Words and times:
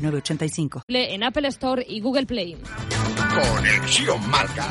906985. 0.00 0.82
En 0.88 1.22
Apple 1.22 1.48
Store 1.48 1.84
y 1.86 2.00
Google 2.00 2.26
Play. 2.26 2.56
Conexión 3.34 4.28
Marca. 4.30 4.66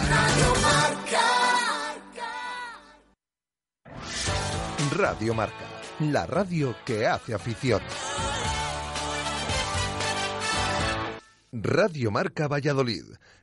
Radio 4.96 5.34
Marca, 5.34 5.66
la 6.00 6.26
radio 6.26 6.76
que 6.86 7.08
hace 7.08 7.34
afición. 7.34 7.82
Radio 11.52 12.12
Marca 12.12 12.48
Valladolid, 12.48 13.06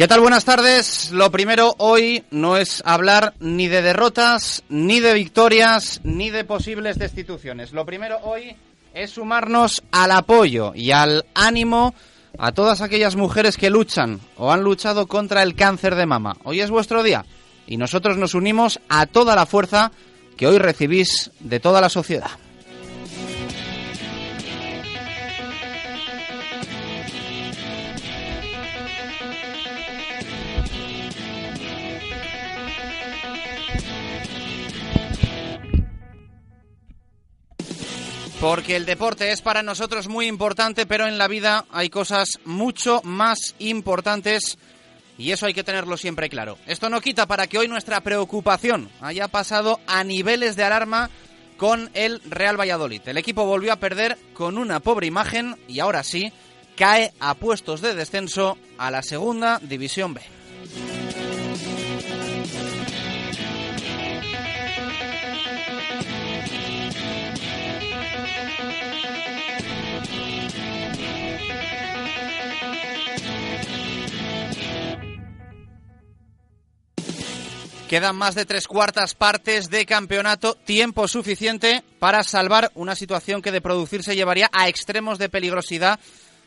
¿Qué 0.00 0.08
tal? 0.08 0.20
Buenas 0.20 0.46
tardes. 0.46 1.10
Lo 1.10 1.30
primero 1.30 1.74
hoy 1.76 2.24
no 2.30 2.56
es 2.56 2.82
hablar 2.86 3.34
ni 3.38 3.68
de 3.68 3.82
derrotas, 3.82 4.64
ni 4.70 4.98
de 4.98 5.12
victorias, 5.12 6.00
ni 6.04 6.30
de 6.30 6.44
posibles 6.44 6.98
destituciones. 6.98 7.72
Lo 7.72 7.84
primero 7.84 8.16
hoy 8.22 8.56
es 8.94 9.10
sumarnos 9.10 9.82
al 9.92 10.12
apoyo 10.12 10.72
y 10.74 10.92
al 10.92 11.26
ánimo 11.34 11.94
a 12.38 12.52
todas 12.52 12.80
aquellas 12.80 13.14
mujeres 13.14 13.58
que 13.58 13.68
luchan 13.68 14.20
o 14.38 14.50
han 14.50 14.62
luchado 14.62 15.06
contra 15.06 15.42
el 15.42 15.54
cáncer 15.54 15.94
de 15.96 16.06
mama. 16.06 16.34
Hoy 16.44 16.62
es 16.62 16.70
vuestro 16.70 17.02
día 17.02 17.26
y 17.66 17.76
nosotros 17.76 18.16
nos 18.16 18.34
unimos 18.34 18.80
a 18.88 19.04
toda 19.04 19.36
la 19.36 19.44
fuerza 19.44 19.92
que 20.40 20.46
hoy 20.46 20.56
recibís 20.56 21.30
de 21.38 21.60
toda 21.60 21.82
la 21.82 21.90
sociedad. 21.90 22.30
Porque 38.40 38.76
el 38.76 38.86
deporte 38.86 39.32
es 39.32 39.42
para 39.42 39.62
nosotros 39.62 40.08
muy 40.08 40.26
importante, 40.26 40.86
pero 40.86 41.06
en 41.06 41.18
la 41.18 41.28
vida 41.28 41.66
hay 41.70 41.90
cosas 41.90 42.38
mucho 42.46 43.02
más 43.04 43.54
importantes 43.58 44.56
y 45.20 45.32
eso 45.32 45.44
hay 45.44 45.52
que 45.52 45.62
tenerlo 45.62 45.98
siempre 45.98 46.30
claro. 46.30 46.56
Esto 46.66 46.88
no 46.88 47.02
quita 47.02 47.26
para 47.26 47.46
que 47.46 47.58
hoy 47.58 47.68
nuestra 47.68 48.00
preocupación 48.00 48.88
haya 49.02 49.28
pasado 49.28 49.78
a 49.86 50.02
niveles 50.02 50.56
de 50.56 50.64
alarma 50.64 51.10
con 51.58 51.90
el 51.92 52.22
Real 52.24 52.58
Valladolid. 52.58 53.02
El 53.04 53.18
equipo 53.18 53.44
volvió 53.44 53.70
a 53.70 53.76
perder 53.76 54.16
con 54.32 54.56
una 54.56 54.80
pobre 54.80 55.06
imagen 55.06 55.56
y 55.68 55.80
ahora 55.80 56.04
sí 56.04 56.32
cae 56.74 57.12
a 57.20 57.34
puestos 57.34 57.82
de 57.82 57.94
descenso 57.94 58.56
a 58.78 58.90
la 58.90 59.02
segunda 59.02 59.58
división 59.58 60.14
B. 60.14 60.39
Quedan 77.90 78.14
más 78.14 78.36
de 78.36 78.46
tres 78.46 78.68
cuartas 78.68 79.16
partes 79.16 79.68
de 79.68 79.84
campeonato, 79.84 80.54
tiempo 80.54 81.08
suficiente 81.08 81.82
para 81.98 82.22
salvar 82.22 82.70
una 82.76 82.94
situación 82.94 83.42
que 83.42 83.50
de 83.50 83.60
producirse 83.60 84.14
llevaría 84.14 84.48
a 84.52 84.68
extremos 84.68 85.18
de 85.18 85.28
peligrosidad 85.28 85.98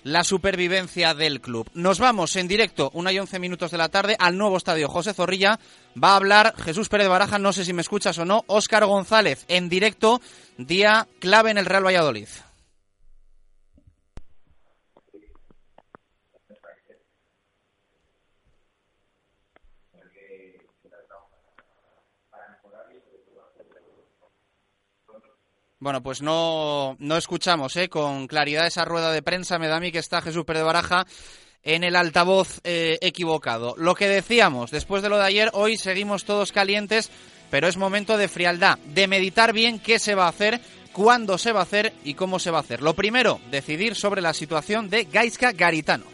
la 0.04 0.24
supervivencia 0.24 1.14
del 1.14 1.42
club. 1.42 1.70
Nos 1.74 2.00
vamos 2.00 2.38
en 2.38 2.48
directo, 2.48 2.92
una 2.94 3.12
y 3.12 3.20
once 3.20 3.40
minutos 3.40 3.72
de 3.72 3.78
la 3.78 3.90
tarde, 3.90 4.16
al 4.20 4.38
nuevo 4.38 4.56
estadio 4.56 4.88
José 4.88 5.14
Zorrilla. 5.14 5.60
Va 6.02 6.14
a 6.14 6.16
hablar 6.16 6.56
Jesús 6.64 6.88
Pérez 6.88 7.10
Baraja, 7.10 7.38
no 7.40 7.52
sé 7.52 7.66
si 7.66 7.74
me 7.74 7.82
escuchas 7.82 8.18
o 8.20 8.24
no, 8.24 8.46
Óscar 8.48 8.86
González, 8.86 9.44
en 9.50 9.68
directo, 9.68 10.22
día 10.58 11.10
clave 11.20 11.52
en 11.52 11.58
el 11.58 11.66
Real 11.66 11.86
Valladolid. 11.86 12.30
Bueno, 25.84 26.02
pues 26.02 26.22
no, 26.22 26.96
no 27.00 27.18
escuchamos 27.18 27.76
¿eh? 27.76 27.90
con 27.90 28.26
claridad 28.26 28.66
esa 28.66 28.86
rueda 28.86 29.12
de 29.12 29.22
prensa. 29.22 29.60
Me 29.60 29.68
da 29.68 29.76
a 29.76 29.80
mí 29.82 29.92
que 29.92 30.00
está 30.00 30.22
Jesús 30.22 30.46
Pérez 30.46 30.64
Baraja 30.64 31.06
en 31.62 31.84
el 31.84 31.98
altavoz 31.98 32.62
eh, 32.64 32.98
equivocado. 33.02 33.76
Lo 33.78 33.94
que 33.94 34.08
decíamos, 34.08 34.72
después 34.72 35.04
de 35.04 35.10
lo 35.10 35.18
de 35.18 35.26
ayer, 35.26 35.50
hoy 35.52 35.76
seguimos 35.76 36.24
todos 36.24 36.54
calientes, 36.54 37.12
pero 37.52 37.68
es 37.68 37.76
momento 37.76 38.16
de 38.16 38.30
frialdad, 38.30 38.80
de 38.80 39.10
meditar 39.10 39.52
bien 39.52 39.78
qué 39.78 40.00
se 40.00 40.16
va 40.16 40.28
a 40.28 40.30
hacer, 40.30 40.62
cuándo 40.94 41.38
se 41.38 41.52
va 41.52 41.60
a 41.60 41.64
hacer 41.64 41.92
y 42.06 42.14
cómo 42.14 42.40
se 42.40 42.50
va 42.50 42.60
a 42.60 42.62
hacer. 42.62 42.82
Lo 42.82 42.94
primero, 42.94 43.42
decidir 43.52 43.96
sobre 43.96 44.22
la 44.22 44.32
situación 44.32 44.90
de 44.90 45.04
Gaiska 45.04 45.52
Garitano. 45.52 46.13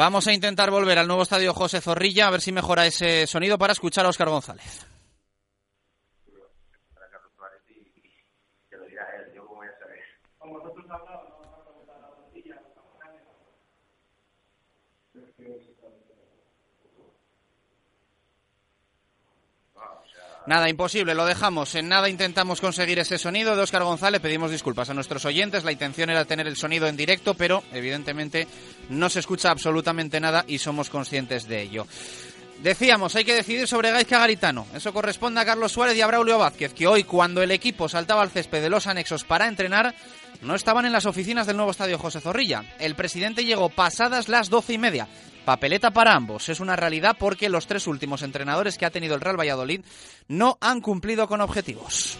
Vamos 0.00 0.26
a 0.26 0.32
intentar 0.32 0.70
volver 0.70 0.98
al 0.98 1.06
nuevo 1.06 1.24
estadio 1.24 1.52
José 1.52 1.82
Zorrilla 1.82 2.26
a 2.26 2.30
ver 2.30 2.40
si 2.40 2.52
mejora 2.52 2.86
ese 2.86 3.26
sonido 3.26 3.58
para 3.58 3.74
escuchar 3.74 4.06
a 4.06 4.08
Óscar 4.08 4.30
González. 4.30 4.89
Nada, 20.46 20.70
imposible, 20.70 21.14
lo 21.14 21.26
dejamos. 21.26 21.74
En 21.74 21.88
nada 21.88 22.08
intentamos 22.08 22.60
conseguir 22.60 22.98
ese 22.98 23.18
sonido 23.18 23.54
de 23.54 23.62
Óscar 23.62 23.82
González. 23.84 24.22
Pedimos 24.22 24.50
disculpas 24.50 24.88
a 24.88 24.94
nuestros 24.94 25.24
oyentes. 25.26 25.64
La 25.64 25.72
intención 25.72 26.08
era 26.08 26.24
tener 26.24 26.46
el 26.46 26.56
sonido 26.56 26.86
en 26.86 26.96
directo, 26.96 27.34
pero 27.34 27.62
evidentemente 27.72 28.48
no 28.88 29.10
se 29.10 29.20
escucha 29.20 29.50
absolutamente 29.50 30.18
nada 30.18 30.44
y 30.48 30.58
somos 30.58 30.88
conscientes 30.88 31.46
de 31.46 31.60
ello. 31.60 31.86
Decíamos, 32.62 33.16
hay 33.16 33.24
que 33.24 33.34
decidir 33.34 33.66
sobre 33.66 33.90
Gaizka 33.90 34.18
Garitano. 34.18 34.66
Eso 34.74 34.92
corresponde 34.92 35.40
a 35.40 35.46
Carlos 35.46 35.72
Suárez 35.72 35.96
y 35.96 36.02
a 36.02 36.06
Braulio 36.06 36.38
Vázquez, 36.38 36.74
que 36.74 36.86
hoy, 36.86 37.04
cuando 37.04 37.42
el 37.42 37.52
equipo 37.52 37.88
saltaba 37.88 38.20
al 38.20 38.30
césped 38.30 38.60
de 38.60 38.68
los 38.68 38.86
anexos 38.86 39.24
para 39.24 39.46
entrenar, 39.46 39.94
no 40.42 40.54
estaban 40.54 40.84
en 40.84 40.92
las 40.92 41.06
oficinas 41.06 41.46
del 41.46 41.56
nuevo 41.56 41.70
estadio 41.70 41.98
José 41.98 42.20
Zorrilla. 42.20 42.64
El 42.78 42.96
presidente 42.96 43.44
llegó 43.44 43.70
pasadas 43.70 44.28
las 44.28 44.50
doce 44.50 44.74
y 44.74 44.78
media. 44.78 45.08
Papeleta 45.44 45.90
para 45.90 46.14
ambos. 46.14 46.48
Es 46.48 46.60
una 46.60 46.76
realidad 46.76 47.16
porque 47.18 47.48
los 47.48 47.66
tres 47.66 47.86
últimos 47.86 48.22
entrenadores 48.22 48.78
que 48.78 48.86
ha 48.86 48.90
tenido 48.90 49.14
el 49.14 49.20
Real 49.20 49.38
Valladolid 49.38 49.80
no 50.28 50.58
han 50.60 50.80
cumplido 50.80 51.26
con 51.26 51.40
objetivos. 51.40 52.16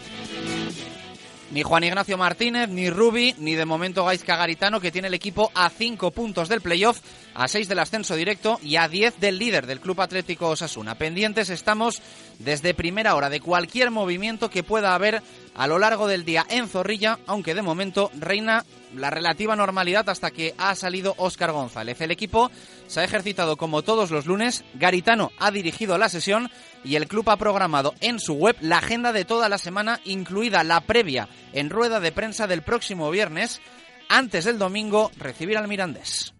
Ni 1.51 1.63
Juan 1.63 1.83
Ignacio 1.83 2.17
Martínez, 2.17 2.69
ni 2.69 2.89
Rubi, 2.89 3.35
ni 3.37 3.55
de 3.55 3.65
momento 3.65 4.05
Gaizka 4.05 4.37
Garitano, 4.37 4.79
que 4.79 4.89
tiene 4.89 5.09
el 5.09 5.13
equipo 5.13 5.51
a 5.53 5.69
cinco 5.69 6.11
puntos 6.11 6.47
del 6.47 6.61
playoff, 6.61 7.01
a 7.33 7.49
seis 7.49 7.67
del 7.67 7.79
ascenso 7.79 8.15
directo 8.15 8.57
y 8.63 8.77
a 8.77 8.87
diez 8.87 9.19
del 9.19 9.37
líder 9.37 9.67
del 9.67 9.81
Club 9.81 9.99
Atlético 9.99 10.47
Osasuna. 10.47 10.95
Pendientes 10.95 11.49
estamos 11.49 12.01
desde 12.39 12.73
primera 12.73 13.15
hora 13.15 13.29
de 13.29 13.41
cualquier 13.41 13.91
movimiento 13.91 14.49
que 14.49 14.63
pueda 14.63 14.95
haber 14.95 15.21
a 15.53 15.67
lo 15.67 15.77
largo 15.77 16.07
del 16.07 16.23
día 16.23 16.45
en 16.49 16.69
Zorrilla, 16.69 17.19
aunque 17.27 17.53
de 17.53 17.61
momento 17.61 18.11
reina 18.17 18.63
la 18.95 19.09
relativa 19.09 19.53
normalidad 19.55 20.07
hasta 20.09 20.31
que 20.31 20.55
ha 20.57 20.73
salido 20.75 21.15
Óscar 21.17 21.51
González. 21.51 21.99
El 21.99 22.11
equipo 22.11 22.49
se 22.91 22.99
ha 22.99 23.05
ejercitado 23.05 23.55
como 23.55 23.83
todos 23.83 24.11
los 24.11 24.25
lunes, 24.25 24.65
Garitano 24.73 25.31
ha 25.39 25.49
dirigido 25.49 25.97
la 25.97 26.09
sesión 26.09 26.51
y 26.83 26.95
el 26.95 27.07
club 27.07 27.29
ha 27.29 27.37
programado 27.37 27.95
en 28.01 28.19
su 28.19 28.33
web 28.33 28.57
la 28.59 28.79
agenda 28.79 29.13
de 29.13 29.23
toda 29.23 29.47
la 29.47 29.57
semana, 29.57 30.01
incluida 30.03 30.65
la 30.65 30.81
previa 30.81 31.29
en 31.53 31.69
rueda 31.69 32.01
de 32.01 32.11
prensa 32.11 32.47
del 32.47 32.63
próximo 32.63 33.09
viernes, 33.09 33.61
antes 34.09 34.43
del 34.43 34.59
domingo 34.59 35.09
recibir 35.17 35.57
al 35.57 35.69
Mirandés. 35.69 36.33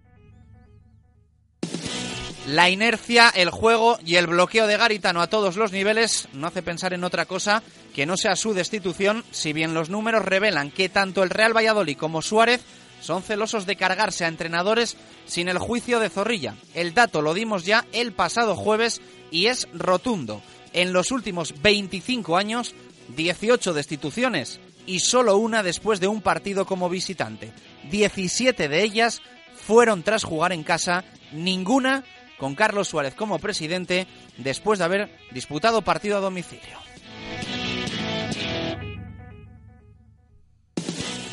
La 2.48 2.70
inercia, 2.70 3.30
el 3.34 3.50
juego 3.50 3.98
y 4.06 4.16
el 4.16 4.28
bloqueo 4.28 4.68
de 4.68 4.76
Garitano 4.76 5.22
a 5.22 5.28
todos 5.28 5.56
los 5.56 5.72
niveles 5.72 6.28
no 6.34 6.48
hace 6.48 6.62
pensar 6.62 6.94
en 6.94 7.06
otra 7.06 7.26
cosa 7.26 7.64
que 7.96 8.06
no 8.06 8.18
sea 8.18 8.36
su 8.36 8.54
destitución, 8.54 9.24
si 9.32 9.54
bien 9.54 9.74
los 9.74 9.90
números 9.90 10.26
revelan 10.26 10.72
que 10.72 10.90
tanto 10.90 11.24
el 11.24 11.30
Real 11.30 11.56
Valladolid 11.56 11.98
como 11.98 12.22
Suárez 12.22 12.62
son 13.02 13.24
celosos 13.24 13.66
de 13.66 13.76
cargarse 13.76 14.24
a 14.24 14.30
entrenadores 14.30 14.96
sin 15.26 15.50
el 15.50 15.58
juicio 15.58 16.00
de 16.00 16.10
Zorrilla. 16.10 16.56
El 16.74 16.94
dato 16.94 17.22
lo 17.22 17.34
dimos 17.34 17.66
ya 17.66 17.86
el 17.92 18.14
pasado 18.14 18.56
jueves 18.56 19.02
y 19.32 19.48
es 19.48 19.68
rotundo. 19.74 20.42
En 20.74 20.94
los 20.94 21.12
últimos 21.12 21.62
25 21.62 22.38
años, 22.38 22.74
18 23.16 23.74
destituciones 23.74 24.60
y 24.86 25.00
solo 25.00 25.38
una 25.38 25.64
después 25.64 26.00
de 26.00 26.08
un 26.08 26.22
partido 26.22 26.66
como 26.66 26.90
visitante. 26.90 27.52
17 27.90 28.70
de 28.70 28.84
ellas 28.84 29.22
fueron 29.56 30.04
tras 30.04 30.24
jugar 30.24 30.54
en 30.54 30.64
casa, 30.64 31.04
ninguna 31.32 32.04
con 32.38 32.56
Carlos 32.56 32.88
Suárez 32.88 33.14
como 33.14 33.40
presidente 33.40 34.08
después 34.38 34.80
de 34.80 34.86
haber 34.86 35.20
disputado 35.32 35.84
partido 35.84 36.18
a 36.18 36.22
domicilio. 36.22 36.91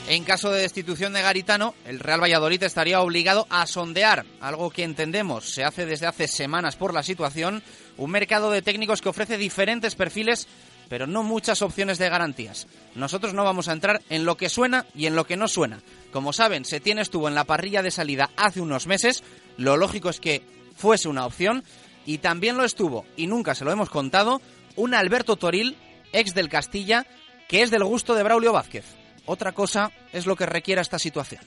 En 0.08 0.24
caso 0.24 0.50
de 0.50 0.62
destitución 0.62 1.12
de 1.12 1.20
Garitano, 1.20 1.74
el 1.84 2.00
Real 2.00 2.22
Valladolid 2.22 2.62
estaría 2.62 3.02
obligado 3.02 3.46
a 3.50 3.66
sondear, 3.66 4.24
algo 4.40 4.70
que 4.70 4.82
entendemos 4.82 5.50
se 5.50 5.64
hace 5.64 5.84
desde 5.84 6.06
hace 6.06 6.28
semanas 6.28 6.76
por 6.76 6.94
la 6.94 7.02
situación, 7.02 7.62
un 7.98 8.10
mercado 8.10 8.50
de 8.50 8.62
técnicos 8.62 9.02
que 9.02 9.10
ofrece 9.10 9.36
diferentes 9.36 9.96
perfiles, 9.96 10.48
pero 10.88 11.06
no 11.06 11.22
muchas 11.22 11.60
opciones 11.60 11.98
de 11.98 12.08
garantías. 12.08 12.68
Nosotros 12.94 13.34
no 13.34 13.44
vamos 13.44 13.68
a 13.68 13.74
entrar 13.74 14.00
en 14.08 14.24
lo 14.24 14.38
que 14.38 14.48
suena 14.48 14.86
y 14.94 15.04
en 15.04 15.14
lo 15.14 15.26
que 15.26 15.36
no 15.36 15.46
suena. 15.46 15.82
Como 16.10 16.32
saben, 16.32 16.64
Setién 16.64 16.98
estuvo 16.98 17.28
en 17.28 17.34
la 17.34 17.44
parrilla 17.44 17.82
de 17.82 17.90
salida 17.90 18.30
hace 18.38 18.62
unos 18.62 18.86
meses, 18.86 19.22
lo 19.58 19.76
lógico 19.76 20.08
es 20.08 20.20
que 20.20 20.42
fuese 20.74 21.08
una 21.08 21.26
opción 21.26 21.64
y 22.06 22.16
también 22.16 22.56
lo 22.56 22.64
estuvo, 22.64 23.04
y 23.14 23.26
nunca 23.26 23.54
se 23.54 23.66
lo 23.66 23.72
hemos 23.72 23.90
contado, 23.90 24.40
un 24.74 24.94
Alberto 24.94 25.36
Toril, 25.36 25.76
ex 26.14 26.32
del 26.32 26.48
Castilla, 26.48 27.04
que 27.46 27.60
es 27.60 27.70
del 27.70 27.84
gusto 27.84 28.14
de 28.14 28.22
Braulio 28.22 28.54
Vázquez. 28.54 28.86
Otra 29.28 29.52
cosa 29.52 29.92
es 30.10 30.24
lo 30.24 30.36
que 30.36 30.46
requiera 30.46 30.80
esta 30.80 30.98
situación. 30.98 31.42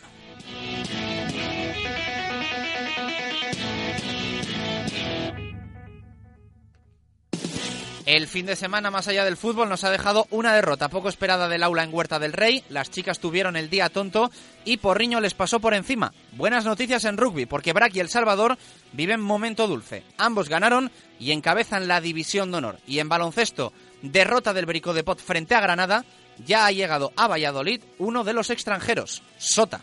El 8.06 8.28
fin 8.28 8.45
de 8.45 8.56
semana, 8.56 8.92
más 8.92 9.07
allá 9.07 9.25
del 9.25 9.38
fútbol, 9.38 9.69
nos 9.69 9.83
ha 9.83 9.89
dejado 9.89 10.28
una 10.30 10.54
derrota 10.54 10.89
poco 10.89 11.10
esperada 11.10 11.48
del 11.48 11.63
aula 11.63 11.83
en 11.83 11.94
Huerta 11.94 12.19
del 12.19 12.33
Rey. 12.33 12.63
Las 12.69 12.92
chicas 12.92 13.19
tuvieron 13.19 13.56
el 13.56 13.69
día 13.69 13.89
tonto 13.89 14.30
y 14.63 14.78
Porriño 14.78 15.19
les 15.19 15.33
pasó 15.33 15.60
por 15.60 15.74
encima. 15.74 16.13
Buenas 16.33 16.66
noticias 16.66 17.06
en 17.06 17.18
rugby, 17.18 17.48
porque 17.48 17.74
Brack 17.74 17.95
y 17.95 18.00
El 18.00 18.10
Salvador 18.10 18.57
viven 18.92 19.22
momento 19.22 19.66
dulce. 19.68 20.04
Ambos 20.18 20.50
ganaron 20.50 20.92
y 21.19 21.31
encabezan 21.31 21.88
la 21.88 22.01
división 22.01 22.51
de 22.51 22.57
honor. 22.57 22.80
Y 22.86 23.00
en 23.00 23.10
baloncesto, 23.10 23.74
derrota 24.01 24.54
del 24.54 24.66
Brico 24.66 24.94
de 24.94 25.04
Pot 25.04 25.19
frente 25.19 25.56
a 25.56 25.62
Granada, 25.62 26.04
ya 26.46 26.66
ha 26.66 26.72
llegado 26.72 27.14
a 27.16 27.28
Valladolid 27.28 27.82
uno 28.00 28.24
de 28.24 28.34
los 28.34 28.50
extranjeros, 28.50 29.22
Sota. 29.38 29.82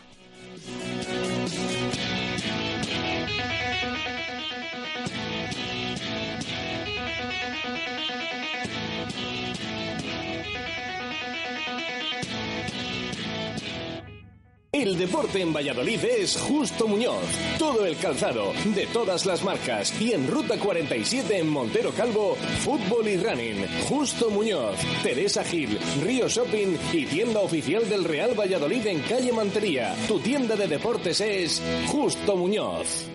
El 14.71 14.99
deporte 14.99 15.41
en 15.41 15.51
Valladolid 15.51 15.99
es 16.05 16.37
Justo 16.37 16.87
Muñoz. 16.87 17.23
Todo 17.57 17.87
el 17.87 17.97
calzado, 17.97 18.53
de 18.75 18.85
todas 18.93 19.25
las 19.25 19.43
marcas. 19.43 19.99
Y 19.99 20.13
en 20.13 20.27
Ruta 20.27 20.59
47 20.59 21.39
en 21.39 21.49
Montero 21.49 21.91
Calvo, 21.91 22.35
fútbol 22.35 23.07
y 23.07 23.17
running. 23.17 23.65
Justo 23.87 24.29
Muñoz, 24.29 24.77
Teresa 25.01 25.43
Gil, 25.43 25.79
Río 26.03 26.27
Shopping 26.27 26.77
y 26.93 27.05
tienda 27.07 27.39
oficial 27.39 27.89
del 27.89 28.03
Real 28.03 28.39
Valladolid 28.39 28.85
en 28.85 29.01
calle 29.01 29.33
Mantería. 29.33 29.95
Tu 30.07 30.19
tienda 30.19 30.55
de 30.55 30.67
deportes 30.67 31.19
es 31.19 31.63
Justo 31.87 32.35
Muñoz. 32.35 33.09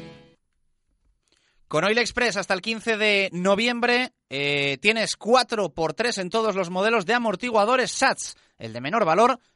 Con 1.68 1.84
Oil 1.84 1.98
Express 1.98 2.36
hasta 2.36 2.54
el 2.54 2.62
15 2.62 2.96
de 2.96 3.30
noviembre 3.32 4.12
eh, 4.28 4.78
tienes 4.82 5.16
4x3 5.16 6.20
en 6.20 6.30
todos 6.30 6.56
los 6.56 6.70
modelos 6.70 7.06
de 7.06 7.14
amortiguadores 7.14 7.92
SATS. 7.92 8.34
El 8.58 8.72
de 8.72 8.80
menor 8.80 9.04
valor 9.04 9.38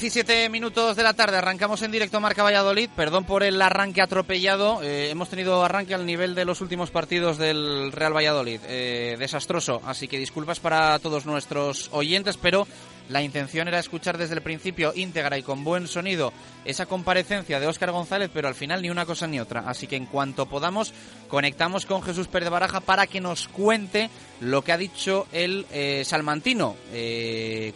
17 0.00 0.48
minutos 0.48 0.94
de 0.94 1.02
la 1.02 1.12
tarde, 1.12 1.38
arrancamos 1.38 1.82
en 1.82 1.90
directo 1.90 2.20
Marca 2.20 2.44
Valladolid. 2.44 2.88
Perdón 2.94 3.24
por 3.24 3.42
el 3.42 3.60
arranque 3.60 4.00
atropellado. 4.00 4.80
Eh, 4.80 5.10
hemos 5.10 5.28
tenido 5.28 5.64
arranque 5.64 5.92
al 5.92 6.06
nivel 6.06 6.36
de 6.36 6.44
los 6.44 6.60
últimos 6.60 6.92
partidos 6.92 7.36
del 7.36 7.90
Real 7.90 8.14
Valladolid. 8.14 8.60
Eh, 8.68 9.16
desastroso, 9.18 9.82
así 9.84 10.06
que 10.06 10.16
disculpas 10.16 10.60
para 10.60 10.96
todos 11.00 11.26
nuestros 11.26 11.88
oyentes, 11.90 12.36
pero 12.36 12.68
la 13.08 13.22
intención 13.22 13.66
era 13.66 13.80
escuchar 13.80 14.18
desde 14.18 14.36
el 14.36 14.42
principio 14.42 14.92
íntegra 14.94 15.36
y 15.36 15.42
con 15.42 15.64
buen 15.64 15.88
sonido 15.88 16.32
esa 16.64 16.86
comparecencia 16.86 17.58
de 17.58 17.66
Óscar 17.66 17.90
González, 17.90 18.30
pero 18.32 18.46
al 18.46 18.54
final 18.54 18.80
ni 18.80 18.90
una 18.90 19.04
cosa 19.04 19.26
ni 19.26 19.40
otra. 19.40 19.64
Así 19.66 19.88
que 19.88 19.96
en 19.96 20.06
cuanto 20.06 20.46
podamos, 20.46 20.94
conectamos 21.26 21.86
con 21.86 22.02
Jesús 22.04 22.28
Pérez 22.28 22.50
Baraja 22.50 22.78
para 22.78 23.08
que 23.08 23.20
nos 23.20 23.48
cuente 23.48 24.10
lo 24.40 24.62
que 24.62 24.70
ha 24.70 24.78
dicho 24.78 25.26
el 25.32 25.66
eh, 25.72 26.04
salmantino. 26.04 26.76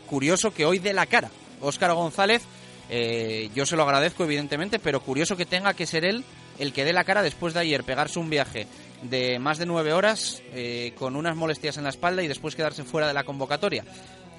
curioso 0.06 0.54
que 0.54 0.64
hoy 0.64 0.78
de 0.78 0.92
la 0.92 1.06
cara 1.06 1.32
Óscar 1.62 1.92
González, 1.95 2.42
eh, 2.90 3.49
yo 3.54 3.64
se 3.64 3.76
lo 3.76 3.85
agradezco 3.85 4.25
evidentemente, 4.25 4.78
pero 4.78 5.00
curioso 5.00 5.37
que 5.37 5.47
tenga 5.47 5.75
que 5.75 5.87
ser 5.87 6.04
él 6.04 6.25
el 6.59 6.73
que 6.73 6.85
dé 6.85 6.92
la 6.92 7.04
cara 7.04 7.23
después 7.23 7.54
de 7.54 7.61
ayer 7.61 7.85
pegarse 7.85 8.19
un 8.19 8.28
viaje 8.28 8.66
de 9.02 9.38
más 9.38 9.59
de 9.59 9.66
nueve 9.66 9.92
horas 9.92 10.42
eh, 10.52 10.92
con 10.99 11.16
unas 11.16 11.37
molestias 11.37 11.76
en 11.76 11.85
la 11.85 11.90
espalda 11.90 12.23
y 12.23 12.28
después 12.28 12.54
quedarse 12.54 12.85
fuera 12.85 13.09
de 13.09 13.14
la 13.14 13.25
convocatoria. 13.25 13.85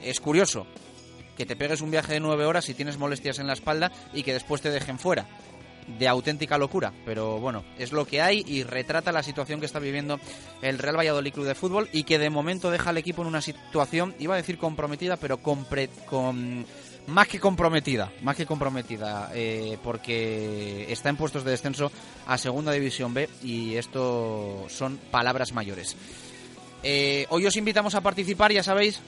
Es 0.02 0.20
curioso 0.20 0.68
que 1.36 1.46
te 1.46 1.56
pegues 1.56 1.82
un 1.82 1.92
viaje 1.92 2.14
de 2.14 2.20
nueve 2.20 2.46
horas 2.46 2.70
y 2.70 2.74
tienes 2.74 2.98
molestias 2.98 3.40
en 3.40 3.48
la 3.48 3.54
espalda 3.54 3.92
y 4.14 4.24
que 4.24 4.34
después 4.34 4.62
te 4.62 4.70
dejen 4.70 5.00
fuera. 5.00 5.28
De 6.00 6.08
auténtica 6.08 6.58
locura, 6.58 6.94
pero 7.04 7.42
bueno, 7.42 7.66
es 7.78 7.92
lo 7.92 8.06
que 8.06 8.22
hay 8.22 8.42
y 8.48 8.64
retrata 8.64 9.12
la 9.12 9.22
situación 9.22 9.60
que 9.60 9.66
está 9.66 9.80
viviendo 9.80 10.18
el 10.62 10.80
Real 10.80 10.98
Valladolid 10.98 11.34
Club 11.34 11.46
de 11.46 11.56
Fútbol 11.56 11.90
y 11.92 12.04
que 12.04 12.20
de 12.20 12.30
momento 12.30 12.72
deja 12.72 12.92
al 12.92 12.98
equipo 12.98 13.22
en 13.22 13.28
una 13.28 13.42
situación, 13.42 14.16
iba 14.18 14.34
a 14.34 14.38
decir 14.38 14.58
comprometida, 14.58 15.18
pero 15.18 15.40
con, 15.40 15.68
con 16.06 16.66
más 17.08 17.28
que 17.28 17.40
comprometida, 17.40 18.12
más 18.22 18.36
que 18.36 18.46
comprometida, 18.46 19.30
eh, 19.34 19.78
porque 19.84 20.86
está 20.90 21.10
en 21.10 21.18
puestos 21.18 21.44
de 21.44 21.52
descenso 21.52 21.92
a 22.28 22.38
Segunda 22.38 22.72
División 22.72 23.14
B 23.14 23.30
y 23.44 23.76
esto 23.76 24.66
son 24.70 24.98
palabras 25.12 25.54
mayores. 25.54 25.96
Eh, 26.84 27.26
hoy 27.30 27.46
os 27.46 27.56
invitamos 27.56 27.96
a 27.96 28.02
participar, 28.02 28.52
ya 28.52 28.64
sabéis, 28.64 29.00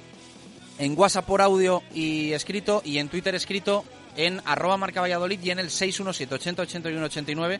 en 0.78 0.98
WhatsApp 0.98 1.26
por 1.26 1.42
audio 1.42 1.84
y 1.94 2.32
escrito 2.34 2.82
y 2.84 2.98
en 2.98 3.10
Twitter 3.10 3.36
escrito 3.36 3.86
en 4.18 4.42
arroba 4.46 4.78
marca 4.78 5.02
Valladolid 5.02 5.40
y 5.44 5.52
en 5.52 5.60
el 5.60 5.70
617 5.70 6.36
80 6.36 6.62
81 6.64 7.06
89. 7.06 7.60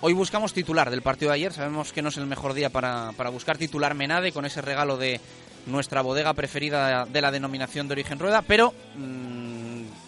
Hoy 0.00 0.12
buscamos 0.14 0.52
titular 0.52 0.90
del 0.90 1.02
partido 1.02 1.30
de 1.30 1.36
ayer, 1.36 1.52
sabemos 1.52 1.92
que 1.92 2.02
no 2.02 2.08
es 2.08 2.16
el 2.16 2.26
mejor 2.26 2.54
día 2.54 2.70
para, 2.70 3.12
para 3.16 3.30
buscar 3.30 3.56
titular 3.56 3.94
Menade 3.94 4.32
con 4.32 4.44
ese 4.44 4.60
regalo 4.60 4.96
de 4.96 5.20
nuestra 5.66 6.02
bodega 6.02 6.34
preferida 6.34 7.06
de 7.06 7.20
la 7.20 7.30
denominación 7.30 7.86
de 7.86 7.92
origen 7.92 8.18
rueda, 8.18 8.42
pero 8.42 8.74
mm, 8.96 9.51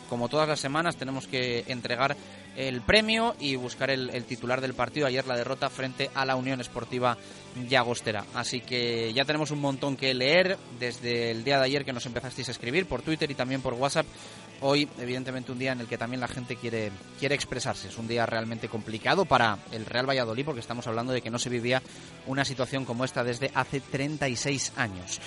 como 0.08 0.28
todas 0.28 0.48
las 0.48 0.60
semanas 0.60 0.96
tenemos 0.96 1.26
que 1.26 1.64
entregar 1.68 2.16
el 2.56 2.82
premio 2.82 3.34
y 3.40 3.56
buscar 3.56 3.90
el, 3.90 4.24
titular 4.24 4.60
del 4.60 4.74
partido. 4.74 5.06
Ayer 5.06 5.26
la 5.26 5.36
derrota 5.36 5.70
frente 5.70 6.10
a 6.14 6.24
la 6.24 6.36
Unión 6.36 6.60
Esportiva 6.60 7.16
Llagostera. 7.68 8.24
Así 8.34 8.60
que 8.60 9.12
ya 9.12 9.24
tenemos 9.24 9.50
un 9.50 9.60
montón 9.60 9.96
que 9.96 10.14
leer 10.14 10.56
desde 10.78 11.30
el 11.30 11.44
día 11.44 11.58
de 11.58 11.64
ayer 11.64 11.84
que 11.84 11.92
nos 11.92 12.06
empezasteis 12.06 12.48
a 12.48 12.52
escribir 12.52 12.86
por 12.86 13.02
Twitter 13.02 13.30
y 13.30 13.34
también 13.34 13.60
por 13.60 13.74
WhatsApp. 13.74 14.06
Hoy, 14.60 14.88
evidentemente, 14.98 15.52
un 15.52 15.58
día 15.58 15.72
en 15.72 15.80
el 15.80 15.88
que 15.88 15.98
también 15.98 16.20
la 16.20 16.28
gente 16.28 16.56
quiere, 16.56 16.90
quiere 17.18 17.34
expresarse. 17.34 17.88
Es 17.88 17.98
un 17.98 18.08
día 18.08 18.24
realmente 18.24 18.68
complicado 18.68 19.24
para 19.24 19.58
el 19.72 19.84
Real 19.84 20.08
Valladolid 20.08 20.44
porque 20.44 20.60
estamos 20.60 20.86
hablando 20.86 21.12
de 21.12 21.20
que 21.20 21.30
no 21.30 21.38
se 21.38 21.50
vivía 21.50 21.82
una 22.26 22.44
situación 22.44 22.84
como 22.84 23.04
esta 23.04 23.24
desde 23.24 23.50
hace 23.54 23.80
36 23.80 24.72
años. 24.76 25.20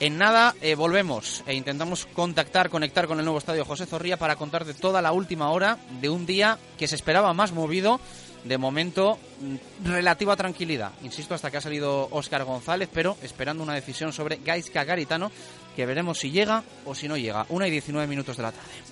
En 0.00 0.18
nada 0.18 0.54
eh, 0.60 0.74
volvemos 0.74 1.44
e 1.46 1.54
intentamos 1.54 2.06
contactar, 2.06 2.70
conectar 2.70 3.06
con 3.06 3.18
el 3.18 3.24
nuevo 3.24 3.38
estadio 3.38 3.64
José 3.64 3.86
Zorrilla 3.86 4.16
para 4.16 4.36
contarte 4.36 4.74
toda 4.74 5.00
la 5.00 5.12
última 5.12 5.50
hora 5.50 5.78
de 6.00 6.08
un 6.08 6.26
día 6.26 6.58
que 6.78 6.88
se 6.88 6.96
esperaba 6.96 7.32
más 7.32 7.52
movido. 7.52 8.00
De 8.44 8.58
momento, 8.58 9.20
mm, 9.40 9.86
relativa 9.86 10.34
tranquilidad. 10.34 10.90
Insisto, 11.04 11.34
hasta 11.34 11.50
que 11.50 11.58
ha 11.58 11.60
salido 11.60 12.08
Óscar 12.10 12.42
González, 12.42 12.88
pero 12.92 13.16
esperando 13.22 13.62
una 13.62 13.74
decisión 13.74 14.12
sobre 14.12 14.40
Gaisca 14.44 14.82
Garitano, 14.82 15.30
que 15.76 15.86
veremos 15.86 16.18
si 16.18 16.32
llega 16.32 16.64
o 16.84 16.96
si 16.96 17.06
no 17.06 17.16
llega. 17.16 17.46
Una 17.50 17.68
y 17.68 17.70
19 17.70 18.08
minutos 18.08 18.36
de 18.36 18.42
la 18.42 18.50
tarde. 18.50 18.91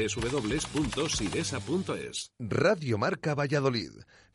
www.sidesa.es. 0.07 2.31
Radio 2.39 2.97
Marca 2.97 3.35
Valladolid, 3.35 3.91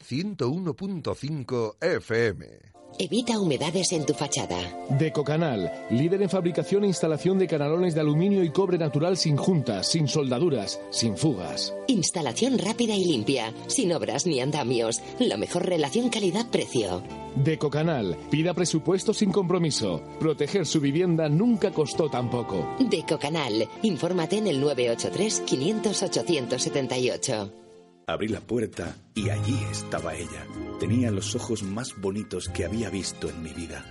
101.5 0.08 1.76
FM. 1.80 2.75
Evita 2.98 3.38
humedades 3.38 3.92
en 3.92 4.06
tu 4.06 4.14
fachada. 4.14 4.58
Decocanal, 4.88 5.70
líder 5.90 6.22
en 6.22 6.30
fabricación 6.30 6.84
e 6.84 6.86
instalación 6.86 7.38
de 7.38 7.46
canalones 7.46 7.94
de 7.94 8.00
aluminio 8.00 8.42
y 8.42 8.50
cobre 8.50 8.78
natural 8.78 9.18
sin 9.18 9.36
juntas, 9.36 9.86
sin 9.86 10.08
soldaduras, 10.08 10.80
sin 10.90 11.16
fugas. 11.16 11.74
Instalación 11.88 12.58
rápida 12.58 12.94
y 12.94 13.04
limpia, 13.04 13.52
sin 13.66 13.92
obras 13.92 14.26
ni 14.26 14.40
andamios. 14.40 15.02
La 15.18 15.36
mejor 15.36 15.66
relación 15.66 16.08
calidad-precio. 16.08 17.02
Decocanal, 17.34 18.16
pida 18.30 18.54
presupuesto 18.54 19.12
sin 19.12 19.30
compromiso. 19.30 20.00
Proteger 20.18 20.64
su 20.64 20.80
vivienda 20.80 21.28
nunca 21.28 21.72
costó 21.72 22.08
tan 22.08 22.30
poco. 22.30 22.76
Decocanal, 22.80 23.68
infórmate 23.82 24.38
en 24.38 24.46
el 24.46 24.60
983 24.60 25.40
500 25.40 26.02
878. 26.02 27.65
Abrí 28.08 28.28
la 28.28 28.38
puerta 28.40 28.96
y 29.16 29.30
allí 29.30 29.58
estaba 29.68 30.14
ella. 30.14 30.46
Tenía 30.78 31.10
los 31.10 31.34
ojos 31.34 31.64
más 31.64 32.00
bonitos 32.00 32.48
que 32.48 32.64
había 32.64 32.88
visto 32.88 33.28
en 33.28 33.42
mi 33.42 33.52
vida. 33.52 33.84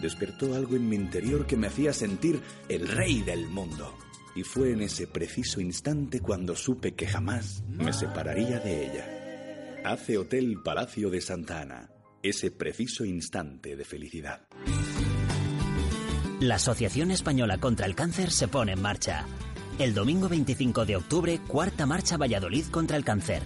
Despertó 0.00 0.54
algo 0.54 0.76
en 0.76 0.88
mi 0.88 0.94
interior 0.94 1.44
que 1.44 1.56
me 1.56 1.66
hacía 1.66 1.92
sentir 1.92 2.40
el 2.68 2.86
rey 2.86 3.20
del 3.22 3.48
mundo. 3.48 3.98
Y 4.36 4.44
fue 4.44 4.70
en 4.70 4.82
ese 4.82 5.08
preciso 5.08 5.60
instante 5.60 6.20
cuando 6.20 6.54
supe 6.54 6.94
que 6.94 7.08
jamás 7.08 7.64
me 7.66 7.92
separaría 7.92 8.60
de 8.60 8.86
ella. 8.86 9.82
Hace 9.84 10.18
Hotel 10.18 10.58
Palacio 10.64 11.10
de 11.10 11.20
Santa 11.20 11.60
Ana. 11.62 11.90
Ese 12.22 12.52
preciso 12.52 13.04
instante 13.04 13.74
de 13.74 13.84
felicidad. 13.84 14.46
La 16.38 16.54
Asociación 16.54 17.10
Española 17.10 17.58
contra 17.58 17.86
el 17.86 17.96
Cáncer 17.96 18.30
se 18.30 18.46
pone 18.46 18.74
en 18.74 18.82
marcha 18.82 19.26
el 19.78 19.94
domingo 19.94 20.28
25 20.28 20.86
de 20.86 20.96
octubre, 20.96 21.40
cuarta 21.46 21.86
marcha 21.86 22.16
Valladolid 22.16 22.66
contra 22.66 22.96
el 22.96 23.04
cáncer. 23.04 23.42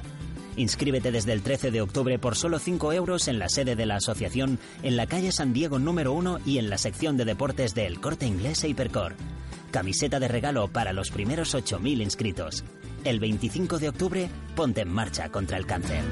Inscríbete 0.57 1.11
desde 1.11 1.33
el 1.33 1.43
13 1.43 1.71
de 1.71 1.81
octubre 1.81 2.19
por 2.19 2.37
solo 2.37 2.59
5 2.59 2.93
euros 2.93 3.29
en 3.29 3.39
la 3.39 3.49
sede 3.49 3.77
de 3.77 3.87
la 3.87 3.97
asociación 3.97 4.59
en 4.83 4.97
la 4.97 5.07
calle 5.07 5.33
San 5.33 5.53
Diego 5.53 5.79
número 5.79 6.13
1 6.13 6.41
y 6.45 6.59
en 6.59 6.69
la 6.71 6.79
sección 6.79 7.17
de 7.17 7.25
deportes 7.25 7.75
del 7.75 8.01
Corte 8.01 8.27
Inglés 8.27 8.65
e 8.65 8.69
Hipercor. 8.69 9.15
Camiseta 9.71 10.21
de 10.21 10.29
regalo 10.29 10.69
para 10.69 10.93
los 10.93 11.11
primeros 11.11 11.55
8.000 11.55 12.03
inscritos. 12.03 12.65
El 13.05 13.21
25 13.21 13.79
de 13.79 13.89
octubre, 13.89 14.31
ponte 14.55 14.83
en 14.83 14.91
marcha 14.91 15.31
contra 15.31 15.57
el 15.57 15.67
cáncer. 15.67 16.03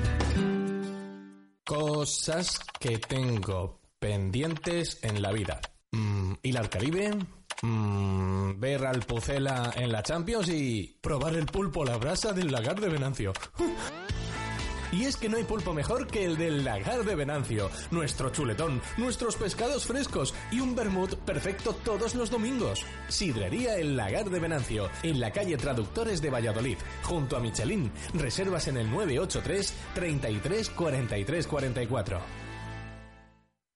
Cosas 1.64 2.58
que 2.78 2.98
tengo 2.98 3.78
pendientes 3.98 4.98
en 5.02 5.22
la 5.22 5.32
vida. 5.32 5.60
Mm, 5.92 6.34
¿Y 6.42 6.52
la 6.52 6.68
Caribe? 6.68 7.16
Mm, 7.62 8.59
ver 8.59 8.87
al 8.87 9.00
Pucela 9.00 9.73
en 9.76 9.93
la 9.93 10.02
Champions 10.02 10.49
y 10.49 10.97
probar 11.00 11.35
el 11.35 11.47
pulpo 11.47 11.83
a 11.83 11.87
la 11.87 11.99
brasa 11.99 12.33
del 12.33 12.50
lagar 12.50 12.81
de 12.81 12.88
Venancio. 12.88 13.33
Y 14.93 15.05
es 15.05 15.17
que 15.17 15.29
no 15.29 15.37
hay 15.37 15.45
pulpo 15.45 15.73
mejor 15.73 16.09
que 16.09 16.25
el 16.25 16.37
del 16.37 16.64
lagar 16.64 17.05
de 17.05 17.14
Venancio, 17.14 17.71
nuestro 17.93 18.31
chuletón, 18.31 18.83
nuestros 18.97 19.37
pescados 19.37 19.87
frescos 19.87 20.35
y 20.50 20.59
un 20.59 20.75
vermut 20.75 21.14
perfecto 21.14 21.73
todos 21.85 22.17
los 22.17 22.29
domingos. 22.29 22.85
Sidrería 23.09 23.76
El 23.76 23.97
Lagar 23.97 24.29
de 24.29 24.40
Venancio, 24.40 24.90
en 25.05 25.21
la 25.21 25.31
calle 25.31 25.57
Traductores 25.57 26.21
de 26.21 26.31
Valladolid, 26.31 26.76
junto 27.05 27.37
a 27.37 27.40
Michelin. 27.40 27.93
Reservas 28.14 28.67
en 28.67 28.79
el 28.79 28.90
983 28.90 29.75
33 29.95 30.71
43 30.71 31.47
44. 31.47 32.21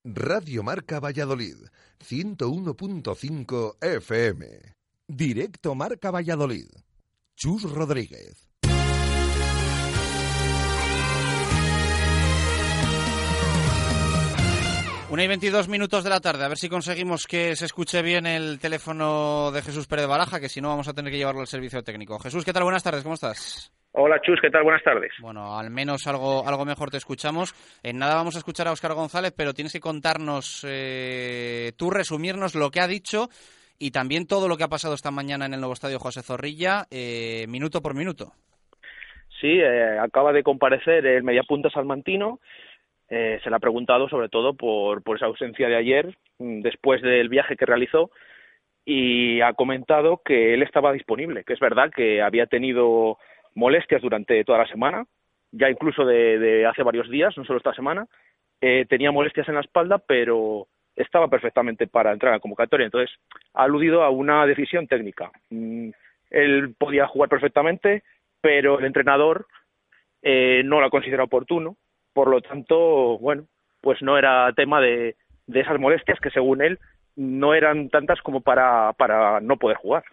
Radio 0.04 0.62
Marca 0.62 1.00
Valladolid 1.00 1.56
101.5 2.04 3.76
FM. 3.80 4.74
Directo 5.08 5.74
Marca 5.74 6.10
Valladolid. 6.10 6.68
Chus 7.34 7.62
Rodríguez. 7.62 8.43
Una 15.14 15.22
y 15.22 15.28
22 15.28 15.68
minutos 15.68 16.02
de 16.02 16.10
la 16.10 16.18
tarde, 16.18 16.44
a 16.44 16.48
ver 16.48 16.56
si 16.56 16.68
conseguimos 16.68 17.28
que 17.28 17.54
se 17.54 17.66
escuche 17.66 18.02
bien 18.02 18.26
el 18.26 18.58
teléfono 18.58 19.52
de 19.52 19.62
Jesús 19.62 19.86
Pérez 19.86 20.08
Baraja, 20.08 20.40
que 20.40 20.48
si 20.48 20.60
no 20.60 20.70
vamos 20.70 20.88
a 20.88 20.92
tener 20.92 21.12
que 21.12 21.18
llevarlo 21.18 21.40
al 21.40 21.46
servicio 21.46 21.84
técnico. 21.84 22.18
Jesús, 22.18 22.44
¿qué 22.44 22.52
tal? 22.52 22.64
Buenas 22.64 22.82
tardes, 22.82 23.04
¿cómo 23.04 23.14
estás? 23.14 23.72
Hola 23.92 24.20
Chus, 24.22 24.40
¿qué 24.42 24.50
tal? 24.50 24.64
Buenas 24.64 24.82
tardes. 24.82 25.12
Bueno, 25.20 25.56
al 25.56 25.70
menos 25.70 26.08
algo, 26.08 26.44
algo 26.44 26.64
mejor 26.64 26.90
te 26.90 26.96
escuchamos. 26.96 27.54
En 27.84 27.98
nada 27.98 28.16
vamos 28.16 28.34
a 28.34 28.38
escuchar 28.38 28.66
a 28.66 28.72
Óscar 28.72 28.94
González, 28.94 29.32
pero 29.36 29.54
tienes 29.54 29.72
que 29.72 29.78
contarnos, 29.78 30.66
eh, 30.68 31.70
tú 31.78 31.90
resumirnos 31.90 32.56
lo 32.56 32.72
que 32.72 32.80
ha 32.80 32.88
dicho 32.88 33.28
y 33.78 33.92
también 33.92 34.26
todo 34.26 34.48
lo 34.48 34.56
que 34.56 34.64
ha 34.64 34.68
pasado 34.68 34.94
esta 34.94 35.12
mañana 35.12 35.46
en 35.46 35.54
el 35.54 35.60
nuevo 35.60 35.74
estadio 35.74 36.00
José 36.00 36.22
Zorrilla, 36.22 36.86
eh, 36.90 37.46
minuto 37.46 37.80
por 37.80 37.94
minuto. 37.94 38.32
Sí, 39.40 39.60
eh, 39.60 39.96
acaba 39.96 40.32
de 40.32 40.42
comparecer 40.42 41.06
el 41.06 41.22
mediapunta 41.22 41.70
salmantino. 41.70 42.40
Eh, 43.08 43.38
se 43.42 43.50
le 43.50 43.56
ha 43.56 43.60
preguntado 43.60 44.08
sobre 44.08 44.28
todo 44.28 44.54
por, 44.54 45.02
por 45.02 45.16
esa 45.16 45.26
ausencia 45.26 45.68
de 45.68 45.76
ayer, 45.76 46.16
mm, 46.38 46.62
después 46.62 47.02
del 47.02 47.28
viaje 47.28 47.56
que 47.56 47.66
realizó, 47.66 48.10
y 48.84 49.40
ha 49.40 49.52
comentado 49.54 50.20
que 50.24 50.54
él 50.54 50.62
estaba 50.62 50.92
disponible, 50.92 51.44
que 51.44 51.54
es 51.54 51.60
verdad 51.60 51.90
que 51.94 52.22
había 52.22 52.46
tenido 52.46 53.18
molestias 53.54 54.02
durante 54.02 54.44
toda 54.44 54.58
la 54.58 54.66
semana, 54.66 55.04
ya 55.52 55.70
incluso 55.70 56.04
de, 56.04 56.66
hace 56.66 56.82
varios 56.82 57.08
días, 57.08 57.36
no 57.36 57.44
solo 57.44 57.58
esta 57.58 57.74
semana, 57.74 58.06
eh, 58.60 58.86
tenía 58.88 59.12
molestias 59.12 59.48
en 59.48 59.54
la 59.54 59.60
espalda, 59.60 59.98
pero 59.98 60.66
estaba 60.96 61.28
perfectamente 61.28 61.86
para 61.86 62.12
entrar 62.12 62.32
a 62.32 62.36
la 62.36 62.40
convocatoria. 62.40 62.86
Entonces, 62.86 63.14
ha 63.54 63.64
aludido 63.64 64.02
a 64.02 64.10
una 64.10 64.46
decisión 64.46 64.86
técnica. 64.86 65.30
Mm, 65.50 65.90
él 66.30 66.74
podía 66.78 67.06
jugar 67.06 67.28
perfectamente, 67.28 68.02
pero 68.40 68.78
el 68.78 68.84
entrenador 68.84 69.46
eh, 70.22 70.62
no 70.64 70.80
lo 70.80 70.86
ha 70.86 70.90
considerado 70.90 71.26
oportuno. 71.26 71.76
Por 72.14 72.28
lo 72.28 72.40
tanto, 72.40 73.18
bueno, 73.18 73.44
pues 73.82 74.00
no 74.00 74.16
era 74.16 74.50
tema 74.54 74.80
de, 74.80 75.16
de 75.46 75.60
esas 75.60 75.78
molestias 75.78 76.18
que 76.20 76.30
según 76.30 76.62
él 76.62 76.78
no 77.16 77.54
eran 77.54 77.90
tantas 77.90 78.20
como 78.22 78.40
para, 78.40 78.92
para 78.94 79.40
no 79.40 79.56
poder 79.56 79.76
jugar. 79.76 80.04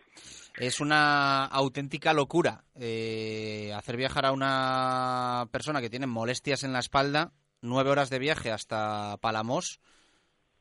Es 0.60 0.82
una 0.82 1.46
auténtica 1.46 2.14
locura 2.14 2.64
eh, 2.76 3.72
hacer 3.76 3.98
viajar 3.98 4.26
a 4.26 4.32
una 4.32 5.48
persona 5.52 5.82
que 5.82 5.90
tiene 5.90 6.08
molestias 6.08 6.64
en 6.64 6.74
la 6.74 6.80
espalda, 6.80 7.32
nueve 7.62 7.90
horas 7.90 8.10
de 8.10 8.20
viaje 8.20 8.52
hasta 8.52 9.18
Palamos 9.22 9.80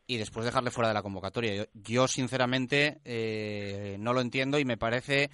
y 0.07 0.17
después 0.17 0.47
dejarle 0.47 0.71
fuera 0.71 0.89
de 0.89 0.95
la 0.95 1.03
convocatoria. 1.03 1.55
Yo, 1.55 1.65
yo 1.75 2.09
sinceramente, 2.09 3.01
eh, 3.05 3.97
no 3.99 4.13
lo 4.13 4.21
entiendo 4.21 4.59
y 4.59 4.65
me 4.65 4.77
parece 4.77 5.31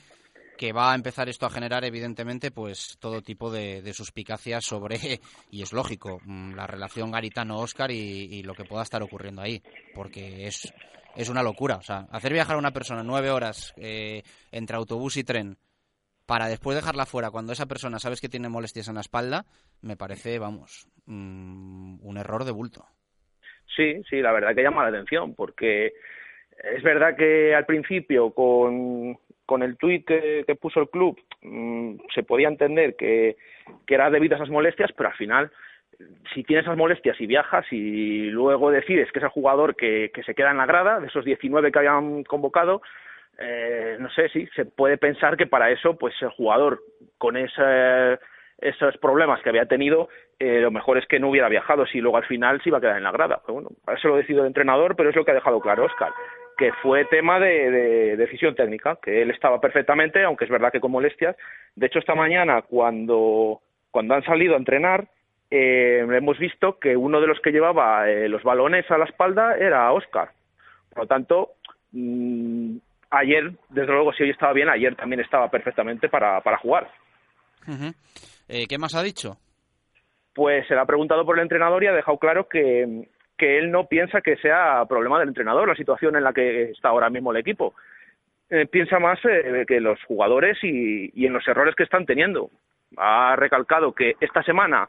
que 0.56 0.72
va 0.72 0.92
a 0.92 0.94
empezar 0.94 1.28
esto 1.28 1.46
a 1.46 1.50
generar 1.50 1.84
evidentemente 1.84 2.50
pues 2.50 2.96
todo 3.00 3.22
tipo 3.22 3.50
de, 3.50 3.82
de 3.82 3.92
suspicacias 3.92 4.64
sobre 4.64 4.96
y 5.50 5.62
es 5.62 5.72
lógico 5.72 6.20
mm, 6.24 6.54
la 6.54 6.66
relación 6.66 7.10
Garitano-Oscar 7.10 7.90
y, 7.90 8.28
y, 8.30 8.42
lo 8.42 8.54
que 8.54 8.64
pueda 8.64 8.82
estar 8.82 9.02
ocurriendo 9.02 9.42
ahí 9.42 9.62
porque 9.94 10.46
es 10.46 10.72
es 11.14 11.28
una 11.28 11.42
locura. 11.42 11.76
O 11.76 11.82
sea 11.82 12.06
hacer 12.10 12.32
viajar 12.32 12.56
a 12.56 12.58
una 12.58 12.72
persona 12.72 13.02
nueve 13.02 13.30
horas 13.30 13.74
eh, 13.76 14.22
entre 14.50 14.76
autobús 14.76 15.16
y 15.16 15.24
tren 15.24 15.56
para 16.26 16.48
después 16.48 16.76
dejarla 16.76 17.06
fuera 17.06 17.30
cuando 17.30 17.52
esa 17.52 17.66
persona 17.66 17.98
sabes 17.98 18.20
que 18.20 18.28
tiene 18.28 18.48
molestias 18.48 18.88
en 18.88 18.96
la 18.96 19.00
espalda 19.00 19.44
me 19.82 19.96
parece 19.96 20.38
vamos 20.38 20.88
mmm, 21.06 21.98
un 22.02 22.16
error 22.16 22.44
de 22.44 22.52
bulto. 22.52 22.84
Sí 23.76 24.02
sí 24.08 24.20
la 24.20 24.32
verdad 24.32 24.54
que 24.54 24.62
llama 24.62 24.82
la 24.82 24.88
atención 24.88 25.34
porque 25.34 25.92
es 26.62 26.82
verdad 26.82 27.16
que 27.16 27.54
al 27.54 27.66
principio 27.66 28.30
con 28.30 29.18
con 29.46 29.62
el 29.62 29.76
tuit 29.76 30.04
que, 30.06 30.58
puso 30.60 30.80
el 30.80 30.90
club 30.90 31.18
mmm, 31.42 31.94
se 32.14 32.24
podía 32.24 32.48
entender 32.48 32.96
que, 32.96 33.36
era 33.86 34.10
debido 34.10 34.34
a 34.34 34.38
esas 34.38 34.50
molestias, 34.50 34.92
pero 34.92 35.08
al 35.08 35.16
final, 35.16 35.50
si 36.34 36.44
tienes 36.44 36.66
esas 36.66 36.76
molestias 36.76 37.20
y 37.20 37.26
viajas 37.26 37.64
y 37.70 38.28
luego 38.30 38.70
decides 38.70 39.10
que 39.10 39.20
es 39.20 39.24
el 39.24 39.30
jugador 39.30 39.74
que, 39.76 40.10
se 40.24 40.34
queda 40.34 40.50
en 40.50 40.58
la 40.58 40.66
grada, 40.66 41.00
de 41.00 41.06
esos 41.06 41.24
19 41.24 41.72
que 41.72 41.78
habían 41.78 42.24
convocado, 42.24 42.82
eh, 43.38 43.96
no 43.98 44.10
sé 44.10 44.28
si 44.28 44.46
se 44.48 44.64
puede 44.64 44.98
pensar 44.98 45.36
que 45.36 45.46
para 45.46 45.70
eso, 45.70 45.96
pues 45.96 46.14
el 46.20 46.30
jugador 46.30 46.80
con 47.18 47.36
ese, 47.36 48.18
esos 48.58 48.96
problemas 48.98 49.42
que 49.42 49.48
había 49.48 49.66
tenido, 49.66 50.08
eh, 50.38 50.60
lo 50.60 50.70
mejor 50.70 50.98
es 50.98 51.06
que 51.06 51.18
no 51.18 51.30
hubiera 51.30 51.48
viajado, 51.48 51.86
si 51.86 52.00
luego 52.00 52.16
al 52.16 52.26
final 52.26 52.60
se 52.62 52.70
iba 52.70 52.78
a 52.78 52.80
quedar 52.80 52.96
en 52.96 53.04
la 53.04 53.12
grada. 53.12 53.40
Pero 53.44 53.54
bueno, 53.54 53.70
eso 53.94 54.08
lo 54.08 54.16
decidido 54.16 54.42
el 54.42 54.48
entrenador, 54.48 54.96
pero 54.96 55.10
es 55.10 55.16
lo 55.16 55.24
que 55.24 55.32
ha 55.32 55.34
dejado 55.34 55.60
claro 55.60 55.84
Oscar 55.84 56.12
que 56.56 56.72
fue 56.82 57.04
tema 57.04 57.38
de, 57.38 57.70
de, 57.70 58.16
decisión 58.16 58.54
técnica, 58.54 58.98
que 59.02 59.22
él 59.22 59.30
estaba 59.30 59.60
perfectamente, 59.60 60.24
aunque 60.24 60.44
es 60.44 60.50
verdad 60.50 60.72
que 60.72 60.80
con 60.80 60.90
molestias. 60.90 61.36
De 61.74 61.86
hecho, 61.86 61.98
esta 61.98 62.14
mañana, 62.14 62.62
cuando, 62.62 63.60
cuando 63.90 64.14
han 64.14 64.24
salido 64.24 64.54
a 64.54 64.58
entrenar, 64.58 65.08
eh, 65.50 65.98
hemos 66.00 66.38
visto 66.38 66.78
que 66.78 66.96
uno 66.96 67.20
de 67.20 67.26
los 67.26 67.40
que 67.40 67.52
llevaba 67.52 68.08
eh, 68.08 68.28
los 68.28 68.42
balones 68.42 68.90
a 68.90 68.98
la 68.98 69.04
espalda 69.04 69.56
era 69.58 69.92
Oscar. 69.92 70.30
Por 70.90 71.00
lo 71.00 71.06
tanto, 71.06 71.52
mmm, 71.92 72.76
ayer, 73.10 73.52
desde 73.68 73.92
luego, 73.92 74.12
si 74.12 74.22
hoy 74.22 74.30
estaba 74.30 74.52
bien, 74.54 74.68
ayer 74.68 74.96
también 74.96 75.20
estaba 75.20 75.50
perfectamente 75.50 76.08
para, 76.08 76.40
para 76.40 76.58
jugar. 76.58 76.90
Uh 77.66 77.72
-huh. 77.72 77.94
eh, 78.48 78.66
¿Qué 78.66 78.78
más 78.78 78.94
ha 78.94 79.02
dicho? 79.02 79.36
Pues 80.34 80.66
se 80.66 80.74
le 80.74 80.80
ha 80.80 80.86
preguntado 80.86 81.24
por 81.24 81.36
el 81.36 81.42
entrenador 81.42 81.82
y 81.84 81.86
ha 81.86 81.92
dejado 81.92 82.18
claro 82.18 82.48
que 82.48 83.08
que 83.36 83.58
él 83.58 83.70
no 83.70 83.86
piensa 83.86 84.20
que 84.20 84.36
sea 84.36 84.84
problema 84.88 85.18
del 85.18 85.28
entrenador 85.28 85.68
la 85.68 85.74
situación 85.74 86.16
en 86.16 86.24
la 86.24 86.32
que 86.32 86.70
está 86.70 86.88
ahora 86.88 87.10
mismo 87.10 87.32
el 87.32 87.38
equipo. 87.38 87.74
Eh, 88.48 88.66
piensa 88.66 88.98
más 88.98 89.18
eh, 89.24 89.64
que 89.66 89.80
los 89.80 90.02
jugadores 90.04 90.58
y, 90.62 91.10
y, 91.14 91.26
en 91.26 91.32
los 91.32 91.46
errores 91.48 91.74
que 91.74 91.82
están 91.82 92.06
teniendo. 92.06 92.50
Ha 92.96 93.34
recalcado 93.36 93.92
que 93.92 94.14
esta 94.20 94.42
semana, 94.44 94.88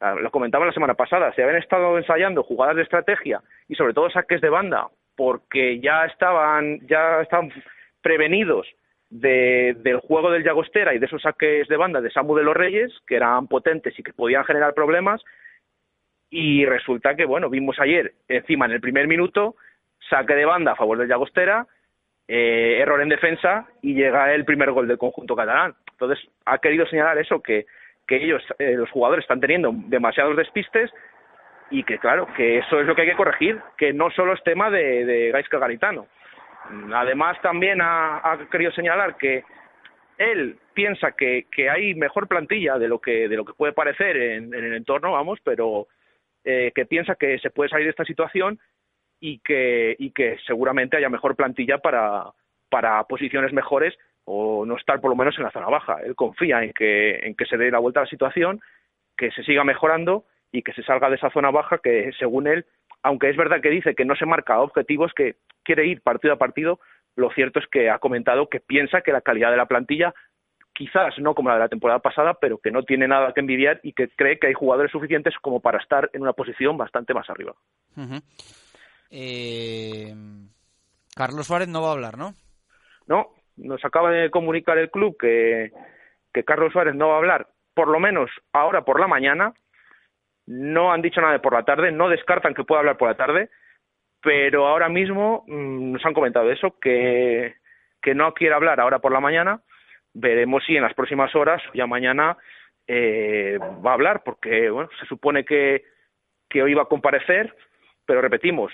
ah, 0.00 0.14
lo 0.14 0.30
comentaba 0.30 0.66
la 0.66 0.72
semana 0.72 0.94
pasada, 0.94 1.32
se 1.34 1.42
habían 1.42 1.62
estado 1.62 1.96
ensayando 1.96 2.42
jugadas 2.42 2.76
de 2.76 2.82
estrategia 2.82 3.40
y 3.68 3.76
sobre 3.76 3.94
todo 3.94 4.10
saques 4.10 4.40
de 4.40 4.50
banda 4.50 4.88
porque 5.16 5.80
ya 5.80 6.06
estaban, 6.06 6.80
ya 6.86 7.20
estaban 7.22 7.52
prevenidos 8.02 8.66
de, 9.10 9.76
del 9.78 9.98
juego 10.00 10.30
del 10.30 10.44
Llagostera 10.44 10.94
y 10.94 10.98
de 10.98 11.06
esos 11.06 11.22
saques 11.22 11.66
de 11.68 11.76
banda 11.76 12.00
de 12.00 12.10
Samu 12.10 12.36
de 12.36 12.44
los 12.44 12.56
Reyes, 12.56 12.92
que 13.06 13.16
eran 13.16 13.48
potentes 13.48 13.98
y 13.98 14.02
que 14.02 14.12
podían 14.12 14.44
generar 14.44 14.74
problemas, 14.74 15.22
y 16.30 16.64
resulta 16.66 17.14
que, 17.14 17.24
bueno, 17.24 17.48
vimos 17.48 17.78
ayer, 17.80 18.12
encima 18.28 18.66
en 18.66 18.72
el 18.72 18.80
primer 18.80 19.06
minuto, 19.06 19.56
saque 20.10 20.34
de 20.34 20.44
banda 20.44 20.72
a 20.72 20.76
favor 20.76 20.98
del 20.98 21.08
Llagostera, 21.08 21.66
eh, 22.26 22.78
error 22.80 23.00
en 23.00 23.08
defensa 23.08 23.66
y 23.80 23.94
llega 23.94 24.34
el 24.34 24.44
primer 24.44 24.70
gol 24.72 24.86
del 24.86 24.98
conjunto 24.98 25.34
catalán. 25.34 25.74
Entonces, 25.92 26.28
ha 26.44 26.58
querido 26.58 26.86
señalar 26.86 27.18
eso, 27.18 27.40
que, 27.40 27.66
que 28.06 28.16
ellos, 28.16 28.42
eh, 28.58 28.74
los 28.76 28.90
jugadores, 28.90 29.24
están 29.24 29.40
teniendo 29.40 29.72
demasiados 29.72 30.36
despistes 30.36 30.90
y 31.70 31.82
que, 31.84 31.98
claro, 31.98 32.28
que 32.36 32.58
eso 32.58 32.80
es 32.80 32.86
lo 32.86 32.94
que 32.94 33.02
hay 33.02 33.08
que 33.08 33.16
corregir, 33.16 33.60
que 33.76 33.92
no 33.92 34.10
solo 34.10 34.34
es 34.34 34.42
tema 34.42 34.70
de, 34.70 35.04
de 35.04 35.30
Gaisca 35.30 35.58
Garitano. 35.58 36.06
Además, 36.92 37.40
también 37.40 37.78
ha, 37.80 38.38
querido 38.50 38.70
señalar 38.72 39.16
que 39.16 39.42
él 40.18 40.58
piensa 40.74 41.12
que, 41.12 41.46
que 41.50 41.70
hay 41.70 41.94
mejor 41.94 42.28
plantilla 42.28 42.78
de 42.78 42.88
lo 42.88 42.98
que, 42.98 43.26
de 43.28 43.36
lo 43.36 43.44
que 43.46 43.54
puede 43.54 43.72
parecer 43.72 44.16
en 44.16 44.52
el 44.52 44.74
entorno, 44.74 45.12
vamos, 45.12 45.38
pero 45.42 45.86
eh, 46.50 46.72
que 46.74 46.86
piensa 46.86 47.14
que 47.14 47.38
se 47.40 47.50
puede 47.50 47.68
salir 47.68 47.84
de 47.84 47.90
esta 47.90 48.06
situación 48.06 48.58
y 49.20 49.40
que, 49.40 49.94
y 49.98 50.12
que 50.12 50.38
seguramente 50.46 50.96
haya 50.96 51.10
mejor 51.10 51.36
plantilla 51.36 51.76
para, 51.76 52.32
para 52.70 53.04
posiciones 53.04 53.52
mejores 53.52 53.94
o 54.24 54.64
no 54.64 54.78
estar 54.78 54.98
por 54.98 55.10
lo 55.10 55.16
menos 55.16 55.36
en 55.36 55.44
la 55.44 55.50
zona 55.50 55.68
baja. 55.68 55.98
Él 56.02 56.14
confía 56.14 56.64
en 56.64 56.72
que, 56.72 57.16
en 57.16 57.34
que 57.34 57.44
se 57.44 57.58
dé 57.58 57.70
la 57.70 57.80
vuelta 57.80 58.00
a 58.00 58.04
la 58.04 58.08
situación, 58.08 58.62
que 59.14 59.30
se 59.32 59.42
siga 59.42 59.62
mejorando 59.62 60.24
y 60.50 60.62
que 60.62 60.72
se 60.72 60.82
salga 60.84 61.10
de 61.10 61.16
esa 61.16 61.28
zona 61.28 61.50
baja 61.50 61.80
que, 61.84 62.12
según 62.18 62.46
él, 62.46 62.64
aunque 63.02 63.28
es 63.28 63.36
verdad 63.36 63.60
que 63.60 63.68
dice 63.68 63.94
que 63.94 64.06
no 64.06 64.16
se 64.16 64.24
marca 64.24 64.62
objetivos, 64.62 65.12
que 65.12 65.36
quiere 65.64 65.84
ir 65.84 66.00
partido 66.00 66.32
a 66.32 66.38
partido, 66.38 66.80
lo 67.14 67.30
cierto 67.32 67.58
es 67.58 67.66
que 67.66 67.90
ha 67.90 67.98
comentado 67.98 68.48
que 68.48 68.60
piensa 68.60 69.02
que 69.02 69.12
la 69.12 69.20
calidad 69.20 69.50
de 69.50 69.58
la 69.58 69.66
plantilla 69.66 70.14
quizás 70.78 71.18
no 71.18 71.34
como 71.34 71.48
la 71.48 71.56
de 71.56 71.62
la 71.62 71.68
temporada 71.68 71.98
pasada, 71.98 72.34
pero 72.34 72.58
que 72.58 72.70
no 72.70 72.84
tiene 72.84 73.08
nada 73.08 73.32
que 73.34 73.40
envidiar 73.40 73.80
y 73.82 73.92
que 73.94 74.08
cree 74.10 74.38
que 74.38 74.46
hay 74.46 74.54
jugadores 74.54 74.92
suficientes 74.92 75.34
como 75.42 75.58
para 75.58 75.78
estar 75.78 76.08
en 76.12 76.22
una 76.22 76.34
posición 76.34 76.76
bastante 76.76 77.12
más 77.12 77.28
arriba. 77.28 77.52
Uh 77.96 78.02
-huh. 78.02 78.22
eh... 79.10 80.14
Carlos 81.16 81.48
Suárez 81.48 81.66
no 81.66 81.82
va 81.82 81.88
a 81.88 81.92
hablar, 81.94 82.16
¿no? 82.16 82.32
No, 83.08 83.26
nos 83.56 83.84
acaba 83.84 84.12
de 84.12 84.30
comunicar 84.30 84.78
el 84.78 84.88
club 84.88 85.16
que, 85.18 85.72
que 86.32 86.44
Carlos 86.44 86.72
Suárez 86.72 86.94
no 86.94 87.08
va 87.08 87.14
a 87.14 87.18
hablar, 87.18 87.48
por 87.74 87.88
lo 87.88 87.98
menos 87.98 88.30
ahora 88.52 88.82
por 88.82 89.00
la 89.00 89.08
mañana. 89.08 89.54
No 90.46 90.92
han 90.92 91.02
dicho 91.02 91.20
nada 91.20 91.32
de 91.32 91.40
por 91.40 91.54
la 91.54 91.64
tarde, 91.64 91.90
no 91.90 92.08
descartan 92.08 92.54
que 92.54 92.62
pueda 92.62 92.78
hablar 92.78 92.96
por 92.96 93.08
la 93.08 93.16
tarde, 93.16 93.50
pero 94.22 94.68
ahora 94.68 94.88
mismo 94.88 95.42
mmm, 95.48 95.90
nos 95.90 96.06
han 96.06 96.14
comentado 96.14 96.52
eso, 96.52 96.78
que, 96.80 97.56
que 98.00 98.14
no 98.14 98.32
quiere 98.32 98.54
hablar 98.54 98.78
ahora 98.78 99.00
por 99.00 99.10
la 99.10 99.18
mañana 99.18 99.60
veremos 100.14 100.64
si 100.64 100.76
en 100.76 100.82
las 100.82 100.94
próximas 100.94 101.34
horas, 101.34 101.62
ya 101.74 101.86
mañana, 101.86 102.36
eh, 102.86 103.58
va 103.84 103.90
a 103.90 103.94
hablar, 103.94 104.22
porque 104.24 104.70
bueno, 104.70 104.88
se 104.98 105.06
supone 105.06 105.44
que, 105.44 105.84
que 106.48 106.62
hoy 106.62 106.74
va 106.74 106.82
a 106.82 106.88
comparecer, 106.88 107.54
pero 108.06 108.22
repetimos, 108.22 108.72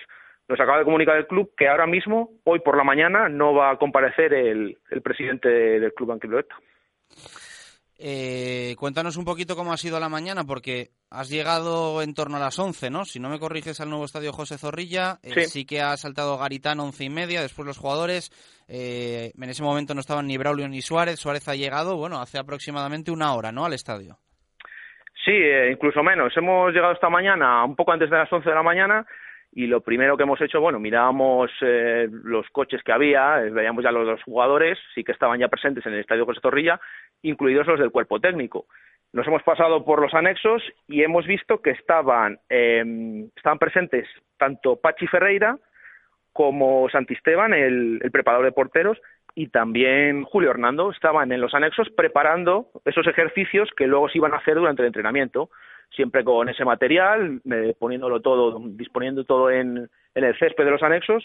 nos 0.49 0.61
acaba 0.61 0.79
de 0.79 0.85
comunicar 0.85 1.17
el 1.17 1.27
club 1.27 1.53
que 1.57 1.69
ahora 1.69 1.87
mismo, 1.87 2.31
hoy 2.45 2.61
por 2.61 2.77
la 2.77 2.85
mañana, 2.85 3.29
no 3.29 3.55
va 3.55 3.71
a 3.71 3.77
comparecer 3.79 4.35
el, 4.35 4.79
el 4.91 5.03
presidente 5.03 5.49
del 5.49 5.93
club 5.95 6.13
Anquiloeta. 6.13 6.55
Eh, 8.07 8.77
cuéntanos 8.79 9.17
un 9.17 9.25
poquito 9.25 9.57
cómo 9.57 9.73
ha 9.73 9.79
sido 9.79 9.99
la 9.99 10.11
mañana, 10.11 10.45
porque 10.45 10.91
has 11.11 11.31
llegado 11.31 12.03
en 12.03 12.13
torno 12.13 12.37
a 12.37 12.41
las 12.41 12.59
11, 12.59 12.91
¿no? 12.91 13.07
Si 13.07 13.19
no 13.19 13.31
me 13.31 13.39
corriges 13.39 13.81
al 13.81 13.89
nuevo 13.89 14.05
estadio 14.05 14.31
José 14.31 14.59
Zorrilla, 14.59 15.17
eh, 15.23 15.47
sí. 15.47 15.65
que 15.65 15.81
ha 15.81 15.97
saltado 15.97 16.37
Garitán 16.37 16.81
once 16.81 17.03
y 17.03 17.09
media, 17.09 17.41
después 17.41 17.67
los 17.67 17.79
jugadores, 17.79 18.31
eh, 18.69 19.33
en 19.35 19.49
ese 19.49 19.63
momento 19.63 19.95
no 19.95 20.01
estaban 20.01 20.27
ni 20.27 20.37
Braulio 20.37 20.69
ni 20.69 20.83
Suárez, 20.83 21.19
Suárez 21.19 21.49
ha 21.49 21.55
llegado, 21.55 21.97
bueno, 21.97 22.21
hace 22.21 22.37
aproximadamente 22.37 23.11
una 23.11 23.33
hora, 23.33 23.53
¿no?, 23.53 23.65
al 23.65 23.73
estadio. 23.73 24.19
Sí, 25.25 25.33
eh, 25.33 25.71
incluso 25.73 26.03
menos. 26.03 26.37
Hemos 26.37 26.75
llegado 26.75 26.93
esta 26.93 27.09
mañana, 27.09 27.65
un 27.65 27.75
poco 27.75 27.93
antes 27.93 28.11
de 28.11 28.19
las 28.19 28.31
11 28.31 28.47
de 28.47 28.55
la 28.55 28.63
mañana, 28.63 29.07
y 29.57 29.69
lo 29.69 29.81
primero 29.81 30.17
que 30.17 30.25
hemos 30.25 30.41
hecho, 30.41 30.61
bueno, 30.61 30.81
mirábamos 30.81 31.51
eh, 31.61 32.09
los 32.11 32.47
coches 32.51 32.83
que 32.83 32.93
había, 32.93 33.41
eh, 33.41 33.51
veíamos 33.51 33.85
ya 33.85 33.93
los, 33.93 34.05
los, 34.05 34.23
jugadores, 34.25 34.79
sí 34.95 35.05
que 35.05 35.13
estaban 35.13 35.39
ya 35.39 35.49
presentes 35.49 35.87
en 35.87 35.95
el 35.95 36.01
estadio 36.01 36.27
José 36.27 36.41
Zorrilla, 36.41 36.81
incluidos 37.25 37.67
los 37.67 37.81
del 37.81 37.91
cuerpo 37.91 38.21
técnico. 38.21 38.67
Nos 39.13 39.27
hemos 39.27 39.43
pasado 39.43 39.85
por 39.85 40.01
los 40.01 40.15
anexos 40.15 40.63
y 40.89 41.03
hemos 41.03 41.27
visto 41.27 41.61
que 41.61 41.71
estaban, 41.71 42.39
eh, 42.49 43.29
estaban 43.37 43.59
presentes 43.59 44.09
tanto 44.39 44.77
Pachi 44.77 45.07
Ferreira 45.07 45.59
como 46.33 46.89
Santisteban, 46.91 47.55
el, 47.55 48.01
el 48.03 48.11
preparador 48.11 48.45
de 48.45 48.53
porteros, 48.53 48.99
y 49.37 49.49
también 49.49 50.25
Julio 50.25 50.51
Hernando 50.51 50.91
estaban 50.91 51.31
en 51.33 51.41
los 51.41 51.55
anexos 51.55 51.89
preparando 51.91 52.71
esos 52.85 53.07
ejercicios 53.07 53.69
que 53.77 53.87
luego 53.87 54.09
se 54.09 54.19
iban 54.19 54.33
a 54.33 54.39
hacer 54.39 54.57
durante 54.57 54.83
el 54.83 54.87
entrenamiento 54.87 55.51
siempre 55.95 56.25
con 56.25 56.49
ese 56.49 56.65
material, 56.65 57.41
eh, 57.51 57.75
poniéndolo 57.79 58.21
todo, 58.21 58.61
disponiendo 58.65 59.25
todo 59.25 59.51
en, 59.51 59.89
el 60.15 60.39
césped 60.39 60.65
de 60.65 60.71
los 60.71 60.83
anexos 60.83 61.25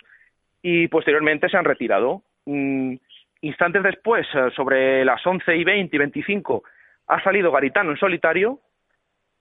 y 0.61 0.87
posteriormente 0.87 1.49
se 1.49 1.57
han 1.57 1.65
retirado. 1.65 2.23
Mm, 2.45 2.95
instantes 3.41 3.83
después, 3.83 4.27
eh, 4.33 4.49
sobre 4.55 5.03
las 5.05 5.25
11 5.25 5.55
y 5.55 5.63
20 5.63 5.95
y 5.95 5.99
25, 5.99 6.63
ha 7.07 7.23
salido 7.23 7.51
Garitano 7.51 7.91
en 7.91 7.97
solitario 7.97 8.59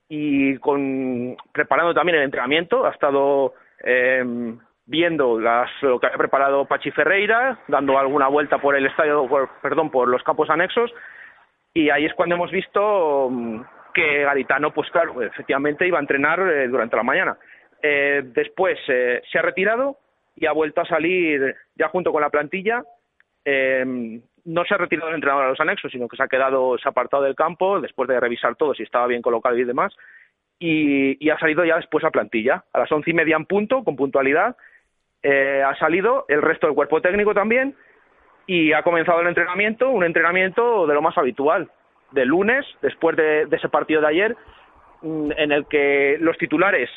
y 0.08 0.56
con, 0.58 1.36
preparando 1.52 1.92
también 1.92 2.18
el 2.18 2.24
entrenamiento, 2.24 2.86
ha 2.86 2.90
estado 2.90 3.54
eh, 3.84 4.24
viendo 4.86 5.38
las, 5.38 5.70
lo 5.82 6.00
que 6.00 6.06
había 6.06 6.18
preparado 6.18 6.64
Pachi 6.64 6.90
Ferreira, 6.90 7.58
dando 7.68 7.98
alguna 7.98 8.28
vuelta 8.28 8.58
por 8.58 8.74
el 8.74 8.86
estadio, 8.86 9.26
por, 9.28 9.50
perdón, 9.60 9.90
por 9.90 10.08
los 10.08 10.22
campos 10.22 10.48
anexos 10.48 10.92
y 11.74 11.90
ahí 11.90 12.06
es 12.06 12.14
cuando 12.14 12.34
hemos 12.34 12.50
visto 12.50 13.28
mm, 13.30 13.60
que 13.94 14.22
Garitano, 14.24 14.72
pues 14.72 14.90
claro, 14.90 15.22
efectivamente 15.22 15.86
iba 15.86 15.98
a 15.98 16.00
entrenar 16.00 16.40
eh, 16.40 16.68
durante 16.68 16.96
la 16.96 17.02
mañana. 17.02 17.38
Eh, 17.80 18.22
después 18.24 18.78
eh, 18.88 19.22
se 19.30 19.38
ha 19.38 19.42
retirado 19.42 19.98
y 20.34 20.46
ha 20.46 20.52
vuelto 20.52 20.80
a 20.80 20.86
salir 20.86 21.54
ya 21.76 21.88
junto 21.88 22.12
con 22.12 22.22
la 22.22 22.30
plantilla. 22.30 22.82
Eh, 23.50 24.20
no 24.44 24.64
se 24.64 24.74
ha 24.74 24.78
retirado 24.78 25.08
el 25.08 25.14
entrenador 25.14 25.46
a 25.46 25.48
los 25.48 25.60
anexos, 25.60 25.90
sino 25.90 26.06
que 26.06 26.18
se 26.18 26.22
ha 26.22 26.28
quedado, 26.28 26.76
se 26.76 26.86
ha 26.86 26.90
apartado 26.90 27.22
del 27.22 27.34
campo 27.34 27.80
después 27.80 28.06
de 28.06 28.20
revisar 28.20 28.56
todo, 28.56 28.74
si 28.74 28.82
estaba 28.82 29.06
bien 29.06 29.22
colocado 29.22 29.56
y 29.56 29.64
demás. 29.64 29.96
Y, 30.58 31.16
y 31.24 31.30
ha 31.30 31.38
salido 31.38 31.64
ya 31.64 31.76
después 31.76 32.04
a 32.04 32.10
plantilla, 32.10 32.64
a 32.74 32.80
las 32.80 32.92
once 32.92 33.10
y 33.10 33.14
media 33.14 33.36
en 33.36 33.46
punto, 33.46 33.84
con 33.84 33.96
puntualidad. 33.96 34.54
Eh, 35.22 35.62
ha 35.64 35.74
salido 35.76 36.26
el 36.28 36.42
resto 36.42 36.66
del 36.66 36.76
cuerpo 36.76 37.00
técnico 37.00 37.32
también 37.32 37.74
y 38.46 38.72
ha 38.72 38.82
comenzado 38.82 39.20
el 39.22 39.28
entrenamiento, 39.28 39.88
un 39.88 40.04
entrenamiento 40.04 40.86
de 40.86 40.94
lo 40.94 41.00
más 41.00 41.16
habitual, 41.16 41.70
de 42.12 42.26
lunes, 42.26 42.66
después 42.82 43.16
de, 43.16 43.46
de, 43.46 43.56
ese 43.56 43.70
partido 43.70 44.02
de 44.02 44.08
ayer, 44.08 44.36
mm, 45.00 45.32
en 45.36 45.52
el 45.52 45.66
que 45.66 46.18
los 46.20 46.36
titulares, 46.36 46.90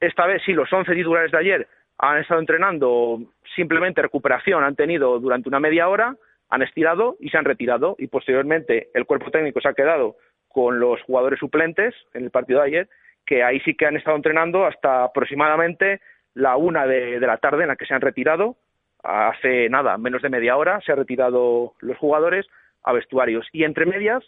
esta 0.00 0.26
vez 0.26 0.42
sí, 0.44 0.52
los 0.52 0.70
11 0.70 0.94
titulares 0.94 1.32
de 1.32 1.38
ayer, 1.38 1.68
han 1.98 2.18
estado 2.18 2.40
entrenando 2.40 3.20
simplemente 3.54 4.02
recuperación, 4.02 4.64
han 4.64 4.76
tenido 4.76 5.18
durante 5.18 5.48
una 5.48 5.60
media 5.60 5.88
hora, 5.88 6.16
han 6.50 6.62
estirado 6.62 7.16
y 7.20 7.28
se 7.30 7.38
han 7.38 7.44
retirado. 7.44 7.96
Y 7.98 8.08
posteriormente 8.08 8.90
el 8.94 9.06
cuerpo 9.06 9.30
técnico 9.30 9.60
se 9.60 9.68
ha 9.68 9.74
quedado 9.74 10.16
con 10.48 10.80
los 10.80 11.00
jugadores 11.02 11.38
suplentes 11.38 11.94
en 12.14 12.24
el 12.24 12.30
partido 12.30 12.60
de 12.60 12.66
ayer, 12.66 12.88
que 13.24 13.42
ahí 13.42 13.60
sí 13.60 13.74
que 13.74 13.86
han 13.86 13.96
estado 13.96 14.16
entrenando 14.16 14.66
hasta 14.66 15.04
aproximadamente 15.04 16.00
la 16.34 16.56
una 16.56 16.86
de, 16.86 17.20
la 17.20 17.38
tarde 17.38 17.62
en 17.62 17.68
la 17.68 17.76
que 17.76 17.86
se 17.86 17.94
han 17.94 18.00
retirado, 18.00 18.56
hace 19.02 19.68
nada, 19.68 19.98
menos 19.98 20.22
de 20.22 20.30
media 20.30 20.56
hora, 20.56 20.80
se 20.80 20.92
han 20.92 20.98
retirado 20.98 21.74
los 21.80 21.96
jugadores, 21.98 22.46
a 22.84 22.92
vestuarios. 22.92 23.46
Y 23.52 23.64
entre 23.64 23.86
medias 23.86 24.24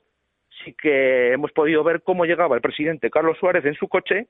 sí 0.65 0.75
que 0.75 1.33
hemos 1.33 1.53
podido 1.53 1.83
ver 1.83 2.03
cómo 2.03 2.25
llegaba 2.25 2.57
el 2.57 2.63
presidente 2.63 3.11
Carlos 3.11 3.39
Suárez 3.39 3.65
en 3.65 3.75
su 3.75 3.89
coche 3.89 4.29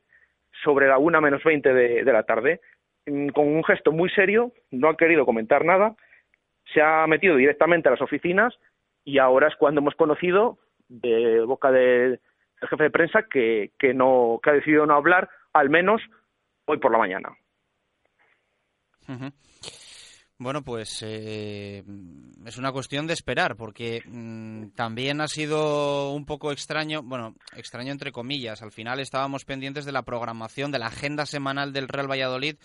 sobre 0.63 0.89
la 0.89 0.99
una 0.99 1.21
menos 1.21 1.43
veinte 1.45 1.75
de, 1.75 2.05
la 2.05 2.23
tarde, 2.23 2.61
con 3.05 3.47
un 3.47 3.65
gesto 3.65 3.93
muy 3.93 4.11
serio, 4.11 4.53
no 4.71 4.89
ha 4.89 4.97
querido 4.97 5.27
comentar 5.27 5.65
nada, 5.65 5.97
se 6.73 6.81
ha 6.81 7.07
metido 7.07 7.37
directamente 7.37 7.89
a 7.89 7.93
las 7.93 8.03
oficinas 8.03 8.55
y 9.05 9.19
ahora 9.19 9.49
es 9.49 9.57
cuando 9.57 9.81
hemos 9.81 9.95
conocido 9.95 10.59
de 10.89 11.41
boca 11.43 11.71
del 11.71 12.21
de 12.61 12.69
jefe 12.69 12.85
de 12.85 12.91
prensa 12.91 13.25
que, 13.31 13.73
que, 13.79 13.93
no, 13.93 14.41
que 14.43 14.51
ha 14.51 14.55
decidido 14.55 14.87
no 14.87 14.95
hablar, 14.95 15.29
al 15.53 15.69
menos 15.69 16.01
hoy 16.67 16.79
por 16.79 16.93
la 16.93 16.99
mañana. 16.99 17.31
Bueno, 20.39 20.63
pues 20.63 21.03
eh, 21.03 21.85
es 22.45 22.59
una 22.59 22.73
cuestión 22.73 23.07
de 23.07 23.13
esperar, 23.13 23.57
porque 23.57 24.03
mmm, 24.07 24.69
también 24.75 25.21
ha 25.21 25.29
sido 25.29 26.13
un 26.13 26.25
poco 26.25 26.53
extraño, 26.53 27.03
bueno, 27.03 27.35
extraño 27.57 27.93
entre 27.93 28.13
comillas. 28.13 28.63
Al 28.63 28.73
final 28.73 28.99
estábamos 28.99 29.45
pendientes 29.45 29.85
de 29.85 29.93
la 29.93 30.03
programación, 30.03 30.73
de 30.73 30.79
la 30.79 30.87
agenda 30.87 31.27
semanal 31.27 31.73
del 31.73 31.89
Real 31.89 32.11
Valladolid 32.11 32.57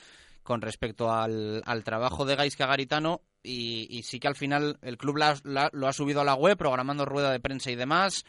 con 0.49 0.63
respecto 0.63 1.12
al, 1.12 1.62
al 1.63 1.83
trabajo 1.83 2.25
de 2.25 2.35
Gaisca 2.35 2.65
Garitano 2.65 3.19
y, 3.43 4.01
sí 4.01 4.19
que 4.19 4.27
al 4.27 4.33
final 4.33 4.77
el 4.81 4.97
club 4.97 5.17
lo 5.45 5.88
ha 5.88 5.93
subido 5.93 6.21
a 6.21 6.23
la 6.23 6.33
web, 6.33 6.57
programando 6.57 7.05
rueda 7.05 7.31
de 7.31 7.39
prensa 7.39 7.69
y 7.69 7.75
demás. 7.75 8.25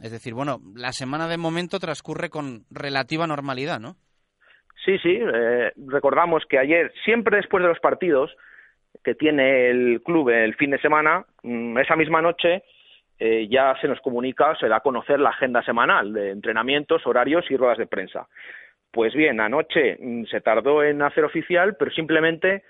Es 0.00 0.12
decir, 0.12 0.32
bueno, 0.32 0.60
la 0.76 0.92
semana 0.92 1.26
de 1.26 1.38
momento 1.38 1.80
transcurre 1.80 2.30
con 2.30 2.66
relativa 2.70 3.26
normalidad, 3.26 3.80
¿no? 3.80 3.96
Sí, 4.84 4.96
sí. 4.98 5.18
Eh, 5.20 5.72
recordamos 5.88 6.44
que 6.48 6.60
ayer, 6.60 6.92
siempre 7.04 7.38
después 7.38 7.64
de 7.64 7.68
los 7.68 7.80
partidos, 7.80 8.30
que 9.02 9.16
tiene 9.16 9.68
el 9.68 10.02
club 10.04 10.28
el 10.28 10.54
fin 10.54 10.70
de 10.70 10.78
semana, 10.78 11.26
mm, 11.42 11.78
esa 11.78 11.96
misma 11.96 12.22
noche 12.22 12.62
eh, 13.18 13.48
ya 13.50 13.74
se 13.80 13.88
nos 13.88 14.00
comunica, 14.02 14.54
se 14.54 14.68
da 14.68 14.76
a 14.76 14.80
conocer 14.80 15.18
la 15.18 15.30
agenda 15.30 15.64
semanal 15.64 16.12
de 16.12 16.30
entrenamientos, 16.30 17.04
horarios 17.08 17.44
y 17.50 17.56
ruedas 17.56 17.78
de 17.78 17.88
prensa. 17.88 18.28
Pues 18.90 19.14
bien, 19.14 19.40
anoche 19.40 19.98
mm, 20.00 20.24
se 20.24 20.40
tardó 20.40 20.82
en 20.82 21.02
hacer 21.02 21.24
oficial, 21.24 21.76
pero 21.78 21.90
simplemente 21.90 22.64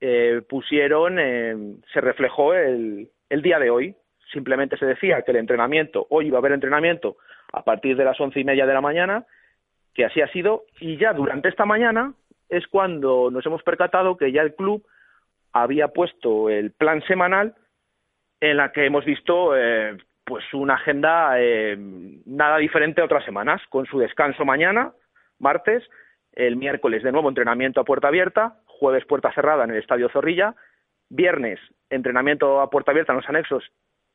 eh, 0.00 0.42
pusieron, 0.48 1.18
eh, 1.18 1.56
se 1.92 2.00
reflejó 2.00 2.54
el, 2.54 3.10
el 3.28 3.42
día 3.42 3.58
de 3.58 3.70
hoy. 3.70 3.94
Simplemente 4.32 4.76
se 4.76 4.86
decía 4.86 5.22
que 5.22 5.30
el 5.30 5.38
entrenamiento, 5.38 6.06
hoy 6.10 6.26
iba 6.26 6.38
a 6.38 6.40
haber 6.40 6.52
entrenamiento 6.52 7.16
a 7.52 7.62
partir 7.62 7.96
de 7.96 8.04
las 8.04 8.20
once 8.20 8.40
y 8.40 8.44
media 8.44 8.66
de 8.66 8.74
la 8.74 8.80
mañana, 8.80 9.24
que 9.94 10.04
así 10.04 10.20
ha 10.20 10.28
sido, 10.28 10.64
y 10.80 10.96
ya 10.98 11.12
durante 11.12 11.48
esta 11.48 11.64
mañana 11.64 12.12
es 12.48 12.66
cuando 12.66 13.30
nos 13.30 13.44
hemos 13.46 13.62
percatado 13.62 14.16
que 14.16 14.32
ya 14.32 14.42
el 14.42 14.54
club 14.54 14.84
había 15.52 15.88
puesto 15.88 16.50
el 16.50 16.72
plan 16.72 17.02
semanal 17.06 17.54
en 18.40 18.58
la 18.58 18.72
que 18.72 18.84
hemos 18.84 19.04
visto 19.04 19.56
eh, 19.56 19.96
pues 20.24 20.44
una 20.52 20.74
agenda 20.74 21.40
eh, 21.40 21.76
nada 22.26 22.58
diferente 22.58 23.00
a 23.00 23.04
otras 23.04 23.24
semanas, 23.24 23.62
con 23.70 23.86
su 23.86 23.98
descanso 23.98 24.44
mañana, 24.44 24.92
martes, 25.38 25.82
el 26.32 26.56
miércoles 26.56 27.02
de 27.02 27.12
nuevo 27.12 27.28
entrenamiento 27.28 27.80
a 27.80 27.84
puerta 27.84 28.08
abierta, 28.08 28.58
jueves 28.66 29.04
puerta 29.06 29.32
cerrada 29.32 29.64
en 29.64 29.70
el 29.70 29.78
Estadio 29.78 30.08
Zorrilla, 30.08 30.54
viernes 31.08 31.60
entrenamiento 31.88 32.60
a 32.60 32.70
puerta 32.70 32.90
abierta 32.90 33.12
en 33.12 33.18
los 33.18 33.28
anexos, 33.28 33.64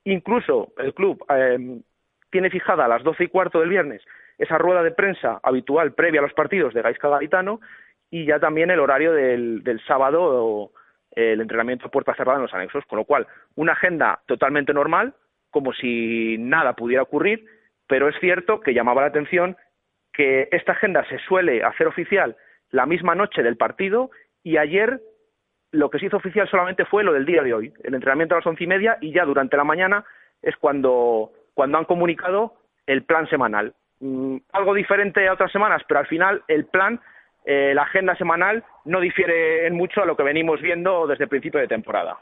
incluso 0.03 0.73
el 0.77 0.93
club 0.93 1.23
eh, 1.29 1.81
tiene 2.29 2.49
fijada 2.49 2.85
a 2.85 2.87
las 2.87 3.03
doce 3.03 3.25
y 3.25 3.27
cuarto 3.27 3.59
del 3.59 3.69
viernes 3.69 4.01
esa 4.41 4.57
rueda 4.57 4.81
de 4.81 4.91
prensa 4.91 5.39
habitual 5.43 5.93
previa 5.93 6.19
a 6.19 6.23
los 6.23 6.33
partidos 6.33 6.73
de 6.73 6.81
Gaisca 6.81 7.09
Garitano 7.09 7.61
y 8.09 8.25
ya 8.25 8.39
también 8.39 8.71
el 8.71 8.79
horario 8.79 9.13
del, 9.13 9.63
del 9.63 9.79
sábado 9.85 10.71
el 11.11 11.41
entrenamiento 11.41 11.85
a 11.85 11.91
puerta 11.91 12.15
cerrada 12.15 12.37
en 12.37 12.43
los 12.43 12.53
anexos, 12.53 12.85
con 12.85 12.97
lo 12.97 13.05
cual 13.05 13.27
una 13.55 13.73
agenda 13.73 14.21
totalmente 14.25 14.73
normal, 14.73 15.13
como 15.51 15.73
si 15.73 16.37
nada 16.39 16.73
pudiera 16.73 17.03
ocurrir, 17.03 17.45
pero 17.87 18.07
es 18.07 18.15
cierto 18.19 18.61
que 18.61 18.73
llamaba 18.73 19.01
la 19.01 19.09
atención 19.09 19.57
que 20.13 20.49
esta 20.51 20.73
agenda 20.73 21.05
se 21.07 21.17
suele 21.19 21.63
hacer 21.63 21.87
oficial 21.87 22.35
la 22.71 22.85
misma 22.85 23.15
noche 23.15 23.43
del 23.43 23.57
partido 23.57 24.11
y 24.43 24.57
ayer 24.57 25.01
lo 25.71 25.89
que 25.89 25.99
se 25.99 26.07
hizo 26.07 26.17
oficial 26.17 26.49
solamente 26.49 26.85
fue 26.85 27.03
lo 27.03 27.13
del 27.13 27.25
día 27.25 27.43
de 27.43 27.53
hoy, 27.53 27.73
el 27.83 27.93
entrenamiento 27.93 28.35
a 28.35 28.39
las 28.39 28.47
once 28.47 28.63
y 28.63 28.67
media 28.67 28.97
y 29.01 29.13
ya 29.13 29.23
durante 29.23 29.57
la 29.57 29.63
mañana 29.63 30.03
es 30.41 30.55
cuando, 30.57 31.31
cuando 31.53 31.77
han 31.77 31.85
comunicado 31.85 32.55
el 32.85 33.03
plan 33.03 33.29
semanal. 33.29 33.73
Mm, 33.99 34.37
algo 34.51 34.73
diferente 34.73 35.27
a 35.27 35.33
otras 35.33 35.51
semanas, 35.51 35.83
pero 35.87 35.99
al 35.99 36.07
final 36.07 36.43
el 36.47 36.65
plan 36.65 36.99
eh, 37.45 37.73
la 37.73 37.83
agenda 37.83 38.15
semanal 38.15 38.63
no 38.85 38.99
difiere 38.99 39.65
en 39.65 39.75
mucho 39.75 40.01
a 40.01 40.05
lo 40.05 40.15
que 40.15 40.23
venimos 40.23 40.61
viendo 40.61 41.07
desde 41.07 41.23
el 41.23 41.29
principio 41.29 41.59
de 41.59 41.67
temporada. 41.67 42.17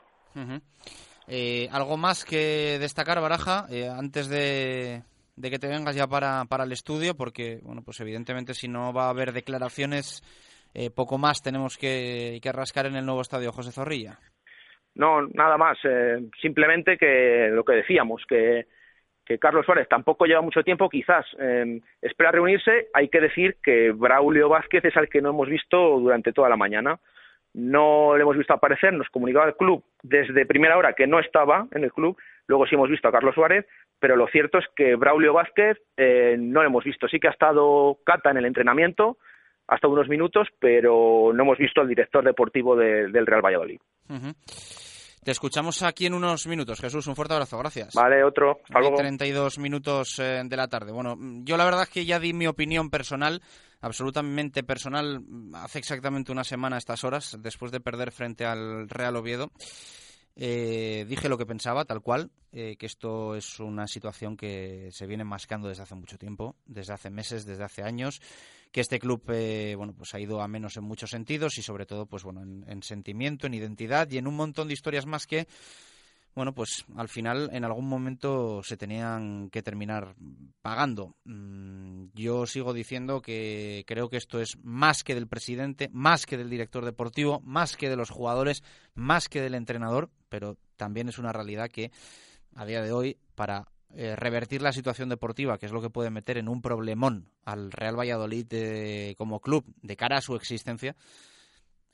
Eh, 1.27 1.67
¿Algo 1.71 1.97
más 1.97 2.23
que 2.25 2.77
destacar, 2.79 3.19
Baraja, 3.19 3.65
eh, 3.69 3.87
antes 3.87 4.29
de, 4.29 5.01
de, 5.39 5.49
que 5.49 5.59
te 5.59 5.67
vengas 5.67 5.95
ya 5.95 6.07
para, 6.07 6.45
para, 6.45 6.63
el 6.63 6.71
estudio? 6.71 7.15
Porque, 7.15 7.59
bueno, 7.63 7.81
pues 7.83 7.99
evidentemente 7.99 8.53
si 8.53 8.67
no 8.67 8.93
va 8.93 9.05
a 9.05 9.09
haber 9.09 9.31
declaraciones, 9.31 10.21
eh, 10.73 10.89
poco 10.89 11.17
más 11.17 11.41
tenemos 11.41 11.77
que, 11.77 12.39
que, 12.41 12.51
rascar 12.51 12.85
en 12.85 12.95
el 12.95 13.05
nuevo 13.05 13.21
estadio 13.21 13.51
José 13.51 13.71
Zorrilla. 13.71 14.19
No, 14.95 15.21
nada 15.27 15.57
más. 15.57 15.77
Eh, 15.83 16.29
simplemente 16.41 16.97
que 16.97 17.49
lo 17.51 17.63
que 17.63 17.73
decíamos, 17.73 18.23
que 18.27 18.67
que 19.29 19.37
Carlos 19.37 19.63
Suárez 19.63 19.87
tampoco 19.87 20.25
lleva 20.25 20.41
mucho 20.41 20.63
tiempo, 20.63 20.89
quizás 20.89 21.23
eh, 21.39 21.79
espera 22.01 22.31
reunirse. 22.31 22.87
Hay 22.95 23.09
que 23.09 23.21
decir 23.21 23.57
que 23.63 23.91
Braulio 23.91 24.49
Vázquez 24.49 24.83
es 24.83 24.97
al 24.97 25.07
que 25.07 25.21
no 25.21 25.29
hemos 25.29 25.47
visto 25.47 25.99
durante 25.99 26.33
toda 26.33 26.49
la 26.49 26.57
mañana. 26.57 26.99
No 27.53 28.17
le 28.17 28.23
hemos 28.23 28.35
visto 28.35 28.53
aparecer, 28.53 28.91
nos 28.91 29.07
comunicaba 29.09 29.45
el 29.45 29.55
club 29.55 29.83
desde 30.01 30.47
primera 30.47 30.77
hora 30.77 30.93
que 30.93 31.05
no 31.05 31.19
estaba 31.19 31.67
en 31.73 31.83
el 31.83 31.93
club, 31.93 32.17
luego 32.49 32.65
sí 32.65 32.75
hemos 32.75 32.89
visto 32.89 33.07
a 33.07 33.11
Carlos 33.11 33.35
Suárez, 33.35 33.65
pero 33.99 34.15
lo 34.15 34.27
cierto 34.27 34.57
es 34.57 34.65
que 34.75 34.95
Braulio 34.95 35.33
Vázquez 35.33 35.77
eh, 35.95 36.35
no 36.37 36.61
lo 36.61 36.67
hemos 36.67 36.83
visto. 36.83 37.07
Sí 37.07 37.19
que 37.19 37.27
ha 37.27 37.31
estado 37.31 37.99
Cata 38.03 38.31
en 38.31 38.37
el 38.37 38.45
entrenamiento, 38.45 39.17
hasta 39.67 39.87
unos 39.87 40.09
minutos, 40.09 40.47
pero 40.59 41.31
no 41.31 41.43
hemos 41.43 41.59
visto 41.59 41.79
al 41.79 41.87
director 41.87 42.25
deportivo 42.25 42.75
del 42.75 43.25
Real 43.27 43.45
Valladolid. 43.45 43.79
Te 45.23 45.31
escuchamos 45.31 45.83
aquí 45.83 46.07
en 46.07 46.15
unos 46.15 46.47
minutos. 46.47 46.79
Jesús, 46.79 47.05
un 47.05 47.15
fuerte 47.15 47.35
abrazo, 47.35 47.59
gracias. 47.59 47.93
Vale, 47.93 48.23
otro. 48.23 48.61
Hasta 48.63 48.79
luego. 48.79 48.95
32 48.95 49.59
minutos 49.59 50.17
eh, 50.17 50.41
de 50.43 50.57
la 50.57 50.67
tarde. 50.67 50.91
Bueno, 50.91 51.15
yo 51.43 51.55
la 51.55 51.65
verdad 51.65 51.83
es 51.83 51.89
que 51.89 52.05
ya 52.05 52.19
di 52.19 52.33
mi 52.33 52.47
opinión 52.47 52.89
personal, 52.89 53.41
absolutamente 53.81 54.63
personal, 54.63 55.19
hace 55.53 55.77
exactamente 55.77 56.31
una 56.31 56.43
semana 56.43 56.77
a 56.77 56.79
estas 56.79 57.03
horas, 57.03 57.37
después 57.41 57.71
de 57.71 57.79
perder 57.79 58.11
frente 58.11 58.45
al 58.45 58.89
Real 58.89 59.17
Oviedo. 59.17 59.51
Eh, 60.41 61.05
dije 61.09 61.27
lo 61.27 61.37
que 61.37 61.45
pensaba, 61.45 61.83
tal 61.83 61.99
cual, 61.99 62.31
eh, 62.53 62.77
que 62.79 62.85
esto 62.85 63.35
es 63.35 63.59
una 63.59 63.87
situación 63.87 64.37
que 64.37 64.87
se 64.93 65.05
viene 65.05 65.25
mascando 65.25 65.67
desde 65.67 65.83
hace 65.83 65.95
mucho 65.95 66.17
tiempo, 66.17 66.55
desde 66.65 66.93
hace 66.93 67.09
meses, 67.09 67.45
desde 67.45 67.65
hace 67.65 67.83
años, 67.83 68.21
que 68.71 68.79
este 68.79 68.99
club 68.99 69.21
eh, 69.33 69.73
bueno, 69.75 69.93
pues 69.93 70.13
ha 70.13 70.19
ido 70.21 70.41
a 70.41 70.47
menos 70.47 70.77
en 70.77 70.85
muchos 70.85 71.09
sentidos 71.09 71.57
y 71.57 71.61
sobre 71.61 71.85
todo 71.85 72.05
pues 72.05 72.23
bueno, 72.23 72.41
en, 72.41 72.83
sentimiento, 72.83 73.47
en 73.47 73.55
identidad 73.55 74.09
y 74.09 74.17
en 74.17 74.27
un 74.27 74.37
montón 74.37 74.69
de 74.69 74.75
historias 74.75 75.05
más 75.05 75.27
que 75.27 75.45
bueno, 76.35 76.53
pues 76.53 76.85
al 76.95 77.09
final 77.09 77.49
en 77.51 77.65
algún 77.65 77.87
momento 77.87 78.61
se 78.63 78.77
tenían 78.77 79.49
que 79.49 79.61
terminar 79.61 80.15
pagando. 80.61 81.15
Mm, 81.25 82.05
yo 82.13 82.45
sigo 82.45 82.73
diciendo 82.73 83.21
que 83.21 83.83
creo 83.87 84.09
que 84.09 84.17
esto 84.17 84.39
es 84.39 84.57
más 84.63 85.03
que 85.03 85.15
del 85.15 85.27
presidente, 85.27 85.89
más 85.91 86.25
que 86.25 86.37
del 86.37 86.49
director 86.49 86.85
deportivo, 86.85 87.41
más 87.41 87.75
que 87.75 87.89
de 87.89 87.97
los 87.97 88.09
jugadores, 88.09 88.63
más 88.93 89.27
que 89.27 89.41
del 89.41 89.55
entrenador, 89.55 90.09
pero 90.29 90.57
también 90.77 91.09
es 91.09 91.17
una 91.17 91.33
realidad 91.33 91.69
que 91.69 91.91
a 92.55 92.65
día 92.65 92.81
de 92.81 92.91
hoy 92.91 93.17
para 93.35 93.67
eh, 93.95 94.15
revertir 94.15 94.61
la 94.61 94.71
situación 94.71 95.09
deportiva, 95.09 95.57
que 95.57 95.65
es 95.65 95.71
lo 95.71 95.81
que 95.81 95.89
puede 95.89 96.11
meter 96.11 96.37
en 96.37 96.47
un 96.47 96.61
problemón 96.61 97.31
al 97.43 97.71
Real 97.71 97.97
Valladolid 97.97 98.45
eh, 98.51 99.15
como 99.17 99.39
club 99.39 99.65
de 99.81 99.95
cara 99.95 100.17
a 100.17 100.21
su 100.21 100.35
existencia, 100.35 100.95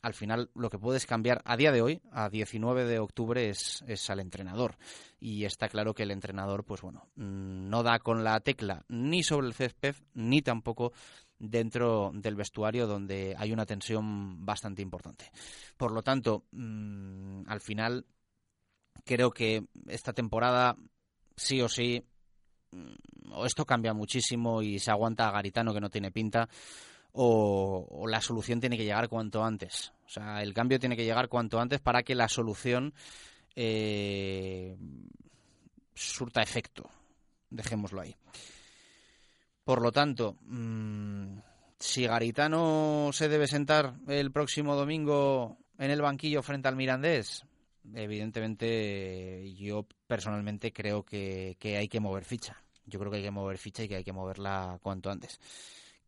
al 0.05 0.13
final 0.13 0.51
lo 0.53 0.69
que 0.69 0.77
puedes 0.77 1.07
cambiar 1.07 1.41
a 1.45 1.57
día 1.57 1.71
de 1.71 1.81
hoy, 1.81 1.99
a 2.11 2.29
19 2.29 2.85
de 2.85 2.99
octubre, 2.99 3.49
es, 3.49 3.83
es, 3.87 4.07
al 4.11 4.19
entrenador. 4.19 4.77
Y 5.19 5.45
está 5.45 5.67
claro 5.67 5.95
que 5.95 6.03
el 6.03 6.11
entrenador, 6.11 6.63
pues 6.63 6.81
bueno, 6.81 7.07
mm, 7.15 7.69
no 7.69 7.81
da 7.81 7.97
con 7.97 8.23
la 8.23 8.39
tecla 8.39 8.85
ni 8.87 9.23
sobre 9.23 9.47
el 9.47 9.55
césped, 9.55 9.95
ni 10.13 10.43
tampoco 10.43 10.93
dentro 11.39 12.11
del 12.13 12.35
vestuario 12.35 12.85
donde 12.85 13.33
hay 13.35 13.51
una 13.51 13.65
tensión 13.65 14.45
bastante 14.45 14.83
importante. 14.83 15.31
Por 15.75 15.91
lo 15.91 16.03
tanto, 16.03 16.45
mm, 16.51 17.49
al 17.49 17.61
final 17.61 18.05
creo 19.03 19.31
que 19.31 19.65
esta 19.87 20.13
temporada 20.13 20.75
sí 21.35 21.63
o 21.63 21.67
sí 21.67 22.05
mm, 22.71 23.31
o 23.31 23.43
esto 23.47 23.65
cambia 23.65 23.95
muchísimo 23.95 24.61
y 24.61 24.77
se 24.77 24.91
aguanta 24.91 25.27
a 25.27 25.31
Garitano 25.31 25.73
que 25.73 25.81
no 25.81 25.89
tiene 25.89 26.11
pinta 26.11 26.47
o, 27.17 28.05
la 28.07 28.21
solución 28.21 28.59
tiene 28.59 28.77
que 28.77 28.83
llegar 28.83 29.07
cuanto 29.09 29.43
antes. 29.43 29.93
O 30.05 30.09
sea, 30.09 30.41
el 30.41 30.53
cambio 30.53 30.79
tiene 30.79 30.95
que 30.95 31.05
llegar 31.05 31.29
cuanto 31.29 31.59
antes 31.59 31.79
para 31.79 32.03
que 32.03 32.15
la 32.15 32.27
solución 32.27 32.93
eh, 33.55 34.75
surta 35.93 36.41
efecto. 36.41 36.89
Dejémoslo 37.49 38.01
ahí. 38.01 38.15
Por 39.63 39.81
lo 39.81 39.91
tanto, 39.91 40.37
mm, 40.41 41.37
si 41.79 42.05
Garitano 42.05 43.09
se 43.13 43.29
debe 43.29 43.47
sentar 43.47 43.95
el 44.07 44.31
próximo 44.31 44.75
domingo 44.75 45.57
en 45.77 45.91
el 45.91 46.01
banquillo 46.01 46.43
frente 46.43 46.67
al 46.67 46.75
Mirandés, 46.75 47.45
evidentemente 47.93 49.53
yo 49.53 49.87
personalmente 50.05 50.73
creo 50.73 51.03
que, 51.03 51.55
que 51.59 51.77
hay 51.77 51.87
que 51.87 51.99
mover 51.99 52.25
ficha. 52.25 52.61
Yo 52.85 52.99
creo 52.99 53.11
que 53.11 53.17
hay 53.17 53.23
que 53.23 53.31
mover 53.31 53.57
ficha 53.57 53.83
y 53.83 53.87
que 53.87 53.95
hay 53.95 54.03
que 54.03 54.13
moverla 54.13 54.77
cuanto 54.83 55.09
antes 55.09 55.39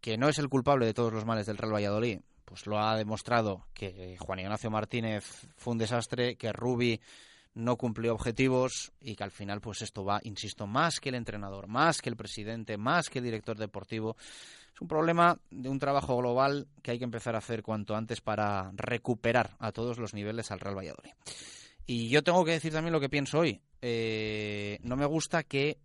que 0.01 0.17
no 0.17 0.29
es 0.29 0.39
el 0.39 0.49
culpable 0.49 0.85
de 0.85 0.93
todos 0.93 1.13
los 1.13 1.25
males 1.25 1.45
del 1.45 1.57
Real 1.57 1.73
Valladolid, 1.73 2.19
pues 2.45 2.65
lo 2.65 2.79
ha 2.79 2.95
demostrado 2.95 3.67
que 3.73 4.15
Juan 4.19 4.39
Ignacio 4.39 4.71
Martínez 4.71 5.47
fue 5.57 5.73
un 5.73 5.79
desastre, 5.79 6.35
que 6.35 6.53
Rubi 6.53 7.01
no 7.55 7.75
cumplió 7.75 8.13
objetivos 8.13 8.93
y 9.01 9.15
que 9.15 9.23
al 9.23 9.31
final 9.31 9.59
pues 9.59 9.81
esto 9.81 10.05
va, 10.05 10.21
insisto, 10.23 10.67
más 10.67 10.99
que 10.99 11.09
el 11.09 11.15
entrenador, 11.15 11.67
más 11.67 12.01
que 12.01 12.09
el 12.09 12.15
presidente, 12.15 12.77
más 12.77 13.09
que 13.09 13.19
el 13.19 13.25
director 13.25 13.57
deportivo. 13.57 14.15
Es 14.73 14.79
un 14.79 14.87
problema 14.87 15.39
de 15.49 15.67
un 15.67 15.79
trabajo 15.79 16.15
global 16.17 16.67
que 16.83 16.91
hay 16.91 16.99
que 16.99 17.03
empezar 17.03 17.35
a 17.35 17.39
hacer 17.39 17.63
cuanto 17.63 17.95
antes 17.95 18.21
para 18.21 18.71
recuperar 18.75 19.55
a 19.59 19.71
todos 19.71 19.97
los 19.97 20.13
niveles 20.13 20.51
al 20.51 20.59
Real 20.59 20.77
Valladolid. 20.77 21.13
Y 21.87 22.09
yo 22.09 22.23
tengo 22.23 22.45
que 22.45 22.51
decir 22.51 22.71
también 22.71 22.93
lo 22.93 22.99
que 22.99 23.09
pienso 23.09 23.39
hoy. 23.39 23.61
Eh, 23.81 24.77
no 24.83 24.95
me 24.95 25.05
gusta 25.05 25.43
que 25.43 25.79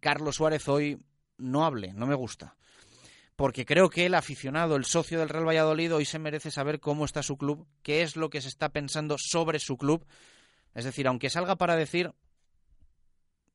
Carlos 0.00 0.36
Suárez 0.36 0.68
hoy 0.68 0.98
no 1.38 1.64
hable, 1.64 1.92
no 1.92 2.06
me 2.06 2.14
gusta. 2.14 2.56
Porque 3.36 3.66
creo 3.66 3.90
que 3.90 4.06
el 4.06 4.14
aficionado, 4.14 4.76
el 4.76 4.86
socio 4.86 5.18
del 5.18 5.28
Real 5.28 5.46
Valladolid, 5.46 5.94
hoy 5.94 6.06
se 6.06 6.18
merece 6.18 6.50
saber 6.50 6.80
cómo 6.80 7.04
está 7.04 7.22
su 7.22 7.36
club, 7.36 7.66
qué 7.82 8.02
es 8.02 8.16
lo 8.16 8.30
que 8.30 8.40
se 8.40 8.48
está 8.48 8.70
pensando 8.70 9.16
sobre 9.18 9.58
su 9.58 9.76
club. 9.76 10.06
Es 10.74 10.84
decir, 10.84 11.06
aunque 11.06 11.28
salga 11.28 11.56
para 11.56 11.76
decir 11.76 12.12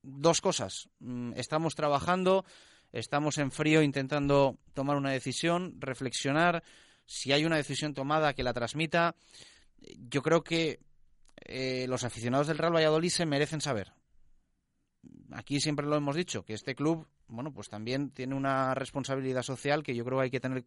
dos 0.04 0.42
cosas. 0.42 0.90
Mm, 1.00 1.34
estamos 1.36 1.76
trabajando, 1.76 2.46
estamos 2.92 3.38
en 3.38 3.52
frío 3.52 3.82
intentando 3.82 4.58
tomar 4.74 4.98
una 4.98 5.12
decisión, 5.12 5.76
reflexionar. 5.80 6.64
Si 7.06 7.32
hay 7.32 7.46
una 7.46 7.58
decisión 7.58 7.94
tomada, 7.94 8.34
que 8.34 8.44
la 8.44 8.54
transmita. 8.54 9.16
Yo 9.80 10.22
creo 10.22 10.44
que 10.44 10.80
eh, 11.38 11.86
los 11.88 12.04
aficionados 12.04 12.48
del 12.48 12.58
Real 12.58 12.76
Valladolid 12.76 13.10
se 13.10 13.26
merecen 13.26 13.62
saber. 13.62 13.94
Aquí 15.32 15.60
siempre 15.60 15.88
lo 15.88 15.96
hemos 15.96 16.16
dicho, 16.16 16.44
que 16.44 16.54
este 16.54 16.76
club 16.76 17.08
bueno, 17.32 17.52
pues 17.54 17.70
también 17.70 18.12
tiene 18.12 18.36
una 18.36 18.76
responsabilidad 18.76 19.42
social 19.42 19.84
que 19.84 19.96
yo 19.96 20.06
creo 20.06 20.20
que 20.20 20.24
hay 20.26 20.32
que 20.32 20.40
tener 20.40 20.66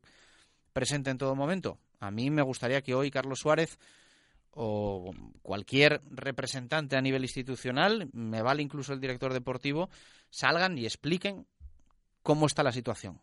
presente 0.73 1.11
en 1.11 1.19
todo 1.19 1.35
momento. 1.35 1.79
A 2.01 2.11
mí 2.11 2.31
me 2.31 2.43
gustaría 2.43 2.83
que 2.83 2.95
hoy 2.95 3.11
Carlos 3.11 3.41
Suárez 3.41 3.79
o 4.51 5.13
cualquier 5.43 6.01
representante 6.11 6.97
a 6.97 7.01
nivel 7.01 7.23
institucional, 7.23 8.09
me 8.13 8.41
vale 8.41 8.63
incluso 8.63 8.93
el 8.93 9.01
director 9.01 9.33
deportivo, 9.33 9.91
salgan 10.31 10.79
y 10.79 10.85
expliquen 10.85 11.47
cómo 12.23 12.47
está 12.47 12.63
la 12.63 12.73
situación. 12.73 13.21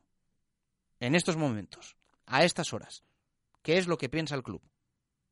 En 0.99 1.15
estos 1.15 1.37
momentos, 1.37 1.95
a 2.25 2.43
estas 2.43 2.73
horas, 2.73 3.03
¿qué 3.63 3.77
es 3.77 3.87
lo 3.87 3.97
que 3.97 4.09
piensa 4.09 4.35
el 4.35 4.43
club? 4.43 4.61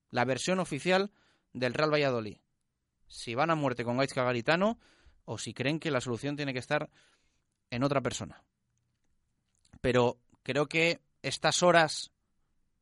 La 0.10 0.26
versión 0.26 0.60
oficial 0.60 1.12
del 1.54 1.74
Real 1.74 1.94
Valladolid. 1.94 2.38
Si 3.08 3.36
van 3.36 3.52
a 3.52 3.56
muerte 3.56 3.84
con 3.84 3.98
Gaizka 3.98 4.24
Garitano 4.24 4.80
o 5.26 5.38
si 5.38 5.54
creen 5.54 5.80
que 5.80 5.92
la 5.92 6.02
solución 6.02 6.36
tiene 6.36 6.54
que 6.54 6.60
estar 6.60 6.90
en 7.72 7.84
otra 7.84 8.02
persona. 8.02 8.44
Pero 9.82 10.18
creo 10.44 10.68
que 10.68 11.00
estas 11.22 11.64
horas 11.64 12.12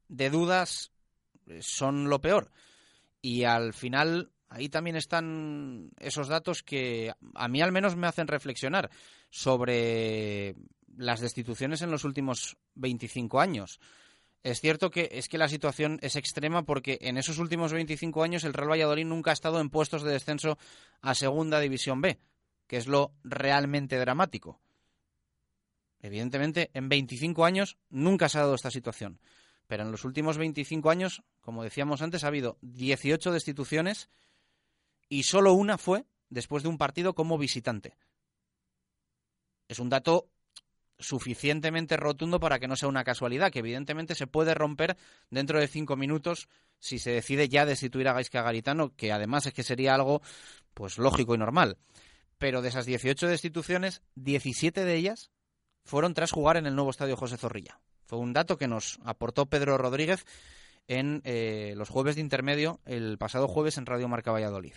de 0.07 0.29
dudas 0.29 0.91
eh, 1.47 1.59
son 1.61 2.09
lo 2.09 2.21
peor. 2.21 2.51
Y 3.21 3.43
al 3.43 3.73
final 3.73 4.31
ahí 4.49 4.69
también 4.69 4.95
están 4.95 5.91
esos 5.99 6.27
datos 6.27 6.63
que 6.63 7.13
a 7.35 7.47
mí 7.47 7.61
al 7.61 7.71
menos 7.71 7.95
me 7.95 8.07
hacen 8.07 8.27
reflexionar 8.27 8.89
sobre 9.29 10.55
las 10.95 11.19
destituciones 11.19 11.81
en 11.81 11.91
los 11.91 12.03
últimos 12.03 12.57
25 12.75 13.39
años. 13.39 13.79
Es 14.43 14.61
cierto 14.61 14.89
que 14.89 15.09
es 15.11 15.27
que 15.27 15.37
la 15.37 15.49
situación 15.49 15.99
es 16.01 16.15
extrema 16.15 16.63
porque 16.63 16.99
en 17.01 17.17
esos 17.17 17.37
últimos 17.37 17.73
25 17.73 18.23
años 18.23 18.43
el 18.43 18.53
Real 18.53 18.71
Valladolid 18.71 19.05
nunca 19.05 19.31
ha 19.31 19.33
estado 19.33 19.59
en 19.59 19.69
puestos 19.69 20.03
de 20.03 20.11
descenso 20.11 20.57
a 21.01 21.15
Segunda 21.15 21.59
División 21.59 22.01
B, 22.01 22.17
que 22.67 22.77
es 22.77 22.87
lo 22.87 23.11
realmente 23.23 23.97
dramático. 23.97 24.61
Evidentemente, 26.01 26.69
en 26.73 26.89
25 26.89 27.45
años 27.45 27.77
nunca 27.89 28.29
se 28.29 28.37
ha 28.37 28.41
dado 28.41 28.55
esta 28.55 28.71
situación. 28.71 29.19
Pero 29.67 29.83
en 29.83 29.91
los 29.91 30.05
últimos 30.05 30.37
25 30.37 30.89
años, 30.89 31.23
como 31.41 31.63
decíamos 31.63 32.01
antes, 32.01 32.23
ha 32.23 32.27
habido 32.27 32.57
18 32.61 33.31
destituciones 33.31 34.09
y 35.09 35.23
solo 35.23 35.53
una 35.53 35.77
fue 35.77 36.05
después 36.29 36.63
de 36.63 36.69
un 36.69 36.77
partido 36.77 37.13
como 37.15 37.37
visitante. 37.37 37.97
Es 39.67 39.79
un 39.79 39.89
dato 39.89 40.29
suficientemente 40.99 41.97
rotundo 41.97 42.39
para 42.39 42.59
que 42.59 42.67
no 42.67 42.75
sea 42.75 42.89
una 42.89 43.03
casualidad, 43.03 43.51
que 43.51 43.59
evidentemente 43.59 44.15
se 44.15 44.27
puede 44.27 44.53
romper 44.53 44.97
dentro 45.29 45.59
de 45.59 45.67
cinco 45.67 45.95
minutos 45.95 46.47
si 46.79 46.99
se 46.99 47.11
decide 47.11 47.49
ya 47.49 47.65
destituir 47.65 48.07
a 48.07 48.13
Gaisca 48.13 48.41
Garitano, 48.41 48.95
que 48.95 49.11
además 49.11 49.45
es 49.45 49.53
que 49.53 49.63
sería 49.63 49.93
algo 49.93 50.21
pues 50.73 50.97
lógico 50.97 51.35
y 51.35 51.37
normal. 51.37 51.77
Pero 52.37 52.61
de 52.61 52.69
esas 52.69 52.85
18 52.85 53.27
destituciones, 53.27 54.01
17 54.15 54.85
de 54.85 54.95
ellas 54.95 55.31
fueron 55.87 56.13
tras 56.13 56.31
jugar 56.31 56.57
en 56.57 56.67
el 56.67 56.75
nuevo 56.75 56.91
estadio 56.91 57.15
José 57.15 57.37
Zorrilla. 57.37 57.79
Fue 58.05 58.19
un 58.19 58.33
dato 58.33 58.57
que 58.57 58.67
nos 58.67 58.99
aportó 59.03 59.45
Pedro 59.47 59.77
Rodríguez 59.77 60.25
en 60.87 61.21
eh, 61.23 61.73
los 61.77 61.89
jueves 61.89 62.15
de 62.15 62.21
intermedio, 62.21 62.81
el 62.85 63.17
pasado 63.17 63.47
jueves 63.47 63.77
en 63.77 63.85
Radio 63.85 64.07
Marca 64.07 64.31
Valladolid. 64.31 64.75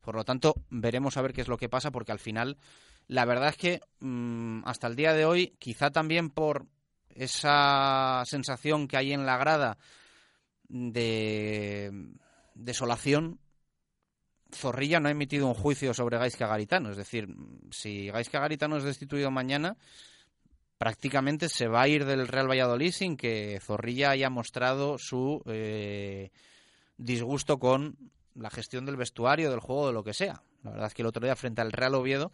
Por 0.00 0.14
lo 0.14 0.24
tanto, 0.24 0.54
veremos 0.70 1.16
a 1.16 1.22
ver 1.22 1.32
qué 1.32 1.42
es 1.42 1.48
lo 1.48 1.58
que 1.58 1.68
pasa, 1.68 1.90
porque 1.90 2.12
al 2.12 2.18
final, 2.18 2.56
la 3.06 3.24
verdad 3.26 3.50
es 3.50 3.56
que 3.56 3.80
mm, 4.00 4.62
hasta 4.64 4.86
el 4.86 4.96
día 4.96 5.12
de 5.12 5.26
hoy, 5.26 5.54
quizá 5.58 5.90
también 5.90 6.30
por 6.30 6.66
esa 7.10 8.22
sensación 8.24 8.88
que 8.88 8.96
hay 8.96 9.12
en 9.12 9.26
la 9.26 9.36
grada 9.36 9.78
de 10.68 11.92
desolación, 12.54 13.40
Zorrilla 14.54 15.00
no 15.00 15.08
ha 15.08 15.12
emitido 15.12 15.46
un 15.46 15.54
juicio 15.54 15.92
sobre 15.92 16.18
Gaisca 16.18 16.46
Garitano. 16.46 16.90
Es 16.90 16.96
decir, 16.96 17.28
si 17.70 18.08
Gaisca 18.08 18.40
Garitano 18.40 18.76
es 18.76 18.84
destituido 18.84 19.30
mañana, 19.30 19.76
prácticamente 20.78 21.48
se 21.48 21.68
va 21.68 21.82
a 21.82 21.88
ir 21.88 22.04
del 22.04 22.28
Real 22.28 22.48
Valladolid 22.48 22.92
sin 22.92 23.16
que 23.16 23.58
Zorrilla 23.62 24.10
haya 24.10 24.30
mostrado 24.30 24.98
su 24.98 25.42
eh, 25.46 26.30
disgusto 26.96 27.58
con 27.58 27.96
la 28.34 28.50
gestión 28.50 28.84
del 28.84 28.96
vestuario, 28.96 29.50
del 29.50 29.60
juego, 29.60 29.86
de 29.86 29.92
lo 29.92 30.04
que 30.04 30.14
sea. 30.14 30.42
La 30.62 30.70
verdad 30.70 30.88
es 30.88 30.94
que 30.94 31.02
el 31.02 31.08
otro 31.08 31.24
día 31.24 31.36
frente 31.36 31.62
al 31.62 31.72
Real 31.72 31.94
Oviedo 31.94 32.32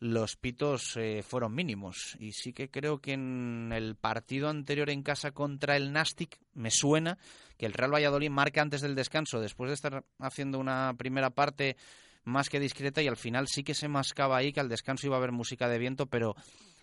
los 0.00 0.36
pitos 0.36 0.96
eh, 0.96 1.22
fueron 1.26 1.54
mínimos. 1.54 2.16
Y 2.20 2.32
sí 2.32 2.52
que 2.52 2.70
creo 2.70 3.00
que 3.00 3.14
en 3.14 3.72
el 3.72 3.96
partido 3.96 4.48
anterior 4.48 4.90
en 4.90 5.02
casa 5.02 5.32
contra 5.32 5.76
el 5.76 5.92
Nastic 5.92 6.38
me 6.54 6.70
suena 6.70 7.18
que 7.56 7.66
el 7.66 7.72
Real 7.72 7.92
Valladolid 7.92 8.30
marca 8.30 8.62
antes 8.62 8.80
del 8.80 8.94
descanso, 8.94 9.40
después 9.40 9.68
de 9.68 9.74
estar 9.74 10.04
haciendo 10.20 10.58
una 10.58 10.94
primera 10.96 11.30
parte 11.30 11.76
más 12.24 12.48
que 12.48 12.60
discreta 12.60 13.02
y 13.02 13.08
al 13.08 13.16
final 13.16 13.48
sí 13.48 13.64
que 13.64 13.74
se 13.74 13.88
mascaba 13.88 14.36
ahí 14.36 14.52
que 14.52 14.60
al 14.60 14.68
descanso 14.68 15.06
iba 15.06 15.16
a 15.16 15.18
haber 15.18 15.32
música 15.32 15.68
de 15.68 15.78
viento, 15.78 16.06
pero 16.06 16.36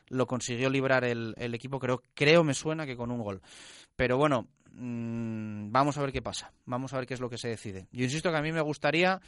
lo 0.08 0.28
consiguió 0.28 0.70
librar 0.70 1.04
el, 1.04 1.36
equipo, 1.54 1.80
creo, 1.80 2.02
creo 2.14 2.44
me 2.44 2.54
suena 2.54 2.86
que 2.86 2.96
con 2.96 3.12
un 3.12 3.22
gol. 3.22 3.42
Pero 3.96 4.18
bueno, 4.18 4.48
mm, 4.72 5.72
vamos 5.72 5.98
a 5.98 6.02
ver 6.02 6.12
qué 6.12 6.22
pasa, 6.22 6.52
vamos 6.66 6.94
a 6.94 6.98
ver 6.98 7.08
qué 7.08 7.14
es 7.14 7.20
lo 7.20 7.30
que 7.30 7.38
se 7.38 7.50
decide. 7.50 7.88
Yo 7.92 8.04
insisto 8.04 8.32
que 8.32 8.38
a 8.38 8.42
mí 8.42 8.52
me 8.52 8.62
gustaría 8.62 9.22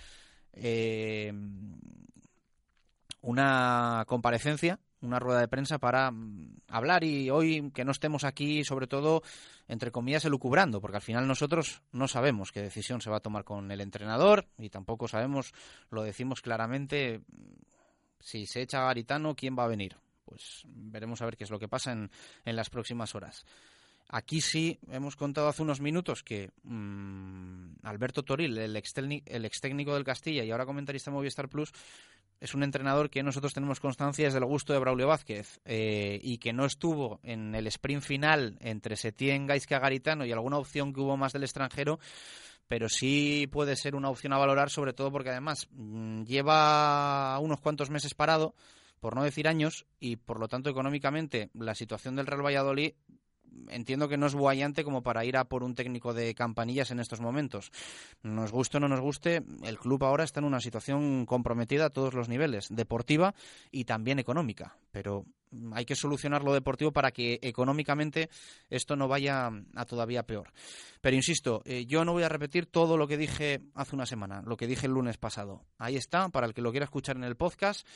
eh, 0.53 1.33
una 3.21 4.03
comparecencia, 4.07 4.79
una 5.01 5.19
rueda 5.19 5.41
de 5.41 5.47
prensa 5.47 5.79
para 5.79 6.11
mm, 6.11 6.61
hablar 6.69 7.03
y 7.03 7.29
hoy 7.29 7.71
que 7.71 7.85
no 7.85 7.91
estemos 7.91 8.23
aquí, 8.23 8.63
sobre 8.63 8.87
todo, 8.87 9.21
entre 9.67 9.91
comillas, 9.91 10.25
elucubrando, 10.25 10.81
porque 10.81 10.97
al 10.97 11.03
final 11.03 11.27
nosotros 11.27 11.81
no 11.91 12.07
sabemos 12.07 12.51
qué 12.51 12.61
decisión 12.61 13.01
se 13.01 13.09
va 13.09 13.17
a 13.17 13.21
tomar 13.21 13.43
con 13.43 13.71
el 13.71 13.81
entrenador 13.81 14.47
y 14.57 14.69
tampoco 14.69 15.07
sabemos, 15.07 15.53
lo 15.89 16.03
decimos 16.03 16.41
claramente, 16.41 17.21
si 18.19 18.45
se 18.45 18.61
echa 18.61 18.81
Garitano, 18.81 19.35
quién 19.35 19.57
va 19.57 19.65
a 19.65 19.67
venir. 19.67 19.95
Pues 20.27 20.63
veremos 20.65 21.21
a 21.21 21.25
ver 21.25 21.37
qué 21.37 21.45
es 21.45 21.49
lo 21.49 21.59
que 21.59 21.69
pasa 21.69 21.93
en, 21.93 22.11
en 22.43 22.55
las 22.55 22.69
próximas 22.69 23.15
horas. 23.15 23.45
Aquí 24.09 24.41
sí 24.41 24.79
hemos 24.89 25.15
contado 25.15 25.47
hace 25.47 25.61
unos 25.61 25.81
minutos 25.81 26.23
que 26.23 26.51
mm, 26.63 27.75
Alberto 27.83 28.23
Toril, 28.23 28.57
el 28.57 28.75
ex, 28.75 28.93
el 28.97 29.45
ex 29.45 29.59
técnico 29.59 29.93
del 29.93 30.03
Castilla 30.05 30.43
y 30.43 30.51
ahora 30.51 30.65
comentarista 30.65 31.11
de 31.11 31.15
Movistar 31.15 31.49
Plus, 31.49 31.73
es 32.39 32.53
un 32.53 32.63
entrenador 32.63 33.09
que 33.09 33.23
nosotros 33.23 33.53
tenemos 33.53 33.79
constancia 33.79 34.27
es 34.27 34.33
del 34.33 34.45
gusto 34.45 34.71
de 34.71 34.79
Braulio 34.79 35.07
Vázquez 35.07 35.59
eh, 35.65 36.19
y 36.21 36.37
que 36.37 36.53
no 36.53 36.65
estuvo 36.65 37.19
en 37.23 37.55
el 37.55 37.67
sprint 37.67 38.03
final 38.03 38.57
entre 38.61 38.95
Setién, 38.95 39.47
Gaisca 39.47 39.79
Garitano 39.79 40.25
y 40.25 40.31
alguna 40.31 40.57
opción 40.57 40.93
que 40.93 41.01
hubo 41.01 41.17
más 41.17 41.33
del 41.33 41.43
extranjero, 41.43 41.99
pero 42.67 42.89
sí 42.89 43.49
puede 43.51 43.75
ser 43.75 43.95
una 43.95 44.09
opción 44.09 44.33
a 44.33 44.37
valorar, 44.37 44.69
sobre 44.69 44.93
todo 44.93 45.11
porque 45.11 45.31
además 45.31 45.67
mm, 45.71 46.23
lleva 46.23 47.37
unos 47.39 47.59
cuantos 47.59 47.89
meses 47.89 48.13
parado, 48.13 48.53
por 48.99 49.15
no 49.15 49.23
decir 49.23 49.47
años, 49.47 49.86
y 49.99 50.17
por 50.17 50.39
lo 50.39 50.47
tanto 50.47 50.69
económicamente 50.69 51.49
la 51.53 51.75
situación 51.75 52.15
del 52.15 52.27
Real 52.27 52.45
Valladolid 52.45 52.93
entiendo 53.69 54.07
que 54.07 54.17
no 54.17 54.27
es 54.27 54.36
guayante 54.36 54.83
como 54.83 55.03
para 55.03 55.25
ir 55.25 55.38
a 55.38 55.45
por 55.45 55.63
un 55.63 55.75
técnico 55.75 56.13
de 56.13 56.33
campanillas 56.36 56.91
en 56.91 56.99
estos 56.99 57.19
momentos. 57.19 57.71
Nos 58.23 58.51
guste 58.51 58.77
o 58.77 58.79
no 58.79 58.88
nos 58.88 58.99
guste, 58.99 59.43
el 59.63 59.77
club 59.77 60.03
ahora 60.03 60.23
está 60.23 60.39
en 60.39 60.45
una 60.45 60.60
situación 60.60 61.25
comprometida 61.25 61.86
a 61.86 61.89
todos 61.89 62.13
los 62.13 62.29
niveles, 62.29 62.67
deportiva 62.69 63.33
y 63.71 63.86
también 63.86 64.19
económica. 64.19 64.77
Pero 64.91 65.25
hay 65.71 65.86
que 65.86 65.95
solucionar 65.95 66.43
lo 66.43 66.53
deportivo 66.53 66.91
para 66.91 67.12
que 67.12 67.39
económicamente 67.41 68.29
esto 68.69 68.95
no 68.95 69.07
vaya 69.07 69.49
a 69.75 69.86
todavía 69.86 70.23
peor. 70.23 70.51
Pero 71.01 71.15
insisto, 71.15 71.62
eh, 71.65 71.86
yo 71.86 72.03
no 72.03 72.13
voy 72.13 72.23
a 72.23 72.29
repetir 72.29 72.65
todo 72.65 72.97
lo 72.97 73.07
que 73.07 73.17
dije 73.17 73.62
hace 73.73 73.95
una 73.95 74.05
semana, 74.05 74.41
lo 74.45 74.57
que 74.57 74.67
dije 74.67 74.88
el 74.88 74.93
lunes 74.93 75.17
pasado. 75.17 75.63
Ahí 75.77 75.95
está, 75.95 76.29
para 76.29 76.47
el 76.47 76.53
que 76.53 76.62
lo 76.62 76.71
quiera 76.71 76.86
escuchar 76.86 77.15
en 77.15 77.23
el 77.23 77.38
podcast 77.38 77.88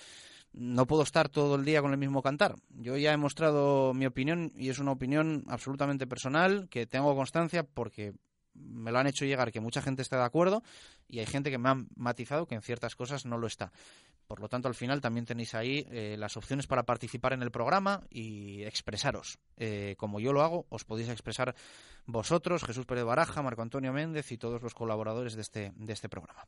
no 0.54 0.86
puedo 0.86 1.04
estar 1.04 1.30
todo 1.30 1.56
el 1.56 1.66
día 1.66 1.82
con 1.82 1.92
el 1.92 1.98
mismo 1.98 2.22
cantar. 2.22 2.56
Yo 2.70 2.98
ya 2.98 3.14
he 3.14 3.18
mostrado 3.18 3.94
mi 3.94 4.06
opinión 4.06 4.52
y 4.56 4.70
es 4.70 4.80
una 4.80 4.92
opinión 4.92 5.44
absolutamente 5.48 6.08
personal 6.08 6.68
que 6.70 6.86
tengo 6.86 7.16
constancia 7.16 7.64
porque 7.64 8.14
me 8.54 8.92
lo 8.92 9.00
han 9.00 9.08
hecho 9.08 9.26
llegar 9.26 9.52
que 9.52 9.62
mucha 9.62 9.82
gente 9.82 10.02
está 10.02 10.18
de 10.18 10.26
acuerdo 10.26 10.64
y 11.12 11.20
hay 11.20 11.26
gente 11.26 11.52
que 11.52 11.58
me 11.58 11.70
ha 11.70 11.78
matizado 11.96 12.48
que 12.48 12.56
en 12.56 12.62
ciertas 12.62 12.96
cosas 12.96 13.26
no 13.26 13.38
lo 13.38 13.48
está. 13.48 13.72
Por 14.32 14.40
lo 14.40 14.48
tanto, 14.48 14.70
al 14.70 14.76
final 14.76 15.02
también 15.02 15.26
tenéis 15.26 15.54
ahí 15.56 15.86
eh, 15.92 16.16
las 16.18 16.38
opciones 16.38 16.66
para 16.66 16.84
participar 16.84 17.34
en 17.34 17.42
el 17.42 17.52
programa 17.52 18.02
y 18.10 18.64
expresaros. 18.64 19.40
Eh, 19.58 19.96
como 19.98 20.22
yo 20.22 20.32
lo 20.32 20.42
hago, 20.42 20.66
os 20.70 20.86
podéis 20.86 21.10
expresar 21.10 21.54
vosotros, 22.06 22.64
Jesús 22.64 22.86
Pérez 22.86 23.04
Baraja, 23.04 23.42
Marco 23.42 23.62
Antonio 23.62 23.92
Méndez 23.92 24.32
y 24.32 24.38
todos 24.38 24.62
los 24.62 24.74
colaboradores 24.74 25.36
de 25.36 25.42
este, 25.42 25.74
de 25.76 25.92
este 25.92 26.08
programa. 26.08 26.46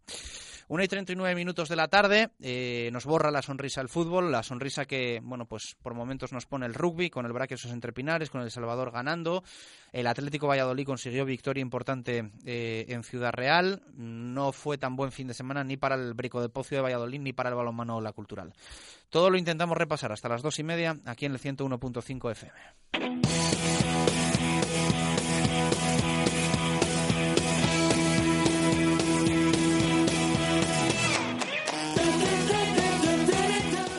Una 0.70 0.86
y 0.86 0.88
39 0.88 1.36
minutos 1.36 1.68
de 1.68 1.76
la 1.76 1.90
tarde, 1.90 2.30
eh, 2.40 2.90
nos 2.94 3.04
borra 3.06 3.32
la 3.32 3.42
sonrisa 3.42 3.82
el 3.82 3.90
fútbol, 3.90 4.32
la 4.32 4.44
sonrisa 4.44 4.86
que, 4.86 5.20
bueno, 5.22 5.46
pues 5.46 5.76
por 5.82 5.94
momentos 5.94 6.32
nos 6.32 6.46
pone 6.46 6.66
el 6.66 6.74
rugby, 6.74 7.10
con 7.10 7.26
el 7.26 7.34
Braquesos 7.34 7.72
entre 7.72 7.92
Pinares, 7.92 8.30
con 8.30 8.40
el 8.40 8.50
Salvador 8.50 8.92
ganando. 8.92 9.44
El 9.92 10.08
Atlético 10.08 10.48
Valladolid 10.48 10.86
consiguió 10.86 11.26
victoria 11.26 11.62
importante 11.62 12.32
en 12.46 13.04
Ciudad 13.04 13.34
Real. 13.34 13.84
No 13.94 14.53
fue 14.54 14.78
tan 14.78 14.96
buen 14.96 15.12
fin 15.12 15.28
de 15.28 15.34
semana 15.34 15.64
ni 15.64 15.78
para 15.78 15.96
el 15.96 16.14
Brico 16.14 16.42
de 16.42 16.50
Pocio 16.50 16.78
de 16.78 16.82
Valladolid 16.82 17.20
ni 17.20 17.34
para 17.34 17.50
el 17.50 17.56
balonmano 17.56 18.00
La 18.00 18.14
Cultural. 18.14 18.54
Todo 19.10 19.30
lo 19.30 19.38
intentamos 19.38 19.78
repasar 19.78 20.12
hasta 20.12 20.30
las 20.30 20.42
dos 20.42 20.60
y 20.60 20.64
media 20.64 20.98
aquí 21.06 21.26
en 21.26 21.34
el 21.34 21.40
101.5 21.40 22.32
FM. 22.32 23.54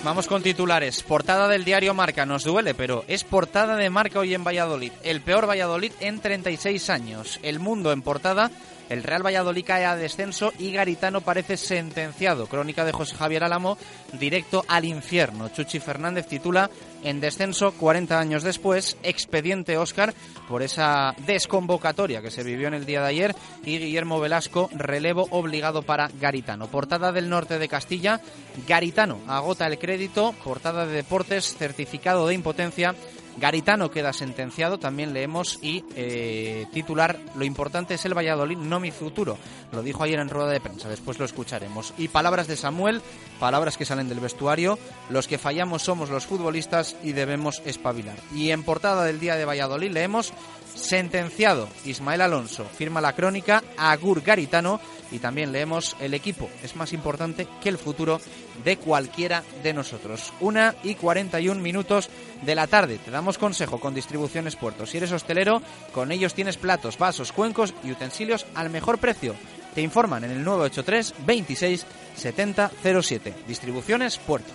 Vamos 0.04 0.26
con 0.26 0.42
titulares. 0.42 1.02
Portada 1.02 1.48
del 1.48 1.64
diario 1.64 1.94
Marca. 1.94 2.26
Nos 2.26 2.44
duele, 2.44 2.74
pero 2.74 3.04
es 3.08 3.24
portada 3.24 3.74
de 3.74 3.88
Marca 3.88 4.18
hoy 4.18 4.34
en 4.34 4.44
Valladolid. 4.44 4.92
El 5.02 5.22
peor 5.22 5.48
Valladolid 5.48 5.92
en 6.00 6.20
36 6.20 6.90
años. 6.90 7.40
El 7.42 7.58
mundo 7.58 7.90
en 7.90 8.02
portada 8.02 8.50
el 8.88 9.02
Real 9.02 9.24
Valladolid 9.24 9.64
cae 9.64 9.84
a 9.84 9.96
descenso 9.96 10.52
y 10.58 10.72
Garitano 10.72 11.20
parece 11.20 11.56
sentenciado. 11.56 12.46
Crónica 12.46 12.84
de 12.84 12.92
José 12.92 13.16
Javier 13.16 13.44
Álamo, 13.44 13.78
directo 14.12 14.64
al 14.68 14.84
infierno. 14.84 15.48
Chuchi 15.48 15.80
Fernández 15.80 16.26
titula 16.26 16.70
En 17.02 17.20
descenso 17.20 17.72
40 17.72 18.18
años 18.18 18.42
después, 18.42 18.96
expediente 19.02 19.78
Oscar 19.78 20.14
por 20.48 20.62
esa 20.62 21.14
desconvocatoria 21.26 22.22
que 22.22 22.30
se 22.30 22.42
vivió 22.42 22.68
en 22.68 22.74
el 22.74 22.86
día 22.86 23.00
de 23.00 23.08
ayer 23.08 23.36
y 23.64 23.78
Guillermo 23.78 24.20
Velasco, 24.20 24.68
relevo 24.72 25.26
obligado 25.30 25.82
para 25.82 26.10
Garitano. 26.20 26.68
Portada 26.68 27.12
del 27.12 27.30
norte 27.30 27.58
de 27.58 27.68
Castilla, 27.68 28.20
Garitano 28.66 29.20
agota 29.26 29.66
el 29.66 29.78
crédito, 29.78 30.34
portada 30.44 30.86
de 30.86 30.92
deportes, 30.92 31.56
certificado 31.56 32.26
de 32.26 32.34
impotencia 32.34 32.94
Garitano 33.36 33.90
queda 33.90 34.12
sentenciado, 34.12 34.78
también 34.78 35.12
leemos, 35.12 35.58
y 35.60 35.84
eh, 35.96 36.66
titular, 36.72 37.18
lo 37.34 37.44
importante 37.44 37.94
es 37.94 38.04
el 38.04 38.16
Valladolid, 38.16 38.56
no 38.56 38.80
mi 38.80 38.90
futuro. 38.90 39.36
Lo 39.72 39.82
dijo 39.82 40.02
ayer 40.02 40.20
en 40.20 40.28
rueda 40.28 40.50
de 40.50 40.60
prensa, 40.60 40.88
después 40.88 41.18
lo 41.18 41.24
escucharemos. 41.24 41.94
Y 41.98 42.08
palabras 42.08 42.46
de 42.46 42.56
Samuel, 42.56 43.02
palabras 43.40 43.76
que 43.76 43.84
salen 43.84 44.08
del 44.08 44.20
vestuario, 44.20 44.78
los 45.10 45.26
que 45.26 45.38
fallamos 45.38 45.82
somos 45.82 46.10
los 46.10 46.26
futbolistas 46.26 46.96
y 47.02 47.12
debemos 47.12 47.60
espabilar. 47.64 48.16
Y 48.34 48.50
en 48.50 48.62
portada 48.62 49.04
del 49.04 49.20
día 49.20 49.36
de 49.36 49.44
Valladolid 49.44 49.90
leemos, 49.90 50.32
sentenciado 50.74 51.68
Ismael 51.84 52.20
Alonso, 52.20 52.64
firma 52.64 53.00
la 53.00 53.14
crónica, 53.14 53.62
Agur 53.76 54.22
Garitano, 54.22 54.80
y 55.10 55.18
también 55.18 55.52
leemos, 55.52 55.96
el 56.00 56.14
equipo 56.14 56.50
es 56.62 56.74
más 56.76 56.92
importante 56.92 57.46
que 57.62 57.68
el 57.68 57.78
futuro 57.78 58.20
de 58.64 58.76
cualquiera 58.76 59.44
de 59.62 59.72
nosotros. 59.72 60.32
Una 60.40 60.74
y 60.82 60.96
41 60.96 61.60
minutos 61.60 62.08
de 62.42 62.54
la 62.54 62.66
tarde. 62.66 62.98
Te 62.98 63.10
damos 63.10 63.38
consejo 63.38 63.78
con 63.78 63.94
Distribuciones 63.94 64.56
Puertos. 64.56 64.90
Si 64.90 64.96
eres 64.96 65.12
hostelero, 65.12 65.62
con 65.92 66.10
ellos 66.10 66.34
tienes 66.34 66.56
platos, 66.56 66.98
vasos, 66.98 67.32
cuencos 67.32 67.74
y 67.84 67.92
utensilios 67.92 68.46
al 68.54 68.70
mejor 68.70 68.98
precio. 68.98 69.34
Te 69.74 69.82
informan 69.82 70.24
en 70.24 70.30
el 70.30 70.44
983 70.44 71.14
26 71.26 71.86
70 72.16 72.70
07. 73.02 73.34
Distribuciones 73.46 74.18
Puerto. 74.18 74.52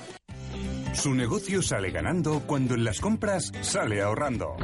Su 0.93 1.13
negocio 1.13 1.61
sale 1.61 1.91
ganando 1.91 2.41
cuando 2.45 2.73
en 2.73 2.83
las 2.83 2.99
compras 2.99 3.53
sale 3.61 4.01
ahorrando. 4.01 4.57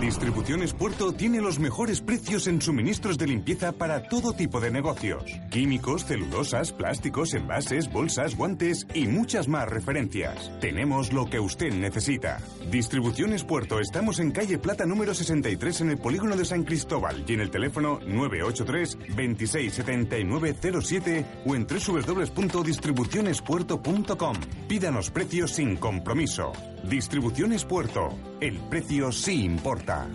Distribuciones 0.00 0.72
Puerto 0.72 1.12
tiene 1.12 1.40
los 1.40 1.58
mejores 1.58 2.00
precios 2.00 2.46
en 2.46 2.62
suministros 2.62 3.18
de 3.18 3.26
limpieza 3.26 3.72
para 3.72 4.08
todo 4.08 4.32
tipo 4.32 4.60
de 4.60 4.70
negocios. 4.70 5.24
Químicos, 5.50 6.04
celulosas, 6.04 6.70
plásticos, 6.72 7.34
envases, 7.34 7.92
bolsas, 7.92 8.36
guantes 8.36 8.86
y 8.94 9.06
muchas 9.06 9.48
más 9.48 9.68
referencias. 9.68 10.52
Tenemos 10.60 11.12
lo 11.12 11.28
que 11.30 11.40
usted 11.40 11.72
necesita. 11.72 12.40
Distribuciones 12.70 13.42
Puerto. 13.44 13.80
Estamos 13.80 14.20
en 14.20 14.30
calle 14.32 14.58
Plata 14.58 14.86
número 14.86 15.14
63 15.14 15.80
en 15.82 15.90
el 15.90 15.98
polígono 15.98 16.36
de 16.36 16.44
San 16.44 16.64
Cristóbal 16.64 17.24
y 17.26 17.34
en 17.34 17.40
el 17.40 17.50
teléfono 17.50 18.00
983 18.06 18.98
267907 19.16 21.26
o 21.46 21.54
en 21.54 21.66
www.distribucionespuerto.com. 21.66 24.36
Pídanos 24.68 25.10
precios 25.10 25.33
sin 25.48 25.76
compromiso. 25.76 26.52
Distribuciones 26.88 27.64
Puerto. 27.64 28.16
El 28.40 28.56
precio 28.60 29.10
sí 29.10 29.44
importa. 29.44 30.06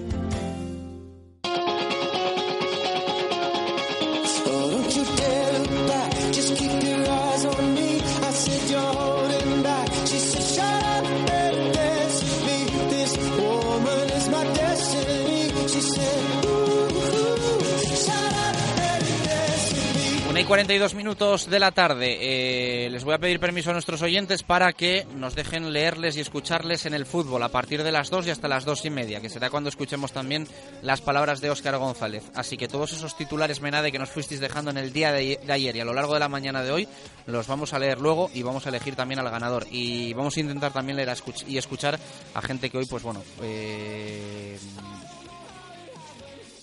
Una 20.39 20.45
y 20.45 20.47
42 20.47 20.95
minutos 20.95 21.49
de 21.49 21.59
la 21.59 21.71
tarde. 21.71 22.17
Eh, 22.21 22.89
les 22.89 23.03
voy 23.03 23.13
a 23.13 23.17
pedir 23.17 23.41
permiso 23.41 23.71
a 23.71 23.73
nuestros 23.73 24.01
oyentes 24.01 24.41
para 24.41 24.71
que 24.71 25.05
nos 25.13 25.35
dejen 25.35 25.73
leerles 25.73 26.15
y 26.15 26.21
escucharles 26.21 26.85
en 26.85 26.93
el 26.93 27.05
fútbol 27.05 27.43
a 27.43 27.49
partir 27.49 27.83
de 27.83 27.91
las 27.91 28.09
2 28.09 28.25
y 28.25 28.29
hasta 28.29 28.47
las 28.47 28.63
2 28.63 28.85
y 28.85 28.89
media, 28.89 29.19
que 29.19 29.27
será 29.27 29.49
cuando 29.49 29.67
escuchemos 29.67 30.13
también 30.13 30.47
las 30.81 31.01
palabras 31.01 31.41
de 31.41 31.49
Óscar 31.49 31.77
González. 31.77 32.23
Así 32.35 32.55
que 32.55 32.69
todos 32.69 32.93
esos 32.93 33.17
titulares 33.17 33.59
Menade 33.59 33.91
que 33.91 33.99
nos 33.99 34.11
fuisteis 34.11 34.39
dejando 34.39 34.71
en 34.71 34.77
el 34.77 34.93
día 34.93 35.11
de, 35.11 35.41
ayer 35.49 35.75
y 35.75 35.81
a 35.81 35.85
lo 35.85 35.93
largo 35.93 36.13
de 36.13 36.21
la 36.21 36.29
mañana 36.29 36.63
de 36.63 36.71
hoy, 36.71 36.87
los 37.25 37.45
vamos 37.45 37.73
a 37.73 37.79
leer 37.79 37.99
luego 37.99 38.31
y 38.33 38.41
vamos 38.41 38.65
a 38.65 38.69
elegir 38.69 38.95
también 38.95 39.19
al 39.19 39.29
ganador. 39.29 39.67
Y 39.69 40.13
vamos 40.13 40.37
a 40.37 40.39
intentar 40.39 40.71
también 40.71 40.95
leer 40.95 41.13
y 41.47 41.57
escuchar 41.57 41.99
a 42.33 42.41
gente 42.41 42.69
que 42.69 42.77
hoy, 42.77 42.85
pues 42.85 43.03
bueno, 43.03 43.21
eh, 43.41 44.57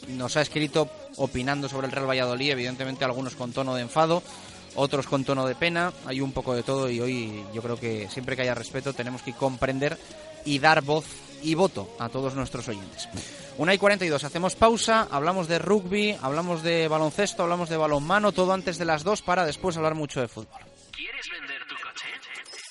nos 0.08 0.34
ha 0.38 0.40
escrito 0.40 0.88
opinando 1.16 1.68
sobre 1.68 1.86
el 1.86 1.92
Real 1.92 2.08
Valladolid, 2.08 2.50
evidentemente 2.50 3.04
algunos 3.04 3.34
con 3.34 3.52
tono 3.52 3.74
de 3.74 3.82
enfado, 3.82 4.22
otros 4.74 5.06
con 5.06 5.24
tono 5.24 5.46
de 5.46 5.54
pena, 5.54 5.92
hay 6.04 6.20
un 6.20 6.32
poco 6.32 6.54
de 6.54 6.62
todo 6.62 6.90
y 6.90 7.00
hoy 7.00 7.44
yo 7.54 7.62
creo 7.62 7.78
que 7.78 8.08
siempre 8.10 8.36
que 8.36 8.42
haya 8.42 8.54
respeto 8.54 8.92
tenemos 8.92 9.22
que 9.22 9.32
comprender 9.32 9.98
y 10.44 10.58
dar 10.58 10.82
voz 10.82 11.06
y 11.42 11.54
voto 11.54 11.88
a 11.98 12.08
todos 12.08 12.34
nuestros 12.34 12.68
oyentes. 12.68 13.08
Una 13.58 13.74
y 13.74 13.78
42, 13.78 14.22
hacemos 14.24 14.54
pausa, 14.54 15.08
hablamos 15.10 15.48
de 15.48 15.58
rugby, 15.58 16.16
hablamos 16.20 16.62
de 16.62 16.88
baloncesto, 16.88 17.42
hablamos 17.42 17.68
de 17.68 17.76
balonmano, 17.76 18.32
todo 18.32 18.52
antes 18.52 18.78
de 18.78 18.84
las 18.84 19.02
dos 19.02 19.22
para 19.22 19.46
después 19.46 19.76
hablar 19.76 19.94
mucho 19.94 20.20
de 20.20 20.28
fútbol. 20.28 20.60
¿Quieres 20.92 21.26
vender 21.30 21.62
tu 21.66 21.74
coche? 21.76 22.06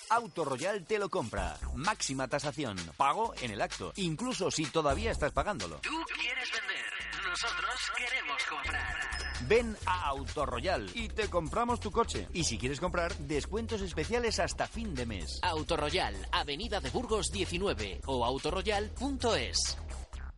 Auto 0.09 0.45
Royal 0.45 0.85
te 0.85 0.99
lo 0.99 1.09
compra. 1.09 1.57
Máxima 1.73 2.27
tasación. 2.27 2.77
Pago 2.97 3.33
en 3.41 3.51
el 3.51 3.61
acto. 3.61 3.93
Incluso 3.95 4.51
si 4.51 4.65
todavía 4.65 5.11
estás 5.11 5.31
pagándolo. 5.31 5.77
¿Tú 5.77 6.03
quieres 6.19 6.51
vender? 6.51 6.94
Nosotros 7.36 7.91
queremos 7.97 8.43
comprar. 8.45 8.95
Ven 9.41 9.75
a 9.86 10.13
Royal 10.45 10.89
y 10.93 11.09
te 11.09 11.29
compramos 11.29 11.81
tu 11.81 11.91
coche. 11.91 12.29
Y 12.31 12.45
si 12.45 12.57
quieres 12.57 12.79
comprar, 12.79 13.13
descuentos 13.17 13.81
especiales 13.81 14.39
hasta 14.39 14.67
fin 14.67 14.95
de 14.95 15.05
mes. 15.05 15.41
Royal, 15.75 16.15
Avenida 16.31 16.79
de 16.79 16.91
Burgos 16.91 17.33
19 17.33 17.99
o 18.05 18.23
autoroyal.es. 18.23 19.77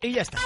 y 0.00 0.12
ya 0.12 0.22
está. 0.22 0.38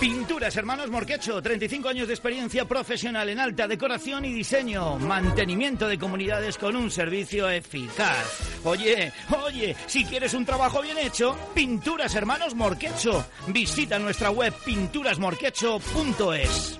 Pinturas 0.00 0.56
Hermanos 0.56 0.90
Morquecho, 0.90 1.40
35 1.40 1.88
años 1.88 2.06
de 2.06 2.12
experiencia 2.14 2.66
profesional 2.66 3.30
en 3.30 3.40
alta 3.40 3.66
decoración 3.66 4.26
y 4.26 4.32
diseño, 4.32 4.98
mantenimiento 4.98 5.88
de 5.88 5.98
comunidades 5.98 6.58
con 6.58 6.76
un 6.76 6.90
servicio 6.90 7.48
eficaz. 7.48 8.60
Oye, 8.64 9.10
oye, 9.46 9.74
si 9.86 10.04
quieres 10.04 10.34
un 10.34 10.44
trabajo 10.44 10.82
bien 10.82 10.98
hecho, 10.98 11.34
Pinturas 11.54 12.14
Hermanos 12.14 12.54
Morquecho. 12.54 13.24
Visita 13.48 13.98
nuestra 13.98 14.30
web 14.30 14.52
pinturasmorquecho.es. 14.64 16.78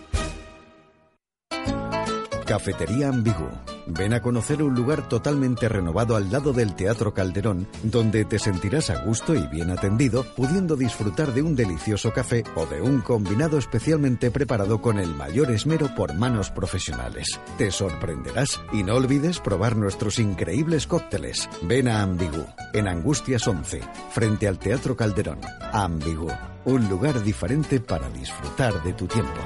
Cafetería 2.44 3.08
Ambigu. 3.08 3.48
Ven 3.86 4.12
a 4.14 4.20
conocer 4.20 4.62
un 4.62 4.74
lugar 4.74 5.08
totalmente 5.08 5.68
renovado 5.68 6.16
al 6.16 6.30
lado 6.30 6.52
del 6.52 6.74
Teatro 6.74 7.14
Calderón, 7.14 7.68
donde 7.84 8.24
te 8.24 8.38
sentirás 8.38 8.90
a 8.90 9.04
gusto 9.04 9.34
y 9.34 9.46
bien 9.46 9.70
atendido, 9.70 10.24
pudiendo 10.34 10.74
disfrutar 10.74 11.32
de 11.32 11.42
un 11.42 11.54
delicioso 11.54 12.12
café 12.12 12.42
o 12.56 12.66
de 12.66 12.82
un 12.82 13.00
combinado 13.00 13.58
especialmente 13.58 14.32
preparado 14.32 14.82
con 14.82 14.98
el 14.98 15.14
mayor 15.14 15.52
esmero 15.52 15.94
por 15.94 16.14
manos 16.14 16.50
profesionales. 16.50 17.40
Te 17.58 17.70
sorprenderás 17.70 18.60
y 18.72 18.82
no 18.82 18.96
olvides 18.96 19.38
probar 19.38 19.76
nuestros 19.76 20.18
increíbles 20.18 20.88
cócteles. 20.88 21.48
Ven 21.62 21.86
a 21.86 22.02
Ambigu, 22.02 22.44
en 22.72 22.88
Angustias 22.88 23.46
11, 23.46 23.82
frente 24.10 24.48
al 24.48 24.58
Teatro 24.58 24.96
Calderón. 24.96 25.38
Ambigu, 25.72 26.28
un 26.64 26.88
lugar 26.88 27.22
diferente 27.22 27.78
para 27.78 28.08
disfrutar 28.10 28.82
de 28.82 28.92
tu 28.94 29.06
tiempo 29.06 29.40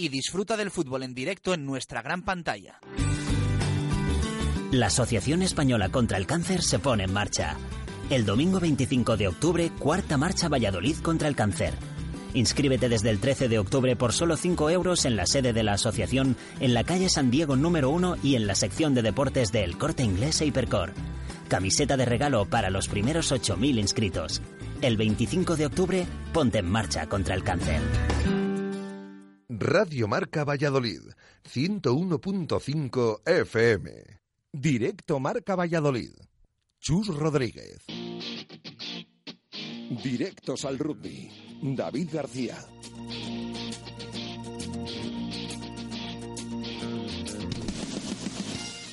y 0.00 0.08
disfruta 0.08 0.56
del 0.56 0.70
fútbol 0.70 1.02
en 1.02 1.14
directo 1.14 1.52
en 1.52 1.66
nuestra 1.66 2.00
gran 2.00 2.22
pantalla. 2.22 2.80
La 4.72 4.86
Asociación 4.86 5.42
Española 5.42 5.90
contra 5.90 6.16
el 6.16 6.26
Cáncer 6.26 6.62
se 6.62 6.78
pone 6.78 7.04
en 7.04 7.12
marcha. 7.12 7.56
El 8.08 8.24
domingo 8.24 8.60
25 8.60 9.16
de 9.16 9.28
octubre, 9.28 9.70
cuarta 9.78 10.16
marcha 10.16 10.48
Valladolid 10.48 10.96
contra 10.98 11.28
el 11.28 11.36
cáncer. 11.36 11.74
Inscríbete 12.34 12.88
desde 12.88 13.10
el 13.10 13.18
13 13.18 13.48
de 13.48 13.58
octubre 13.58 13.94
por 13.94 14.12
solo 14.12 14.36
5 14.36 14.70
euros 14.70 15.04
en 15.04 15.16
la 15.16 15.26
sede 15.26 15.52
de 15.52 15.62
la 15.62 15.74
asociación, 15.74 16.36
en 16.60 16.74
la 16.74 16.84
calle 16.84 17.08
San 17.08 17.30
Diego 17.30 17.56
número 17.56 17.90
1 17.90 18.16
y 18.22 18.36
en 18.36 18.46
la 18.46 18.54
sección 18.54 18.94
de 18.94 19.02
deportes 19.02 19.52
del 19.52 19.76
Corte 19.76 20.02
Inglés 20.02 20.40
e 20.40 20.46
Hipercor. 20.46 20.92
Camiseta 21.48 21.96
de 21.96 22.06
regalo 22.06 22.46
para 22.46 22.70
los 22.70 22.88
primeros 22.88 23.32
8.000 23.32 23.78
inscritos. 23.78 24.40
El 24.80 24.96
25 24.96 25.56
de 25.56 25.66
octubre, 25.66 26.06
ponte 26.32 26.58
en 26.58 26.70
marcha 26.70 27.06
contra 27.06 27.34
el 27.34 27.44
cáncer. 27.44 27.80
Radio 29.62 30.08
Marca 30.08 30.42
Valladolid, 30.42 31.02
101.5 31.44 33.20
FM. 33.26 33.90
Directo 34.50 35.20
Marca 35.20 35.54
Valladolid. 35.54 36.12
Chus 36.80 37.08
Rodríguez. 37.08 37.84
Directos 40.02 40.64
al 40.64 40.78
rugby. 40.78 41.30
David 41.76 42.08
García. 42.10 42.56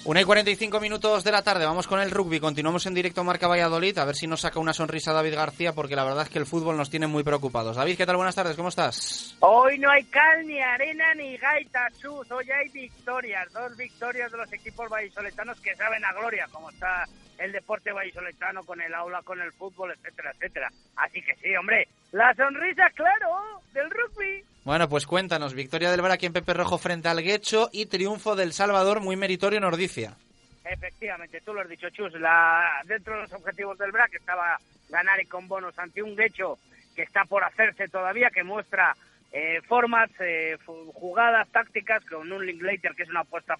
Una 0.08 0.22
y 0.22 0.24
45 0.24 0.80
minutos 0.80 1.26
de 1.26 1.34
la 1.34 1.42
tarde, 1.42 1.66
vamos 1.66 1.86
con 1.86 2.00
el 2.00 2.12
rugby, 2.12 2.40
continuamos 2.40 2.86
en 2.86 2.94
directo 2.94 3.26
Marca 3.26 3.46
Valladolid, 3.46 3.98
a 3.98 4.06
ver 4.06 4.16
si 4.16 4.26
nos 4.26 4.40
saca 4.40 4.58
una 4.58 4.72
sonrisa 4.72 5.12
David 5.12 5.36
García, 5.36 5.74
porque 5.74 5.98
la 5.98 6.06
verdad 6.06 6.24
es 6.24 6.30
que 6.30 6.40
el 6.40 6.46
fútbol 6.46 6.78
nos 6.78 6.90
tiene 6.90 7.08
muy 7.08 7.24
preocupados. 7.24 7.76
David, 7.76 7.98
¿qué 7.98 8.06
tal? 8.06 8.16
Buenas 8.16 8.34
tardes, 8.34 8.56
¿cómo 8.56 8.70
estás? 8.70 9.36
Hoy 9.42 9.78
no 9.80 9.92
hay 9.92 10.06
cal, 10.06 10.48
ni 10.48 10.62
arena, 10.62 11.14
ni 11.14 11.36
gaita, 11.36 11.90
chus, 12.02 12.32
hoy 12.32 12.50
hay 12.50 12.70
victorias, 12.70 13.52
dos 13.52 13.76
victorias 13.76 14.32
de 14.32 14.38
los 14.38 14.54
equipos 14.54 14.90
vallisoletanos 14.90 15.60
que 15.60 15.76
saben 15.76 16.06
a 16.06 16.14
gloria, 16.14 16.48
como 16.54 16.70
está 16.70 17.04
el 17.38 17.52
deporte 17.52 17.92
vallisoletano 17.92 18.64
con 18.64 18.80
el 18.80 18.94
aula, 18.94 19.22
con 19.24 19.42
el 19.42 19.52
fútbol, 19.52 19.92
etcétera, 19.92 20.32
etcétera. 20.36 20.70
Así 20.96 21.22
que 21.22 21.36
sí, 21.36 21.54
hombre, 21.58 21.86
la 22.14 22.34
sonrisa, 22.34 22.90
claro, 22.96 23.60
del 23.74 23.90
rugby. 23.90 24.42
Bueno, 24.68 24.90
pues 24.90 25.08
cuéntanos, 25.08 25.54
victoria 25.54 25.90
del 25.92 26.02
Braque 26.02 26.26
en 26.26 26.34
Pepe 26.34 26.54
Rojo 26.54 26.78
frente 26.78 27.08
al 27.08 27.24
Guecho 27.24 27.70
y 27.72 27.86
triunfo 27.86 28.36
del 28.36 28.52
Salvador 28.52 29.00
muy 29.00 29.16
meritorio 29.16 29.60
en 29.60 29.64
Ordicia. 29.64 30.18
Efectivamente, 30.66 31.40
tú 31.40 31.54
lo 31.54 31.62
has 31.62 31.70
dicho, 31.70 31.90
Chus. 31.90 32.12
La, 32.20 32.82
dentro 32.84 33.16
de 33.16 33.22
los 33.22 33.32
objetivos 33.32 33.78
del 33.78 33.94
BRAC 33.94 34.16
estaba 34.16 34.60
ganar 34.90 35.22
y 35.22 35.26
con 35.26 35.48
bonos 35.48 35.80
ante 35.80 36.04
un 36.04 36.18
Guecho 36.18 36.60
que 36.98 37.04
está 37.04 37.24
por 37.24 37.46
hacerse 37.46 37.88
todavía, 37.88 38.30
que 38.30 38.44
muestra 38.44 38.94
eh, 39.32 39.62
formas, 39.66 40.10
eh, 40.20 40.58
jugadas, 40.66 41.48
tácticas, 41.48 42.04
con 42.04 42.30
un 42.30 42.46
Linklater 42.46 42.92
que 42.94 43.04
es 43.04 43.10
una 43.10 43.22
apuesta 43.22 43.56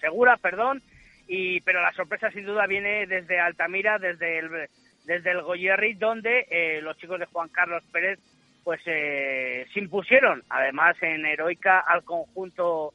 segura, 0.00 0.38
perdón, 0.38 0.80
y, 1.28 1.60
pero 1.60 1.82
la 1.82 1.92
sorpresa 1.92 2.30
sin 2.30 2.46
duda 2.46 2.66
viene 2.66 3.06
desde 3.06 3.38
Altamira, 3.38 3.98
desde 3.98 4.38
el 4.38 4.70
desde 5.04 5.32
el 5.32 5.42
Goyerri, 5.42 5.92
donde 5.92 6.46
eh, 6.48 6.80
los 6.80 6.96
chicos 6.96 7.18
de 7.20 7.26
Juan 7.26 7.48
Carlos 7.50 7.82
Pérez 7.92 8.18
pues 8.64 8.80
eh, 8.86 9.66
se 9.72 9.80
impusieron, 9.80 10.42
además 10.48 10.96
en 11.00 11.26
heroica 11.26 11.80
al 11.80 12.04
conjunto 12.04 12.94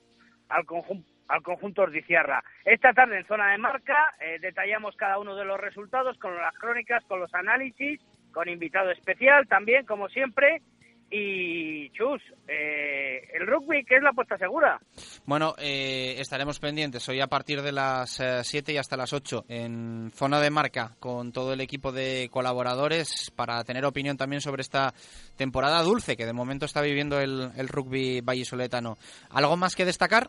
al 0.49 0.65
conjunto 0.65 1.07
al 1.28 1.43
conjunto 1.43 1.82
Ordiciarra. 1.82 2.43
Esta 2.63 2.93
tarde 2.93 3.18
en 3.18 3.28
zona 3.28 3.51
de 3.51 3.57
marca 3.57 4.13
eh, 4.22 4.39
detallamos 4.39 4.95
cada 4.95 5.20
uno 5.20 5.36
de 5.36 5.43
los 5.43 5.59
resultados 5.59 6.18
con 6.20 6.36
las 6.36 6.53
crónicas, 6.55 7.03
con 7.05 7.20
los 7.20 7.34
análisis, 7.34 7.99
con 8.32 8.47
invitado 8.47 8.91
especial 8.91 9.47
también, 9.47 9.86
como 9.86 10.07
siempre, 10.09 10.61
y 11.10 11.89
Chus, 11.91 12.22
eh, 12.47 13.30
el 13.34 13.47
rugby, 13.47 13.84
¿qué 13.86 13.95
es 13.95 14.03
la 14.03 14.10
apuesta 14.10 14.38
segura? 14.38 14.80
Bueno, 15.26 15.53
eh, 15.58 16.16
estaremos 16.20 16.60
pendientes 16.60 17.08
hoy 17.08 17.22
a 17.22 17.28
partir 17.28 17.62
de 17.62 17.72
las 17.72 18.22
7 18.41 18.74
y 18.74 18.78
hasta 18.78 18.97
las 18.97 19.14
8 19.14 19.45
en 19.47 20.12
zona 20.14 20.41
de 20.41 20.49
marca 20.49 20.91
con 20.99 21.32
todo 21.32 21.53
el 21.53 21.62
equipo 21.62 21.91
de 21.91 22.30
colaboradores 22.32 23.32
para 23.36 23.64
tener 23.64 23.86
opinión 23.86 24.18
también 24.18 24.41
sobre 24.41 24.62
esta 24.62 24.93
temporada 25.38 25.82
dulce 25.82 26.18
que 26.18 26.26
de 26.26 26.34
momento 26.34 26.66
está 26.66 26.82
viviendo 26.82 27.20
el, 27.20 27.51
el 27.55 27.68
rugby 27.68 28.22
vallisoletano. 28.22 28.97
¿Algo 29.30 29.55
más 29.55 29.76
que 29.76 29.86
destacar? 29.86 30.28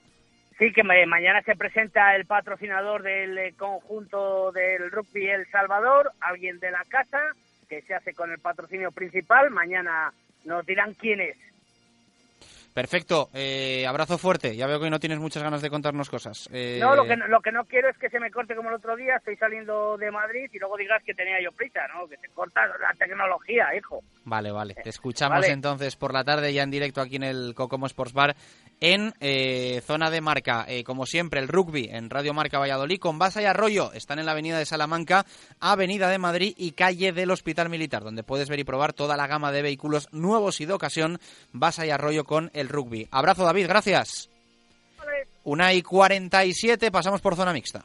Sí, 0.58 0.72
que 0.72 0.82
mañana 0.82 1.40
se 1.42 1.54
presenta 1.54 2.16
el 2.16 2.26
patrocinador 2.26 3.04
del 3.04 3.54
conjunto 3.56 4.50
del 4.50 4.90
rugby 4.90 5.28
El 5.28 5.46
Salvador, 5.50 6.10
alguien 6.20 6.58
de 6.58 6.72
la 6.72 6.82
casa, 6.88 7.20
que 7.68 7.82
se 7.82 7.94
hace 7.94 8.12
con 8.12 8.32
el 8.32 8.40
patrocinio 8.40 8.90
principal. 8.90 9.50
Mañana 9.50 10.12
nos 10.48 10.66
dirán 10.66 10.94
quién 10.94 11.20
es. 11.20 11.36
Perfecto, 12.74 13.28
eh, 13.34 13.84
abrazo 13.88 14.18
fuerte. 14.18 14.54
Ya 14.54 14.66
veo 14.68 14.78
que 14.80 14.90
no 14.90 15.00
tienes 15.00 15.18
muchas 15.18 15.42
ganas 15.42 15.62
de 15.62 15.70
contarnos 15.70 16.08
cosas. 16.08 16.48
Eh, 16.52 16.78
No, 16.80 16.94
lo 16.94 17.06
que, 17.06 17.16
no- 17.16 17.26
lo 17.26 17.40
que 17.40 17.50
no 17.50 17.64
quiero 17.64 17.88
es 17.88 17.98
que 17.98 18.08
se 18.08 18.20
me 18.20 18.30
corte 18.30 18.54
como 18.54 18.68
el 18.68 18.76
otro 18.76 18.94
día, 18.94 19.16
estoy 19.16 19.36
saliendo 19.36 19.96
de 19.96 20.10
Madrid 20.12 20.48
y 20.52 20.58
luego 20.60 20.76
digas 20.76 21.02
que 21.02 21.14
tenía 21.14 21.40
yo 21.42 21.50
prisa, 21.50 21.80
¿no? 21.92 22.06
Que 22.06 22.16
se 22.18 22.28
corta 22.28 22.66
la 22.66 22.94
tecnología, 22.96 23.74
hijo. 23.76 24.00
Vale, 24.28 24.50
vale. 24.50 24.74
Te 24.74 24.90
escuchamos 24.90 25.40
vale. 25.40 25.52
entonces 25.52 25.96
por 25.96 26.12
la 26.12 26.22
tarde 26.22 26.52
ya 26.52 26.62
en 26.62 26.70
directo 26.70 27.00
aquí 27.00 27.16
en 27.16 27.22
el 27.22 27.54
Cocomo 27.54 27.86
Sports 27.86 28.12
Bar 28.12 28.36
en 28.80 29.14
eh, 29.20 29.82
zona 29.86 30.10
de 30.10 30.20
marca. 30.20 30.66
Eh, 30.68 30.84
como 30.84 31.06
siempre, 31.06 31.40
el 31.40 31.48
rugby 31.48 31.88
en 31.90 32.10
Radio 32.10 32.34
Marca 32.34 32.58
Valladolid 32.58 33.00
con 33.00 33.18
Basa 33.18 33.42
y 33.42 33.46
Arroyo. 33.46 33.92
Están 33.92 34.18
en 34.18 34.26
la 34.26 34.32
avenida 34.32 34.58
de 34.58 34.66
Salamanca, 34.66 35.24
avenida 35.60 36.08
de 36.10 36.18
Madrid 36.18 36.54
y 36.56 36.72
calle 36.72 37.12
del 37.12 37.30
Hospital 37.30 37.70
Militar, 37.70 38.04
donde 38.04 38.22
puedes 38.22 38.48
ver 38.48 38.60
y 38.60 38.64
probar 38.64 38.92
toda 38.92 39.16
la 39.16 39.26
gama 39.26 39.50
de 39.50 39.62
vehículos 39.62 40.08
nuevos 40.12 40.60
y 40.60 40.66
de 40.66 40.74
ocasión. 40.74 41.18
Basa 41.52 41.86
y 41.86 41.90
Arroyo 41.90 42.24
con 42.24 42.50
el 42.52 42.68
rugby. 42.68 43.08
Abrazo, 43.10 43.44
David. 43.44 43.66
Gracias. 43.66 44.28
Una 45.44 45.72
y 45.72 45.82
47, 45.82 46.90
pasamos 46.90 47.22
por 47.22 47.34
zona 47.34 47.54
mixta. 47.54 47.84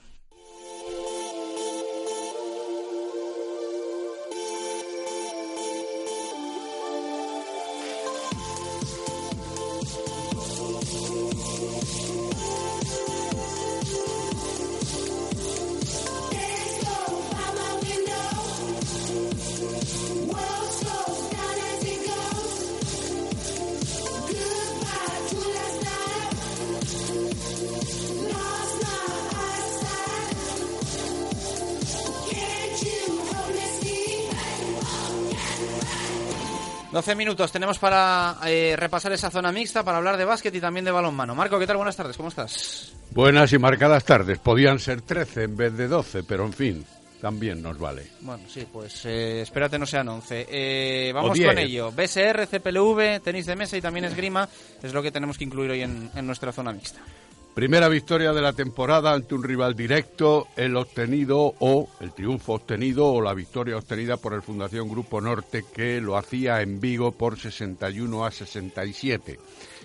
12 37.04 37.16
minutos 37.16 37.52
tenemos 37.52 37.80
para 37.80 38.38
eh, 38.46 38.76
repasar 38.78 39.12
esa 39.12 39.30
zona 39.30 39.52
mixta, 39.52 39.84
para 39.84 39.98
hablar 39.98 40.16
de 40.16 40.24
básquet 40.24 40.56
y 40.56 40.62
también 40.62 40.86
de 40.86 40.92
balonmano. 40.92 41.36
Marco, 41.36 41.60
¿qué 41.60 41.68
tal? 41.68 41.76
Buenas 41.76 41.98
tardes, 41.98 42.16
¿cómo 42.16 42.30
estás? 42.30 42.94
Buenas 43.12 43.52
y 43.52 43.58
marcadas 43.58 44.06
tardes. 44.06 44.40
Podían 44.40 44.80
ser 44.80 45.02
13 45.02 45.44
en 45.44 45.58
vez 45.58 45.76
de 45.76 45.90
12, 45.90 46.24
pero 46.24 46.46
en 46.46 46.54
fin, 46.54 46.86
también 47.20 47.62
nos 47.62 47.78
vale. 47.78 48.08
Bueno, 48.22 48.46
sí, 48.48 48.66
pues 48.72 49.04
eh, 49.04 49.42
espérate 49.42 49.78
no 49.78 49.86
sean 49.86 50.08
11. 50.08 50.48
Eh, 50.50 51.12
vamos 51.14 51.38
con 51.38 51.58
ello. 51.58 51.92
BSR, 51.92 52.48
CPLV, 52.48 53.20
tenis 53.22 53.48
de 53.48 53.58
mesa 53.58 53.76
y 53.76 53.82
también 53.82 54.06
esgrima 54.06 54.48
es 54.82 54.94
lo 54.94 55.04
que 55.04 55.12
tenemos 55.12 55.38
que 55.38 55.44
incluir 55.44 55.72
hoy 55.72 55.82
en, 55.82 56.10
en 56.16 56.26
nuestra 56.26 56.54
zona 56.54 56.72
mixta. 56.72 57.02
Primera 57.54 57.88
victoria 57.88 58.34
de 58.34 58.42
la 58.42 58.54
temporada 58.54 59.14
ante 59.14 59.36
un 59.36 59.44
rival 59.44 59.76
directo, 59.76 60.48
el 60.56 60.76
obtenido 60.76 61.54
o 61.60 61.88
el 62.00 62.12
triunfo 62.12 62.54
obtenido 62.54 63.06
o 63.06 63.22
la 63.22 63.36
victoria 63.36 63.78
obtenida 63.78 64.18
por 64.18 64.34
el 64.34 64.42
Fundación 64.42 64.90
Grupo 64.90 65.22
Norte 65.22 65.64
que 65.72 66.02
lo 66.02 66.18
hacía 66.18 66.62
en 66.62 66.80
Vigo 66.80 67.12
por 67.12 67.38
61 67.38 68.26
a 68.26 68.32
67. 68.32 69.40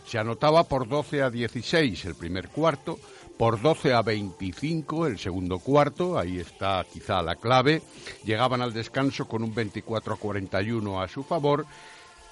Se 0.06 0.18
anotaba 0.18 0.64
por 0.64 0.88
12 0.88 1.20
a 1.20 1.28
16 1.28 2.06
el 2.06 2.14
primer 2.14 2.48
cuarto, 2.48 2.98
por 3.36 3.60
12 3.60 3.92
a 3.92 4.00
25 4.00 5.06
el 5.06 5.18
segundo 5.18 5.58
cuarto, 5.58 6.18
ahí 6.18 6.38
está 6.38 6.86
quizá 6.90 7.20
la 7.20 7.36
clave. 7.36 7.82
Llegaban 8.24 8.62
al 8.62 8.72
descanso 8.72 9.28
con 9.28 9.42
un 9.42 9.54
24 9.54 10.14
a 10.14 10.16
41 10.16 11.02
a 11.02 11.06
su 11.06 11.22
favor 11.22 11.66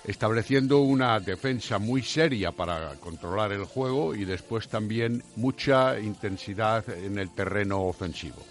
estableciendo 0.07 0.81
una 0.81 1.19
defensa 1.19 1.79
muy 1.79 2.03
seria 2.03 2.53
para 2.53 2.95
controlar 3.01 3.53
el 3.53 3.65
juego 3.65 4.15
y 4.15 4.25
después 4.25 4.69
también 4.69 5.23
mucha 5.35 5.99
intensidad 5.99 6.89
en 6.89 7.19
el 7.19 7.31
terreno 7.31 7.83
ofensivo. 7.83 8.43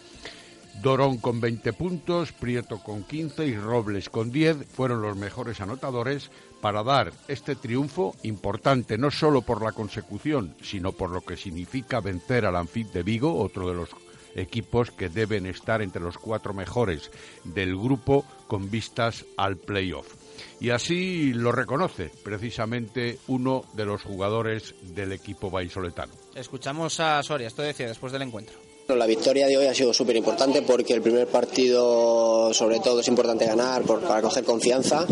Dorón 0.82 1.18
con 1.18 1.40
20 1.40 1.72
puntos, 1.72 2.34
Prieto 2.34 2.84
con 2.84 3.04
15 3.04 3.48
y 3.48 3.56
Robles 3.56 4.10
con 4.10 4.32
10 4.32 4.68
fueron 4.68 5.02
los 5.02 5.16
mejores 5.16 5.62
anotadores 5.62 6.30
para 6.60 6.84
dar 6.84 7.14
este 7.30 7.56
triunfo 7.56 8.16
importante 8.24 8.98
no 8.98 9.10
solo 9.10 9.42
por 9.42 9.64
la 9.64 9.72
consecución, 9.72 10.56
sino 10.62 10.92
por 10.92 11.12
lo 11.12 11.22
que 11.22 11.38
significa 11.38 12.02
vencer 12.02 12.46
al 12.46 12.58
Anfit 12.58 12.92
de 12.92 13.04
Vigo, 13.04 13.40
otro 13.40 13.70
de 13.70 13.76
los 13.76 13.90
equipos 14.36 14.92
que 14.92 15.08
deben 15.08 15.46
estar 15.46 15.82
entre 15.82 16.02
los 16.02 16.18
cuatro 16.18 16.54
mejores 16.54 17.10
del 17.46 17.78
grupo 17.78 18.26
con 18.48 18.70
vistas 18.70 19.26
al 19.38 19.56
playoff. 19.56 20.25
Y 20.60 20.70
así 20.70 21.34
lo 21.34 21.52
reconoce 21.52 22.10
precisamente 22.24 23.20
uno 23.28 23.64
de 23.74 23.86
los 23.86 24.02
jugadores 24.04 24.74
del 24.82 25.12
equipo 25.12 25.50
vallisoletano. 25.50 26.14
Escuchamos 26.36 27.00
a 27.00 27.22
Soria, 27.24 27.48
esto 27.48 27.62
decía 27.62 27.88
después 27.88 28.12
del 28.14 28.22
encuentro. 28.24 28.56
La 28.88 29.08
victoria 29.08 29.48
de 29.48 29.58
hoy 29.58 29.66
ha 29.66 29.74
sido 29.74 29.92
súper 29.94 30.16
importante 30.16 30.62
porque 30.62 30.94
el 30.94 31.02
primer 31.02 31.26
partido, 31.28 32.54
sobre 32.54 32.80
todo, 32.80 33.00
es 33.00 33.08
importante 33.08 33.44
ganar 33.46 33.82
por- 33.82 34.02
para 34.02 34.22
coger 34.22 34.44
confianza. 34.44 35.08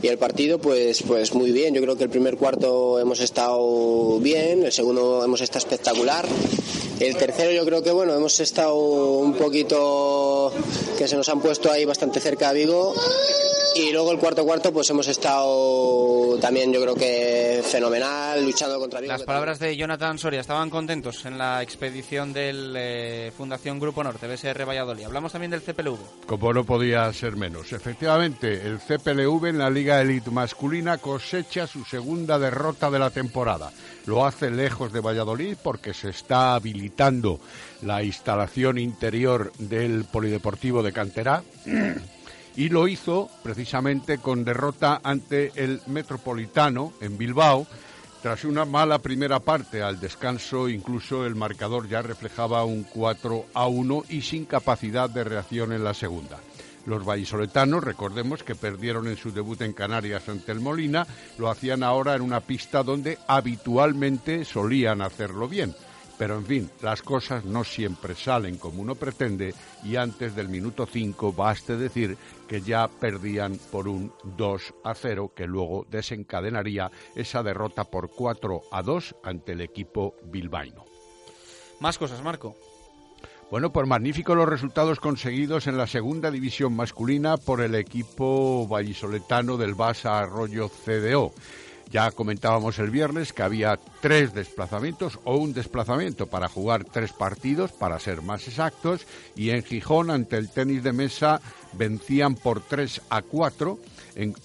Y 0.00 0.06
el 0.06 0.16
partido, 0.16 0.60
pues, 0.60 1.02
pues 1.02 1.34
muy 1.34 1.50
bien. 1.50 1.74
Yo 1.74 1.82
creo 1.82 1.96
que 1.96 2.04
el 2.04 2.10
primer 2.10 2.36
cuarto 2.36 3.00
hemos 3.00 3.18
estado 3.18 4.20
bien, 4.20 4.64
el 4.64 4.70
segundo 4.70 5.24
hemos 5.24 5.40
estado 5.40 5.58
espectacular. 5.58 6.24
El 6.98 7.14
tercero, 7.16 7.52
yo 7.52 7.64
creo 7.64 7.82
que 7.82 7.90
bueno, 7.90 8.14
hemos 8.14 8.40
estado 8.40 8.74
un 8.74 9.34
poquito 9.34 10.52
que 10.96 11.06
se 11.06 11.16
nos 11.16 11.28
han 11.28 11.40
puesto 11.40 11.70
ahí 11.70 11.84
bastante 11.84 12.20
cerca 12.20 12.48
a 12.48 12.52
Vigo. 12.52 12.94
Y 13.74 13.92
luego 13.92 14.10
el 14.10 14.18
cuarto 14.18 14.42
cuarto, 14.46 14.72
pues 14.72 14.88
hemos 14.88 15.06
estado 15.06 16.38
también, 16.40 16.72
yo 16.72 16.80
creo 16.80 16.94
que 16.94 17.62
fenomenal, 17.62 18.42
luchando 18.42 18.78
contra 18.78 19.00
Vigo. 19.00 19.12
Las 19.12 19.24
palabras 19.24 19.58
de 19.58 19.76
Jonathan 19.76 20.18
Soria 20.18 20.40
estaban 20.40 20.70
contentos 20.70 21.26
en 21.26 21.36
la 21.36 21.62
expedición 21.62 22.32
del 22.32 22.72
eh, 22.74 23.32
Fundación 23.36 23.78
Grupo 23.78 24.02
Norte, 24.02 24.26
BSR 24.26 24.66
Valladolid. 24.66 25.04
Hablamos 25.04 25.32
también 25.32 25.50
del 25.50 25.60
CPLV. 25.60 26.26
Como 26.26 26.54
no 26.54 26.64
podía 26.64 27.12
ser 27.12 27.36
menos. 27.36 27.74
Efectivamente, 27.74 28.66
el 28.66 28.78
CPLV 28.78 29.48
en 29.48 29.58
la 29.58 29.68
Liga 29.68 30.00
Elite 30.00 30.30
masculina 30.30 30.96
cosecha 30.96 31.66
su 31.66 31.84
segunda 31.84 32.38
derrota 32.38 32.90
de 32.90 32.98
la 32.98 33.10
temporada. 33.10 33.70
Lo 34.06 34.24
hace 34.24 34.50
lejos 34.50 34.90
de 34.90 35.00
Valladolid 35.00 35.56
porque 35.62 35.92
se 35.92 36.10
está 36.10 36.54
habilitando 36.54 36.85
la 37.82 38.02
instalación 38.02 38.78
interior 38.78 39.52
del 39.58 40.04
Polideportivo 40.04 40.82
de 40.82 40.92
Canterá. 40.92 41.42
y 42.56 42.70
lo 42.70 42.88
hizo 42.88 43.28
precisamente 43.42 44.18
con 44.18 44.44
derrota 44.44 45.00
ante 45.04 45.52
el 45.56 45.80
Metropolitano 45.86 46.94
en 47.00 47.18
Bilbao. 47.18 47.66
Tras 48.22 48.44
una 48.44 48.64
mala 48.64 48.98
primera 48.98 49.40
parte 49.40 49.82
al 49.82 50.00
descanso, 50.00 50.68
incluso 50.68 51.26
el 51.26 51.34
marcador 51.34 51.86
ya 51.86 52.02
reflejaba 52.02 52.64
un 52.64 52.82
4 52.82 53.46
a 53.54 53.66
1 53.66 54.04
y 54.08 54.22
sin 54.22 54.46
capacidad 54.46 55.08
de 55.08 55.22
reacción 55.22 55.72
en 55.72 55.84
la 55.84 55.94
segunda. 55.94 56.40
Los 56.86 57.04
vallisoletanos, 57.04 57.84
recordemos 57.84 58.42
que 58.42 58.54
perdieron 58.54 59.06
en 59.08 59.16
su 59.16 59.32
debut 59.32 59.60
en 59.60 59.72
Canarias 59.72 60.28
ante 60.28 60.52
el 60.52 60.60
Molina, 60.60 61.06
lo 61.36 61.50
hacían 61.50 61.82
ahora 61.82 62.14
en 62.14 62.22
una 62.22 62.40
pista 62.40 62.82
donde 62.82 63.18
habitualmente 63.26 64.44
solían 64.44 65.02
hacerlo 65.02 65.48
bien. 65.48 65.74
Pero 66.18 66.36
en 66.36 66.46
fin, 66.46 66.70
las 66.80 67.02
cosas 67.02 67.44
no 67.44 67.62
siempre 67.62 68.14
salen 68.14 68.56
como 68.56 68.80
uno 68.80 68.94
pretende 68.94 69.54
y 69.84 69.96
antes 69.96 70.34
del 70.34 70.48
minuto 70.48 70.86
5 70.86 71.32
baste 71.32 71.76
decir 71.76 72.16
que 72.48 72.62
ya 72.62 72.88
perdían 72.88 73.58
por 73.70 73.86
un 73.86 74.12
2 74.24 74.74
a 74.84 74.94
0 74.94 75.32
que 75.34 75.46
luego 75.46 75.86
desencadenaría 75.90 76.90
esa 77.14 77.42
derrota 77.42 77.84
por 77.84 78.10
4 78.10 78.62
a 78.70 78.82
2 78.82 79.16
ante 79.24 79.52
el 79.52 79.60
equipo 79.60 80.14
bilbaíno. 80.24 80.84
Más 81.80 81.98
cosas, 81.98 82.22
Marco. 82.22 82.56
Bueno, 83.50 83.72
pues 83.72 83.86
magníficos 83.86 84.36
los 84.36 84.48
resultados 84.48 84.98
conseguidos 84.98 85.68
en 85.68 85.76
la 85.76 85.86
segunda 85.86 86.32
división 86.32 86.74
masculina 86.74 87.36
por 87.36 87.60
el 87.60 87.76
equipo 87.76 88.66
vallisoletano 88.66 89.56
del 89.56 89.74
Basa 89.74 90.18
Arroyo 90.18 90.68
CDO. 90.68 91.32
Ya 91.90 92.10
comentábamos 92.10 92.78
el 92.78 92.90
viernes 92.90 93.32
que 93.32 93.42
había 93.42 93.78
tres 94.00 94.34
desplazamientos 94.34 95.20
o 95.24 95.36
un 95.36 95.52
desplazamiento 95.52 96.26
para 96.26 96.48
jugar 96.48 96.84
tres 96.84 97.12
partidos, 97.12 97.72
para 97.72 98.00
ser 98.00 98.22
más 98.22 98.48
exactos, 98.48 99.06
y 99.36 99.50
en 99.50 99.62
Gijón 99.62 100.10
ante 100.10 100.36
el 100.36 100.50
tenis 100.50 100.82
de 100.82 100.92
mesa 100.92 101.40
vencían 101.72 102.34
por 102.34 102.60
3 102.60 103.02
a 103.10 103.22
4. 103.22 103.78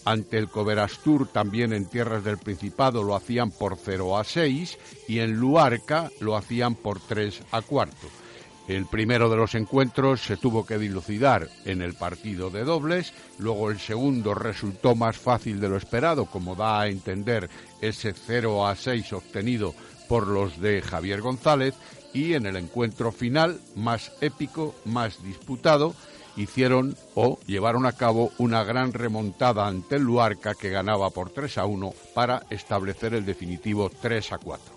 ante 0.05 0.37
el 0.37 0.49
Coverastur 0.49 1.27
también 1.27 1.73
en 1.73 1.85
tierras 1.85 2.23
del 2.23 2.37
Principado 2.37 3.03
lo 3.03 3.15
hacían 3.15 3.51
por 3.51 3.77
0 3.77 4.17
a 4.17 4.23
6 4.23 4.77
y 5.07 5.19
en 5.19 5.33
Luarca 5.33 6.11
lo 6.19 6.35
hacían 6.35 6.75
por 6.75 6.99
3 6.99 7.41
a 7.51 7.61
4. 7.61 8.20
El 8.67 8.85
primero 8.85 9.29
de 9.29 9.37
los 9.37 9.55
encuentros 9.55 10.21
se 10.21 10.37
tuvo 10.37 10.65
que 10.65 10.77
dilucidar 10.77 11.49
en 11.65 11.81
el 11.81 11.93
partido 11.93 12.49
de 12.49 12.63
dobles, 12.63 13.13
luego 13.37 13.69
el 13.71 13.79
segundo 13.79 14.33
resultó 14.33 14.95
más 14.95 15.17
fácil 15.17 15.59
de 15.59 15.69
lo 15.69 15.77
esperado, 15.77 16.25
como 16.25 16.55
da 16.55 16.81
a 16.81 16.87
entender 16.87 17.49
ese 17.81 18.13
0 18.13 18.67
a 18.67 18.75
6 18.75 19.13
obtenido 19.13 19.73
por 20.07 20.27
los 20.27 20.59
de 20.61 20.81
Javier 20.81 21.21
González, 21.21 21.75
y 22.13 22.33
en 22.33 22.45
el 22.45 22.55
encuentro 22.55 23.11
final, 23.11 23.59
más 23.75 24.11
épico, 24.21 24.75
más 24.85 25.23
disputado, 25.23 25.95
hicieron 26.35 26.95
o 27.15 27.39
llevaron 27.45 27.85
a 27.85 27.93
cabo 27.93 28.31
una 28.37 28.63
gran 28.63 28.93
remontada 28.93 29.67
ante 29.67 29.95
el 29.95 30.03
Luarca 30.03 30.55
que 30.55 30.69
ganaba 30.69 31.09
por 31.09 31.29
3 31.29 31.57
a 31.57 31.65
1 31.65 31.93
para 32.13 32.43
establecer 32.49 33.13
el 33.13 33.25
definitivo 33.25 33.89
3 33.89 34.33
a 34.33 34.37
4. 34.37 34.73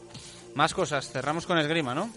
Más 0.55 0.75
cosas, 0.75 1.11
cerramos 1.11 1.47
con 1.47 1.59
esgrima, 1.59 1.95
¿no? 1.95 2.11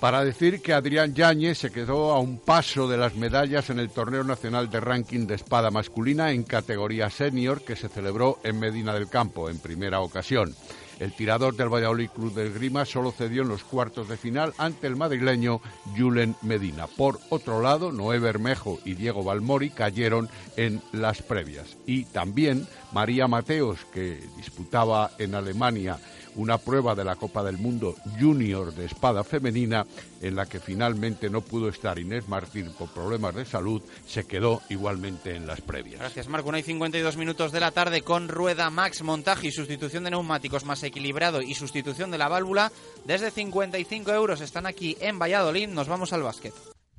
Para 0.00 0.24
decir 0.24 0.60
que 0.60 0.72
Adrián 0.72 1.14
Yáñez 1.14 1.58
se 1.58 1.70
quedó 1.70 2.12
a 2.12 2.20
un 2.20 2.38
paso 2.38 2.86
de 2.88 2.96
las 2.96 3.14
medallas 3.14 3.70
en 3.70 3.78
el 3.78 3.90
Torneo 3.90 4.24
Nacional 4.24 4.68
de 4.68 4.80
Ranking 4.80 5.26
de 5.26 5.36
Espada 5.36 5.70
Masculina 5.70 6.32
en 6.32 6.42
categoría 6.42 7.08
senior 7.10 7.62
que 7.62 7.76
se 7.76 7.88
celebró 7.88 8.38
en 8.44 8.58
Medina 8.58 8.92
del 8.92 9.08
Campo 9.08 9.48
en 9.48 9.58
primera 9.58 10.00
ocasión. 10.00 10.54
El 10.98 11.12
tirador 11.12 11.56
del 11.56 11.72
Valladolid 11.72 12.08
Club 12.08 12.32
del 12.32 12.54
Grima 12.54 12.86
solo 12.86 13.12
cedió 13.12 13.42
en 13.42 13.48
los 13.48 13.64
cuartos 13.64 14.08
de 14.08 14.16
final 14.16 14.54
ante 14.56 14.86
el 14.86 14.96
madrileño 14.96 15.60
Julen 15.96 16.36
Medina. 16.40 16.86
Por 16.86 17.20
otro 17.28 17.60
lado, 17.60 17.92
Noé 17.92 18.18
Bermejo 18.18 18.78
y 18.84 18.94
Diego 18.94 19.22
Balmori 19.22 19.70
cayeron 19.70 20.30
en 20.56 20.80
las 20.92 21.20
previas. 21.20 21.76
Y 21.86 22.04
también 22.04 22.66
María 22.92 23.28
Mateos, 23.28 23.84
que 23.92 24.20
disputaba 24.36 25.10
en 25.18 25.34
Alemania 25.34 25.98
una 26.36 26.58
prueba 26.58 26.94
de 26.94 27.04
la 27.04 27.16
Copa 27.16 27.42
del 27.42 27.58
Mundo 27.58 27.94
Junior 28.18 28.72
de 28.72 28.86
espada 28.86 29.24
femenina 29.24 29.86
en 30.20 30.36
la 30.36 30.46
que 30.46 30.60
finalmente 30.60 31.28
no 31.28 31.40
pudo 31.40 31.68
estar 31.68 31.98
Inés 31.98 32.28
Martín 32.28 32.72
por 32.78 32.88
problemas 32.90 33.34
de 33.34 33.44
salud, 33.44 33.82
se 34.06 34.26
quedó 34.26 34.62
igualmente 34.68 35.34
en 35.34 35.46
las 35.46 35.60
previas. 35.60 36.00
Gracias, 36.00 36.28
Marco. 36.28 36.48
Una 36.48 36.58
y 36.58 36.62
52 36.62 37.16
minutos 37.16 37.52
de 37.52 37.60
la 37.60 37.72
tarde 37.72 38.02
con 38.02 38.28
Rueda 38.28 38.70
Max, 38.70 39.02
montaje 39.02 39.48
y 39.48 39.52
sustitución 39.52 40.04
de 40.04 40.10
neumáticos 40.10 40.64
más 40.64 40.82
equilibrado 40.82 41.42
y 41.42 41.54
sustitución 41.54 42.10
de 42.10 42.18
la 42.18 42.28
válvula. 42.28 42.72
Desde 43.04 43.30
55 43.30 44.12
euros 44.12 44.40
están 44.40 44.66
aquí 44.66 44.96
en 45.00 45.18
Valladolid. 45.18 45.68
Nos 45.68 45.88
vamos 45.88 46.12
al 46.12 46.22
básquet. 46.22 46.75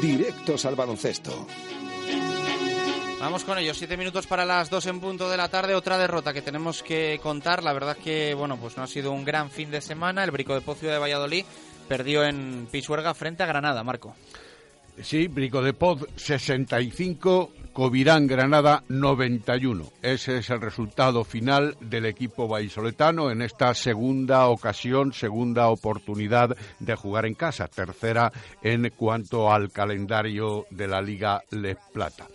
Directos 0.00 0.64
al 0.64 0.74
baloncesto. 0.74 1.46
Vamos 3.20 3.44
con 3.44 3.58
ellos, 3.58 3.78
siete 3.78 3.96
minutos 3.96 4.26
para 4.26 4.44
las 4.44 4.68
dos 4.68 4.86
en 4.86 5.00
punto 5.00 5.30
de 5.30 5.36
la 5.36 5.48
tarde, 5.48 5.74
otra 5.74 5.96
derrota 5.96 6.32
que 6.32 6.42
tenemos 6.42 6.82
que 6.82 7.18
contar. 7.22 7.62
La 7.62 7.72
verdad 7.72 7.96
que, 7.96 8.34
bueno, 8.34 8.58
pues 8.58 8.76
no 8.76 8.82
ha 8.82 8.86
sido 8.86 9.12
un 9.12 9.24
gran 9.24 9.50
fin 9.50 9.70
de 9.70 9.80
semana. 9.80 10.24
El 10.24 10.30
Brico 10.30 10.54
de 10.54 10.60
Pocio 10.60 10.90
de 10.90 10.98
Valladolid 10.98 11.44
perdió 11.88 12.24
en 12.24 12.68
Pisuerga 12.70 13.14
frente 13.14 13.42
a 13.42 13.46
Granada, 13.46 13.82
Marco. 13.82 14.14
Sí, 15.02 15.26
Brico 15.28 15.62
de 15.62 15.72
Poz 15.72 16.06
65, 16.16 17.50
Covirán 17.74 18.28
Granada 18.28 18.84
91. 18.88 19.84
Ese 20.00 20.38
es 20.38 20.48
el 20.50 20.60
resultado 20.60 21.24
final 21.24 21.76
del 21.80 22.06
equipo 22.06 22.46
vallisoletano 22.46 23.32
en 23.32 23.42
esta 23.42 23.74
segunda 23.74 24.46
ocasión, 24.46 25.12
segunda 25.12 25.66
oportunidad 25.66 26.56
de 26.78 26.94
jugar 26.94 27.26
en 27.26 27.34
casa, 27.34 27.66
tercera 27.66 28.30
en 28.62 28.88
cuanto 28.96 29.52
al 29.52 29.72
calendario 29.72 30.66
de 30.70 30.86
la 30.86 31.02
Liga 31.02 31.42
Les 31.50 31.76
Plata. 31.92 32.28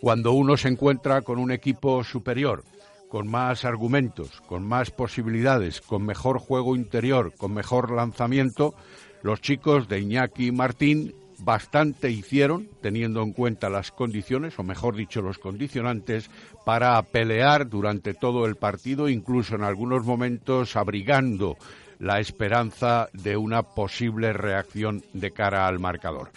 Cuando 0.00 0.30
uno 0.30 0.56
se 0.56 0.68
encuentra 0.68 1.22
con 1.22 1.40
un 1.40 1.50
equipo 1.50 2.04
superior, 2.04 2.62
con 3.08 3.26
más 3.26 3.64
argumentos, 3.64 4.40
con 4.42 4.64
más 4.64 4.92
posibilidades, 4.92 5.80
con 5.80 6.06
mejor 6.06 6.38
juego 6.38 6.76
interior, 6.76 7.34
con 7.36 7.52
mejor 7.52 7.90
lanzamiento, 7.90 8.76
los 9.22 9.40
chicos 9.40 9.88
de 9.88 9.98
Iñaki 9.98 10.52
Martín 10.52 11.16
bastante 11.38 12.10
hicieron, 12.10 12.68
teniendo 12.80 13.22
en 13.22 13.32
cuenta 13.32 13.68
las 13.68 13.90
condiciones, 13.92 14.58
o 14.58 14.62
mejor 14.62 14.96
dicho, 14.96 15.22
los 15.22 15.38
condicionantes, 15.38 16.30
para 16.64 17.00
pelear 17.02 17.68
durante 17.68 18.14
todo 18.14 18.46
el 18.46 18.56
partido, 18.56 19.08
incluso 19.08 19.54
en 19.54 19.62
algunos 19.62 20.04
momentos 20.04 20.76
abrigando 20.76 21.56
la 21.98 22.20
esperanza 22.20 23.08
de 23.12 23.36
una 23.36 23.62
posible 23.62 24.32
reacción 24.32 25.02
de 25.12 25.32
cara 25.32 25.66
al 25.66 25.78
marcador. 25.78 26.30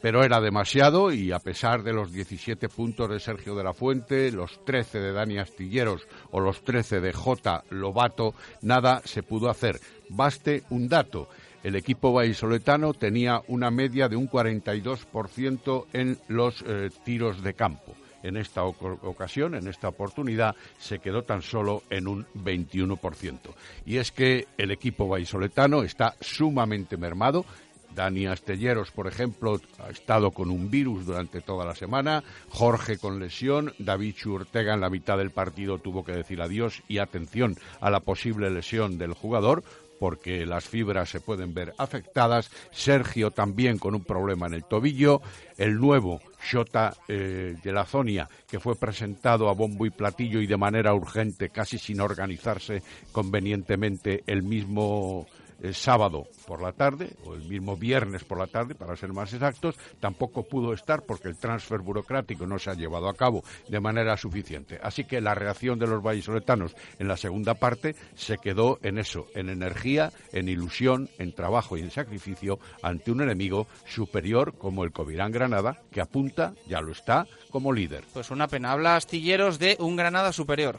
Pero 0.00 0.22
era 0.22 0.40
demasiado 0.40 1.12
y 1.12 1.32
a 1.32 1.40
pesar 1.40 1.82
de 1.82 1.92
los 1.92 2.12
17 2.12 2.68
puntos 2.68 3.10
de 3.10 3.18
Sergio 3.18 3.56
de 3.56 3.64
la 3.64 3.74
Fuente, 3.74 4.30
los 4.30 4.64
13 4.64 5.00
de 5.00 5.12
Dani 5.12 5.38
Astilleros 5.38 6.06
o 6.30 6.38
los 6.38 6.62
13 6.62 7.00
de 7.00 7.12
J. 7.12 7.64
Lobato, 7.70 8.32
nada 8.62 9.02
se 9.04 9.24
pudo 9.24 9.50
hacer. 9.50 9.80
Baste 10.08 10.62
un 10.70 10.88
dato 10.88 11.28
el 11.62 11.76
equipo 11.76 12.12
vallisoletano 12.12 12.94
tenía 12.94 13.42
una 13.48 13.70
media 13.70 14.08
de 14.08 14.16
un 14.16 14.28
42% 14.28 15.86
en 15.92 16.18
los 16.28 16.62
eh, 16.66 16.90
tiros 17.04 17.42
de 17.42 17.54
campo. 17.54 17.94
En 18.22 18.36
esta 18.36 18.64
ocasión, 18.64 19.54
en 19.54 19.68
esta 19.68 19.88
oportunidad, 19.88 20.56
se 20.78 20.98
quedó 20.98 21.22
tan 21.22 21.40
solo 21.40 21.84
en 21.88 22.08
un 22.08 22.26
21%. 22.34 23.38
Y 23.86 23.98
es 23.98 24.10
que 24.10 24.48
el 24.58 24.72
equipo 24.72 25.06
vallisoletano 25.06 25.82
está 25.82 26.14
sumamente 26.20 26.96
mermado. 26.96 27.44
Dani 27.94 28.26
Astelleros, 28.26 28.90
por 28.90 29.06
ejemplo, 29.06 29.60
ha 29.78 29.90
estado 29.90 30.32
con 30.32 30.50
un 30.50 30.70
virus 30.70 31.06
durante 31.06 31.40
toda 31.40 31.64
la 31.64 31.74
semana. 31.74 32.22
Jorge 32.48 32.98
con 32.98 33.20
lesión. 33.20 33.72
David 33.78 34.14
Churtega 34.14 34.74
en 34.74 34.80
la 34.80 34.90
mitad 34.90 35.16
del 35.16 35.30
partido 35.30 35.78
tuvo 35.78 36.04
que 36.04 36.12
decir 36.12 36.40
adiós 36.42 36.82
y 36.88 36.98
atención 36.98 37.56
a 37.80 37.90
la 37.90 38.00
posible 38.00 38.50
lesión 38.50 38.98
del 38.98 39.14
jugador 39.14 39.62
porque 39.98 40.46
las 40.46 40.68
fibras 40.68 41.10
se 41.10 41.20
pueden 41.20 41.54
ver 41.54 41.74
afectadas. 41.78 42.50
Sergio 42.70 43.30
también 43.30 43.78
con 43.78 43.94
un 43.94 44.04
problema 44.04 44.46
en 44.46 44.54
el 44.54 44.64
tobillo. 44.64 45.20
El 45.56 45.76
nuevo 45.76 46.20
Shota 46.42 46.94
eh, 47.08 47.56
de 47.62 47.72
la 47.72 47.84
Zonia, 47.84 48.28
que 48.48 48.60
fue 48.60 48.76
presentado 48.76 49.48
a 49.48 49.54
bombo 49.54 49.86
y 49.86 49.90
platillo 49.90 50.40
y 50.40 50.46
de 50.46 50.56
manera 50.56 50.94
urgente, 50.94 51.50
casi 51.50 51.78
sin 51.78 52.00
organizarse 52.00 52.82
convenientemente 53.12 54.22
el 54.26 54.42
mismo 54.42 55.26
el 55.62 55.74
sábado 55.74 56.26
por 56.46 56.62
la 56.62 56.72
tarde, 56.72 57.16
o 57.24 57.34
el 57.34 57.44
mismo 57.44 57.76
viernes 57.76 58.24
por 58.24 58.38
la 58.38 58.46
tarde, 58.46 58.74
para 58.74 58.96
ser 58.96 59.12
más 59.12 59.32
exactos, 59.32 59.76
tampoco 60.00 60.44
pudo 60.44 60.72
estar 60.72 61.02
porque 61.02 61.28
el 61.28 61.38
transfer 61.38 61.80
burocrático 61.80 62.46
no 62.46 62.58
se 62.58 62.70
ha 62.70 62.74
llevado 62.74 63.08
a 63.08 63.14
cabo 63.14 63.42
de 63.68 63.80
manera 63.80 64.16
suficiente. 64.16 64.78
Así 64.82 65.04
que 65.04 65.20
la 65.20 65.34
reacción 65.34 65.78
de 65.78 65.86
los 65.86 66.02
vallisoletanos 66.02 66.74
en 66.98 67.08
la 67.08 67.16
segunda 67.16 67.54
parte 67.54 67.96
se 68.14 68.38
quedó 68.38 68.78
en 68.82 68.98
eso, 68.98 69.26
en 69.34 69.48
energía, 69.48 70.12
en 70.32 70.48
ilusión, 70.48 71.08
en 71.18 71.34
trabajo 71.34 71.76
y 71.76 71.80
en 71.80 71.90
sacrificio 71.90 72.58
ante 72.82 73.10
un 73.10 73.22
enemigo 73.22 73.66
superior 73.86 74.56
como 74.56 74.84
el 74.84 74.92
Covirán 74.92 75.32
Granada, 75.32 75.82
que 75.90 76.00
apunta, 76.00 76.54
ya 76.66 76.80
lo 76.80 76.92
está, 76.92 77.26
como 77.50 77.72
líder. 77.72 78.04
Pues 78.12 78.30
una 78.30 78.48
pena. 78.48 78.72
Habla 78.72 78.96
Astilleros 78.96 79.58
de 79.58 79.76
un 79.80 79.96
Granada 79.96 80.32
superior. 80.32 80.78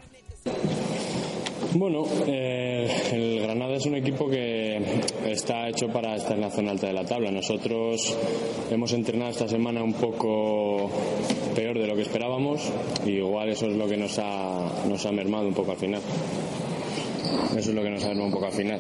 Bueno, 1.74 2.04
eh, 2.26 2.90
el 3.12 3.42
Granada 3.42 3.76
es 3.76 3.86
un 3.86 3.94
equipo 3.94 4.28
que 4.28 4.82
está 5.28 5.70
hecho 5.70 5.88
para 5.88 6.16
estar 6.16 6.34
en 6.34 6.42
la 6.42 6.50
zona 6.50 6.72
alta 6.72 6.88
de 6.88 6.94
la 6.94 7.06
tabla. 7.06 7.30
Nosotros 7.30 8.18
hemos 8.72 8.92
entrenado 8.94 9.30
esta 9.30 9.48
semana 9.48 9.84
un 9.84 9.94
poco 9.94 10.90
peor 11.56 11.78
de 11.78 11.86
lo 11.86 11.96
que 11.96 12.02
esperábamos 12.02 12.62
y 13.06 13.12
igual 13.12 13.50
eso 13.50 13.68
es 13.68 13.76
lo 13.76 13.88
que 13.88 13.98
nos 13.98 14.18
ha, 14.18 14.84
nos 14.88 15.06
ha 15.06 15.12
mermado 15.12 15.48
un 15.48 15.54
poco 15.54 15.72
al 15.72 15.78
final. 15.78 16.02
Eso 17.58 17.70
es 17.70 17.76
lo 17.76 17.84
que 17.84 17.90
nos 17.90 18.04
arma 18.04 18.26
un 18.26 18.32
poco 18.32 18.46
al 18.46 18.52
final. 18.52 18.80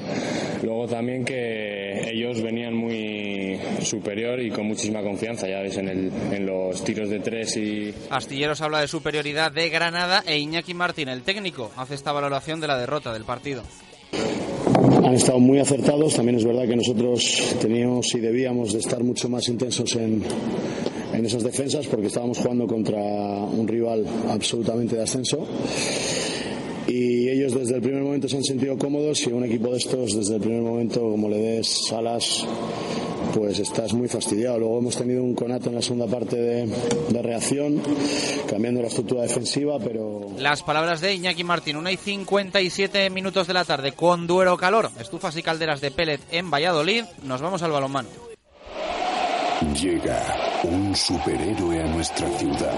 Luego 0.64 0.88
también 0.88 1.26
que 1.26 2.10
ellos 2.12 2.42
venían 2.42 2.76
muy 2.76 3.60
superior 3.82 4.40
y 4.42 4.50
con 4.50 4.68
muchísima 4.68 5.02
confianza, 5.02 5.48
ya 5.48 5.60
ves, 5.62 5.78
en, 5.78 5.88
el, 5.88 6.12
en 6.32 6.46
los 6.46 6.84
tiros 6.84 7.10
de 7.10 7.20
tres 7.20 7.58
y... 7.58 7.94
Astilleros 8.10 8.62
habla 8.62 8.82
de 8.82 8.88
superioridad 8.88 9.52
de 9.52 9.70
Granada 9.70 10.24
e 10.26 10.38
Iñaki 10.38 10.74
Martín, 10.74 11.10
el 11.10 11.24
técnico, 11.24 11.72
hace 11.76 11.96
esta 11.96 12.12
valoración 12.12 12.60
de 12.60 12.68
la 12.68 12.78
derrota 12.78 13.14
del 13.14 13.26
partido. 13.26 13.64
Han 15.04 15.14
estado 15.14 15.40
muy 15.40 15.60
acertados, 15.60 16.16
también 16.16 16.38
es 16.38 16.46
verdad 16.46 16.68
que 16.68 16.76
nosotros 16.76 17.56
teníamos 17.62 18.14
y 18.16 18.20
debíamos 18.20 18.74
de 18.74 18.80
estar 18.80 19.04
mucho 19.04 19.30
más 19.30 19.48
intensos 19.48 19.96
en, 19.96 20.24
en 21.14 21.26
esas 21.26 21.44
defensas 21.44 21.88
porque 21.88 22.08
estábamos 22.08 22.38
jugando 22.38 22.68
contra 22.68 22.98
un 22.98 23.68
rival 23.68 24.06
absolutamente 24.30 24.96
de 24.96 25.04
ascenso 25.04 25.48
y 26.90 27.30
ellos 27.30 27.54
desde 27.54 27.76
el 27.76 27.82
primer 27.82 28.02
momento 28.02 28.28
se 28.28 28.38
han 28.38 28.44
sentido 28.44 28.78
cómodos 28.78 29.26
y 29.28 29.32
un 29.32 29.46
equipo 29.46 29.72
de 29.72 29.78
estos 29.78 30.16
desde 30.16 30.36
el 30.36 30.42
primer 30.42 30.62
momento 30.62 31.02
como 31.02 31.30
le 31.30 31.38
des 31.38 31.92
alas 31.92 32.46
pues 33.34 33.60
estás 33.60 33.94
muy 33.94 34.08
fastidiado. 34.08 34.60
Luego 34.60 34.80
hemos 34.80 34.98
tenido 34.98 35.24
un 35.24 35.36
conato 35.36 35.70
en 35.70 35.76
la 35.76 35.82
segunda 35.82 36.08
parte 36.08 36.36
de, 36.36 36.68
de, 37.10 37.22
reacción, 37.22 37.82
cambiando 38.50 38.82
la 38.82 38.88
estructura 38.88 39.22
defensiva, 39.22 39.78
pero... 39.80 40.32
Las 40.38 40.64
palabras 40.64 41.02
de 41.02 41.14
Iñaki 41.14 41.44
Martín, 41.44 41.76
una 41.78 41.92
y 41.92 41.98
57 41.98 43.10
minutos 43.10 43.48
de 43.48 43.54
la 43.54 43.66
tarde, 43.66 43.92
con 43.92 44.26
Duero 44.28 44.58
Calor, 44.58 44.90
estufas 45.00 45.38
y 45.38 45.44
calderas 45.44 45.82
de 45.82 45.92
pellet 45.92 46.22
en 46.32 46.50
Valladolid, 46.50 47.04
nos 47.24 47.42
vamos 47.42 47.62
al 47.62 47.72
balonmano. 47.72 48.10
Llega 49.80 50.24
un 50.64 50.96
superhéroe 50.96 51.84
a 51.84 51.88
nuestra 51.88 52.30
ciudad. 52.38 52.78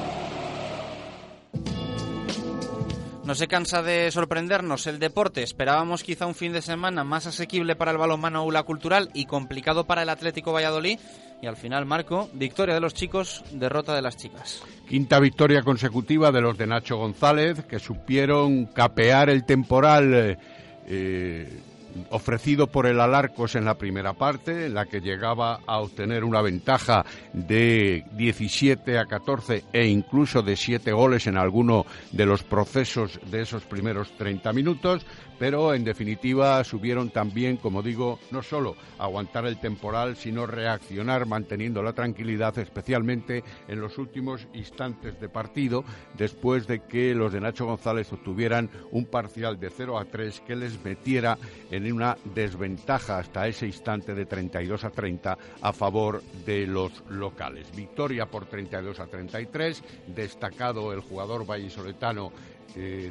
No 3.23 3.35
se 3.35 3.47
cansa 3.47 3.83
de 3.83 4.09
sorprendernos 4.09 4.87
el 4.87 4.97
deporte. 4.97 5.43
Esperábamos 5.43 6.03
quizá 6.03 6.25
un 6.25 6.33
fin 6.33 6.53
de 6.53 6.61
semana 6.61 7.03
más 7.03 7.27
asequible 7.27 7.75
para 7.75 7.91
el 7.91 7.97
balonmano 7.97 8.39
aula 8.39 8.63
cultural 8.63 9.09
y 9.13 9.25
complicado 9.25 9.85
para 9.85 10.01
el 10.01 10.09
Atlético 10.09 10.51
Valladolid. 10.51 10.99
Y 11.39 11.45
al 11.45 11.55
final, 11.55 11.85
Marco, 11.85 12.29
victoria 12.33 12.73
de 12.73 12.81
los 12.81 12.95
chicos, 12.95 13.43
derrota 13.51 13.95
de 13.95 14.01
las 14.01 14.17
chicas. 14.17 14.63
Quinta 14.89 15.19
victoria 15.19 15.61
consecutiva 15.61 16.31
de 16.31 16.41
los 16.41 16.57
de 16.57 16.67
Nacho 16.67 16.97
González, 16.97 17.63
que 17.65 17.79
supieron 17.79 18.65
capear 18.65 19.29
el 19.29 19.45
temporal 19.45 20.37
eh, 20.87 21.47
ofrecido 22.09 22.67
por 22.67 22.85
el 22.85 22.99
Alarcos 22.99 23.55
en 23.55 23.65
la 23.65 23.77
primera 23.77 24.13
parte, 24.13 24.67
en 24.67 24.73
la 24.73 24.85
que 24.85 25.01
llegaba 25.01 25.59
a 25.65 25.79
obtener 25.79 26.23
una 26.23 26.41
ventaja 26.41 27.05
de 27.33 28.03
17 28.13 28.97
a 28.97 29.05
14 29.05 29.65
e 29.71 29.87
incluso 29.87 30.41
de 30.41 30.55
7 30.55 30.91
goles 30.91 31.27
en 31.27 31.37
alguno 31.37 31.85
de 32.11 32.25
los 32.25 32.43
procesos 32.43 33.19
de 33.29 33.41
esos 33.41 33.63
primeros 33.63 34.11
30 34.17 34.53
minutos, 34.53 35.05
pero 35.41 35.73
en 35.73 35.83
definitiva 35.83 36.63
subieron 36.63 37.09
también, 37.09 37.57
como 37.57 37.81
digo, 37.81 38.19
no 38.29 38.43
solo 38.43 38.75
aguantar 38.99 39.47
el 39.47 39.59
temporal, 39.59 40.15
sino 40.15 40.45
reaccionar 40.45 41.25
manteniendo 41.25 41.81
la 41.81 41.93
tranquilidad, 41.93 42.55
especialmente 42.59 43.43
en 43.67 43.81
los 43.81 43.97
últimos 43.97 44.47
instantes 44.53 45.19
de 45.19 45.29
partido, 45.29 45.83
después 46.15 46.67
de 46.67 46.81
que 46.81 47.15
los 47.15 47.33
de 47.33 47.41
Nacho 47.41 47.65
González 47.65 48.13
obtuvieran 48.13 48.69
un 48.91 49.05
parcial 49.05 49.59
de 49.59 49.71
0 49.71 49.97
a 49.97 50.05
3 50.05 50.41
que 50.41 50.55
les 50.55 50.79
metiera 50.85 51.39
en 51.71 51.91
una 51.91 52.15
desventaja 52.35 53.17
hasta 53.17 53.47
ese 53.47 53.65
instante 53.65 54.13
de 54.13 54.27
32 54.27 54.83
a 54.83 54.91
30 54.91 55.37
a 55.59 55.73
favor 55.73 56.21
de 56.45 56.67
los 56.67 57.03
locales. 57.09 57.75
Victoria 57.75 58.27
por 58.27 58.45
32 58.45 58.99
a 58.99 59.07
33, 59.07 59.83
destacado 60.05 60.93
el 60.93 60.99
jugador 60.99 61.47
vallisoletano 61.47 62.31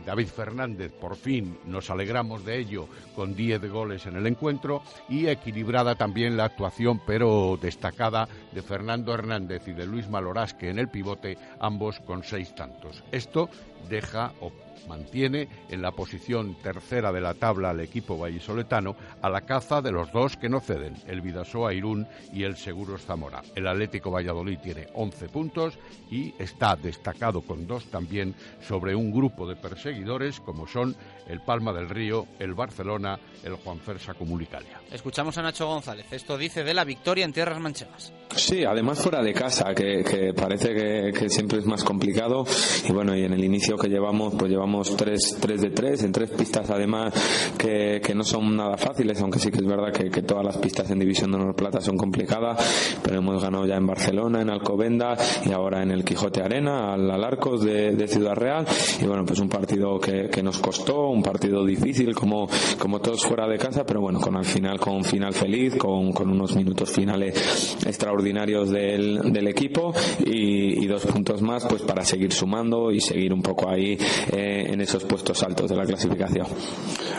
David 0.05 0.29
Fernández, 0.29 0.93
por 0.93 1.17
fin 1.17 1.59
nos 1.67 1.91
alegramos 1.91 2.45
de 2.45 2.59
ello, 2.59 2.89
con 3.15 3.35
10 3.35 3.71
goles 3.71 4.07
en 4.07 4.17
el 4.17 4.27
encuentro 4.27 4.83
y 5.09 5.27
equilibrada 5.27 5.95
también 5.95 6.37
la 6.37 6.45
actuación, 6.45 7.01
pero 7.07 7.59
destacada, 7.61 8.29
de 8.53 8.63
Fernando 8.63 9.15
Hernández 9.15 9.67
y 9.69 9.73
de 9.73 9.87
Luis 9.87 10.09
Malorasque 10.09 10.71
en 10.71 10.79
el 10.79 10.89
pivote, 10.89 11.39
ambos 11.61 12.01
con 12.01 12.25
seis 12.25 12.55
tantos. 12.55 13.03
Esto 13.13 13.49
deja 13.89 14.33
o 14.41 14.53
mantiene 14.89 15.49
en 15.69 15.83
la 15.83 15.93
posición 15.93 16.55
tercera 16.55 17.13
de 17.13 17.21
la 17.21 17.35
tabla 17.35 17.71
al 17.71 17.81
equipo 17.81 18.19
vallisoletano 18.19 18.97
a 19.23 19.29
la 19.29 19.43
caza 19.43 19.83
de 19.83 19.93
los 19.93 20.11
dos 20.13 20.37
que 20.37 20.49
no 20.49 20.61
ceden, 20.61 20.95
el 21.07 21.21
Vidasoa 21.21 21.75
Irún 21.75 22.07
y 22.33 22.45
el 22.45 22.57
Seguros 22.57 23.05
Zamora. 23.05 23.43
El 23.55 23.67
Atlético 23.67 24.11
Valladolid 24.11 24.59
tiene 24.59 24.89
11 24.95 25.29
puntos 25.29 25.79
y 26.11 26.35
está 26.39 26.77
destacado 26.77 27.43
con 27.43 27.67
dos 27.67 27.87
también 27.87 28.35
sobre 28.61 28.95
un 28.95 29.13
grupo 29.13 29.47
de 29.47 29.49
perseguidores 29.57 30.40
como 30.40 30.66
son 30.66 30.96
el 31.26 31.40
Palma 31.40 31.72
del 31.72 31.88
Río, 31.88 32.26
el 32.38 32.55
Barcelona, 32.55 33.18
el 33.44 33.55
Juan 33.55 33.78
Fersa 33.78 34.14
Comunicalia. 34.14 34.80
Escuchamos 34.90 35.36
a 35.38 35.42
Nacho 35.42 35.66
González. 35.66 36.07
Esto 36.11 36.36
dice 36.36 36.64
de 36.64 36.74
la 36.74 36.84
victoria 36.84 37.24
en 37.24 37.32
tierras 37.32 37.61
manchegas. 37.61 38.12
Sí, 38.34 38.64
además 38.64 39.01
fuera 39.01 39.22
de 39.22 39.32
casa, 39.32 39.74
que, 39.74 40.05
que 40.05 40.32
parece 40.34 40.72
que, 40.72 41.12
que, 41.12 41.28
siempre 41.28 41.59
es 41.59 41.66
más 41.66 41.82
complicado. 41.82 42.44
Y 42.88 42.92
bueno, 42.92 43.16
y 43.16 43.24
en 43.24 43.32
el 43.32 43.44
inicio 43.44 43.76
que 43.76 43.88
llevamos, 43.88 44.34
pues 44.38 44.51
llevamos 44.51 44.96
3, 44.96 45.38
3 45.40 45.61
de 45.61 45.70
3, 45.70 46.05
en 46.05 46.12
tres 46.12 46.30
pistas 46.30 46.70
además 46.70 47.12
que, 47.59 48.01
que 48.03 48.14
no 48.14 48.22
son 48.22 48.57
nada 48.57 48.76
fáciles, 48.76 49.20
aunque 49.20 49.38
sí 49.38 49.51
que 49.51 49.59
es 49.59 49.66
verdad 49.66 49.92
que, 49.92 50.11
que 50.11 50.22
todas 50.22 50.44
las 50.44 50.59
pistas 50.59 50.90
en 50.90 51.01
División 51.01 51.32
de 51.32 51.38
Honor 51.38 51.57
Plata 51.57 51.80
son 51.80 51.96
complicadas. 51.96 52.98
Pero 53.03 53.18
hemos 53.18 53.42
ganado 53.42 53.66
ya 53.66 53.76
en 53.76 53.86
Barcelona, 53.86 54.42
en 54.42 54.51
Alcobenda 54.51 55.16
y 55.44 55.53
ahora 55.53 55.82
en 55.82 55.90
el 55.90 56.05
Quijote 56.05 56.42
Arena, 56.42 56.94
al 56.94 57.11
Alarcos 57.11 57.64
de, 57.64 57.92
de 57.96 58.09
Ciudad 58.09 58.34
Real. 58.34 58.66
Y 59.01 59.07
bueno, 59.07 59.24
pues 59.31 59.39
un 59.39 59.49
partido 59.49 60.01
que, 60.01 60.28
que 60.28 60.43
nos 60.43 60.59
costó, 60.59 61.07
un 61.09 61.22
partido 61.22 61.64
difícil 61.64 62.16
como, 62.16 62.49
como 62.81 63.01
todos 63.01 63.24
fuera 63.24 63.47
de 63.47 63.59
casa, 63.59 63.87
pero 63.87 64.01
bueno, 64.01 64.20
con 64.20 64.37
al 64.37 64.45
final, 64.45 64.81
con 64.81 64.97
un 64.97 65.05
final 65.05 65.33
feliz, 65.33 65.76
con, 65.76 66.11
con 66.11 66.31
unos 66.31 66.57
minutos 66.57 66.91
finales 66.91 67.76
extraordinarios 67.87 68.70
del, 68.70 69.33
del 69.33 69.47
equipo 69.47 69.95
y, 70.26 70.83
y, 70.83 70.87
dos 70.89 71.07
puntos 71.07 71.43
más 71.43 71.64
pues 71.66 71.83
para 71.83 72.05
seguir 72.05 72.33
sumando 72.33 72.91
y 72.91 73.01
seguir 73.01 73.33
un 73.33 73.41
poco 73.41 73.70
ahí 73.70 73.97
eh, 74.33 74.64
en 74.66 74.81
esos 74.81 75.05
puestos 75.05 75.41
altos 75.45 75.70
de 75.70 75.76
la 75.76 75.85
clasificación. 75.85 76.49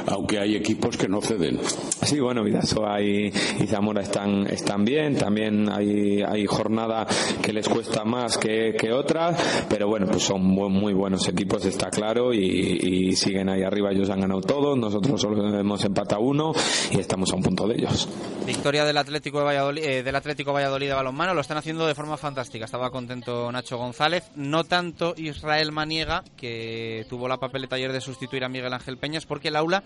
Aunque 0.07 0.38
hay 0.38 0.57
equipos 0.57 0.97
que 0.97 1.07
no 1.07 1.22
ceden. 1.22 1.62
Sí, 2.03 2.20
bueno, 2.20 2.43
Vidasoa 2.43 3.01
y, 3.01 3.28
y 3.28 3.68
Zamora 3.68 4.01
están, 4.01 4.47
están 4.47 4.84
bien, 4.84 5.16
también 5.16 5.72
hay, 5.72 6.24
hay 6.24 6.45
jornada 6.45 7.07
que 7.41 7.53
les 7.53 7.70
cuesta 7.70 8.03
más 8.03 8.38
que, 8.38 8.76
que 8.78 8.91
otras, 8.91 9.66
pero 9.70 9.88
bueno, 9.88 10.07
pues 10.07 10.24
son 10.24 10.43
muy, 10.43 10.70
muy 10.70 10.93
buenos 10.93 11.26
equipos, 11.30 11.64
está 11.64 11.89
claro, 11.89 12.01
y, 12.34 13.10
y 13.10 13.16
siguen 13.16 13.49
ahí 13.49 13.64
arriba 13.64 13.91
ellos 13.91 14.10
han 14.10 14.22
ganado 14.22 14.41
todos, 14.41 14.78
nosotros 14.78 15.22
solo 15.22 15.60
hemos 15.60 15.84
empatado 15.86 16.22
uno 16.22 16.52
y 16.91 16.99
estamos 16.99 17.32
a 17.32 17.36
un 17.36 17.43
punto 17.43 17.68
de 17.68 17.76
ellos. 17.76 18.08
Victoria 18.45 18.86
del 18.86 18.97
Atlético 18.97 19.39
de 19.39 19.45
Valladolid, 19.45 19.84
eh, 19.84 20.04
del 20.04 20.16
Atlético 20.16 20.54
Valladolid 20.54 20.88
de 20.88 20.93
balonmano, 20.93 21.34
lo 21.34 21.41
están 21.41 21.58
haciendo 21.58 21.86
de 21.86 21.95
forma 21.95 22.18
fantástica. 22.18 22.66
Estaba 22.66 22.89
contento 22.89 23.52
Nacho 23.52 23.78
González, 23.78 24.24
no 24.36 24.64
tanto 24.64 25.14
Israel 25.18 25.72
Maniega, 25.72 26.24
que 26.36 27.06
tuvo 27.10 27.28
la 27.28 27.38
papeleta 27.38 27.76
ayer 27.76 27.91
de 27.91 28.02
sustituir 28.02 28.43
a 28.43 28.49
Miguel 28.49 28.74
Ángel 28.74 28.97
Peñas, 28.97 29.26
porque 29.26 29.49
el 29.49 29.56
aula 29.56 29.84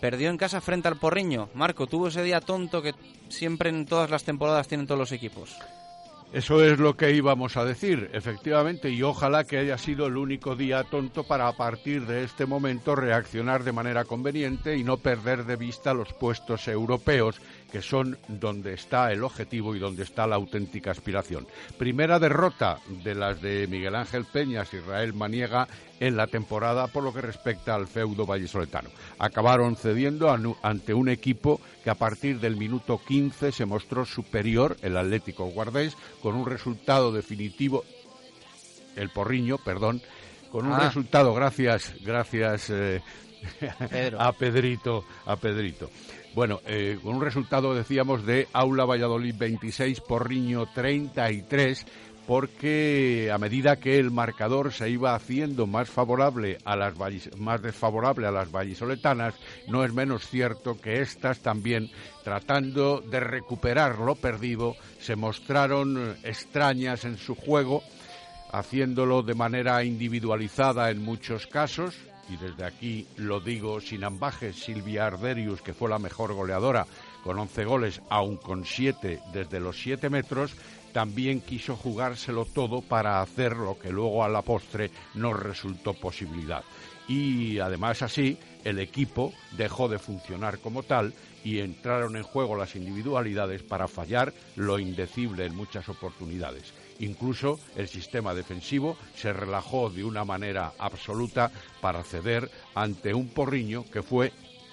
perdió 0.00 0.30
en 0.30 0.36
casa 0.36 0.60
frente 0.60 0.88
al 0.88 0.96
Porriño. 0.96 1.48
Marco, 1.54 1.86
tuvo 1.86 2.08
ese 2.08 2.22
día 2.22 2.40
tonto 2.40 2.82
que 2.82 2.94
siempre 3.28 3.70
en 3.70 3.86
todas 3.86 4.10
las 4.10 4.24
temporadas 4.24 4.68
tienen 4.68 4.86
todos 4.86 4.98
los 4.98 5.12
equipos. 5.12 5.56
Eso 6.32 6.64
es 6.64 6.78
lo 6.78 6.96
que 6.96 7.12
íbamos 7.12 7.58
a 7.58 7.64
decir, 7.66 8.08
efectivamente, 8.14 8.88
y 8.88 9.02
ojalá 9.02 9.44
que 9.44 9.58
haya 9.58 9.76
sido 9.76 10.06
el 10.06 10.16
único 10.16 10.56
día 10.56 10.82
tonto 10.82 11.24
para 11.24 11.46
a 11.46 11.52
partir 11.52 12.06
de 12.06 12.24
este 12.24 12.46
momento 12.46 12.96
reaccionar 12.96 13.64
de 13.64 13.72
manera 13.72 14.06
conveniente 14.06 14.78
y 14.78 14.82
no 14.82 14.96
perder 14.96 15.44
de 15.44 15.56
vista 15.56 15.92
los 15.92 16.14
puestos 16.14 16.68
europeos, 16.68 17.38
que 17.70 17.82
son 17.82 18.16
donde 18.28 18.72
está 18.72 19.12
el 19.12 19.24
objetivo 19.24 19.76
y 19.76 19.78
donde 19.78 20.04
está 20.04 20.26
la 20.26 20.36
auténtica 20.36 20.90
aspiración. 20.90 21.46
Primera 21.76 22.18
derrota 22.18 22.78
de 22.88 23.14
las 23.14 23.42
de 23.42 23.66
Miguel 23.66 23.94
Ángel 23.94 24.24
Peñas, 24.24 24.72
Israel 24.72 25.12
Maniega 25.12 25.68
en 26.00 26.16
la 26.16 26.28
temporada 26.28 26.86
por 26.86 27.04
lo 27.04 27.12
que 27.12 27.20
respecta 27.20 27.74
al 27.74 27.86
feudo 27.86 28.24
vallisoletano. 28.24 28.88
Acabaron 29.18 29.76
cediendo 29.76 30.34
ante 30.62 30.94
un 30.94 31.10
equipo 31.10 31.60
que 31.82 31.90
a 31.90 31.94
partir 31.94 32.40
del 32.40 32.56
minuto 32.56 33.00
15 33.06 33.52
se 33.52 33.66
mostró 33.66 34.04
superior, 34.04 34.76
el 34.82 34.96
Atlético 34.96 35.46
Guardés, 35.46 35.96
con 36.22 36.34
un 36.34 36.46
resultado 36.46 37.12
definitivo, 37.12 37.84
el 38.96 39.10
Porriño, 39.10 39.58
perdón, 39.58 40.00
con 40.50 40.66
un 40.66 40.74
ah. 40.74 40.80
resultado, 40.80 41.34
gracias, 41.34 41.94
gracias 42.04 42.70
eh, 42.70 43.02
a 44.18 44.32
Pedrito, 44.32 45.04
a 45.26 45.36
Pedrito. 45.36 45.90
Bueno, 46.34 46.60
eh, 46.66 46.98
con 47.02 47.16
un 47.16 47.22
resultado, 47.22 47.74
decíamos, 47.74 48.24
de 48.24 48.48
Aula 48.52 48.86
Valladolid 48.86 49.34
26, 49.36 50.00
Porriño 50.00 50.66
33, 50.74 51.86
porque 52.26 53.30
a 53.32 53.38
medida 53.38 53.76
que 53.76 53.98
el 53.98 54.10
marcador 54.10 54.72
se 54.72 54.88
iba 54.90 55.14
haciendo 55.14 55.66
más 55.66 55.90
favorable 55.90 56.58
a 56.64 56.76
las 56.76 56.94
más 57.36 57.62
desfavorable 57.62 58.26
a 58.26 58.30
las 58.30 58.50
vallisoletanas, 58.50 59.34
no 59.68 59.84
es 59.84 59.92
menos 59.92 60.26
cierto 60.28 60.80
que 60.80 61.00
éstas 61.00 61.40
también, 61.40 61.90
tratando 62.22 63.00
de 63.00 63.20
recuperar 63.20 63.98
lo 63.98 64.14
perdido, 64.14 64.76
se 65.00 65.16
mostraron 65.16 66.16
extrañas 66.22 67.04
en 67.04 67.18
su 67.18 67.34
juego, 67.34 67.82
haciéndolo 68.52 69.22
de 69.22 69.34
manera 69.34 69.82
individualizada 69.82 70.90
en 70.90 71.02
muchos 71.02 71.46
casos, 71.46 71.96
y 72.28 72.36
desde 72.36 72.64
aquí 72.64 73.06
lo 73.16 73.40
digo 73.40 73.80
sin 73.80 74.04
ambajes, 74.04 74.56
Silvia 74.56 75.06
Arderius, 75.06 75.60
que 75.60 75.74
fue 75.74 75.90
la 75.90 75.98
mejor 75.98 76.32
goleadora 76.32 76.86
con 77.24 77.38
11 77.38 77.64
goles, 77.64 78.02
aun 78.10 78.36
con 78.36 78.64
7 78.64 79.20
desde 79.32 79.60
los 79.60 79.80
7 79.80 80.08
metros, 80.08 80.54
también 80.92 81.40
quiso 81.40 81.76
jugárselo 81.76 82.44
todo 82.44 82.82
para 82.82 83.20
hacer 83.20 83.56
lo 83.56 83.78
que 83.78 83.90
luego 83.90 84.24
a 84.24 84.28
la 84.28 84.42
postre 84.42 84.90
no 85.14 85.32
resultó 85.32 85.94
posibilidad. 85.94 86.62
Y 87.08 87.58
además 87.58 88.02
así 88.02 88.38
el 88.64 88.78
equipo 88.78 89.32
dejó 89.56 89.88
de 89.88 89.98
funcionar 89.98 90.58
como 90.58 90.82
tal 90.82 91.12
y 91.44 91.58
entraron 91.58 92.16
en 92.16 92.22
juego 92.22 92.56
las 92.56 92.76
individualidades 92.76 93.62
para 93.62 93.88
fallar 93.88 94.32
lo 94.54 94.78
indecible 94.78 95.46
en 95.46 95.56
muchas 95.56 95.88
oportunidades. 95.88 96.72
Incluso 97.00 97.58
el 97.74 97.88
sistema 97.88 98.34
defensivo 98.34 98.96
se 99.16 99.32
relajó 99.32 99.90
de 99.90 100.04
una 100.04 100.24
manera 100.24 100.72
absoluta 100.78 101.50
para 101.80 102.04
ceder 102.04 102.48
ante 102.74 103.12
un 103.12 103.28
porriño 103.28 103.84
que 103.90 104.02
fue 104.02 104.32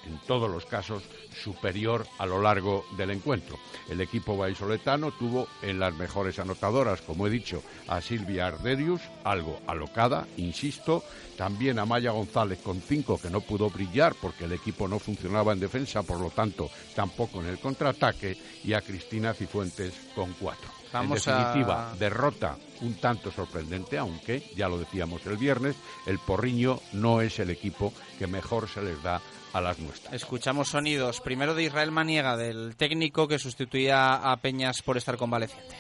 en 0.10 0.20
todos 0.28 0.49
los 0.49 0.66
casos 0.66 1.03
superior 1.43 2.05
a 2.18 2.26
lo 2.26 2.41
largo 2.41 2.86
del 2.97 3.12
encuentro. 3.12 3.57
El 3.88 4.01
equipo 4.01 4.36
vallisoletano 4.36 5.12
tuvo 5.12 5.47
en 5.62 5.80
las 5.80 5.93
mejores 5.95 6.39
anotadoras, 6.39 7.01
como 7.01 7.28
he 7.28 7.30
dicho, 7.30 7.64
a 7.88 8.01
Silvia 8.01 8.47
Arderius, 8.47 9.01
algo 9.24 9.60
alocada, 9.68 10.28
insisto, 10.38 11.03
también 11.38 11.80
a 11.80 11.86
Maya 11.86 12.12
González 12.12 12.60
con 12.62 12.82
cinco 12.82 13.20
que 13.22 13.30
no 13.30 13.41
pudo 13.41 13.70
brillar 13.70 14.16
porque 14.16 14.45
el 14.45 14.53
equipo 14.53 14.88
no 14.88 14.99
funcionaba 14.99 15.53
en 15.53 15.60
defensa, 15.60 16.03
por 16.03 16.20
lo 16.20 16.30
tanto 16.30 16.70
tampoco 16.95 17.41
en 17.41 17.47
el 17.47 17.60
contraataque, 17.60 18.38
y 18.64 18.74
a 18.74 18.82
Cristina 18.82 19.34
Cifuentes 19.34 19.93
con 20.16 20.34
cuatro. 20.34 20.70
en 20.93 21.10
definitiva, 21.10 21.93
derrota 21.97 22.57
un 22.82 22.95
tanto 22.95 23.32
sorprendente, 23.32 23.97
aunque, 23.97 24.51
ya 24.55 24.68
lo 24.68 24.78
decíamos 24.78 25.26
el 25.26 25.38
viernes, 25.38 25.76
el 26.05 26.20
Porriño 26.20 26.80
no 26.93 27.22
es 27.22 27.39
el 27.39 27.49
equipo 27.49 27.93
que 28.18 28.28
mejor 28.28 28.68
se 28.68 28.82
les 28.82 29.01
da 29.03 29.22
a 29.54 29.62
las 29.62 29.80
nuestras. 29.80 30.14
Escuchamos 30.14 30.70
sonidos 30.70 31.22
primero 31.22 31.56
de 31.56 31.64
Israel 31.64 31.91
Maniega, 31.91 32.38
del 32.38 32.76
técnico 32.76 33.28
que 33.28 33.39
sustituía 33.39 34.16
a 34.16 34.38
Peñas 34.38 34.82
por 34.82 34.97
estar 34.97 35.18
convaleciente. 35.18 35.76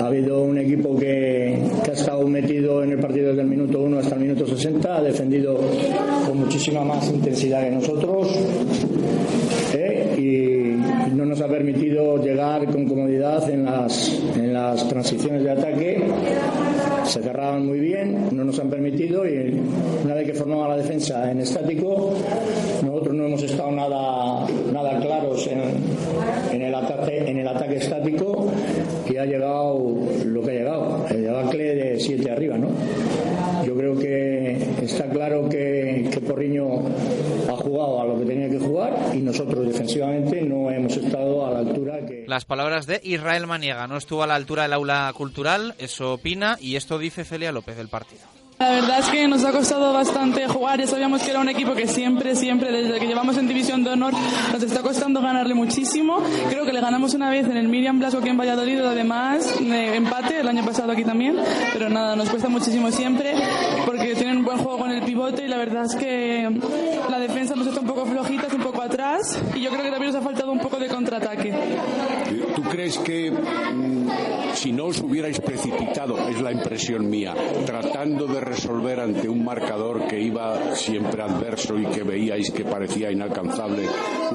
Ha 0.00 0.06
habido 0.06 0.42
un 0.42 0.58
equipo 0.58 0.96
que, 0.98 1.62
ha 1.86 1.92
estado 1.92 2.26
metido 2.26 2.82
en 2.82 2.92
el 2.92 2.98
partido 2.98 3.28
desde 3.28 3.42
el 3.42 3.48
minuto 3.48 3.80
1 3.80 3.98
hasta 3.98 4.14
el 4.14 4.22
minuto 4.22 4.46
60, 4.46 4.96
ha 4.96 5.02
defendido 5.02 5.60
con 6.26 6.38
muchísima 6.38 6.82
más 6.84 7.08
intensidad 7.08 7.64
que 7.64 7.70
nosotros 7.70 8.28
¿eh? 9.74 10.14
y 10.18 11.14
no 11.14 11.26
nos 11.26 11.40
ha 11.42 11.48
permitido 11.48 12.16
llegar 12.22 12.64
con 12.66 12.88
comodidad 12.88 13.48
en 13.50 13.64
las, 13.66 14.08
en 14.34 14.52
las 14.52 14.88
transiciones 14.88 15.44
de 15.44 15.50
ataque. 15.50 16.02
Se 17.04 17.22
cerraban 17.22 17.66
muy 17.66 17.80
bien, 17.80 18.28
no 18.32 18.44
nos 18.44 18.58
han 18.58 18.70
permitido 18.70 19.26
y 19.26 19.60
una 20.04 20.14
vez 20.14 20.26
que 20.26 20.34
formaba 20.34 20.68
la 20.68 20.76
defensa 20.76 21.30
en 21.30 21.40
estático, 21.40 22.12
nosotros 22.84 23.14
no 23.14 23.26
hemos 23.26 23.42
estado 23.42 23.70
nada, 23.72 24.46
nada 24.72 25.00
claros 25.00 25.46
en, 25.48 25.60
en, 26.52 26.62
el 26.62 26.74
ataque, 26.74 27.18
en 27.30 27.38
el 27.38 27.48
ataque 27.48 27.76
estático 27.76 28.48
y 29.08 29.16
ha 29.16 29.24
llegado 29.24 29.94
lo 30.24 30.42
que 30.42 30.50
ha 30.50 30.54
llegado, 30.54 31.06
el 31.10 31.22
debacle 31.22 31.74
de 31.74 32.00
7 32.00 32.30
arriba, 32.30 32.58
¿no? 32.58 32.68
Yo 33.66 33.74
creo 33.74 33.98
que 33.98 34.56
está 34.82 35.04
claro 35.06 35.48
que, 35.48 36.08
que 36.12 36.20
Porriño 36.20 36.82
jugado 37.70 38.00
a 38.00 38.04
lo 38.04 38.18
que 38.18 38.26
tenía 38.26 38.50
que 38.50 38.58
jugar 38.58 39.14
y 39.14 39.18
nosotros 39.18 39.66
defensivamente 39.66 40.42
no 40.42 40.70
hemos 40.70 40.96
estado 40.96 41.46
a 41.46 41.50
la 41.52 41.58
altura 41.60 42.04
que... 42.04 42.24
Las 42.26 42.44
palabras 42.44 42.86
de 42.86 43.00
Israel 43.04 43.46
Maniega, 43.46 43.86
no 43.86 43.96
estuvo 43.96 44.22
a 44.22 44.26
la 44.26 44.34
altura 44.34 44.64
del 44.64 44.72
aula 44.72 45.12
cultural, 45.16 45.74
eso 45.78 46.14
opina, 46.14 46.58
y 46.60 46.76
esto 46.76 46.98
dice 46.98 47.24
Celia 47.24 47.52
López 47.52 47.76
del 47.76 47.88
partido. 47.88 48.39
La 48.60 48.72
verdad 48.72 48.98
es 48.98 49.06
que 49.06 49.26
nos 49.26 49.42
ha 49.42 49.52
costado 49.52 49.90
bastante 49.94 50.46
jugar. 50.46 50.78
Ya 50.78 50.86
sabíamos 50.86 51.22
que 51.22 51.30
era 51.30 51.40
un 51.40 51.48
equipo 51.48 51.74
que 51.74 51.86
siempre, 51.86 52.36
siempre, 52.36 52.70
desde 52.70 53.00
que 53.00 53.06
llevamos 53.06 53.38
en 53.38 53.48
División 53.48 53.82
de 53.82 53.88
Honor, 53.92 54.12
nos 54.52 54.62
está 54.62 54.82
costando 54.82 55.22
ganarle 55.22 55.54
muchísimo. 55.54 56.22
Creo 56.50 56.66
que 56.66 56.72
le 56.74 56.82
ganamos 56.82 57.14
una 57.14 57.30
vez 57.30 57.46
en 57.46 57.56
el 57.56 57.68
Miriam 57.68 57.98
Blasco 57.98 58.18
aquí 58.18 58.28
en 58.28 58.36
Valladolid, 58.36 58.80
además, 58.80 59.54
empate 59.60 60.40
el 60.40 60.48
año 60.48 60.62
pasado 60.62 60.92
aquí 60.92 61.04
también. 61.04 61.36
Pero 61.72 61.88
nada, 61.88 62.14
nos 62.16 62.28
cuesta 62.28 62.50
muchísimo 62.50 62.90
siempre 62.90 63.32
porque 63.86 64.14
tienen 64.14 64.36
un 64.36 64.44
buen 64.44 64.58
juego 64.58 64.76
con 64.76 64.90
el 64.90 65.02
pivote 65.04 65.46
y 65.46 65.48
la 65.48 65.56
verdad 65.56 65.86
es 65.86 65.96
que 65.96 66.50
la 67.08 67.18
defensa 67.18 67.56
nos 67.56 67.66
está 67.66 67.80
un 67.80 67.86
poco 67.86 68.04
flojita, 68.04 68.46
un 68.54 68.62
poco 68.62 68.82
atrás 68.82 69.40
y 69.54 69.60
yo 69.60 69.70
creo 69.70 69.84
que 69.84 69.90
también 69.90 70.12
nos 70.12 70.20
ha 70.20 70.24
faltado 70.24 70.52
un 70.52 70.58
poco 70.58 70.76
de 70.76 70.88
contraataque. 70.88 71.54
¿Tú 72.70 72.76
crees 72.76 72.98
que 72.98 73.32
mm, 73.32 74.54
si 74.54 74.72
no 74.72 74.86
os 74.86 75.00
hubierais 75.00 75.40
precipitado, 75.40 76.28
es 76.28 76.40
la 76.40 76.52
impresión 76.52 77.10
mía, 77.10 77.34
tratando 77.66 78.28
de 78.28 78.40
resolver 78.40 79.00
ante 79.00 79.28
un 79.28 79.44
marcador 79.44 80.06
que 80.06 80.20
iba 80.20 80.76
siempre 80.76 81.20
adverso 81.20 81.76
y 81.76 81.86
que 81.86 82.04
veíais 82.04 82.52
que 82.52 82.64
parecía 82.64 83.10
inalcanzable, 83.10 83.88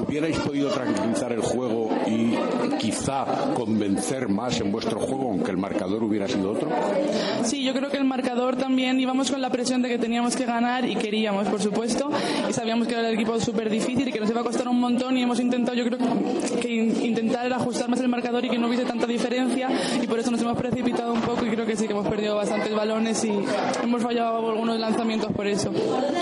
hubierais 0.06 0.38
podido 0.40 0.68
tranquilizar 0.68 1.32
el 1.32 1.40
juego 1.40 1.88
y 2.06 2.34
quizá 2.78 3.24
convencer 3.54 4.28
más 4.28 4.60
en 4.60 4.70
vuestro 4.70 5.00
juego, 5.00 5.30
aunque 5.30 5.50
el 5.50 5.56
marcador 5.56 6.02
hubiera 6.02 6.28
sido 6.28 6.52
otro? 6.52 6.68
Sí, 7.42 7.64
yo 7.64 7.72
creo 7.72 7.88
que 7.88 7.96
el 7.96 8.04
marcador 8.04 8.56
también 8.56 9.00
íbamos 9.00 9.30
con 9.30 9.40
la 9.40 9.48
presión 9.48 9.80
de 9.80 9.88
que 9.88 9.98
teníamos 9.98 10.36
que 10.36 10.44
ganar 10.44 10.86
y 10.86 10.96
queríamos, 10.96 11.48
por 11.48 11.62
supuesto, 11.62 12.10
y 12.48 12.52
sabíamos 12.52 12.86
que 12.86 12.94
era 12.94 13.08
el 13.08 13.14
equipo 13.14 13.40
súper 13.40 13.70
difícil 13.70 14.08
y 14.08 14.12
que 14.12 14.20
nos 14.20 14.28
iba 14.28 14.42
a 14.42 14.44
costar 14.44 14.68
un 14.68 14.78
montón 14.78 15.16
y 15.16 15.22
hemos 15.22 15.40
intentado, 15.40 15.74
yo 15.76 15.84
creo 15.86 15.98
que 16.60 16.70
intentar 16.70 17.50
ajustar 17.50 17.88
más 17.88 18.00
el 18.00 18.08
marcador 18.08 18.25
y 18.26 18.50
que 18.50 18.58
no 18.58 18.66
hubiese 18.66 18.84
tanta 18.84 19.06
diferencia 19.06 19.68
y 20.02 20.06
por 20.06 20.18
eso 20.18 20.30
nos 20.30 20.40
hemos 20.40 20.58
precipitado 20.58 21.12
un 21.12 21.20
poco 21.20 21.46
y 21.46 21.50
creo 21.50 21.64
que 21.64 21.76
sí 21.76 21.86
que 21.86 21.92
hemos 21.92 22.08
perdido 22.08 22.34
bastantes 22.34 22.74
balones 22.74 23.22
y 23.24 23.30
hemos 23.82 24.02
fallado 24.02 24.50
algunos 24.50 24.78
lanzamientos 24.78 25.32
por 25.32 25.46
eso. 25.46 25.72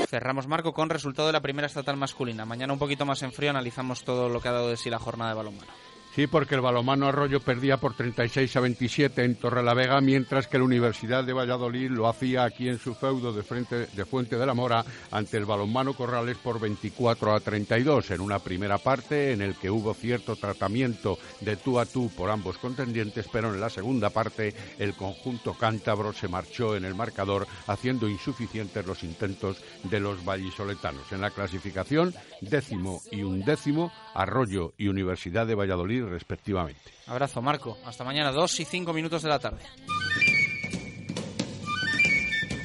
Cerramos, 0.09 0.47
Marco, 0.47 0.75
con 0.75 0.91
resultado 0.91 1.29
de 1.29 1.33
la 1.33 1.41
primera 1.41 1.67
estatal 1.67 1.97
masculina. 1.97 2.45
Mañana 2.45 2.73
un 2.73 2.79
poquito 2.79 3.07
más 3.07 3.23
en 3.23 3.33
frío 3.33 3.51
analizamos 3.51 4.05
todo 4.05 4.29
lo 4.29 4.41
que 4.41 4.49
ha 4.49 4.53
dado 4.53 4.69
de 4.69 4.77
sí 4.77 4.91
la 4.91 4.99
jornada 4.99 5.31
de 5.31 5.37
balonmano. 5.37 5.73
Sí, 6.15 6.29
porque 6.29 6.55
el 6.55 6.61
balomano 6.61 7.09
Arroyo 7.09 7.41
perdía 7.41 7.77
por 7.77 7.95
36 7.95 8.55
a 8.55 8.61
27 8.61 9.25
en 9.25 9.35
Torrelavega, 9.35 10.01
mientras 10.01 10.47
que 10.47 10.59
la 10.59 10.65
Universidad 10.65 11.25
de 11.25 11.33
Valladolid 11.33 11.91
lo 11.91 12.07
hacía 12.07 12.45
aquí 12.45 12.69
en 12.69 12.79
su 12.79 12.95
feudo 12.95 13.33
de, 13.33 13.43
frente, 13.43 13.87
de 13.87 14.05
Fuente 14.05 14.37
de 14.37 14.47
la 14.47 14.55
Mora 14.55 14.85
ante 15.11 15.39
el 15.39 15.45
balonmano 15.45 15.93
Corrales 15.95 16.37
por 16.37 16.61
24 16.61 17.35
a 17.35 17.41
32 17.41 18.13
en 18.13 18.21
una 18.21 18.39
primera 18.39 18.79
parte 18.79 19.33
en 19.33 19.43
el 19.43 19.57
que 19.57 19.71
hubo 19.71 19.93
cierto 19.93 20.37
tratamiento 20.37 21.19
de 21.41 21.57
tú 21.57 21.81
a 21.81 21.85
tú 21.85 22.09
por 22.17 22.31
ambos 22.31 22.59
contendientes, 22.59 23.27
pero 23.33 23.53
en 23.53 23.61
la 23.61 23.69
segunda 23.69 24.09
parte 24.11 24.55
el 24.79 24.95
conjunto 24.95 25.55
cántabro 25.55 26.13
se 26.13 26.29
marchó 26.29 26.77
en 26.77 26.85
el 26.85 26.95
marcador 26.95 27.49
haciendo 27.67 28.09
insuficientes 28.09 28.87
los 28.87 29.03
intentos 29.03 29.57
de 29.83 29.99
los 29.99 30.25
vallisoletanos. 30.25 31.11
En 31.11 31.23
la 31.23 31.31
clasificación, 31.31 32.15
décimo 32.41 33.03
y 33.11 33.25
undécimo, 33.25 33.91
Arroyo 34.15 34.73
y 34.79 34.89
Universidad 34.89 35.47
de 35.47 35.55
Valladolid 35.55 36.05
respectivamente. 36.05 36.93
Abrazo, 37.07 37.43
Marco. 37.43 37.77
Hasta 37.85 38.05
mañana, 38.05 38.33
dos 38.33 38.59
y 38.61 38.65
cinco 38.65 38.93
minutos 38.93 39.23
de 39.23 39.29
la 39.29 39.39
tarde. 39.39 39.61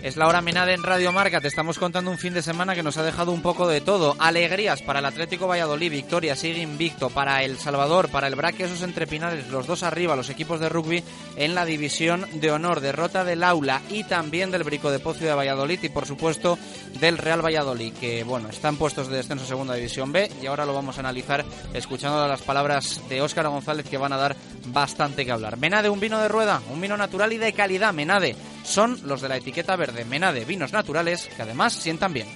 Es 0.01 0.15
la 0.15 0.27
hora 0.27 0.41
menada 0.41 0.71
en 0.71 0.81
Radio 0.81 1.11
Marca. 1.11 1.41
Te 1.41 1.49
estamos 1.49 1.77
contando 1.77 2.09
un 2.09 2.17
fin 2.17 2.33
de 2.33 2.41
semana 2.41 2.73
que 2.73 2.83
nos 2.83 2.95
ha 2.95 3.03
dejado 3.03 3.33
un 3.33 3.41
poco 3.41 3.67
de 3.67 3.81
todo. 3.81 4.15
Alegrías 4.17 4.81
para 4.81 4.99
el 4.99 5.05
Atlético 5.05 5.45
Valladolid, 5.45 5.91
victoria, 5.91 6.37
sigue 6.37 6.61
invicto. 6.61 7.09
Para 7.09 7.43
El 7.43 7.57
Salvador, 7.57 8.07
para 8.07 8.27
el 8.27 8.35
Braque, 8.35 8.63
esos 8.63 8.81
entrepinares, 8.81 9.49
los 9.49 9.67
dos 9.67 9.83
arriba, 9.83 10.15
los 10.15 10.29
equipos 10.29 10.61
de 10.61 10.69
rugby 10.69 11.03
en 11.35 11.53
la 11.53 11.65
división 11.65 12.25
de 12.35 12.49
honor. 12.49 12.79
Derrota 12.79 13.25
del 13.25 13.43
Aula 13.43 13.81
y 13.89 14.05
también 14.05 14.51
del 14.51 14.63
Brico 14.63 14.89
de 14.89 14.99
Pocio 14.99 15.27
de 15.27 15.33
Valladolid 15.33 15.83
y, 15.83 15.89
por 15.89 16.05
supuesto, 16.05 16.57
del 17.01 17.17
Real 17.17 17.43
Valladolid, 17.43 17.93
que, 17.93 18.23
bueno, 18.23 18.47
están 18.47 18.77
puestos 18.77 19.09
de 19.09 19.17
descenso 19.17 19.45
Segunda 19.45 19.73
División 19.73 20.13
B 20.13 20.31
y 20.41 20.45
ahora 20.45 20.65
lo 20.65 20.73
vamos 20.73 20.95
a 20.95 21.01
analizar 21.01 21.43
escuchando 21.73 22.25
las 22.25 22.41
palabras 22.41 23.01
de 23.09 23.21
Óscar 23.21 23.49
González 23.49 23.85
que 23.85 23.97
van 23.97 24.13
a 24.13 24.17
dar 24.17 24.37
bastante 24.67 25.25
que 25.25 25.31
hablar. 25.33 25.57
Menade, 25.57 25.89
un 25.89 25.99
vino 25.99 26.19
de 26.19 26.29
rueda, 26.29 26.61
un 26.71 26.79
vino 26.79 26.95
natural 26.95 27.33
y 27.33 27.37
de 27.37 27.51
calidad. 27.51 27.93
Menade 27.93 28.37
son 28.63 28.99
los 29.05 29.21
de 29.21 29.29
la 29.29 29.37
etiqueta 29.37 29.75
verde. 29.75 30.05
Menade, 30.05 30.45
vinos 30.45 30.73
naturales 30.73 31.29
que 31.35 31.41
además 31.41 31.73
sientan 31.73 32.13
bien. 32.13 32.27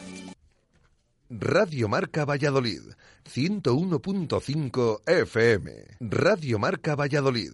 Radio 1.29 1.87
Marca 1.87 2.25
Valladolid, 2.25 2.81
101.5 3.33 5.01
FM. 5.07 5.71
Radio 5.99 6.59
Marca 6.59 6.95
Valladolid, 6.95 7.53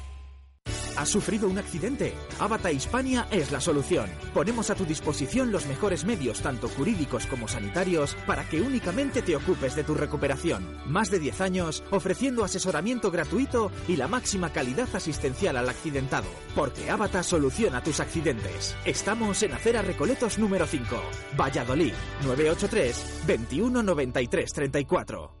¿Has 0.97 1.09
sufrido 1.09 1.47
un 1.47 1.57
accidente? 1.57 2.13
Avata 2.39 2.71
Hispania 2.71 3.27
es 3.31 3.51
la 3.51 3.61
solución. 3.61 4.09
Ponemos 4.33 4.69
a 4.69 4.75
tu 4.75 4.85
disposición 4.85 5.51
los 5.51 5.65
mejores 5.65 6.05
medios, 6.05 6.41
tanto 6.41 6.67
jurídicos 6.67 7.25
como 7.27 7.47
sanitarios, 7.47 8.15
para 8.27 8.47
que 8.47 8.61
únicamente 8.61 9.21
te 9.21 9.35
ocupes 9.35 9.75
de 9.75 9.83
tu 9.83 9.93
recuperación. 9.93 10.77
Más 10.85 11.09
de 11.09 11.19
10 11.19 11.41
años 11.41 11.83
ofreciendo 11.91 12.43
asesoramiento 12.43 13.11
gratuito 13.11 13.71
y 13.87 13.95
la 13.95 14.07
máxima 14.07 14.51
calidad 14.51 14.89
asistencial 14.93 15.57
al 15.57 15.69
accidentado. 15.69 16.27
Porque 16.55 16.89
Avata 16.89 17.23
soluciona 17.23 17.81
tus 17.83 17.99
accidentes. 17.99 18.75
Estamos 18.85 19.41
en 19.43 19.53
Acera 19.53 19.81
Recoletos 19.81 20.37
número 20.37 20.67
5, 20.67 21.01
Valladolid, 21.39 21.93
983 22.23 23.23
21 23.27 23.83
93 23.83 24.53
34. 24.53 25.40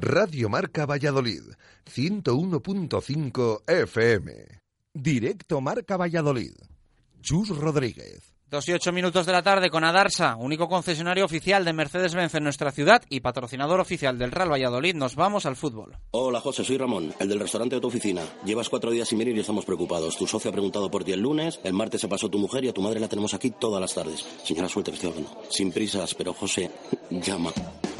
Radio 0.00 0.48
Marca 0.48 0.86
Valladolid, 0.86 1.54
101.5 1.86 3.62
FM. 3.64 4.58
Directo 4.92 5.60
Marca 5.60 5.96
Valladolid. 5.96 6.54
Chus 7.20 7.50
Rodríguez. 7.50 8.33
Dos 8.54 8.68
y 8.68 8.72
ocho 8.72 8.92
minutos 8.92 9.26
de 9.26 9.32
la 9.32 9.42
tarde 9.42 9.68
con 9.68 9.82
Adarsa, 9.82 10.36
único 10.36 10.68
concesionario 10.68 11.24
oficial 11.24 11.64
de 11.64 11.72
Mercedes-Benz 11.72 12.36
en 12.36 12.44
nuestra 12.44 12.70
ciudad 12.70 13.02
y 13.10 13.18
patrocinador 13.18 13.80
oficial 13.80 14.16
del 14.16 14.30
Real 14.30 14.52
Valladolid. 14.52 14.94
Nos 14.94 15.16
vamos 15.16 15.44
al 15.44 15.56
fútbol. 15.56 15.96
Hola 16.12 16.40
José, 16.40 16.62
soy 16.62 16.78
Ramón, 16.78 17.12
el 17.18 17.28
del 17.28 17.40
restaurante 17.40 17.74
de 17.74 17.80
tu 17.80 17.88
oficina. 17.88 18.22
Llevas 18.44 18.68
cuatro 18.68 18.92
días 18.92 19.08
sin 19.08 19.18
venir 19.18 19.36
y 19.36 19.40
estamos 19.40 19.64
preocupados. 19.64 20.16
Tu 20.16 20.28
socio 20.28 20.50
ha 20.50 20.52
preguntado 20.52 20.88
por 20.88 21.02
ti 21.02 21.10
el 21.10 21.18
lunes, 21.18 21.58
el 21.64 21.72
martes 21.72 22.00
se 22.00 22.06
pasó 22.06 22.28
tu 22.28 22.38
mujer 22.38 22.64
y 22.64 22.68
a 22.68 22.72
tu 22.72 22.80
madre 22.80 23.00
la 23.00 23.08
tenemos 23.08 23.34
aquí 23.34 23.50
todas 23.50 23.80
las 23.80 23.92
tardes. 23.92 24.24
Señora, 24.44 24.68
suerte 24.68 24.92
que 24.92 24.98
estoy 24.98 25.10
hablando. 25.10 25.42
Sin 25.50 25.72
prisas, 25.72 26.14
pero 26.14 26.32
José, 26.32 26.70
llama. 27.10 27.50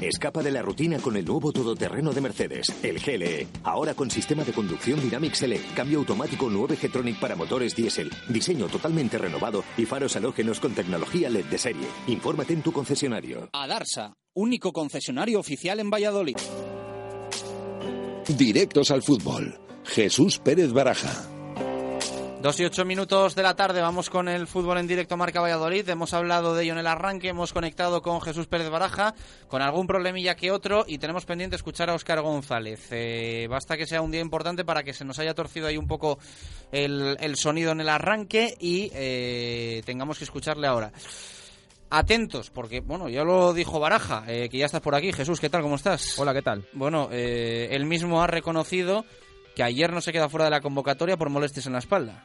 Escapa 0.00 0.42
de 0.42 0.50
la 0.52 0.62
rutina 0.62 0.98
con 0.98 1.16
el 1.16 1.24
nuevo 1.24 1.50
todoterreno 1.50 2.12
de 2.12 2.20
Mercedes, 2.20 2.66
el 2.82 3.00
GLE. 3.00 3.48
Ahora 3.62 3.94
con 3.94 4.10
sistema 4.10 4.44
de 4.44 4.52
conducción 4.52 5.00
Dynamic 5.00 5.34
Select, 5.34 5.74
cambio 5.74 5.98
automático 5.98 6.48
9 6.50 6.76
G-Tronic 6.76 7.18
para 7.18 7.36
motores 7.36 7.74
diésel, 7.74 8.10
diseño 8.28 8.66
totalmente 8.66 9.18
renovado 9.18 9.64
y 9.78 9.86
faros 9.86 10.14
halógenos 10.14 10.43
con 10.60 10.74
tecnología 10.74 11.30
LED 11.30 11.46
de 11.46 11.58
serie. 11.58 11.86
Infórmate 12.06 12.52
en 12.52 12.62
tu 12.62 12.72
concesionario. 12.72 13.48
Adarsa, 13.52 14.14
único 14.34 14.72
concesionario 14.72 15.40
oficial 15.40 15.80
en 15.80 15.90
Valladolid. 15.90 16.36
Directos 18.28 18.90
al 18.90 19.02
fútbol. 19.02 19.58
Jesús 19.84 20.38
Pérez 20.38 20.72
Baraja. 20.72 21.33
Dos 22.44 22.60
y 22.60 22.64
ocho 22.66 22.84
minutos 22.84 23.34
de 23.34 23.42
la 23.42 23.56
tarde, 23.56 23.80
vamos 23.80 24.10
con 24.10 24.28
el 24.28 24.46
fútbol 24.46 24.76
en 24.76 24.86
directo 24.86 25.16
Marca 25.16 25.40
Valladolid. 25.40 25.88
Hemos 25.88 26.12
hablado 26.12 26.54
de 26.54 26.64
ello 26.64 26.74
en 26.74 26.80
el 26.80 26.86
arranque, 26.86 27.28
hemos 27.28 27.54
conectado 27.54 28.02
con 28.02 28.20
Jesús 28.20 28.48
Pérez 28.48 28.68
Baraja, 28.68 29.14
con 29.48 29.62
algún 29.62 29.86
problemilla 29.86 30.34
que 30.34 30.50
otro, 30.50 30.84
y 30.86 30.98
tenemos 30.98 31.24
pendiente 31.24 31.56
escuchar 31.56 31.88
a 31.88 31.94
Óscar 31.94 32.20
González. 32.20 32.88
Eh, 32.90 33.46
basta 33.48 33.78
que 33.78 33.86
sea 33.86 34.02
un 34.02 34.10
día 34.10 34.20
importante 34.20 34.62
para 34.62 34.82
que 34.82 34.92
se 34.92 35.06
nos 35.06 35.18
haya 35.18 35.32
torcido 35.32 35.68
ahí 35.68 35.78
un 35.78 35.86
poco 35.86 36.18
el, 36.70 37.16
el 37.18 37.36
sonido 37.36 37.72
en 37.72 37.80
el 37.80 37.88
arranque 37.88 38.54
y 38.60 38.90
eh, 38.92 39.80
tengamos 39.86 40.18
que 40.18 40.24
escucharle 40.24 40.66
ahora. 40.66 40.92
Atentos, 41.88 42.50
porque, 42.50 42.80
bueno, 42.80 43.08
ya 43.08 43.24
lo 43.24 43.54
dijo 43.54 43.80
Baraja, 43.80 44.24
eh, 44.28 44.50
que 44.50 44.58
ya 44.58 44.66
estás 44.66 44.82
por 44.82 44.94
aquí. 44.94 45.14
Jesús, 45.14 45.40
¿qué 45.40 45.48
tal? 45.48 45.62
¿Cómo 45.62 45.76
estás? 45.76 46.18
Hola, 46.18 46.34
¿qué 46.34 46.42
tal? 46.42 46.66
Bueno, 46.74 47.08
eh, 47.10 47.68
él 47.70 47.86
mismo 47.86 48.22
ha 48.22 48.26
reconocido 48.26 49.06
que 49.56 49.62
ayer 49.62 49.90
no 49.94 50.02
se 50.02 50.12
queda 50.12 50.28
fuera 50.28 50.44
de 50.44 50.50
la 50.50 50.60
convocatoria 50.60 51.16
por 51.16 51.30
molestias 51.30 51.64
en 51.64 51.72
la 51.72 51.78
espalda. 51.78 52.22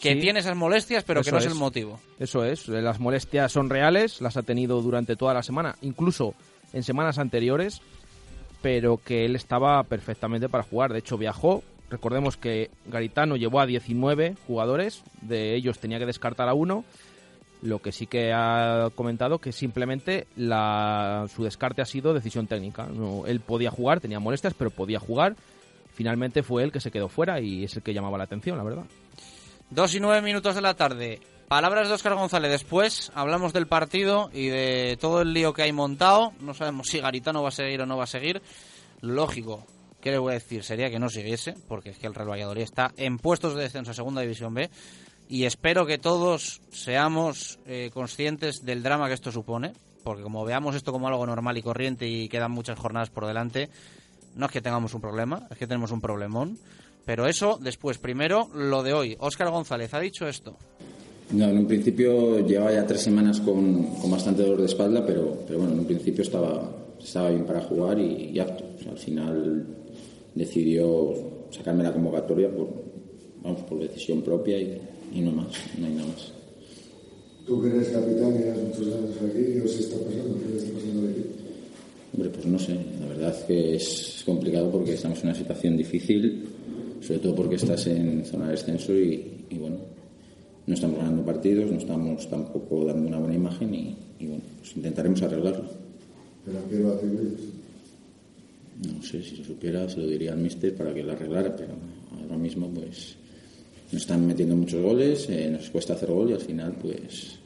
Que 0.00 0.14
Sí. 0.14 0.20
tiene 0.20 0.40
esas 0.40 0.56
molestias, 0.56 1.04
pero 1.04 1.22
que 1.22 1.30
no 1.30 1.38
es, 1.38 1.46
el 1.46 1.52
es. 1.52 1.58
motivo. 1.58 1.98
Eso 2.18 2.44
es, 2.44 2.68
las 2.68 3.00
molestias 3.00 3.50
son 3.52 3.70
reales, 3.70 4.20
las 4.20 4.36
ha 4.36 4.42
tenido 4.42 4.82
durante 4.82 5.16
toda 5.16 5.32
la 5.34 5.42
semana, 5.42 5.76
incluso 5.82 6.34
en 6.72 6.82
semanas 6.82 7.18
anteriores, 7.18 7.80
pero 8.60 8.98
que 8.98 9.24
él 9.24 9.36
estaba 9.36 9.82
perfectamente 9.84 10.48
para 10.48 10.64
jugar. 10.64 10.92
De 10.92 10.98
hecho, 10.98 11.16
viajó. 11.16 11.62
Recordemos 11.90 12.36
que 12.36 12.70
Garitano 12.86 13.36
llevó 13.36 13.60
a 13.60 13.66
19 13.66 14.34
jugadores, 14.46 15.02
de 15.22 15.54
ellos 15.54 15.78
tenía 15.78 15.98
que 15.98 16.06
descartar 16.06 16.48
a 16.48 16.54
uno. 16.54 16.84
Lo 17.62 17.78
que 17.80 17.92
sí 17.92 18.06
que 18.06 18.32
ha 18.34 18.90
comentado 18.94 19.38
que 19.38 19.52
simplemente 19.52 20.26
la, 20.36 21.26
su 21.34 21.44
descarte 21.44 21.80
ha 21.80 21.86
sido 21.86 22.12
decisión 22.12 22.46
técnica. 22.46 22.86
No, 22.86 23.26
él 23.26 23.40
podía 23.40 23.70
jugar, 23.70 24.00
tenía 24.00 24.18
molestias, 24.20 24.52
pero 24.54 24.70
podía 24.70 24.98
jugar. 24.98 25.34
Finalmente 25.94 26.42
fue 26.42 26.62
él 26.64 26.72
que 26.72 26.80
se 26.80 26.90
quedó 26.90 27.08
fuera 27.08 27.40
y 27.40 27.64
es 27.64 27.76
el 27.76 27.82
que 27.82 27.94
llamaba 27.94 28.18
la 28.18 28.24
atención, 28.24 28.58
la 28.58 28.64
verdad. 28.64 28.84
Dos 29.70 29.94
y 29.94 30.00
nueve 30.00 30.22
minutos 30.22 30.54
de 30.54 30.60
la 30.60 30.74
tarde. 30.74 31.20
Palabras 31.48 31.88
de 31.88 31.94
Óscar 31.94 32.14
González. 32.14 32.50
Después 32.50 33.10
hablamos 33.14 33.52
del 33.52 33.66
partido 33.66 34.30
y 34.32 34.46
de 34.48 34.96
todo 35.00 35.22
el 35.22 35.32
lío 35.32 35.52
que 35.52 35.62
hay 35.62 35.72
montado. 35.72 36.32
No 36.40 36.54
sabemos 36.54 36.88
si 36.88 37.00
Garitano 37.00 37.42
va 37.42 37.48
a 37.48 37.52
seguir 37.52 37.80
o 37.80 37.86
no 37.86 37.96
va 37.96 38.04
a 38.04 38.08
seguir. 38.08 38.42
Lógico, 39.00 39.66
¿qué 40.00 40.10
le 40.10 40.18
voy 40.18 40.32
a 40.32 40.34
decir? 40.34 40.62
Sería 40.62 40.90
que 40.90 40.98
no 40.98 41.08
siguiese, 41.08 41.54
porque 41.66 41.90
es 41.90 41.98
que 41.98 42.06
el 42.06 42.14
Real 42.14 42.30
Valladolid 42.30 42.62
está 42.62 42.92
en 42.96 43.18
puestos 43.18 43.54
de 43.54 43.62
descenso 43.62 43.90
a 43.90 43.94
Segunda 43.94 44.20
División 44.20 44.54
B. 44.54 44.70
Y 45.28 45.44
espero 45.44 45.86
que 45.86 45.98
todos 45.98 46.60
seamos 46.70 47.58
eh, 47.66 47.90
conscientes 47.92 48.64
del 48.64 48.82
drama 48.82 49.08
que 49.08 49.14
esto 49.14 49.32
supone. 49.32 49.72
Porque 50.04 50.22
como 50.22 50.44
veamos 50.44 50.76
esto 50.76 50.92
como 50.92 51.08
algo 51.08 51.26
normal 51.26 51.56
y 51.56 51.62
corriente 51.62 52.06
y 52.06 52.28
quedan 52.28 52.52
muchas 52.52 52.78
jornadas 52.78 53.08
por 53.08 53.26
delante, 53.26 53.70
no 54.36 54.46
es 54.46 54.52
que 54.52 54.60
tengamos 54.60 54.92
un 54.92 55.00
problema, 55.00 55.46
es 55.50 55.56
que 55.56 55.66
tenemos 55.66 55.90
un 55.90 56.02
problemón. 56.02 56.58
Pero 57.04 57.26
eso 57.26 57.58
después, 57.60 57.98
primero 57.98 58.48
lo 58.54 58.82
de 58.82 58.92
hoy. 58.92 59.16
Óscar 59.18 59.50
González 59.50 59.92
ha 59.94 60.00
dicho 60.00 60.26
esto. 60.26 60.56
No, 61.32 61.48
en 61.48 61.58
un 61.58 61.66
principio 61.66 62.46
llevaba 62.46 62.72
ya 62.72 62.86
tres 62.86 63.02
semanas 63.02 63.40
con, 63.40 63.96
con 63.96 64.10
bastante 64.10 64.42
dolor 64.42 64.60
de 64.60 64.66
espalda, 64.66 65.04
pero, 65.04 65.38
pero 65.46 65.58
bueno, 65.58 65.74
en 65.74 65.80
un 65.80 65.86
principio 65.86 66.22
estaba, 66.22 66.70
estaba 67.02 67.30
bien 67.30 67.44
para 67.44 67.60
jugar 67.62 67.98
y, 67.98 68.30
y 68.32 68.38
apto. 68.38 68.64
O 68.78 68.82
sea, 68.82 68.92
al 68.92 68.98
final 68.98 69.66
decidió 70.34 71.14
sacarme 71.50 71.82
la 71.84 71.92
convocatoria 71.92 72.50
por, 72.50 72.68
vamos, 73.42 73.62
por 73.62 73.78
decisión 73.80 74.22
propia 74.22 74.58
y, 74.58 74.80
y 75.14 75.20
no 75.20 75.32
más, 75.32 75.48
no 75.78 75.86
hay 75.86 75.92
nada 75.94 76.08
más. 76.08 76.32
Tú 77.46 77.60
que 77.60 77.68
eres 77.68 77.88
capitán 77.88 78.34
y 78.36 78.38
llevas 78.38 78.58
muchos 78.58 78.94
años 78.94 79.16
aquí, 79.18 79.44
¿qué 79.52 79.62
os 79.62 79.78
está 79.78 79.96
pasando? 79.96 80.38
¿Qué 80.38 80.56
está 80.56 80.72
pasando 80.72 81.10
equipo? 81.10 81.28
Hombre, 82.14 82.30
pues 82.30 82.46
no 82.46 82.58
sé, 82.58 82.78
la 83.00 83.06
verdad 83.06 83.46
que 83.46 83.74
es 83.74 84.22
complicado 84.24 84.70
porque 84.70 84.94
estamos 84.94 85.18
en 85.20 85.28
una 85.28 85.34
situación 85.34 85.76
difícil, 85.76 86.48
sobre 87.06 87.20
todo 87.20 87.34
porque 87.34 87.56
estás 87.56 87.86
en 87.86 88.24
zona 88.24 88.46
de 88.46 88.52
descenso 88.52 88.94
y, 88.94 89.44
y 89.50 89.58
bueno, 89.58 89.76
no 90.66 90.74
estamos 90.74 90.98
ganando 90.98 91.22
partidos, 91.22 91.70
no 91.70 91.78
estamos 91.78 92.28
tampoco 92.30 92.84
dando 92.84 93.08
una 93.08 93.18
buena 93.18 93.34
imagen 93.34 93.74
y, 93.74 93.96
y 94.18 94.26
bueno, 94.26 94.42
pues 94.58 94.76
intentaremos 94.76 95.20
arreglarlo. 95.22 95.64
¿Pero 96.44 96.58
a 96.58 96.68
qué 96.68 96.76
lo 96.76 96.92
atribuyes? 96.94 97.40
No 98.86 99.02
sé, 99.02 99.22
si 99.22 99.36
lo 99.36 99.44
supiera 99.44 99.88
se 99.88 99.98
lo 100.00 100.06
diría 100.06 100.32
al 100.32 100.38
míster 100.38 100.74
para 100.74 100.92
que 100.94 101.02
lo 101.02 101.12
arreglara, 101.12 101.54
pero 101.54 101.74
ahora 102.22 102.36
mismo 102.38 102.68
pues 102.70 103.16
nos 103.92 104.02
están 104.02 104.26
metiendo 104.26 104.56
muchos 104.56 104.82
goles, 104.82 105.28
eh, 105.28 105.48
nos 105.50 105.68
cuesta 105.70 105.92
hacer 105.92 106.10
gol 106.10 106.30
y 106.30 106.32
al 106.32 106.40
final 106.40 106.74
pues 106.80 107.38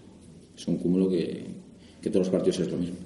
es 0.57 0.69
un 0.69 0.77
cúmulo 0.77 1.11
que, 1.11 1.45
que 2.01 2.11
todos 2.11 2.27
los 2.27 2.33
partidos 2.33 2.61
es 2.61 2.71
lo 2.71 2.79
mismo. 2.79 2.97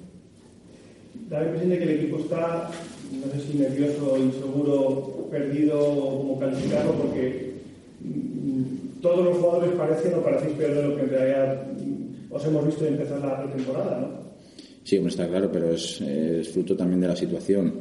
Da 1.29 1.39
la 1.39 1.45
impresión 1.45 1.69
de 1.71 1.77
que 1.77 1.83
el 1.83 1.89
equipo 1.89 2.19
está, 2.19 2.71
no 3.11 3.31
sé 3.33 3.47
si 3.51 3.57
nervioso, 3.57 4.17
inseguro, 4.17 5.22
perdido 5.33 5.79
como 5.79 6.39
calificarlo, 6.39 6.93
porque 6.93 7.53
mm, 8.01 9.01
todos 9.01 9.25
los 9.25 9.37
jugadores 9.37 9.71
parecen 9.71 10.13
o 10.13 10.21
parecéis 10.23 10.53
peor 10.55 10.73
de 10.75 10.83
lo 10.83 10.95
que 10.95 11.01
en 11.01 11.09
realidad 11.09 11.67
mm, 11.73 12.33
os 12.33 12.45
hemos 12.45 12.65
visto 12.65 12.85
empezar 12.85 13.19
la 13.19 13.43
pretemporada, 13.43 13.99
¿no? 13.99 14.07
Sí, 14.83 14.97
está 14.97 15.27
claro, 15.27 15.49
pero 15.51 15.73
es, 15.73 16.01
es 16.01 16.49
fruto 16.49 16.75
también 16.75 17.01
de 17.01 17.07
la 17.07 17.15
situación. 17.15 17.73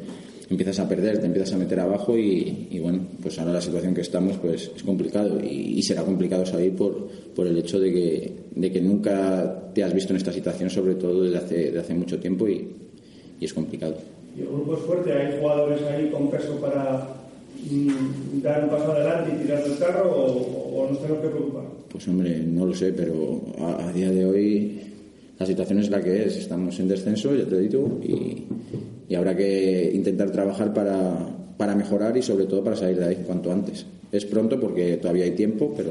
Empiezas 0.48 0.78
a 0.80 0.88
perder, 0.88 1.18
te 1.18 1.26
empiezas 1.26 1.54
a 1.54 1.58
meter 1.58 1.80
abajo 1.80 2.16
y, 2.16 2.68
y 2.70 2.78
bueno, 2.78 3.00
pues 3.22 3.38
ahora 3.38 3.54
la 3.54 3.60
situación 3.60 3.94
que 3.94 4.02
estamos 4.02 4.36
pues 4.36 4.70
es 4.76 4.82
complicado 4.82 5.40
y, 5.42 5.78
y 5.78 5.82
será 5.82 6.04
complicado 6.04 6.44
salir 6.44 6.76
por, 6.76 7.08
por 7.34 7.46
el 7.46 7.56
hecho 7.58 7.80
de 7.80 7.92
que, 7.92 8.32
de 8.54 8.70
que 8.70 8.80
nunca 8.80 9.70
te 9.74 9.82
has 9.82 9.94
visto 9.94 10.12
en 10.12 10.18
esta 10.18 10.32
situación, 10.32 10.70
sobre 10.70 10.94
todo 10.94 11.24
desde 11.24 11.38
hace, 11.38 11.56
desde 11.56 11.80
hace 11.80 11.94
mucho 11.94 12.18
tiempo 12.18 12.46
y, 12.46 12.68
y 13.40 13.44
es 13.44 13.54
complicado. 13.54 13.96
Y 14.36 14.42
el 14.42 14.48
grupo 14.48 14.74
es 14.74 14.80
fuerte, 14.80 15.12
hay 15.12 15.40
jugadores 15.40 15.82
ahí 15.82 16.10
con 16.10 16.30
peso 16.30 16.56
para 16.60 17.08
mm, 17.70 18.42
dar 18.42 18.64
un 18.64 18.70
paso 18.70 18.92
adelante 18.92 19.32
y 19.38 19.42
tirar 19.44 19.64
del 19.64 19.78
carro 19.78 20.10
o, 20.10 20.82
o 20.84 20.88
nos 20.90 21.00
tenemos 21.00 21.22
que 21.22 21.28
preocupar. 21.28 21.64
Pues 21.90 22.08
hombre, 22.08 22.40
no 22.46 22.66
lo 22.66 22.74
sé, 22.74 22.92
pero 22.92 23.40
a, 23.58 23.88
a 23.88 23.92
día 23.92 24.10
de 24.10 24.24
hoy 24.24 24.80
la 25.38 25.46
situación 25.46 25.78
es 25.80 25.90
la 25.90 26.00
que 26.02 26.24
es. 26.24 26.36
Estamos 26.36 26.78
en 26.80 26.88
descenso, 26.88 27.34
ya 27.34 27.44
te 27.44 27.58
digo, 27.60 28.00
y, 28.02 28.44
y 29.08 29.14
habrá 29.14 29.36
que 29.36 29.90
intentar 29.94 30.30
trabajar 30.30 30.72
para, 30.72 31.18
para 31.56 31.74
mejorar 31.74 32.16
y 32.16 32.22
sobre 32.22 32.46
todo 32.46 32.62
para 32.64 32.76
salir 32.76 32.98
de 32.98 33.04
ahí 33.06 33.16
cuanto 33.26 33.52
antes. 33.52 33.84
Es 34.10 34.24
pronto 34.26 34.58
porque 34.60 34.96
todavía 34.98 35.24
hay 35.24 35.32
tiempo, 35.32 35.72
pero, 35.76 35.90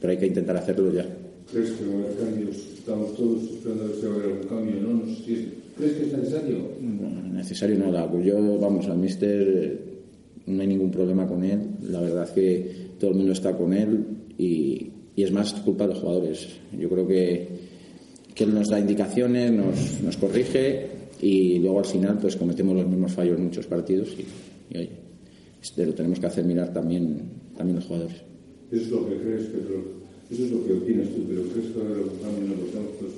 pero 0.00 0.10
hay 0.12 0.18
que 0.18 0.26
intentar 0.26 0.56
hacerlo 0.56 0.92
ya. 0.92 1.06
¿Crees 1.50 1.70
que 1.72 1.84
va 1.86 1.92
a 1.92 2.04
haber 2.04 2.16
cambios? 2.16 2.56
Estamos 2.78 3.14
todos 3.16 3.42
esperando 3.44 3.84
a 3.84 3.86
ver 3.88 3.96
si 3.96 4.06
va 4.06 4.12
a 4.12 4.14
haber 4.14 4.24
algún 4.26 4.48
cambio, 4.48 4.74
¿no? 4.80 4.88
no 4.94 5.06
sé 5.06 5.22
si- 5.26 5.48
¿Crees 5.76 5.92
que 5.94 6.02
es 6.06 6.12
necesario? 6.12 6.56
No, 6.80 7.32
necesario 7.32 7.78
nada. 7.78 8.10
Pues 8.10 8.24
yo, 8.26 8.58
vamos, 8.58 8.86
al 8.88 8.98
míster 8.98 9.40
eh, 9.48 9.78
no 10.46 10.60
hay 10.62 10.66
ningún 10.68 10.90
problema 10.90 11.26
con 11.26 11.44
él. 11.44 11.60
La 11.90 12.00
verdad 12.00 12.24
es 12.24 12.30
que 12.30 12.70
todo 12.98 13.10
el 13.10 13.16
mundo 13.16 13.32
está 13.32 13.56
con 13.56 13.72
él 13.72 14.04
y, 14.38 14.88
y 15.16 15.22
es 15.22 15.32
más 15.32 15.52
culpa 15.54 15.86
de 15.86 15.94
los 15.94 16.02
jugadores. 16.02 16.48
Yo 16.78 16.88
creo 16.88 17.06
que, 17.06 17.48
que 18.34 18.44
él 18.44 18.54
nos 18.54 18.68
da 18.68 18.78
indicaciones, 18.80 19.52
nos, 19.52 20.00
nos 20.02 20.16
corrige 20.16 20.86
y 21.22 21.58
luego 21.58 21.78
al 21.80 21.84
final 21.84 22.18
pues 22.18 22.36
cometemos 22.36 22.74
los 22.76 22.86
mismos 22.86 23.12
fallos 23.12 23.36
en 23.38 23.44
muchos 23.44 23.66
partidos 23.66 24.08
y, 24.18 24.74
y 24.74 24.78
oye, 24.78 24.90
este 25.62 25.84
lo 25.86 25.92
tenemos 25.94 26.18
que 26.18 26.26
hacer 26.26 26.44
mirar 26.44 26.72
también, 26.72 27.20
también 27.56 27.76
los 27.76 27.84
jugadores. 27.86 28.16
Eso 28.72 28.82
es 28.82 28.88
lo 28.90 29.08
que 29.08 29.16
crees, 29.16 29.42
Pedro. 29.46 30.00
Eso 30.30 30.44
es 30.44 30.50
lo 30.52 30.64
que 30.64 30.72
opinas 30.74 31.08
tú, 31.08 31.24
pero 31.28 31.42
¿crees 31.42 31.66
que 31.66 31.78
va 31.78 31.84
a 31.84 31.86
haber 31.88 31.98
algún 31.98 32.18
cambio 32.20 32.44
en 32.54 32.60
los 32.60 32.70
campos? 32.70 33.08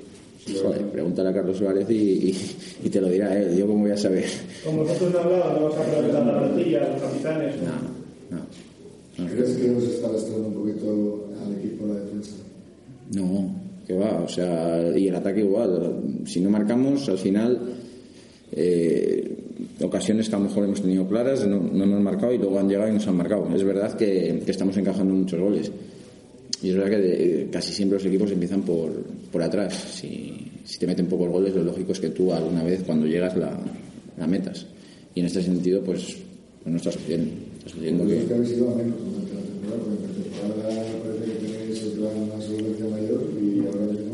Si 0.45 0.55
va 0.55 0.59
a 0.59 0.62
haber- 0.64 0.79
Joder, 0.79 0.93
pregúntale 0.93 1.29
a 1.29 1.33
Carlos 1.35 1.57
Suárez 1.59 1.91
y, 1.91 1.95
y- 1.95 2.37
y 2.85 2.89
te 2.89 3.01
lo 3.01 3.09
dirá 3.11 3.39
él. 3.41 3.57
Yo 3.57 3.66
cómo 3.66 3.81
voy 3.83 3.91
a 3.93 3.97
saber. 3.99 4.25
Como 4.65 4.83
vosotros 4.85 5.13
no 5.13 5.19
hablabas, 5.21 5.61
no 5.61 5.69
vas 5.69 5.79
a 5.79 5.83
preguntar 5.85 6.27
la 6.27 6.39
plantilla, 6.39 6.89
los 6.89 7.03
capitanes. 7.03 7.55
¿Crees 9.17 9.57
que 9.57 9.69
nos 9.69 9.83
está 9.85 10.09
lastrando 10.11 10.49
un 10.49 10.55
poquito 10.55 11.27
al 11.45 11.53
equipo 11.59 11.87
la 11.87 11.95
defensa? 12.01 12.33
No, 13.15 13.55
que 13.87 13.95
va, 13.95 14.23
o 14.23 14.29
sea, 14.29 14.97
y 14.97 15.09
el 15.09 15.15
ataque 15.17 15.41
igual. 15.41 16.01
Si 16.27 16.41
no 16.41 16.49
marcamos, 16.51 17.09
al 17.09 17.19
final, 17.19 17.59
eh, 18.53 19.37
ocasiones 19.83 20.29
que 20.29 20.37
a 20.37 20.39
lo 20.39 20.47
mejor 20.47 20.65
hemos 20.65 20.81
tenido 20.81 21.07
claras, 21.07 21.47
no, 21.47 21.61
no 21.61 21.85
hemos 21.85 22.01
marcado 22.01 22.33
y 22.33 22.39
luego 22.39 22.59
han 22.59 22.69
llegado 22.69 22.89
y 22.91 22.95
nos 22.95 23.07
han 23.07 23.17
marcado. 23.17 23.49
Es 23.55 23.65
verdad 23.65 23.93
que, 23.95 24.43
que 24.45 24.51
estamos 24.51 24.77
encajando 24.77 25.13
muchos 25.15 25.39
goles. 25.41 25.71
Y 26.63 26.71
es 26.71 26.77
verdad 26.77 26.91
que 26.91 26.99
de- 26.99 27.49
casi 27.51 27.73
siempre 27.73 27.99
los 27.99 28.07
equipos 28.07 28.31
empiezan 28.31 28.63
por, 28.63 28.93
por 29.31 29.43
atrás. 29.43 29.75
Si, 29.75 30.53
si 30.65 30.79
te 30.79 30.87
meten 30.87 31.07
pocos 31.07 31.29
goles, 31.29 31.55
lo 31.55 31.65
lógico 31.65 31.93
es 31.93 32.01
que 32.01 32.11
tú 32.11 32.33
alguna 32.33 32.63
vez 32.63 32.83
cuando 32.85 33.07
llegas 33.07 33.37
la, 33.37 33.59
la 34.19 34.27
metas. 34.27 34.67
Y 35.15 35.21
en 35.21 35.27
este 35.27 35.43
sentido, 35.43 35.81
pues, 35.83 36.17
pues 36.63 36.71
no 36.71 36.77
está 36.77 36.93
sucediendo. 36.93 37.31
Está 37.59 37.71
sucediendo 37.71 38.05
Pues 38.05 38.15
que... 38.17 38.23
es 38.23 38.29
que 38.29 38.35
habéis 38.35 38.51
ido 38.53 38.71
a 38.71 38.75
menos 38.77 38.97
durante 38.99 39.35
la 39.35 39.43
temporada, 39.43 39.83
porque 39.83 40.05
en 40.05 40.13
pretemporada 40.13 40.85
parece 41.03 41.25
que 41.25 41.47
tenéis 41.47 41.83
el 41.83 41.91
plan 41.93 42.17
una 42.17 42.41
solvencia 42.43 42.87
mayor 42.87 43.23
y 43.41 43.59
ahora 43.67 43.93
mismo 43.93 44.13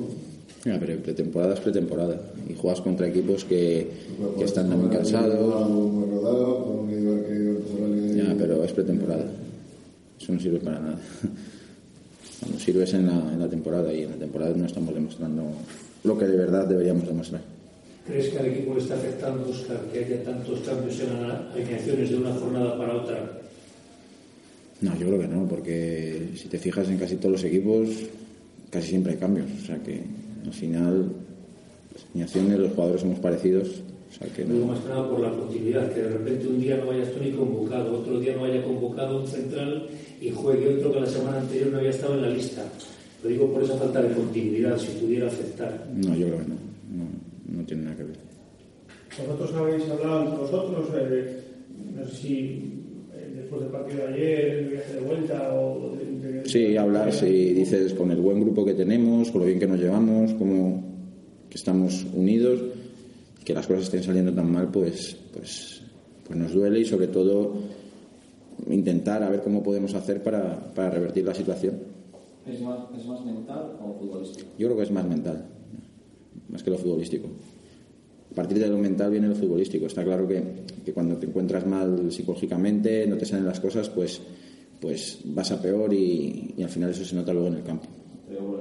Mira, 0.65 0.81
pero 0.81 0.99
pretemporada 1.03 1.55
es 1.55 1.61
pretemporada. 1.61 2.21
Y 2.49 2.55
juegas 2.55 2.81
contra 2.81 3.07
equipos 3.07 3.45
que, 3.45 3.89
que 4.37 4.45
están 4.45 4.69
también 4.69 4.91
algo 4.91 4.99
cansados. 5.03 5.71
muy 5.71 6.07
rodado, 6.11 6.65
un 6.65 6.89
que 6.89 8.17
Ya, 8.17 8.35
pero 8.37 8.65
es 8.65 8.73
pretemporada. 8.73 9.25
Eso 10.21 10.33
no 10.33 10.41
sirve 10.41 10.59
para 10.59 10.81
nada. 10.81 10.99
Cuando 12.41 12.59
sirve 12.59 12.85
es 12.85 12.95
en 12.95 13.07
la, 13.07 13.33
en 13.33 13.39
la 13.39 13.49
temporada 13.49 13.93
y 13.93 14.03
en 14.03 14.11
la 14.11 14.17
temporada 14.17 14.53
no 14.57 14.67
estamos 14.67 14.93
demostrando 14.95 15.45
lo 16.05 16.19
que 16.19 16.27
de 16.27 16.37
verdad 16.37 16.67
deberíamos 16.67 17.07
demostrar. 17.07 17.41
¿Crees 18.09 18.29
que 18.31 18.39
al 18.39 18.47
equipo 18.47 18.75
le 18.75 18.81
está 18.81 18.95
afectando, 18.95 19.51
Oscar, 19.51 19.81
que 19.93 19.99
haya 20.03 20.25
tantos 20.25 20.61
cambios 20.61 20.99
en 21.01 21.29
las 21.29 21.41
alineaciones 21.55 22.11
de 22.11 22.17
una 22.17 22.33
jornada 22.33 22.79
para 22.79 22.97
otra? 22.97 23.39
No, 24.81 24.99
yo 24.99 25.09
creo 25.09 25.21
que 25.21 25.29
no, 25.29 25.47
porque 25.47 26.29
si 26.35 26.49
te 26.49 26.59
fijas 26.59 26.89
en 26.89 26.97
casi 26.99 27.17
todos 27.17 27.33
los 27.33 27.45
equipos, 27.45 27.89
casi 28.71 28.89
siempre 28.89 29.13
hay 29.13 29.19
cambios. 29.19 29.47
O 29.63 29.67
sea 29.67 29.77
que 29.83 30.01
al 30.47 30.53
final 30.55 31.13
las 31.93 32.05
alineaciones, 32.07 32.59
los 32.61 32.73
jugadores 32.73 33.01
somos 33.03 33.19
parecidos. 33.19 33.69
O 34.11 34.15
sea 34.19 34.27
que 34.35 34.43
Digo 34.45 34.61
no. 34.61 34.73
más 34.73 34.81
que 34.81 34.89
nada 34.89 35.11
por 35.11 35.21
la 35.21 35.31
continuidad, 35.31 35.93
que 35.93 36.01
de 36.01 36.09
repente 36.09 36.47
un 36.49 36.61
día 36.63 36.79
no 36.79 36.87
vayas 36.87 37.13
tú 37.13 37.21
ni 37.23 37.31
convocado, 37.33 37.99
otro 38.01 38.19
día 38.21 38.35
no 38.35 38.45
haya 38.47 38.63
convocado 38.63 39.21
un 39.21 39.27
central 39.27 39.87
y 40.19 40.31
juegue 40.31 40.77
otro 40.79 40.93
que 40.95 41.01
la 41.01 41.07
semana 41.07 41.41
anterior 41.41 41.69
no 41.73 41.79
había 41.79 41.91
estado 41.91 42.15
en 42.15 42.23
la 42.23 42.31
lista. 42.31 42.65
Lo 43.23 43.29
digo 43.29 43.53
por 43.53 43.63
esa 43.65 43.77
falta 43.77 44.01
de 44.01 44.15
continuidad, 44.15 44.79
si 44.79 44.87
pudiera 44.99 45.27
afectar. 45.27 45.87
No, 45.95 46.15
yo 46.17 46.27
creo 46.29 46.39
que 46.39 46.45
no. 46.49 46.55
No, 46.55 47.05
no 47.49 47.65
tiene 47.65 47.85
nada 47.85 47.97
que 47.97 48.05
ver. 48.05 48.17
Vosotros 49.27 49.55
habéis 49.55 49.89
hablado 49.91 50.23
entre 50.25 50.39
vosotros, 50.39 50.89
eh, 50.95 51.41
no 51.97 52.07
sé 52.07 52.15
si 52.17 52.83
eh, 53.13 53.33
después 53.37 53.63
del 53.63 53.71
partido 53.71 54.07
de 54.07 54.15
ayer, 54.15 54.41
el 54.51 54.69
viaje 54.69 54.95
de 54.95 55.01
vuelta 55.01 55.55
o 55.55 55.97
de, 55.97 56.33
de- 56.43 56.49
Sí, 56.49 56.77
hablas 56.77 57.23
y 57.23 57.53
dices 57.55 57.95
con 57.95 58.11
el 58.11 58.21
buen 58.21 58.41
grupo 58.41 58.65
que 58.65 58.75
tenemos, 58.75 59.31
con 59.31 59.41
lo 59.41 59.47
bien 59.47 59.59
que 59.59 59.67
nos 59.67 59.81
llevamos, 59.81 60.33
como 60.35 60.85
que 61.51 61.57
estamos 61.57 62.07
unidos, 62.15 62.61
que 63.45 63.55
las 63.55 63.67
cosas 63.67 63.85
estén 63.85 64.03
saliendo 64.03 64.33
tan 64.33 64.51
mal, 64.53 64.69
pues, 64.71 65.17
pues, 65.33 65.83
pues 66.25 66.39
nos 66.39 66.53
duele 66.53 66.81
y 66.81 66.85
sobre 66.85 67.09
todo 67.09 67.55
intentar 68.69 69.23
a 69.23 69.31
ver 69.31 69.41
cómo 69.43 69.63
podemos 69.63 69.95
hacer 69.95 70.23
para, 70.23 70.73
para 70.75 70.91
revertir 70.91 71.25
la 71.25 71.35
situación. 71.35 71.75
¿Es 72.47 72.61
más, 72.61 72.79
¿Es 72.97 73.07
más 73.07 73.25
mental 73.25 73.73
o 73.83 73.95
futbolístico? 73.99 74.49
Yo 74.59 74.69
creo 74.69 74.77
que 74.79 74.83
es 74.85 74.91
más 74.91 75.07
mental, 75.07 75.45
que 76.69 76.77
lo 76.77 76.79
futbolístico. 76.79 77.29
A 78.31 78.35
partir 78.35 78.59
de 78.59 78.69
lo 78.69 78.79
mental 78.79 79.11
viene 79.11 79.27
lo 79.29 79.35
futbolístico. 79.35 79.87
Está 79.87 80.05
claro 80.05 80.29
que, 80.29 80.43
que 80.85 80.93
cuando 80.93 81.16
te 81.16 81.27
encuentras 81.27 81.66
mal 81.66 82.12
psicológicamente, 82.12 83.07
no 83.07 83.16
te 83.16 83.25
salen 83.25 83.47
las 83.47 83.59
cosas, 83.59 83.89
pues, 83.89 84.21
pues 84.81 85.21
vas 85.25 85.51
a 85.51 85.61
peor 85.61 85.93
y, 85.93 86.55
y 86.57 86.62
al 86.62 86.69
final 86.69 86.91
eso 86.91 87.05
se 87.05 87.16
nota 87.16 87.33
luego 87.33 87.49
en 87.49 87.55
el 87.55 87.62
campo. 87.62 87.87
Pero, 88.29 88.61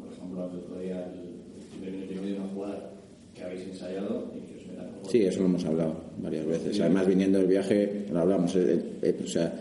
por 0.00 0.12
ejemplo, 0.12 0.50
el 0.50 0.58
otro 0.58 0.80
día 0.80 1.06
el 1.06 1.80
primer 1.80 2.08
minuto 2.08 2.26
de 2.26 2.34
una 2.34 2.48
jugada 2.52 2.90
que 3.34 3.42
habéis 3.44 3.62
ensayado 3.62 4.32
y 4.36 4.40
que 4.40 4.58
os. 4.58 5.10
Sí, 5.12 5.22
eso 5.22 5.40
lo 5.40 5.46
hemos 5.46 5.64
hablado 5.64 5.94
varias 6.20 6.44
veces. 6.44 6.80
Además, 6.80 7.06
viniendo 7.06 7.38
del 7.38 7.46
viaje, 7.46 8.06
lo 8.12 8.18
hablamos. 8.18 8.54
eh, 8.56 8.82
eh, 9.00 9.16
o 9.24 9.26
sea, 9.26 9.54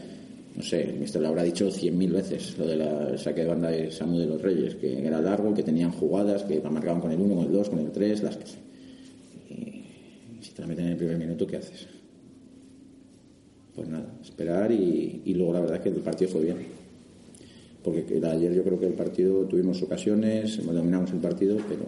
no 0.58 0.64
sé, 0.64 0.92
mister 1.00 1.22
lo 1.22 1.28
habrá 1.28 1.44
dicho 1.44 1.70
cien 1.70 1.96
mil 1.96 2.12
veces, 2.12 2.58
lo 2.58 2.66
del 2.66 3.20
saque 3.20 3.42
de 3.42 3.48
banda 3.48 3.70
de 3.70 3.92
Samu 3.92 4.18
de 4.18 4.26
los 4.26 4.42
Reyes, 4.42 4.74
que 4.74 5.06
era 5.06 5.22
largo, 5.22 5.54
que 5.54 5.62
tenían 5.62 5.92
jugadas, 5.92 6.44
que 6.44 6.60
la 6.60 6.72
marcaban 6.72 7.00
con 7.00 7.12
el 7.12 7.22
1, 7.22 7.36
con 7.36 7.46
el 7.46 7.52
2, 7.52 7.70
con 7.70 7.80
el 7.80 7.92
3, 7.92 8.24
las 8.24 8.40
y 9.50 10.44
si 10.44 10.52
te 10.54 10.62
la 10.64 10.68
meten 10.68 10.86
en 10.86 10.92
el 10.94 10.98
primer 10.98 11.18
minuto, 11.20 11.46
¿qué 11.46 11.58
haces? 11.58 11.88
Pues 13.76 13.88
nada, 13.88 14.12
esperar 14.24 14.72
y, 14.72 15.22
y 15.26 15.34
luego 15.36 15.54
la 15.54 15.60
verdad 15.60 15.78
es 15.78 15.84
que 15.84 15.90
el 15.90 15.96
partido 15.98 16.32
fue 16.32 16.42
bien. 16.42 16.58
Porque 17.84 18.04
que 18.04 18.26
ayer 18.26 18.52
yo 18.52 18.64
creo 18.64 18.80
que 18.80 18.88
el 18.88 18.94
partido 18.94 19.46
tuvimos 19.46 19.80
ocasiones, 19.84 20.60
dominamos 20.66 21.12
el 21.12 21.20
partido, 21.20 21.58
pero, 21.70 21.86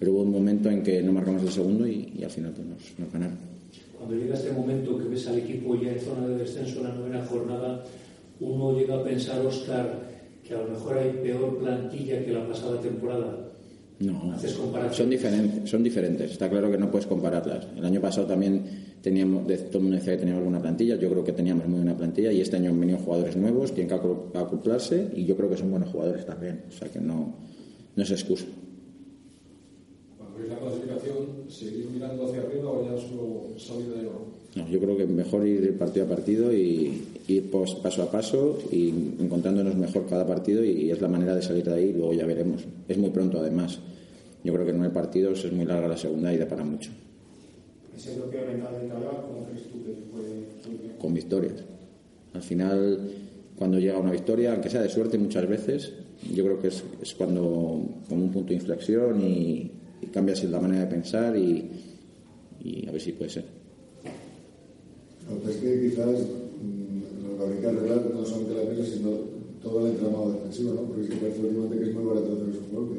pero 0.00 0.12
hubo 0.12 0.22
un 0.22 0.32
momento 0.32 0.68
en 0.68 0.82
que 0.82 1.00
no 1.00 1.12
marcamos 1.12 1.42
el 1.42 1.50
segundo 1.50 1.86
y, 1.86 2.12
y 2.18 2.24
al 2.24 2.30
final 2.30 2.52
pues, 2.52 2.66
nos, 2.66 2.98
nos 2.98 3.12
ganaron. 3.12 3.53
Cuando 4.04 4.22
llega 4.22 4.34
este 4.34 4.52
momento 4.52 4.98
que 4.98 5.04
ves 5.08 5.26
al 5.28 5.38
equipo 5.38 5.74
ya 5.80 5.92
en 5.92 5.98
zona 6.00 6.26
de 6.28 6.36
descenso 6.36 6.80
en 6.80 6.84
la 6.84 6.94
novena 6.94 7.24
jornada, 7.24 7.82
uno 8.40 8.78
llega 8.78 8.96
a 8.96 9.02
pensar, 9.02 9.40
Oscar, 9.46 9.98
que 10.46 10.52
a 10.54 10.58
lo 10.58 10.68
mejor 10.68 10.98
hay 10.98 11.10
peor 11.22 11.56
plantilla 11.58 12.22
que 12.22 12.30
la 12.32 12.46
pasada 12.46 12.78
temporada. 12.82 13.48
No, 14.00 14.32
Haces 14.32 14.58
son 14.92 15.08
diferentes, 15.08 15.70
son 15.70 15.82
diferentes. 15.82 16.32
Está 16.32 16.50
claro 16.50 16.70
que 16.70 16.76
no 16.76 16.90
puedes 16.90 17.06
compararlas. 17.06 17.66
El 17.76 17.84
año 17.86 17.98
pasado 18.02 18.26
también 18.26 18.62
teníamos, 19.00 19.46
todo 19.46 19.78
el 19.78 19.80
mundo 19.80 19.96
decía 19.96 20.12
que 20.14 20.18
teníamos 20.18 20.42
buena 20.44 20.60
plantilla. 20.60 20.96
Yo 20.96 21.08
creo 21.08 21.24
que 21.24 21.32
teníamos 21.32 21.66
muy 21.66 21.76
buena 21.78 21.96
plantilla 21.96 22.30
y 22.30 22.42
este 22.42 22.56
año 22.56 22.72
han 22.72 22.80
venido 22.80 22.98
jugadores 22.98 23.36
nuevos, 23.36 23.72
tienen 23.72 23.88
que 23.88 24.02
acopl- 24.04 24.36
acoplarse 24.36 25.12
y 25.16 25.24
yo 25.24 25.34
creo 25.34 25.48
que 25.48 25.56
son 25.56 25.70
buenos 25.70 25.88
jugadores 25.88 26.26
también. 26.26 26.64
O 26.68 26.72
sea 26.72 26.88
que 26.88 27.00
no, 27.00 27.36
no 27.96 28.02
es 28.02 28.10
excusa. 28.10 28.44
Veis 30.36 30.48
la 30.50 30.58
clasificación, 30.58 31.48
¿seguís 31.48 31.90
mirando 31.90 32.26
hacia 32.26 32.42
arriba 32.42 32.70
o 32.70 32.84
ya 32.84 33.00
solo 33.00 33.58
salida 33.58 33.94
de 33.94 34.08
abajo? 34.08 34.26
No, 34.56 34.68
yo 34.68 34.80
creo 34.80 34.96
que 34.96 35.06
mejor 35.06 35.46
ir 35.46 35.78
partido 35.78 36.06
a 36.06 36.08
partido 36.08 36.52
y 36.52 37.02
ir 37.28 37.50
paso 37.50 38.02
a 38.02 38.10
paso 38.10 38.58
y 38.70 38.88
encontrándonos 39.20 39.74
mejor 39.76 40.06
cada 40.06 40.26
partido 40.26 40.64
y 40.64 40.90
es 40.90 41.00
la 41.00 41.08
manera 41.08 41.34
de 41.34 41.42
salir 41.42 41.64
de 41.64 41.74
ahí 41.74 41.84
y 41.86 41.92
luego 41.92 42.12
ya 42.14 42.26
veremos. 42.26 42.64
Es 42.88 42.98
muy 42.98 43.10
pronto 43.10 43.38
además. 43.40 43.78
Yo 44.42 44.52
creo 44.52 44.64
que 44.64 44.72
en 44.72 44.78
nueve 44.78 44.94
partidos 44.94 45.44
es 45.44 45.52
muy 45.52 45.64
larga 45.64 45.88
la 45.88 45.96
segunda 45.96 46.32
y 46.32 46.38
da 46.38 46.46
para 46.46 46.64
mucho. 46.64 46.90
¿Ese 47.96 48.16
bloqueo 48.16 48.46
mental 48.46 48.74
del 48.74 48.88
que 48.88 48.94
cómo 48.94 49.46
crees 49.46 49.62
tú 49.68 49.84
que 49.84 49.92
puede 50.12 50.98
Con 50.98 51.14
victorias. 51.14 51.64
Al 52.32 52.42
final, 52.42 53.10
cuando 53.56 53.78
llega 53.78 53.98
una 53.98 54.10
victoria, 54.10 54.52
aunque 54.52 54.68
sea 54.68 54.82
de 54.82 54.88
suerte 54.88 55.16
muchas 55.16 55.48
veces, 55.48 55.92
yo 56.32 56.44
creo 56.44 56.60
que 56.60 56.68
es, 56.68 56.82
es 57.00 57.14
cuando 57.14 57.86
como 58.08 58.24
un 58.24 58.32
punto 58.32 58.48
de 58.48 58.54
inflexión 58.54 59.20
y, 59.20 59.70
y 60.04 60.10
cambias 60.10 60.44
la 60.44 60.60
manera 60.60 60.84
de 60.84 60.90
pensar 60.90 61.36
y, 61.36 61.70
y 62.62 62.88
a 62.88 62.92
ver 62.92 63.00
si 63.00 63.12
puede 63.12 63.30
ser. 63.30 63.44
Lo 65.30 65.42
que 65.42 65.50
es 65.50 65.56
que 65.56 65.88
quizás 65.88 66.20
mm, 66.60 67.28
lo 67.28 67.38
que 67.38 67.44
habría 67.44 67.60
que 67.60 67.66
arreglar 67.66 68.10
no 68.14 68.24
solamente 68.24 68.54
la 68.54 68.70
defensa, 68.70 68.96
sino 68.96 69.10
todo 69.62 69.86
el 69.86 69.92
entramado 69.92 70.32
defensivo, 70.32 70.74
¿no? 70.74 70.82
Porque 70.82 71.02
es 71.02 71.10
que 71.10 71.16
parece 71.16 71.40
últimamente 71.40 71.78
que 71.78 71.90
es 71.90 71.94
muy 71.94 72.04
barato 72.04 72.32
hacer 72.32 72.48
esos 72.50 72.70
golpes. 72.72 72.98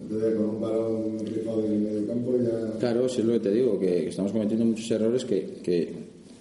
Entonces, 0.00 0.34
con 0.36 0.44
un 0.44 0.60
balón 0.60 1.18
rifado 1.26 1.64
en 1.64 1.72
el 1.72 1.78
medio 1.80 2.06
campo 2.06 2.36
ya... 2.38 2.78
Claro, 2.78 3.08
sí 3.08 3.22
es 3.22 3.26
lo 3.26 3.32
que 3.32 3.40
te 3.40 3.50
digo, 3.50 3.80
que 3.80 4.08
estamos 4.08 4.30
cometiendo 4.30 4.64
muchos 4.64 4.88
errores 4.90 5.24
que, 5.24 5.58
que 5.64 5.92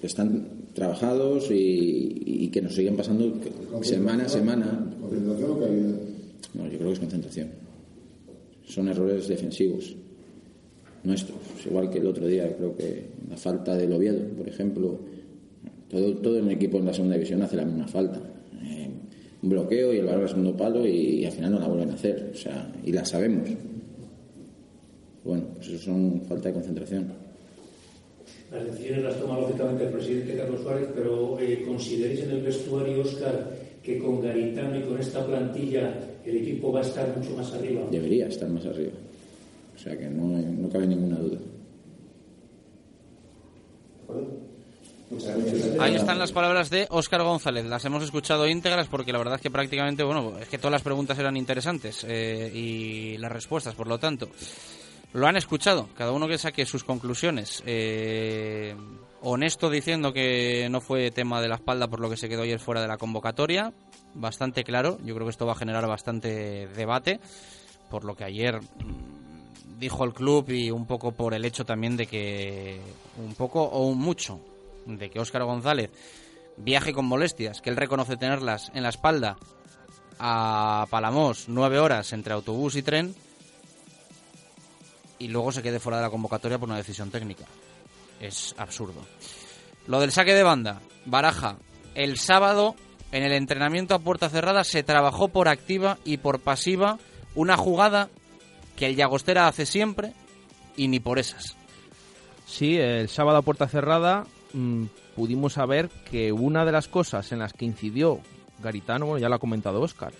están 0.03 0.47
trabajados 0.73 1.49
y, 1.49 2.21
y, 2.25 2.49
que 2.49 2.61
nos 2.61 2.75
siguen 2.75 2.95
pasando 2.97 3.33
semana 3.81 4.25
a 4.25 4.29
semana. 4.29 4.93
¿Concentración 5.01 5.51
o 5.51 5.59
calidad? 5.59 5.99
No, 6.53 6.63
yo 6.65 6.77
creo 6.77 6.87
que 6.87 6.93
es 6.93 6.99
concentración. 6.99 7.64
Son 8.65 8.87
errores 8.87 9.27
defensivos 9.27 9.95
nuestros. 11.03 11.37
Igual 11.65 11.89
que 11.89 11.99
el 11.99 12.07
otro 12.07 12.27
día, 12.27 12.55
creo 12.55 12.75
que 12.75 13.05
la 13.29 13.37
falta 13.37 13.75
del 13.75 13.93
Oviedo, 13.93 14.27
por 14.35 14.47
ejemplo, 14.47 14.99
todo, 15.89 16.13
todo 16.17 16.39
el 16.39 16.49
equipo 16.49 16.77
en 16.77 16.85
la 16.85 16.93
segunda 16.93 17.15
división 17.15 17.41
hace 17.41 17.55
la 17.55 17.65
misma 17.65 17.87
falta. 17.87 18.19
Eh, 18.63 18.89
un 19.41 19.49
bloqueo 19.49 19.93
y 19.93 19.99
el 19.99 20.05
balón 20.05 20.23
al 20.23 20.29
segundo 20.29 20.57
palo 20.57 20.85
y, 20.85 21.21
y, 21.21 21.25
al 21.25 21.31
final 21.31 21.51
no 21.51 21.59
la 21.59 21.67
vuelven 21.67 21.91
a 21.91 21.93
hacer. 21.93 22.31
O 22.33 22.37
sea, 22.37 22.73
y 22.83 22.91
la 22.91 23.05
sabemos. 23.05 23.49
Bueno, 25.23 25.43
pues 25.55 25.67
eso 25.69 25.85
son 25.85 26.21
falta 26.27 26.49
de 26.49 26.53
concentración. 26.53 27.25
Las 28.51 28.65
decisiones 28.65 29.03
las 29.03 29.19
toma 29.19 29.39
lógicamente 29.39 29.85
el 29.85 29.89
presidente 29.89 30.37
Carlos 30.37 30.61
Suárez, 30.61 30.87
pero 30.95 31.39
eh, 31.39 31.63
¿consideréis 31.67 32.21
en 32.21 32.31
el 32.31 32.41
vestuario, 32.41 33.01
Oscar, 33.01 33.49
que 33.85 33.99
con 33.99 34.19
Garitano 34.19 34.77
y 34.77 34.81
con 34.81 34.99
esta 34.99 35.23
plantilla 35.23 35.93
el 36.25 36.37
equipo 36.37 36.71
va 36.71 36.79
a 36.79 36.83
estar 36.83 37.15
mucho 37.15 37.37
más 37.37 37.53
arriba? 37.53 37.83
Debería 37.91 38.27
estar 38.27 38.49
más 38.49 38.65
arriba. 38.65 38.93
O 39.75 39.77
sea 39.77 39.95
que 39.95 40.09
no, 40.09 40.23
no 40.25 40.69
cabe 40.69 40.87
ninguna 40.87 41.17
duda. 41.17 41.37
Ahí 45.79 45.95
están 45.95 46.17
las 46.17 46.31
palabras 46.31 46.71
de 46.71 46.87
Óscar 46.89 47.21
González. 47.21 47.65
Las 47.65 47.85
hemos 47.85 48.03
escuchado 48.03 48.47
íntegras 48.47 48.87
porque 48.87 49.11
la 49.11 49.19
verdad 49.19 49.35
es 49.35 49.41
que 49.41 49.51
prácticamente, 49.51 50.03
bueno, 50.03 50.33
es 50.39 50.49
que 50.49 50.57
todas 50.57 50.71
las 50.71 50.81
preguntas 50.81 51.19
eran 51.19 51.37
interesantes 51.37 52.05
eh, 52.09 52.51
y 52.53 53.17
las 53.17 53.31
respuestas, 53.31 53.75
por 53.75 53.87
lo 53.87 53.99
tanto, 53.99 54.29
lo 55.13 55.27
han 55.27 55.37
escuchado. 55.37 55.89
Cada 55.95 56.11
uno 56.11 56.27
que 56.27 56.39
saque 56.39 56.65
sus 56.65 56.83
conclusiones. 56.83 57.61
Eh, 57.67 58.75
honesto 59.21 59.69
diciendo 59.69 60.13
que 60.13 60.67
no 60.69 60.81
fue 60.81 61.11
tema 61.11 61.41
de 61.41 61.47
la 61.47 61.55
espalda 61.55 61.87
por 61.87 61.99
lo 61.99 62.09
que 62.09 62.17
se 62.17 62.29
quedó 62.29 62.43
ayer 62.43 62.59
fuera 62.59 62.81
de 62.81 62.87
la 62.87 62.97
convocatoria. 62.97 63.73
Bastante 64.13 64.63
claro. 64.63 64.97
Yo 65.03 65.13
creo 65.13 65.27
que 65.27 65.31
esto 65.31 65.45
va 65.45 65.53
a 65.53 65.57
generar 65.57 65.87
bastante 65.87 66.67
debate. 66.67 67.19
Por 67.89 68.03
lo 68.03 68.15
que 68.15 68.23
ayer 68.23 68.59
dijo 69.79 70.03
el 70.03 70.13
club 70.13 70.49
y 70.49 70.71
un 70.71 70.85
poco 70.85 71.11
por 71.11 71.33
el 71.33 71.45
hecho 71.45 71.65
también 71.65 71.97
de 71.97 72.07
que, 72.07 72.79
un 73.17 73.35
poco 73.35 73.63
o 73.63 73.87
un 73.87 73.99
mucho, 73.99 74.39
de 74.85 75.09
que 75.09 75.19
Óscar 75.19 75.43
González 75.43 75.91
viaje 76.57 76.93
con 76.93 77.05
molestias, 77.05 77.61
que 77.61 77.69
él 77.69 77.77
reconoce 77.77 78.17
tenerlas 78.17 78.71
en 78.73 78.83
la 78.83 78.89
espalda 78.89 79.37
a 80.19 80.87
Palamos 80.89 81.49
nueve 81.49 81.79
horas 81.79 82.13
entre 82.13 82.33
autobús 82.33 82.75
y 82.75 82.83
tren 82.83 83.13
y 85.19 85.27
luego 85.27 85.51
se 85.51 85.61
quede 85.61 85.79
fuera 85.79 85.97
de 85.97 86.03
la 86.03 86.09
convocatoria 86.09 86.57
por 86.57 86.69
una 86.69 86.77
decisión 86.77 87.11
técnica. 87.11 87.45
Es 88.19 88.55
absurdo. 88.57 89.01
Lo 89.87 89.99
del 89.99 90.11
saque 90.11 90.33
de 90.33 90.43
banda, 90.43 90.81
Baraja, 91.05 91.57
el 91.93 92.17
sábado 92.17 92.75
en 93.11 93.23
el 93.23 93.33
entrenamiento 93.33 93.95
a 93.95 93.99
puerta 93.99 94.29
cerrada 94.29 94.63
se 94.63 94.83
trabajó 94.83 95.27
por 95.27 95.47
activa 95.47 95.97
y 96.03 96.17
por 96.17 96.39
pasiva 96.39 96.99
una 97.35 97.57
jugada 97.57 98.09
que 98.75 98.87
el 98.87 98.95
Llagostera 98.95 99.47
hace 99.47 99.65
siempre 99.65 100.13
y 100.75 100.87
ni 100.87 100.99
por 100.99 101.19
esas. 101.19 101.55
Sí, 102.45 102.77
el 102.77 103.09
sábado 103.09 103.37
a 103.37 103.41
puerta 103.41 103.67
cerrada 103.67 104.25
mmm, 104.53 104.85
pudimos 105.15 105.53
saber 105.53 105.89
que 106.09 106.31
una 106.31 106.65
de 106.65 106.71
las 106.71 106.87
cosas 106.87 107.31
en 107.31 107.39
las 107.39 107.53
que 107.53 107.65
incidió 107.65 108.19
Garitano, 108.61 109.05
bueno, 109.05 109.19
ya 109.19 109.29
lo 109.29 109.35
ha 109.35 109.39
comentado 109.39 109.81
Oscar, 109.81 110.13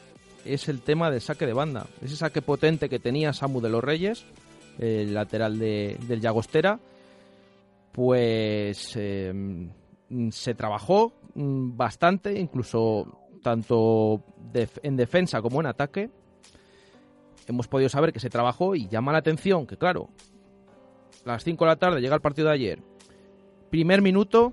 es 0.45 0.69
el 0.69 0.81
tema 0.81 1.09
del 1.09 1.21
saque 1.21 1.45
de 1.45 1.53
banda. 1.53 1.87
Ese 2.01 2.15
saque 2.15 2.41
potente 2.41 2.89
que 2.89 2.99
tenía 2.99 3.33
Samu 3.33 3.61
de 3.61 3.69
los 3.69 3.83
Reyes, 3.83 4.25
el 4.77 5.13
lateral 5.13 5.57
de, 5.57 5.97
del 6.07 6.21
Llagostera, 6.21 6.79
pues 7.95 8.91
eh, 8.97 9.33
se 10.29 10.53
trabajó 10.53 11.13
bastante, 11.33 12.37
incluso 12.37 13.29
tanto 13.41 14.21
en 14.83 14.97
defensa 14.97 15.41
como 15.41 15.61
en 15.61 15.67
ataque, 15.67 16.09
hemos 17.47 17.69
podido 17.69 17.87
saber 17.87 18.11
que 18.11 18.19
se 18.19 18.29
trabajó 18.29 18.75
y 18.75 18.89
llama 18.89 19.13
la 19.13 19.19
atención 19.19 19.65
que, 19.65 19.77
claro, 19.77 20.09
a 21.25 21.29
las 21.29 21.45
5 21.45 21.63
de 21.63 21.69
la 21.69 21.75
tarde 21.77 22.01
llega 22.01 22.15
el 22.15 22.21
partido 22.21 22.49
de 22.49 22.55
ayer. 22.55 22.83
Primer 23.69 24.01
minuto, 24.01 24.51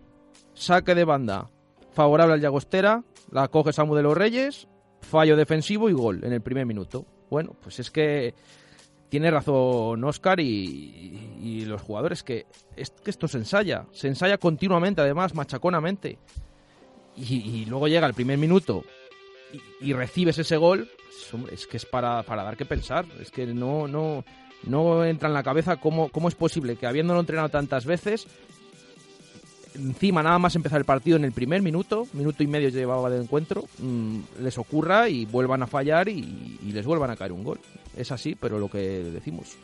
saque 0.55 0.94
de 0.94 1.05
banda 1.05 1.51
favorable 1.90 2.35
al 2.35 2.40
Llagostera, 2.40 3.02
la 3.32 3.48
coge 3.48 3.73
Samu 3.73 3.97
de 3.97 4.05
los 4.05 4.16
Reyes, 4.16 4.69
fallo 5.01 5.36
defensivo 5.36 5.90
y 5.90 5.94
gol 5.94 6.23
en 6.23 6.32
el 6.32 6.43
primer 6.43 6.64
minuto. 6.64 7.06
Bueno, 7.28 7.56
pues 7.60 7.81
es 7.81 7.90
que 7.90 8.35
tiene 9.13 9.31
razón 9.31 10.03
Oscar 10.05 10.41
y, 10.41 11.37
y 11.43 11.67
los 11.67 11.83
jugadores 11.83 12.23
que, 12.23 12.47
es, 12.77 12.93
que 12.93 13.11
esto 13.11 13.29
se 13.29 13.37
ensaya, 13.37 13.85
se 13.93 14.09
ensaya 14.09 14.39
continuamente, 14.39 15.03
además, 15.03 15.35
machaconamente. 15.35 16.19
Y, 17.15 17.67
luego 17.67 17.89
llega 17.89 18.07
el 18.07 18.15
primer 18.15 18.39
minuto 18.39 18.85
y, 19.83 19.93
recibes 19.93 20.39
ese 20.39 20.57
gol, 20.57 20.89
es 21.53 21.67
que 21.67 21.77
es 21.77 21.85
para, 21.85 22.23
para 22.23 22.43
dar 22.43 22.57
que 22.57 22.65
pensar. 22.65 23.05
Es 23.21 23.31
que 23.31 23.47
no, 23.49 23.87
no, 23.87 24.25
no 24.65 25.05
entra 25.05 25.29
en 25.29 25.35
la 25.35 25.43
cabeza 25.43 25.77
cómo, 25.77 26.09
cómo 26.09 26.29
es 26.29 26.35
posible 26.35 26.77
que 26.77 26.87
habiéndolo 26.87 27.21
entrenado 27.21 27.51
tantas 27.51 27.85
veces, 27.85 28.27
encima 29.74 30.23
nada 30.23 30.39
más 30.39 30.55
empezar 30.55 30.78
el 30.78 30.85
partido 30.85 31.16
en 31.16 31.24
el 31.24 31.32
primer 31.32 31.62
minuto, 31.62 32.07
minuto 32.12 32.43
y 32.43 32.47
medio 32.47 32.69
llevaba 32.69 33.11
de 33.11 33.23
encuentro, 33.23 33.65
mmm, 33.78 34.19
les 34.40 34.59
ocurra 34.59 35.09
y 35.09 35.24
vuelvan 35.27 35.62
a 35.62 35.66
fallar 35.66 36.09
y, 36.09 36.59
les 36.62 36.86
vuelvan 36.86 37.11
a 37.11 37.16
caer 37.16 37.32
un 37.32 37.44
gol. 37.44 37.61
Es 37.97 38.12
así, 38.12 38.35
pero 38.35 38.59
lo 38.59 38.69
que 38.69 38.78
decimos, 38.78 39.57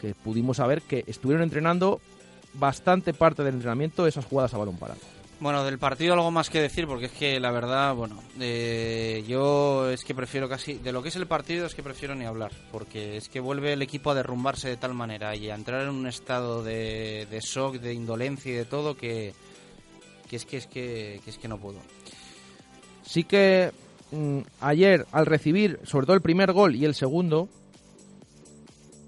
que 0.00 0.14
pudimos 0.14 0.58
saber 0.58 0.82
que 0.82 1.04
estuvieron 1.06 1.42
entrenando 1.42 2.00
bastante 2.54 3.14
parte 3.14 3.42
del 3.42 3.54
entrenamiento 3.54 4.06
esas 4.06 4.24
jugadas 4.24 4.54
a 4.54 4.58
balón 4.58 4.76
parado. 4.76 5.00
Bueno, 5.38 5.64
del 5.64 5.78
partido 5.78 6.12
algo 6.12 6.30
más 6.30 6.50
que 6.50 6.60
decir, 6.60 6.86
porque 6.86 7.06
es 7.06 7.12
que 7.12 7.40
la 7.40 7.50
verdad, 7.50 7.94
bueno, 7.94 8.22
eh, 8.38 9.24
yo 9.26 9.88
es 9.88 10.04
que 10.04 10.14
prefiero 10.14 10.50
casi, 10.50 10.74
de 10.74 10.92
lo 10.92 11.02
que 11.02 11.08
es 11.08 11.16
el 11.16 11.26
partido 11.26 11.64
es 11.64 11.74
que 11.74 11.82
prefiero 11.82 12.14
ni 12.14 12.26
hablar, 12.26 12.52
porque 12.70 13.16
es 13.16 13.30
que 13.30 13.40
vuelve 13.40 13.72
el 13.72 13.80
equipo 13.80 14.10
a 14.10 14.14
derrumbarse 14.14 14.68
de 14.68 14.76
tal 14.76 14.92
manera 14.92 15.34
y 15.34 15.48
a 15.48 15.54
entrar 15.54 15.80
en 15.80 15.88
un 15.88 16.06
estado 16.06 16.62
de 16.62 17.40
shock, 17.42 17.76
de 17.76 17.94
indolencia 17.94 18.52
y 18.52 18.56
de 18.56 18.66
todo 18.66 18.98
que, 18.98 19.32
que 20.30 20.36
es 20.36 20.46
que 20.46 20.58
es 20.58 20.68
que, 20.68 21.20
que 21.24 21.30
es 21.30 21.38
que 21.38 21.48
no 21.48 21.58
puedo. 21.58 21.80
Sí 23.02 23.24
que 23.24 23.72
mmm, 24.12 24.42
ayer 24.60 25.04
al 25.10 25.26
recibir, 25.26 25.80
sobre 25.82 26.06
todo 26.06 26.14
el 26.14 26.22
primer 26.22 26.52
gol 26.52 26.76
y 26.76 26.84
el 26.84 26.94
segundo, 26.94 27.48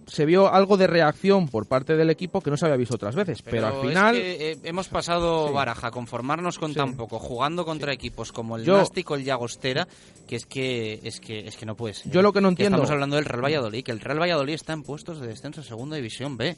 se 0.08 0.26
vio 0.26 0.52
algo 0.52 0.76
de 0.76 0.88
reacción 0.88 1.46
por 1.46 1.66
parte 1.66 1.94
del 1.94 2.10
equipo 2.10 2.40
que 2.40 2.50
no 2.50 2.56
se 2.56 2.66
había 2.66 2.76
visto 2.76 2.96
otras 2.96 3.14
veces. 3.14 3.40
Pero, 3.40 3.52
pero 3.52 3.66
al 3.68 3.88
final. 3.88 4.16
Es 4.16 4.20
que, 4.20 4.50
eh, 4.50 4.58
hemos 4.64 4.88
pasado, 4.88 5.46
sí. 5.46 5.54
Baraja, 5.54 5.92
conformarnos 5.92 6.58
con 6.58 6.72
sí. 6.72 6.76
tan 6.76 6.96
poco, 6.96 7.20
jugando 7.20 7.64
contra 7.64 7.92
sí. 7.92 7.94
equipos 7.94 8.32
como 8.32 8.56
el 8.56 8.66
Nástico, 8.66 9.14
el 9.14 9.22
Llagostera, 9.22 9.86
que 10.26 10.34
es 10.34 10.46
que, 10.46 10.98
es 11.04 11.20
que 11.20 11.46
es 11.46 11.56
que 11.56 11.66
no 11.66 11.76
puede 11.76 11.94
ser. 11.94 12.10
Yo 12.10 12.20
lo 12.20 12.32
que 12.32 12.40
no 12.40 12.48
entiendo. 12.48 12.78
estamos 12.78 12.90
hablando 12.90 13.14
del 13.14 13.26
Real 13.26 13.44
Valladolid, 13.44 13.84
que 13.84 13.92
el 13.92 14.00
Real 14.00 14.20
Valladolid 14.20 14.54
está 14.54 14.72
en 14.72 14.82
puestos 14.82 15.20
de 15.20 15.28
descenso 15.28 15.60
a 15.60 15.64
Segunda 15.64 15.94
División 15.94 16.36
B. 16.36 16.56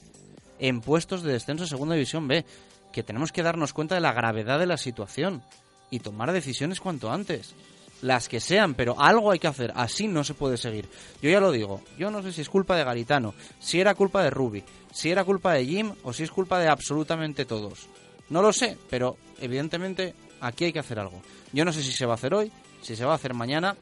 En 0.59 0.81
puestos 0.81 1.23
de 1.23 1.33
descenso 1.33 1.65
a 1.65 1.67
Segunda 1.67 1.97
División 1.97 2.27
B. 2.27 2.47
Que 2.95 3.03
tenemos 3.03 3.33
que 3.33 3.43
darnos 3.43 3.73
cuenta 3.73 3.97
de 3.97 4.01
la 4.01 4.13
gravedad 4.13 4.61
de 4.61 4.67
la 4.67 4.77
situación 4.77 5.43
y 5.91 5.99
tomar 5.99 6.31
decisiones 6.31 6.81
cuanto 6.81 7.11
antes 7.11 7.55
las 8.03 8.29
que 8.29 8.39
sean, 8.39 8.75
pero 8.75 9.01
algo 9.01 9.33
hay 9.33 9.41
que 9.41 9.49
hacer, 9.49 9.73
así 9.75 10.07
no 10.07 10.23
se 10.23 10.35
puede 10.35 10.57
seguir. 10.57 10.89
Yo 11.21 11.29
ya 11.29 11.41
lo 11.41 11.51
digo, 11.51 11.81
yo 11.99 12.11
no 12.13 12.23
sé 12.23 12.33
si 12.33 12.43
es 12.43 12.49
culpa 12.49 12.77
de 12.77 12.85
Garitano, 12.85 13.35
si 13.59 13.81
era 13.81 13.95
culpa 13.95 14.23
de 14.23 14.31
Rubi, 14.31 14.63
si 14.93 15.11
era 15.11 15.25
culpa 15.25 15.55
de 15.55 15.67
Jim 15.67 15.93
o 16.05 16.13
si 16.13 16.23
es 16.23 16.31
culpa 16.31 16.61
de 16.61 16.69
absolutamente 16.69 17.47
todos. 17.47 17.89
No 18.31 18.43
lo 18.43 18.53
sé, 18.53 18.79
pero 18.89 19.17
evidentemente 19.41 20.15
aquí 20.41 20.67
hay 20.67 20.73
que 20.73 20.79
hacer 20.79 21.01
algo. 21.01 21.21
Yo 21.53 21.65
no 21.65 21.73
sé 21.73 21.83
si 21.83 21.91
se 21.91 22.07
va 22.07 22.13
a 22.13 22.17
hacer 22.17 22.33
hoy, 22.33 22.53
si 22.81 22.95
se 22.95 23.05
va 23.05 23.13
a 23.13 23.17
hacer 23.17 23.35
mañana. 23.35 23.77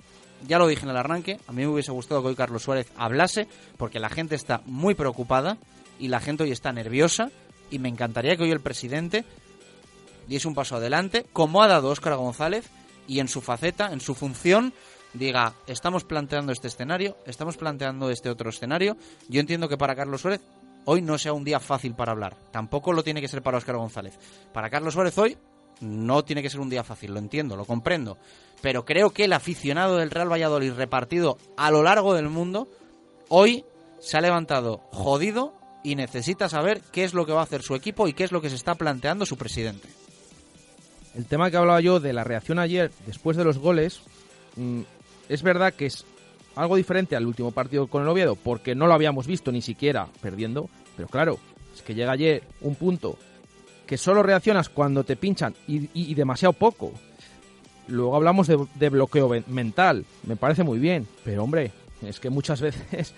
Ya 0.47 0.59
lo 0.59 0.67
dije 0.67 0.85
en 0.85 0.91
el 0.91 0.97
arranque, 0.97 1.39
a 1.47 1.53
mí 1.53 1.63
me 1.63 1.69
hubiese 1.69 1.93
gustado 1.93 2.23
que 2.23 2.29
hoy 2.29 2.35
Carlos 2.35 2.63
Suárez 2.63 2.91
hablase, 2.97 3.47
porque 3.77 4.01
la 4.01 4.09
gente 4.09 4.37
está 4.37 4.63
muy 4.65 4.95
preocupada 4.95 5.59
y 5.99 6.09
la 6.09 6.21
gente 6.21 6.45
hoy 6.45 6.53
está 6.53 6.73
nerviosa 6.73 7.31
y 7.73 7.79
me 7.79 7.89
encantaría 7.89 8.37
que 8.37 8.45
hoy 8.45 8.51
el 8.53 8.61
presidente 8.61 9.25
diese 10.29 10.47
un 10.47 10.55
paso 10.55 10.77
adelante, 10.77 11.27
como 11.33 11.63
ha 11.63 11.69
dado 11.69 11.91
Óscar 11.91 12.15
González, 12.17 12.71
y 13.09 13.19
en 13.19 13.29
su 13.29 13.41
faceta, 13.41 13.93
en 13.93 14.01
su 14.01 14.15
función, 14.15 14.73
diga, 15.15 15.55
estamos 15.67 16.05
planteando 16.05 16.53
este 16.53 16.69
escenario, 16.69 17.17
estamos 17.27 17.57
planteando 17.57 18.11
este 18.11 18.31
otro 18.31 18.51
escenario. 18.51 18.97
Yo 19.29 19.41
entiendo 19.41 19.69
que 19.69 19.77
para 19.77 19.97
Carlos 19.97 20.21
Suárez 20.21 20.41
hoy 20.85 21.03
no 21.03 21.19
sea 21.19 21.33
un 21.33 21.45
día 21.45 21.59
fácil 21.59 21.95
para 21.95 22.13
hablar. 22.13 22.37
Tampoco 22.53 22.93
lo 22.93 23.03
tiene 23.03 23.21
que 23.21 23.29
ser 23.29 23.43
para 23.43 23.59
Óscar 23.59 23.77
González. 23.77 24.19
Para 24.53 24.71
Carlos 24.71 24.95
Suárez 24.95 25.19
hoy 25.19 25.37
no 25.81 26.25
tiene 26.25 26.43
que 26.43 26.51
ser 26.51 26.61
un 26.61 26.71
día 26.71 26.85
fácil, 26.85 27.13
lo 27.13 27.19
entiendo, 27.19 27.57
lo 27.57 27.65
comprendo. 27.65 28.17
Pero 28.61 28.85
creo 28.85 29.11
que 29.11 29.25
el 29.25 29.33
aficionado 29.33 29.97
del 29.97 30.11
Real 30.11 30.31
Valladolid 30.31 30.73
repartido 30.75 31.39
a 31.57 31.71
lo 31.71 31.83
largo 31.83 32.15
del 32.15 32.29
mundo, 32.29 32.69
hoy 33.29 33.65
se 33.99 34.17
ha 34.17 34.21
levantado 34.21 34.79
jodido 34.93 35.55
y 35.83 35.95
necesita 35.97 36.49
saber 36.49 36.81
qué 36.93 37.05
es 37.05 37.15
lo 37.15 37.27
que 37.27 37.33
va 37.33 37.41
a 37.41 37.45
hacer 37.45 37.63
su 37.63 37.75
equipo 37.75 38.09
y 38.09 38.13
qué 38.13 38.25
es 38.25 38.33
lo 38.33 38.41
que 38.41 38.51
se 38.51 38.57
está 38.57 38.75
planteando 38.75 39.27
su 39.27 39.37
presidente. 39.37 39.89
El 41.15 41.27
tema 41.27 41.51
que 41.51 41.57
hablaba 41.57 41.81
yo 41.81 42.01
de 42.01 42.13
la 42.13 42.25
reacción 42.25 42.59
ayer 42.59 42.91
después 43.07 43.37
de 43.37 43.45
los 43.45 43.59
goles, 43.59 44.01
mm, 44.57 44.81
es 45.29 45.43
verdad 45.43 45.75
que 45.75 45.87
es 45.87 46.05
algo 46.57 46.77
diferente 46.77 47.17
al 47.17 47.27
último 47.27 47.51
partido 47.51 47.87
con 47.87 48.03
el 48.03 48.09
Oviedo, 48.09 48.37
porque 48.37 48.75
no 48.75 48.87
lo 48.87 48.95
habíamos 48.95 49.27
visto 49.27 49.53
ni 49.53 49.63
siquiera 49.63 50.09
perdiendo, 50.21 50.69
pero 50.97 51.09
claro, 51.09 51.39
es 51.75 51.83
que 51.83 51.95
llega 51.95 52.13
ayer 52.13 52.43
un 52.61 52.75
punto 52.75 53.19
que 53.87 53.99
solo 53.99 54.23
reaccionas 54.23 54.69
cuando 54.69 55.05
te 55.05 55.17
pinchan 55.17 55.55
y, 55.67 56.15
demasiado 56.15 56.53
poco. 56.53 56.93
Luego 57.89 58.17
hablamos 58.17 58.47
de, 58.47 58.89
bloqueo 58.89 59.31
mental, 59.49 60.05
me 60.25 60.37
parece 60.37 60.63
muy 60.63 60.79
bien, 60.79 61.07
pero 61.25 61.45
hombre, 61.45 61.73
es 62.01 62.21
que 62.21 62.31
muchas 62.31 62.61
veces 62.63 63.15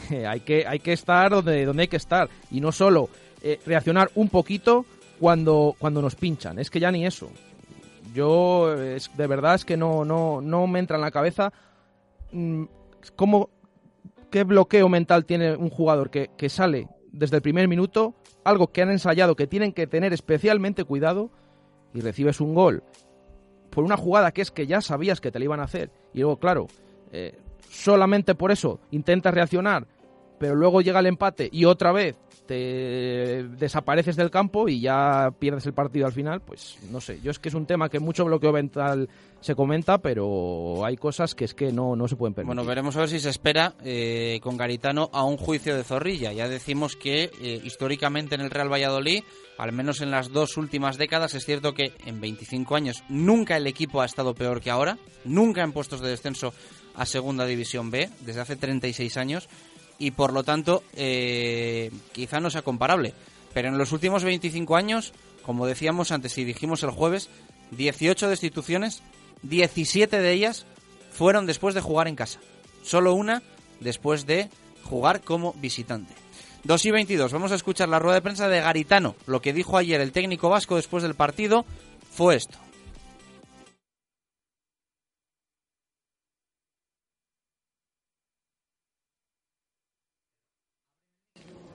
hay 0.28 0.40
que, 0.40 0.66
hay 0.66 0.78
que 0.78 0.92
estar 0.92 1.30
donde, 1.30 1.64
donde 1.64 1.82
hay 1.82 1.88
que 1.88 1.96
estar 1.96 2.28
y 2.50 2.60
no 2.60 2.72
solo 2.72 3.08
eh, 3.42 3.60
reaccionar 3.66 4.10
un 4.14 4.28
poquito 4.28 4.84
cuando, 5.18 5.74
cuando 5.78 6.02
nos 6.02 6.14
pinchan, 6.14 6.58
es 6.58 6.70
que 6.70 6.80
ya 6.80 6.90
ni 6.90 7.06
eso. 7.06 7.30
Yo 8.14 8.74
es, 8.74 9.10
de 9.16 9.26
verdad 9.26 9.54
es 9.54 9.64
que 9.64 9.76
no, 9.76 10.04
no, 10.04 10.40
no 10.40 10.66
me 10.66 10.78
entra 10.78 10.96
en 10.96 11.02
la 11.02 11.10
cabeza 11.10 11.52
mm, 12.32 12.64
cómo, 13.14 13.50
qué 14.30 14.44
bloqueo 14.44 14.88
mental 14.88 15.24
tiene 15.24 15.54
un 15.56 15.70
jugador 15.70 16.10
que, 16.10 16.30
que 16.36 16.48
sale 16.48 16.88
desde 17.12 17.36
el 17.36 17.42
primer 17.42 17.68
minuto, 17.68 18.14
algo 18.44 18.68
que 18.68 18.82
han 18.82 18.90
ensayado, 18.90 19.36
que 19.36 19.46
tienen 19.46 19.72
que 19.72 19.86
tener 19.86 20.12
especialmente 20.12 20.84
cuidado, 20.84 21.30
y 21.94 22.00
recibes 22.00 22.40
un 22.40 22.54
gol 22.54 22.82
por 23.70 23.84
una 23.84 23.96
jugada 23.96 24.32
que 24.32 24.42
es 24.42 24.50
que 24.50 24.66
ya 24.66 24.80
sabías 24.80 25.20
que 25.20 25.30
te 25.30 25.38
la 25.38 25.44
iban 25.44 25.60
a 25.60 25.64
hacer. 25.64 25.90
Y 26.14 26.20
luego, 26.20 26.38
claro, 26.38 26.66
eh, 27.12 27.38
solamente 27.70 28.34
por 28.34 28.52
eso 28.52 28.80
intentas 28.90 29.34
reaccionar, 29.34 29.86
pero 30.38 30.54
luego 30.54 30.80
llega 30.80 31.00
el 31.00 31.06
empate 31.06 31.48
y 31.52 31.64
otra 31.64 31.92
vez 31.92 32.16
te 32.46 33.44
desapareces 33.58 34.16
del 34.16 34.30
campo 34.30 34.68
y 34.68 34.80
ya 34.80 35.32
pierdes 35.38 35.66
el 35.66 35.74
partido 35.74 36.06
al 36.06 36.12
final, 36.12 36.40
pues 36.40 36.78
no 36.90 37.00
sé. 37.00 37.20
Yo 37.20 37.30
es 37.30 37.38
que 37.38 37.48
es 37.48 37.54
un 37.54 37.66
tema 37.66 37.88
que 37.88 37.98
mucho 37.98 38.24
bloqueo 38.24 38.52
mental 38.52 39.08
se 39.40 39.54
comenta, 39.54 39.98
pero 39.98 40.84
hay 40.84 40.96
cosas 40.96 41.34
que 41.34 41.44
es 41.44 41.54
que 41.54 41.72
no, 41.72 41.96
no 41.96 42.08
se 42.08 42.16
pueden 42.16 42.34
permitir. 42.34 42.54
Bueno, 42.54 42.66
veremos 42.66 42.96
a 42.96 43.00
ver 43.00 43.08
si 43.08 43.20
se 43.20 43.30
espera 43.30 43.74
eh, 43.84 44.38
con 44.42 44.56
Garitano 44.56 45.10
a 45.12 45.24
un 45.24 45.36
juicio 45.36 45.76
de 45.76 45.84
zorrilla. 45.84 46.32
Ya 46.32 46.48
decimos 46.48 46.96
que 46.96 47.30
eh, 47.40 47.60
históricamente 47.64 48.36
en 48.36 48.40
el 48.40 48.50
Real 48.50 48.72
Valladolid, 48.72 49.22
al 49.58 49.72
menos 49.72 50.00
en 50.00 50.10
las 50.10 50.30
dos 50.30 50.56
últimas 50.56 50.96
décadas, 50.96 51.34
es 51.34 51.44
cierto 51.44 51.74
que 51.74 51.92
en 52.04 52.20
25 52.20 52.76
años 52.76 53.02
nunca 53.08 53.56
el 53.56 53.66
equipo 53.66 54.00
ha 54.00 54.06
estado 54.06 54.34
peor 54.34 54.60
que 54.60 54.70
ahora, 54.70 54.98
nunca 55.24 55.62
en 55.62 55.72
puestos 55.72 56.00
de 56.00 56.10
descenso 56.10 56.52
a 56.96 57.06
Segunda 57.06 57.46
División 57.46 57.90
B, 57.90 58.10
desde 58.20 58.40
hace 58.40 58.56
36 58.56 59.16
años 59.16 59.48
y 59.98 60.10
por 60.10 60.32
lo 60.32 60.42
tanto 60.44 60.82
eh, 60.94 61.90
quizá 62.12 62.40
no 62.40 62.50
sea 62.50 62.62
comparable. 62.62 63.14
Pero 63.54 63.68
en 63.68 63.78
los 63.78 63.92
últimos 63.92 64.24
25 64.24 64.76
años, 64.76 65.12
como 65.42 65.66
decíamos 65.66 66.12
antes 66.12 66.36
y 66.38 66.44
dijimos 66.44 66.82
el 66.82 66.90
jueves, 66.90 67.28
18 67.70 68.28
destituciones, 68.28 69.02
17 69.42 70.20
de 70.20 70.32
ellas 70.32 70.66
fueron 71.10 71.46
después 71.46 71.74
de 71.74 71.80
jugar 71.80 72.08
en 72.08 72.16
casa. 72.16 72.40
Solo 72.82 73.14
una 73.14 73.42
después 73.80 74.26
de 74.26 74.48
jugar 74.84 75.22
como 75.22 75.54
visitante. 75.54 76.14
2 76.64 76.86
y 76.86 76.90
22, 76.90 77.32
vamos 77.32 77.52
a 77.52 77.54
escuchar 77.54 77.88
la 77.88 77.98
rueda 77.98 78.16
de 78.16 78.22
prensa 78.22 78.48
de 78.48 78.60
Garitano. 78.60 79.14
Lo 79.26 79.40
que 79.40 79.52
dijo 79.52 79.76
ayer 79.76 80.00
el 80.00 80.12
técnico 80.12 80.48
vasco 80.48 80.76
después 80.76 81.02
del 81.02 81.14
partido 81.14 81.64
fue 82.10 82.34
esto. 82.34 82.58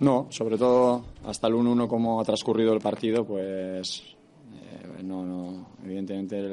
No, 0.02 0.26
sobre 0.32 0.57
todo 0.57 1.03
hasta 1.26 1.48
el 1.48 1.53
1-1 1.53 1.88
como 1.88 2.19
ha 2.19 2.23
transcurrido 2.23 2.73
el 2.73 2.80
partido, 2.80 3.23
pues 3.23 4.02
eh, 4.56 5.03
no, 5.03 5.23
no, 5.23 5.68
evidentemente 5.86 6.52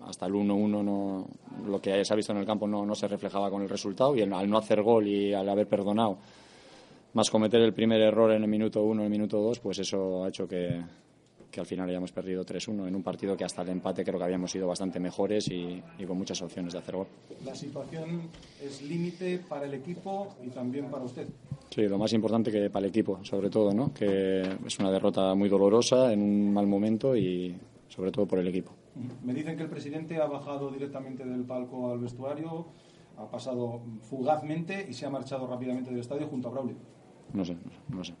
hasta 0.00 0.24
el 0.24 0.32
1-1 0.32 0.82
no, 0.82 1.26
lo 1.66 1.78
que 1.78 2.02
se 2.06 2.12
ha 2.14 2.16
visto 2.16 2.32
en 2.32 2.38
el 2.38 2.46
campo 2.46 2.66
no, 2.66 2.86
no 2.86 2.94
se 2.94 3.06
reflejaba 3.06 3.50
con 3.50 3.60
el 3.60 3.68
resultado 3.68 4.16
y 4.16 4.22
al 4.22 4.48
no 4.48 4.56
hacer 4.56 4.82
gol 4.82 5.06
y 5.06 5.34
al 5.34 5.46
haber 5.46 5.68
perdonado, 5.68 6.16
más 7.12 7.30
cometer 7.30 7.60
el 7.60 7.74
primer 7.74 8.00
error 8.00 8.32
en 8.32 8.42
el 8.42 8.48
minuto 8.48 8.82
1, 8.82 9.02
en 9.02 9.04
el 9.04 9.10
minuto 9.10 9.42
2, 9.42 9.60
pues 9.60 9.78
eso 9.78 10.24
ha 10.24 10.28
hecho 10.28 10.48
que, 10.48 10.82
que 11.56 11.60
al 11.60 11.66
final 11.66 11.88
hayamos 11.88 12.12
perdido 12.12 12.44
3-1 12.44 12.86
en 12.86 12.94
un 12.94 13.02
partido 13.02 13.34
que 13.34 13.42
hasta 13.42 13.62
el 13.62 13.70
empate 13.70 14.04
creo 14.04 14.18
que 14.18 14.24
habíamos 14.24 14.50
sido 14.50 14.68
bastante 14.68 15.00
mejores 15.00 15.48
y, 15.48 15.82
con 16.06 16.18
muchas 16.18 16.42
opciones 16.42 16.74
de 16.74 16.80
hacer 16.80 16.96
gol. 16.96 17.06
La 17.46 17.54
situación 17.54 18.28
es 18.62 18.82
límite 18.82 19.38
para 19.38 19.64
el 19.64 19.72
equipo 19.72 20.36
y 20.44 20.50
también 20.50 20.90
para 20.90 21.04
usted. 21.04 21.26
Sí, 21.70 21.88
lo 21.88 21.96
más 21.96 22.12
importante 22.12 22.52
que 22.52 22.68
para 22.68 22.84
el 22.84 22.90
equipo, 22.90 23.24
sobre 23.24 23.48
todo, 23.48 23.72
¿no? 23.72 23.94
que 23.94 24.42
es 24.66 24.78
una 24.78 24.90
derrota 24.90 25.34
muy 25.34 25.48
dolorosa 25.48 26.12
en 26.12 26.20
un 26.20 26.52
mal 26.52 26.66
momento 26.66 27.16
y 27.16 27.56
sobre 27.88 28.12
todo 28.12 28.26
por 28.26 28.38
el 28.38 28.48
equipo. 28.48 28.72
Me 29.24 29.32
dicen 29.32 29.56
que 29.56 29.62
el 29.62 29.70
presidente 29.70 30.20
ha 30.20 30.26
bajado 30.26 30.70
directamente 30.70 31.24
del 31.24 31.44
palco 31.44 31.90
al 31.90 32.00
vestuario, 32.00 32.66
ha 33.16 33.30
pasado 33.30 33.80
fugazmente 34.02 34.86
y 34.90 34.92
se 34.92 35.06
ha 35.06 35.10
marchado 35.10 35.46
rápidamente 35.46 35.88
del 35.88 36.00
estadio 36.00 36.26
junto 36.26 36.48
a 36.48 36.50
Braulio. 36.50 36.76
No 37.32 37.46
sé, 37.46 37.56
no 37.88 38.04
sé. 38.04 38.12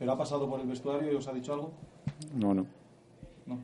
¿Pero 0.00 0.10
ha 0.10 0.18
pasado 0.18 0.50
por 0.50 0.58
el 0.58 0.66
vestuario 0.66 1.12
y 1.12 1.14
os 1.14 1.28
ha 1.28 1.32
dicho 1.32 1.54
algo? 1.54 1.70
No, 2.34 2.54
no. 2.54 2.66
No. 3.46 3.58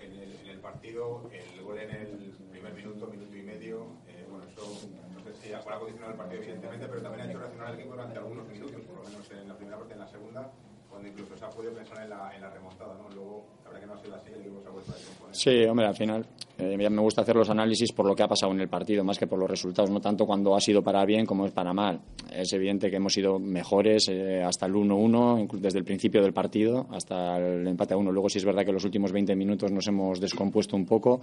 En 0.00 0.12
el, 0.12 0.32
en 0.36 0.46
el 0.48 0.58
partido, 0.58 1.30
el 1.32 1.62
gol 1.62 1.78
en 1.78 1.90
el 1.90 2.34
primer 2.50 2.74
minuto, 2.74 3.06
minuto 3.06 3.36
y 3.36 3.42
medio, 3.42 3.86
eh, 4.08 4.26
bueno, 4.28 4.44
eso 4.46 4.88
no 5.14 5.22
sé 5.22 5.34
si 5.34 5.52
ha 5.52 5.60
condicionado 5.60 6.12
el 6.12 6.18
partido, 6.18 6.42
evidentemente, 6.42 6.86
pero 6.88 7.02
también 7.02 7.26
ha 7.26 7.30
hecho 7.30 7.38
reaccionar 7.38 7.68
al 7.68 7.74
equipo 7.74 7.90
durante 7.92 8.18
algunos 8.18 8.48
minutos, 8.48 8.80
por 8.82 8.96
lo 8.96 9.02
menos 9.04 9.30
en 9.30 9.48
la 9.48 9.56
primera 9.56 9.78
parte, 9.78 9.94
en 9.94 10.00
la 10.00 10.08
segunda 10.08 10.50
cuando 10.90 11.08
incluso 11.08 11.36
se 11.36 11.44
ha 11.44 11.50
podido 11.50 11.72
pensar 11.72 12.02
en 12.02 12.10
la, 12.10 12.34
en 12.34 12.40
la 12.42 12.50
remontada, 12.50 12.94
¿no? 12.94 13.08
Luego, 13.10 13.46
la 13.64 13.70
verdad 13.70 13.80
que 13.80 13.86
no 13.86 13.94
ha 13.94 14.02
sido 14.02 14.16
así, 14.16 14.32
el 14.32 14.40
equipo 14.40 14.60
se 14.60 14.66
ha 14.66 14.70
vuelto 14.70 14.92
a 14.92 14.94
descomponer. 14.96 15.36
Sí, 15.36 15.64
hombre, 15.64 15.86
al 15.86 15.94
final 15.96 16.26
eh, 16.60 16.90
me 16.90 17.00
gusta 17.00 17.22
hacer 17.22 17.36
los 17.36 17.48
análisis 17.50 17.92
por 17.92 18.06
lo 18.06 18.14
que 18.14 18.22
ha 18.22 18.28
pasado 18.28 18.52
en 18.52 18.60
el 18.60 18.68
partido, 18.68 19.02
más 19.04 19.18
que 19.18 19.26
por 19.26 19.38
los 19.38 19.50
resultados, 19.50 19.90
no 19.90 20.00
tanto 20.00 20.26
cuando 20.26 20.54
ha 20.54 20.60
sido 20.60 20.82
para 20.82 21.04
bien 21.04 21.24
como 21.24 21.46
es 21.46 21.52
para 21.52 21.72
mal. 21.72 22.00
Es 22.32 22.52
evidente 22.52 22.90
que 22.90 22.96
hemos 22.96 23.12
sido 23.12 23.38
mejores 23.38 24.08
eh, 24.08 24.42
hasta 24.42 24.66
el 24.66 24.74
1-1, 24.74 25.50
desde 25.58 25.78
el 25.78 25.84
principio 25.84 26.22
del 26.22 26.32
partido 26.32 26.86
hasta 26.90 27.38
el 27.38 27.66
empate 27.66 27.94
a 27.94 27.96
1. 27.96 28.12
Luego 28.12 28.28
sí 28.28 28.38
es 28.38 28.44
verdad 28.44 28.64
que 28.64 28.72
los 28.72 28.84
últimos 28.84 29.12
20 29.12 29.34
minutos 29.34 29.72
nos 29.72 29.86
hemos 29.86 30.20
descompuesto 30.20 30.76
un 30.76 30.86
poco 30.86 31.20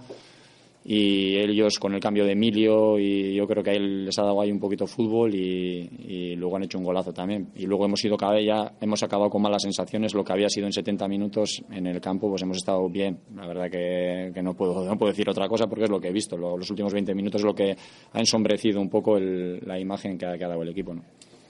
y 0.84 1.36
ellos 1.36 1.78
con 1.78 1.94
el 1.94 2.00
cambio 2.00 2.24
de 2.24 2.32
Emilio 2.32 2.98
y 2.98 3.34
yo 3.34 3.46
creo 3.46 3.62
que 3.62 3.70
a 3.70 3.74
él 3.74 4.06
les 4.06 4.18
ha 4.18 4.22
dado 4.22 4.40
ahí 4.40 4.50
un 4.50 4.60
poquito 4.60 4.86
fútbol 4.86 5.34
y, 5.34 6.34
luego 6.36 6.56
han 6.56 6.64
hecho 6.64 6.78
un 6.78 6.84
golazo 6.84 7.12
también. 7.12 7.50
Y 7.56 7.66
luego 7.66 7.84
hemos 7.84 8.04
ido 8.04 8.16
cada 8.16 8.40
ya 8.40 8.72
hemos 8.80 9.02
acabado 9.02 9.28
con 9.28 9.42
malas 9.42 9.62
sensaciones 9.62 10.14
lo 10.14 10.24
que 10.24 10.32
había 10.32 10.48
sido 10.48 10.66
en 10.66 10.72
70 10.72 11.08
minutos 11.08 11.62
en 11.70 11.86
el 11.86 12.00
campo 12.00 12.28
pues 12.28 12.42
hemos 12.42 12.58
estado 12.58 12.88
bien. 12.88 13.18
La 13.34 13.46
verdad 13.46 13.70
que, 13.70 14.40
no 14.42 14.54
puedo 14.54 14.84
no 14.88 14.96
puedo 14.96 15.10
decir 15.10 15.28
otra 15.28 15.48
cosa 15.48 15.66
porque 15.66 15.84
es 15.84 15.90
lo 15.90 16.00
que 16.00 16.08
he 16.08 16.12
visto. 16.12 16.36
Los 16.36 16.70
últimos 16.70 16.92
20 16.92 17.14
minutos 17.14 17.40
es 17.40 17.44
lo 17.44 17.54
que 17.54 17.76
ha 18.12 18.18
ensombrecido 18.18 18.80
un 18.80 18.88
poco 18.88 19.18
la 19.18 19.78
imagen 19.78 20.16
que 20.16 20.26
ha, 20.26 20.38
que 20.38 20.44
ha 20.44 20.48
dado 20.48 20.62
el 20.62 20.68
equipo 20.70 20.94
¿no? 20.94 21.02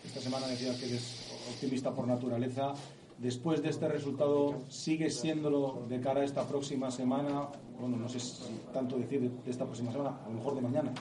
esta 0.08 0.20
semana 0.20 0.46
decía 0.48 0.74
que 0.78 0.86
eres 0.86 1.28
optimista 1.48 1.94
por 1.94 2.06
naturaleza 2.06 2.72
después 3.18 3.62
de 3.62 3.70
este 3.70 3.88
resultado, 3.88 4.62
¿sigue 4.68 5.10
siéndolo 5.10 5.84
de 5.88 6.00
cara 6.00 6.22
a 6.22 6.24
esta 6.24 6.46
próxima 6.46 6.90
semana? 6.90 7.48
Bueno, 7.78 7.96
no 7.96 8.08
sé 8.08 8.20
si 8.20 8.42
tanto 8.72 8.96
decir 8.96 9.20
de 9.20 9.50
esta 9.50 9.64
próxima 9.64 9.92
semana, 9.92 10.20
a 10.24 10.28
lo 10.28 10.34
mejor 10.34 10.54
de 10.54 10.60
mañana. 10.62 10.92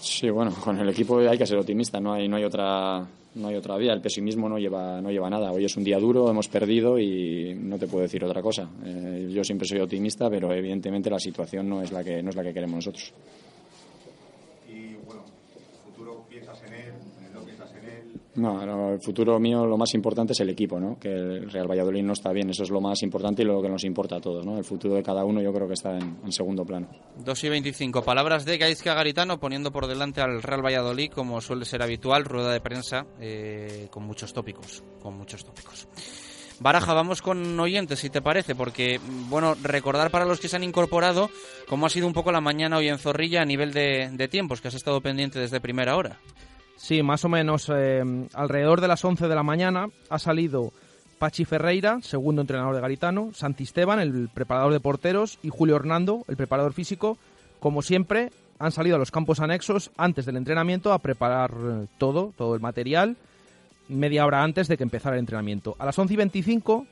Sí, 0.00 0.28
bueno, 0.30 0.52
con 0.64 0.78
el 0.78 0.88
equipo 0.88 1.18
hay 1.18 1.38
que 1.38 1.46
ser 1.46 1.58
optimista, 1.58 2.00
no 2.00 2.12
hay, 2.12 2.28
no 2.28 2.36
hay 2.36 2.44
otra 2.44 3.06
no 3.34 3.48
hay 3.48 3.56
otra 3.56 3.76
vía, 3.76 3.92
el 3.92 4.00
pesimismo 4.00 4.48
no 4.48 4.58
lleva, 4.58 5.00
no 5.00 5.10
lleva 5.10 5.30
nada. 5.30 5.52
Hoy 5.52 5.64
es 5.64 5.76
un 5.76 5.84
día 5.84 5.98
duro, 5.98 6.28
hemos 6.28 6.48
perdido 6.48 6.98
y 6.98 7.54
no 7.54 7.78
te 7.78 7.86
puedo 7.86 8.02
decir 8.02 8.22
otra 8.24 8.42
cosa. 8.42 8.68
Eh, 8.84 9.30
yo 9.32 9.42
siempre 9.42 9.66
soy 9.66 9.80
optimista, 9.80 10.28
pero 10.28 10.52
evidentemente 10.52 11.08
la 11.08 11.18
situación 11.18 11.68
no 11.68 11.82
es 11.82 11.92
la 11.92 12.04
que, 12.04 12.22
no 12.22 12.30
es 12.30 12.36
la 12.36 12.42
que 12.42 12.52
queremos 12.52 12.76
nosotros. 12.76 13.14
No, 18.34 18.92
el 18.92 19.00
futuro 19.00 19.38
mío 19.38 19.66
lo 19.66 19.76
más 19.76 19.92
importante 19.94 20.32
es 20.32 20.40
el 20.40 20.48
equipo, 20.48 20.80
¿no? 20.80 20.98
Que 20.98 21.10
el 21.10 21.50
Real 21.50 21.70
Valladolid 21.70 22.02
no 22.02 22.14
está 22.14 22.32
bien, 22.32 22.48
eso 22.48 22.62
es 22.62 22.70
lo 22.70 22.80
más 22.80 23.02
importante 23.02 23.42
y 23.42 23.44
lo 23.44 23.60
que 23.60 23.68
nos 23.68 23.84
importa 23.84 24.16
a 24.16 24.20
todos, 24.20 24.46
¿no? 24.46 24.56
El 24.56 24.64
futuro 24.64 24.94
de 24.94 25.02
cada 25.02 25.24
uno 25.24 25.42
yo 25.42 25.52
creo 25.52 25.68
que 25.68 25.74
está 25.74 25.98
en, 25.98 26.32
segundo 26.32 26.64
plano. 26.64 26.88
2 27.18 27.44
y 27.44 27.48
25, 27.50 28.02
palabras 28.02 28.46
de 28.46 28.56
Gaizka 28.56 28.94
Garitano 28.94 29.38
poniendo 29.38 29.70
por 29.70 29.86
delante 29.86 30.22
al 30.22 30.42
Real 30.42 30.64
Valladolid 30.64 31.10
como 31.10 31.42
suele 31.42 31.66
ser 31.66 31.82
habitual, 31.82 32.24
rueda 32.24 32.52
de 32.52 32.60
prensa 32.60 33.06
eh, 33.20 33.88
con 33.90 34.04
muchos 34.04 34.32
tópicos, 34.32 34.82
con 35.02 35.16
muchos 35.16 35.44
tópicos. 35.44 35.86
Baraja, 36.58 36.94
vamos 36.94 37.20
con 37.20 37.58
oyentes, 37.58 37.98
si 37.98 38.08
te 38.08 38.22
parece, 38.22 38.54
porque, 38.54 38.98
bueno, 39.28 39.56
recordar 39.62 40.10
para 40.10 40.24
los 40.24 40.40
que 40.40 40.48
se 40.48 40.56
han 40.56 40.64
incorporado 40.64 41.28
cómo 41.68 41.86
ha 41.86 41.90
sido 41.90 42.06
un 42.06 42.12
poco 42.12 42.32
la 42.32 42.40
mañana 42.40 42.78
hoy 42.78 42.88
en 42.88 42.98
Zorrilla 42.98 43.42
a 43.42 43.44
nivel 43.44 43.72
de, 43.72 44.10
de 44.12 44.28
tiempos, 44.28 44.60
que 44.60 44.68
has 44.68 44.74
estado 44.74 45.00
pendiente 45.00 45.40
desde 45.40 45.60
primera 45.60 45.96
hora. 45.96 46.20
Sí, 46.76 47.02
más 47.02 47.24
o 47.24 47.28
menos 47.28 47.70
eh, 47.72 48.02
alrededor 48.34 48.80
de 48.80 48.88
las 48.88 49.04
11 49.04 49.28
de 49.28 49.34
la 49.34 49.42
mañana 49.42 49.88
ha 50.10 50.18
salido 50.18 50.72
Pachi 51.18 51.44
Ferreira, 51.44 52.00
segundo 52.02 52.40
entrenador 52.40 52.74
de 52.74 52.80
Garitano, 52.80 53.30
Santisteban, 53.32 54.00
el 54.00 54.28
preparador 54.28 54.72
de 54.72 54.80
porteros, 54.80 55.38
y 55.42 55.50
Julio 55.50 55.76
Hernando, 55.76 56.24
el 56.26 56.36
preparador 56.36 56.72
físico. 56.72 57.16
Como 57.60 57.82
siempre, 57.82 58.32
han 58.58 58.72
salido 58.72 58.96
a 58.96 58.98
los 58.98 59.12
campos 59.12 59.38
anexos 59.38 59.92
antes 59.96 60.26
del 60.26 60.36
entrenamiento 60.36 60.92
a 60.92 60.98
preparar 60.98 61.52
eh, 61.52 61.86
todo, 61.98 62.32
todo 62.36 62.56
el 62.56 62.60
material, 62.60 63.16
media 63.88 64.26
hora 64.26 64.42
antes 64.42 64.68
de 64.68 64.76
que 64.76 64.82
empezara 64.82 65.14
el 65.14 65.20
entrenamiento. 65.20 65.76
A 65.78 65.86
las 65.86 65.96
11 65.98 66.14
y 66.14 66.16
25, 66.16 66.86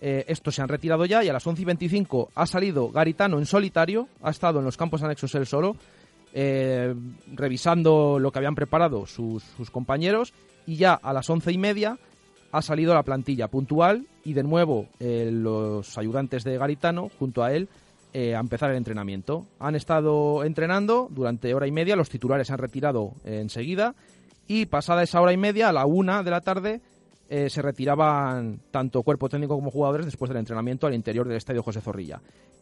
eh, 0.00 0.24
estos 0.26 0.54
se 0.54 0.62
han 0.62 0.68
retirado 0.68 1.04
ya, 1.04 1.22
y 1.22 1.28
a 1.28 1.32
las 1.32 1.46
11 1.46 1.62
y 1.62 1.64
25 1.64 2.30
ha 2.34 2.46
salido 2.46 2.90
Garitano 2.90 3.38
en 3.38 3.46
solitario, 3.46 4.08
ha 4.22 4.30
estado 4.30 4.58
en 4.58 4.64
los 4.64 4.76
campos 4.76 5.02
anexos 5.02 5.34
él 5.34 5.46
solo, 5.46 5.76
eh, 6.32 6.94
revisando 7.32 8.18
lo 8.20 8.30
que 8.30 8.38
habían 8.38 8.54
preparado 8.54 9.06
sus, 9.06 9.42
compañeros 9.72 10.32
y 10.64 10.76
ya 10.76 10.94
a 10.94 11.12
las 11.12 11.28
once 11.28 11.50
y 11.50 11.58
media 11.58 11.98
ha 12.52 12.62
salido 12.62 12.94
la 12.94 13.02
plantilla 13.02 13.48
puntual 13.48 14.06
y 14.24 14.34
de 14.34 14.44
nuevo 14.44 14.86
eh, 15.00 15.30
los 15.32 15.98
ayudantes 15.98 16.44
de 16.44 16.56
Garitano 16.56 17.10
junto 17.18 17.42
a 17.42 17.52
él 17.52 17.68
eh, 18.12 18.36
a 18.36 18.40
empezar 18.40 18.70
el 18.70 18.76
entrenamiento. 18.76 19.46
Han 19.58 19.74
estado 19.74 20.44
entrenando 20.44 21.08
durante 21.10 21.52
hora 21.52 21.66
y 21.66 21.72
media, 21.72 21.96
los 21.96 22.10
titulares 22.10 22.46
se 22.46 22.52
han 22.52 22.58
retirado 22.60 23.12
enseguida 23.24 23.94
y 24.46 24.66
pasada 24.66 25.02
esa 25.02 25.20
hora 25.20 25.32
y 25.32 25.36
media, 25.36 25.68
a 25.68 25.72
la 25.72 25.86
una 25.86 26.22
de 26.22 26.30
la 26.30 26.40
tarde, 26.40 26.80
se 27.28 27.62
retiraban 27.62 28.58
tanto 28.72 29.04
cuerpo 29.04 29.28
técnico 29.28 29.54
como 29.54 29.70
jugadores 29.70 30.06
después 30.06 30.28
del 30.28 30.38
entrenamiento 30.38 30.88
al 30.88 30.94
interior 30.94 31.28
del 31.28 31.36
estadio 31.36 31.62
José 31.62 31.80
Zorrilla. 31.80 32.20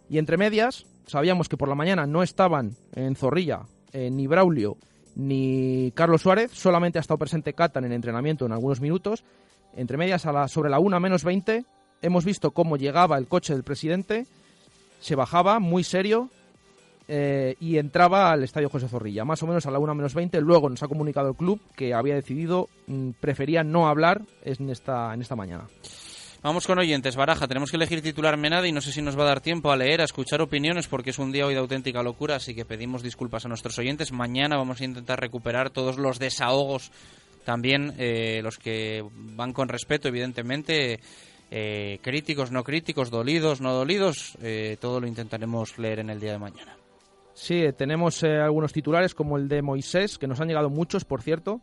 Y 0.09 0.18
entre 0.18 0.36
medias, 0.36 0.86
sabíamos 1.06 1.48
que 1.48 1.56
por 1.56 1.68
la 1.68 1.74
mañana 1.74 2.06
no 2.06 2.22
estaban 2.22 2.76
en 2.94 3.14
Zorrilla 3.16 3.62
eh, 3.93 4.10
ni 4.10 4.26
Braulio 4.26 4.76
ni 5.18 5.90
Carlos 5.97 6.22
Suárez, 6.22 6.52
solamente 6.52 6.98
ha 6.98 7.01
estado 7.01 7.18
presente 7.18 7.52
Catan 7.52 7.85
en 7.85 7.93
entrenamiento 7.93 8.47
en 8.47 8.52
algunos 8.52 8.80
minutos. 8.80 9.24
Entre 9.74 9.97
medias, 9.97 10.26
a 10.26 10.32
la, 10.32 10.47
sobre 10.47 10.70
la 10.70 10.78
1 10.78 11.01
menos 11.01 11.24
20, 11.24 11.64
hemos 12.02 12.24
visto 12.24 12.52
cómo 12.52 12.76
llegaba 12.76 13.18
el 13.18 13.26
coche 13.26 13.52
del 13.52 13.64
presidente, 13.64 14.26
se 15.01 15.16
bajaba 15.16 15.59
muy 15.59 15.82
serio 15.82 16.30
eh, 17.09 17.56
y 17.59 17.78
entraba 17.78 18.30
al 18.30 18.44
estadio 18.44 18.68
José 18.68 18.89
Zorrilla, 18.89 19.24
más 19.24 19.43
o 19.43 19.47
menos 19.48 19.66
a 19.66 19.72
la 19.72 19.80
1 19.80 19.94
menos 19.94 20.14
20. 20.14 20.40
Luego 20.40 20.68
nos 20.68 20.82
ha 20.85 20.89
comunicado 20.89 21.30
el 21.30 21.36
club 21.36 21.60
que 21.74 21.94
había 21.94 22.14
decidido, 22.14 22.68
mm, 22.86 23.10
prefería 23.20 23.64
no 23.64 23.89
hablar 23.89 24.22
en 24.44 24.70
esta, 24.70 25.12
en 25.14 25.22
esta 25.22 25.35
mañana. 25.35 25.64
Vamos 26.40 26.69
con 26.69 26.78
oyentes, 26.78 27.16
Baraja. 27.16 27.48
Tenemos 27.48 27.69
que 27.69 27.77
elegir 27.77 28.01
titular 28.01 28.36
Menada 28.36 28.69
y 28.69 28.73
no 28.73 28.81
sé 28.81 28.93
si 28.93 29.02
nos 29.02 29.19
va 29.19 29.24
a 29.24 29.27
dar 29.27 29.40
tiempo 29.40 29.73
a 29.73 29.77
leer, 29.77 30.01
a 30.01 30.05
escuchar 30.05 30.40
opiniones, 30.40 30.86
porque 30.86 31.10
es 31.10 31.19
un 31.19 31.32
día 31.32 31.44
hoy 31.44 31.55
de 31.55 31.59
auténtica 31.59 32.01
locura, 32.01 32.36
así 32.36 32.55
que 32.55 32.65
pedimos 32.65 33.02
disculpas 33.02 33.44
a 33.44 33.48
nuestros 33.48 33.77
oyentes. 33.81 34.12
Mañana 34.12 34.56
vamos 34.56 34.81
a 34.81 34.85
intentar 34.85 35.19
recuperar 35.19 35.70
todos 35.70 35.98
los 35.98 36.20
desahogos, 36.20 36.93
también 37.44 37.93
eh, 37.98 38.39
los 38.44 38.56
que 38.56 39.05
van 39.12 39.52
con 39.52 39.69
respeto, 39.69 40.06
evidentemente. 40.06 41.01
Eh, 41.51 41.98
críticos, 42.02 42.52
no 42.52 42.62
críticos, 42.62 43.10
dolidos, 43.10 43.60
no 43.60 43.73
dolidos, 43.73 44.39
eh, 44.40 44.77
todo 44.81 45.01
lo 45.01 45.09
intentaremos 45.09 45.77
leer 45.77 45.98
en 45.98 46.10
el 46.10 46.20
día 46.20 46.32
de 46.32 46.39
mañana. 46.39 46.77
Sí, 47.35 47.65
tenemos 47.77 48.23
algunos 48.23 48.73
titulares 48.73 49.12
como 49.12 49.39
el 49.39 49.48
de 49.48 49.62
Moisés, 49.62 50.19
que 50.19 50.28
nos 50.28 50.40
han 50.40 50.47
llegado 50.48 50.70
muchos, 50.70 51.05
por 51.05 51.20
cierto. 51.20 51.60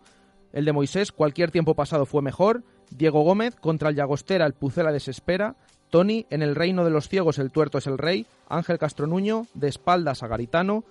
El 0.51 0.65
de 0.65 0.73
Moisés, 0.73 1.13
cualquier 1.13 1.51
tiempo 1.51 1.75
pasado 1.75 2.05
fue 2.05 2.21
mejor. 2.21 2.63
Diego 2.91 3.21
Gómez, 3.21 3.55
contra 3.55 3.89
el 3.89 3.95
Llagostera, 3.95 4.45
el 4.45 4.53
Pucela 4.53 4.91
desespera. 4.91 5.55
Tony, 5.89 6.25
en 6.29 6.41
el 6.41 6.55
reino 6.55 6.83
de 6.83 6.89
los 6.89 7.07
ciegos, 7.07 7.39
el 7.39 7.51
tuerto 7.51 7.77
es 7.77 7.87
el 7.87 7.97
rey. 7.97 8.25
Ángel 8.49 8.79
Castronuño, 8.79 9.47
de 9.53 9.67
espaldas 9.67 10.23
a 10.23 10.27
Garitano. 10.27 10.83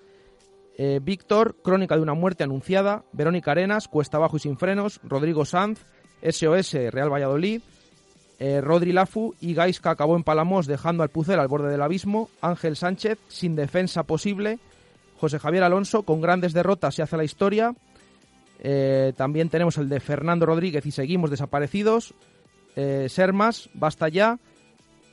Eh, 0.76 1.00
Víctor, 1.02 1.56
crónica 1.62 1.96
de 1.96 2.02
una 2.02 2.14
muerte 2.14 2.44
anunciada. 2.44 3.04
Verónica 3.12 3.52
Arenas, 3.52 3.88
cuesta 3.88 4.16
abajo 4.16 4.36
y 4.36 4.40
sin 4.40 4.56
frenos. 4.56 5.00
Rodrigo 5.02 5.44
Sanz, 5.44 5.80
SOS, 6.22 6.72
Real 6.90 7.12
Valladolid. 7.12 7.62
Eh, 8.38 8.60
Rodri 8.60 8.92
Lafu 8.92 9.34
y 9.40 9.54
Gaisca 9.54 9.90
acabó 9.90 10.16
en 10.16 10.24
Palamos 10.24 10.66
dejando 10.66 11.02
al 11.02 11.08
Pucela 11.08 11.42
al 11.42 11.48
borde 11.48 11.70
del 11.70 11.82
abismo. 11.82 12.28
Ángel 12.40 12.76
Sánchez, 12.76 13.18
sin 13.28 13.56
defensa 13.56 14.02
posible. 14.02 14.58
José 15.18 15.38
Javier 15.38 15.62
Alonso, 15.62 16.02
con 16.02 16.20
grandes 16.20 16.52
derrotas 16.52 16.94
se 16.94 17.02
hace 17.02 17.16
la 17.16 17.24
historia. 17.24 17.74
Eh, 18.60 19.12
también 19.16 19.48
tenemos 19.48 19.76
el 19.78 19.88
de 19.88 20.00
Fernando 20.00 20.46
Rodríguez 20.46 20.84
y 20.86 20.90
seguimos 20.90 21.30
desaparecidos. 21.30 22.14
Eh, 22.76 23.06
Sermas, 23.08 23.68
basta 23.74 24.08
ya. 24.08 24.38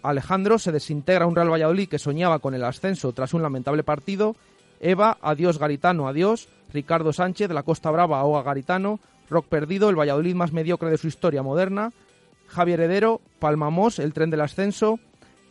Alejandro 0.04 0.58
se 0.58 0.72
desintegra 0.72 1.28
un 1.28 1.36
Real 1.36 1.52
Valladolid 1.52 1.88
que 1.88 2.00
soñaba 2.00 2.40
con 2.40 2.54
el 2.54 2.64
ascenso 2.64 3.12
tras 3.14 3.34
un 3.34 3.44
lamentable 3.44 3.84
partido. 3.84 4.36
Eva, 4.80 5.18
adiós 5.22 5.60
Garitano, 5.60 6.08
adiós. 6.08 6.48
Ricardo 6.74 7.14
Sánchez, 7.14 7.50
de 7.50 7.54
la 7.54 7.64
Costa 7.64 7.92
Brava, 7.92 8.20
ahoga 8.20 8.42
Garitano. 8.42 9.00
Rock 9.30 9.48
perdido, 9.48 9.90
el 9.90 10.00
Valladolid 10.00 10.36
más 10.36 10.52
mediocre 10.52 10.90
de 10.90 10.98
su 10.98 11.08
historia 11.08 11.44
moderna. 11.44 11.92
Javier 12.48 12.82
Heredero, 12.82 13.22
Palmamos, 13.40 14.00
el 14.00 14.14
tren 14.14 14.30
del 14.30 14.42
ascenso. 14.42 15.00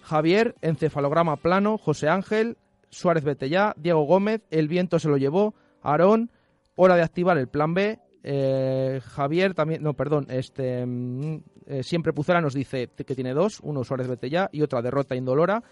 Javier, 0.02 0.56
encefalograma 0.60 1.36
plano. 1.36 1.78
José 1.78 2.08
Ángel, 2.08 2.56
Suárez 2.90 3.24
Betellá. 3.24 3.74
Diego 3.76 4.02
Gómez, 4.02 4.42
el 4.50 4.68
viento 4.68 4.98
se 4.98 5.08
lo 5.08 5.16
llevó. 5.16 5.54
Aarón, 5.82 6.30
hora 6.76 6.96
de 6.96 7.02
activar 7.02 7.38
el 7.38 7.48
plan 7.48 7.74
B. 7.74 7.98
Eh, 8.22 9.00
Javier 9.02 9.54
también, 9.54 9.82
no, 9.82 9.94
perdón, 9.94 10.26
este 10.28 10.84
mm, 10.84 11.42
eh, 11.66 11.82
siempre 11.82 12.12
Pucera 12.12 12.40
nos 12.40 12.54
dice 12.54 12.88
que 12.88 13.14
tiene 13.14 13.32
dos, 13.32 13.60
uno 13.62 13.82
Suárez 13.82 14.08
Betella 14.08 14.48
y 14.52 14.62
otra 14.62 14.82
derrota 14.82 15.16
indolora. 15.16 15.62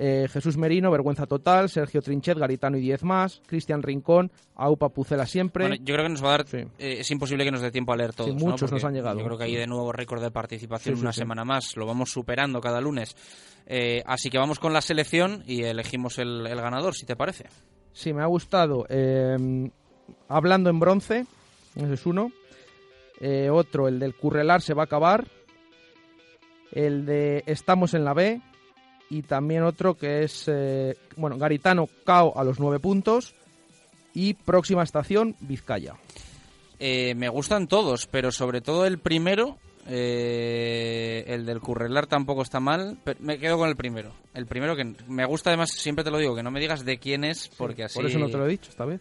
Eh, 0.00 0.28
Jesús 0.30 0.56
Merino, 0.56 0.92
vergüenza 0.92 1.26
total. 1.26 1.68
Sergio 1.68 2.00
Trinchet, 2.00 2.38
Garitano 2.38 2.76
y 2.76 2.80
diez 2.80 3.02
más. 3.02 3.42
Cristian 3.48 3.82
Rincón, 3.82 4.30
Aupa 4.54 4.90
Pucela 4.90 5.26
siempre. 5.26 5.76
yo 5.78 5.94
creo 5.94 6.04
que 6.04 6.10
nos 6.10 6.22
va 6.22 6.34
a 6.34 6.38
dar. 6.38 6.46
es 6.78 7.10
imposible 7.10 7.44
que 7.44 7.50
nos 7.50 7.62
dé 7.62 7.72
tiempo 7.72 7.92
a 7.92 7.96
leer 7.96 8.12
todos. 8.12 8.32
muchos 8.36 8.70
nos 8.70 8.84
han 8.84 8.94
llegado. 8.94 9.18
Yo 9.18 9.24
creo 9.24 9.38
que 9.38 9.44
hay 9.44 9.56
de 9.56 9.66
nuevo 9.66 9.90
récord 9.90 10.22
de 10.22 10.30
participación 10.30 11.00
una 11.00 11.12
semana 11.12 11.44
más. 11.44 11.76
Lo 11.76 11.84
vamos 11.84 12.10
superando 12.10 12.60
cada 12.60 12.80
lunes. 12.80 13.16
así 14.06 14.30
que 14.30 14.38
vamos 14.38 14.60
con 14.60 14.72
la 14.72 14.82
selección 14.82 15.42
y 15.46 15.64
elegimos 15.64 16.18
el, 16.18 16.46
el 16.46 16.60
ganador, 16.60 16.94
si 16.94 17.04
te 17.04 17.16
parece. 17.16 17.46
Sí, 17.90 18.12
me 18.12 18.22
ha 18.22 18.26
gustado. 18.26 18.86
Hablando 20.28 20.70
en 20.70 20.80
bronce, 20.80 21.26
ese 21.74 21.94
es 21.94 22.06
uno. 22.06 22.32
Eh, 23.20 23.50
otro, 23.50 23.88
el 23.88 23.98
del 23.98 24.14
Currelar 24.14 24.62
se 24.62 24.74
va 24.74 24.82
a 24.82 24.86
acabar. 24.86 25.26
El 26.72 27.06
de 27.06 27.42
Estamos 27.46 27.94
en 27.94 28.04
la 28.04 28.14
B. 28.14 28.40
Y 29.10 29.22
también 29.22 29.62
otro 29.62 29.94
que 29.94 30.22
es, 30.22 30.44
eh, 30.48 30.94
bueno, 31.16 31.38
Garitano 31.38 31.88
Cao 32.04 32.38
a 32.38 32.44
los 32.44 32.60
nueve 32.60 32.78
puntos. 32.78 33.34
Y 34.14 34.34
próxima 34.34 34.82
estación, 34.82 35.34
Vizcaya. 35.40 35.94
Eh, 36.78 37.14
me 37.14 37.28
gustan 37.28 37.68
todos, 37.68 38.06
pero 38.06 38.30
sobre 38.30 38.60
todo 38.60 38.84
el 38.84 38.98
primero, 38.98 39.56
el 39.86 41.46
del 41.46 41.60
Currelar 41.60 42.06
tampoco 42.06 42.42
está 42.42 42.60
mal. 42.60 42.98
Pero 43.04 43.18
me 43.22 43.38
quedo 43.38 43.56
con 43.56 43.68
el 43.68 43.76
primero. 43.76 44.12
El 44.34 44.46
primero 44.46 44.76
que 44.76 44.94
me 45.08 45.24
gusta, 45.24 45.50
además, 45.50 45.70
siempre 45.70 46.04
te 46.04 46.10
lo 46.10 46.18
digo, 46.18 46.36
que 46.36 46.42
no 46.42 46.50
me 46.50 46.60
digas 46.60 46.84
de 46.84 46.98
quién 46.98 47.24
es, 47.24 47.48
porque 47.48 47.84
así. 47.84 47.94
Por 47.94 48.06
eso 48.06 48.18
no 48.18 48.28
te 48.28 48.36
lo 48.36 48.46
he 48.46 48.50
dicho 48.50 48.70
esta 48.70 48.84
vez. 48.84 49.00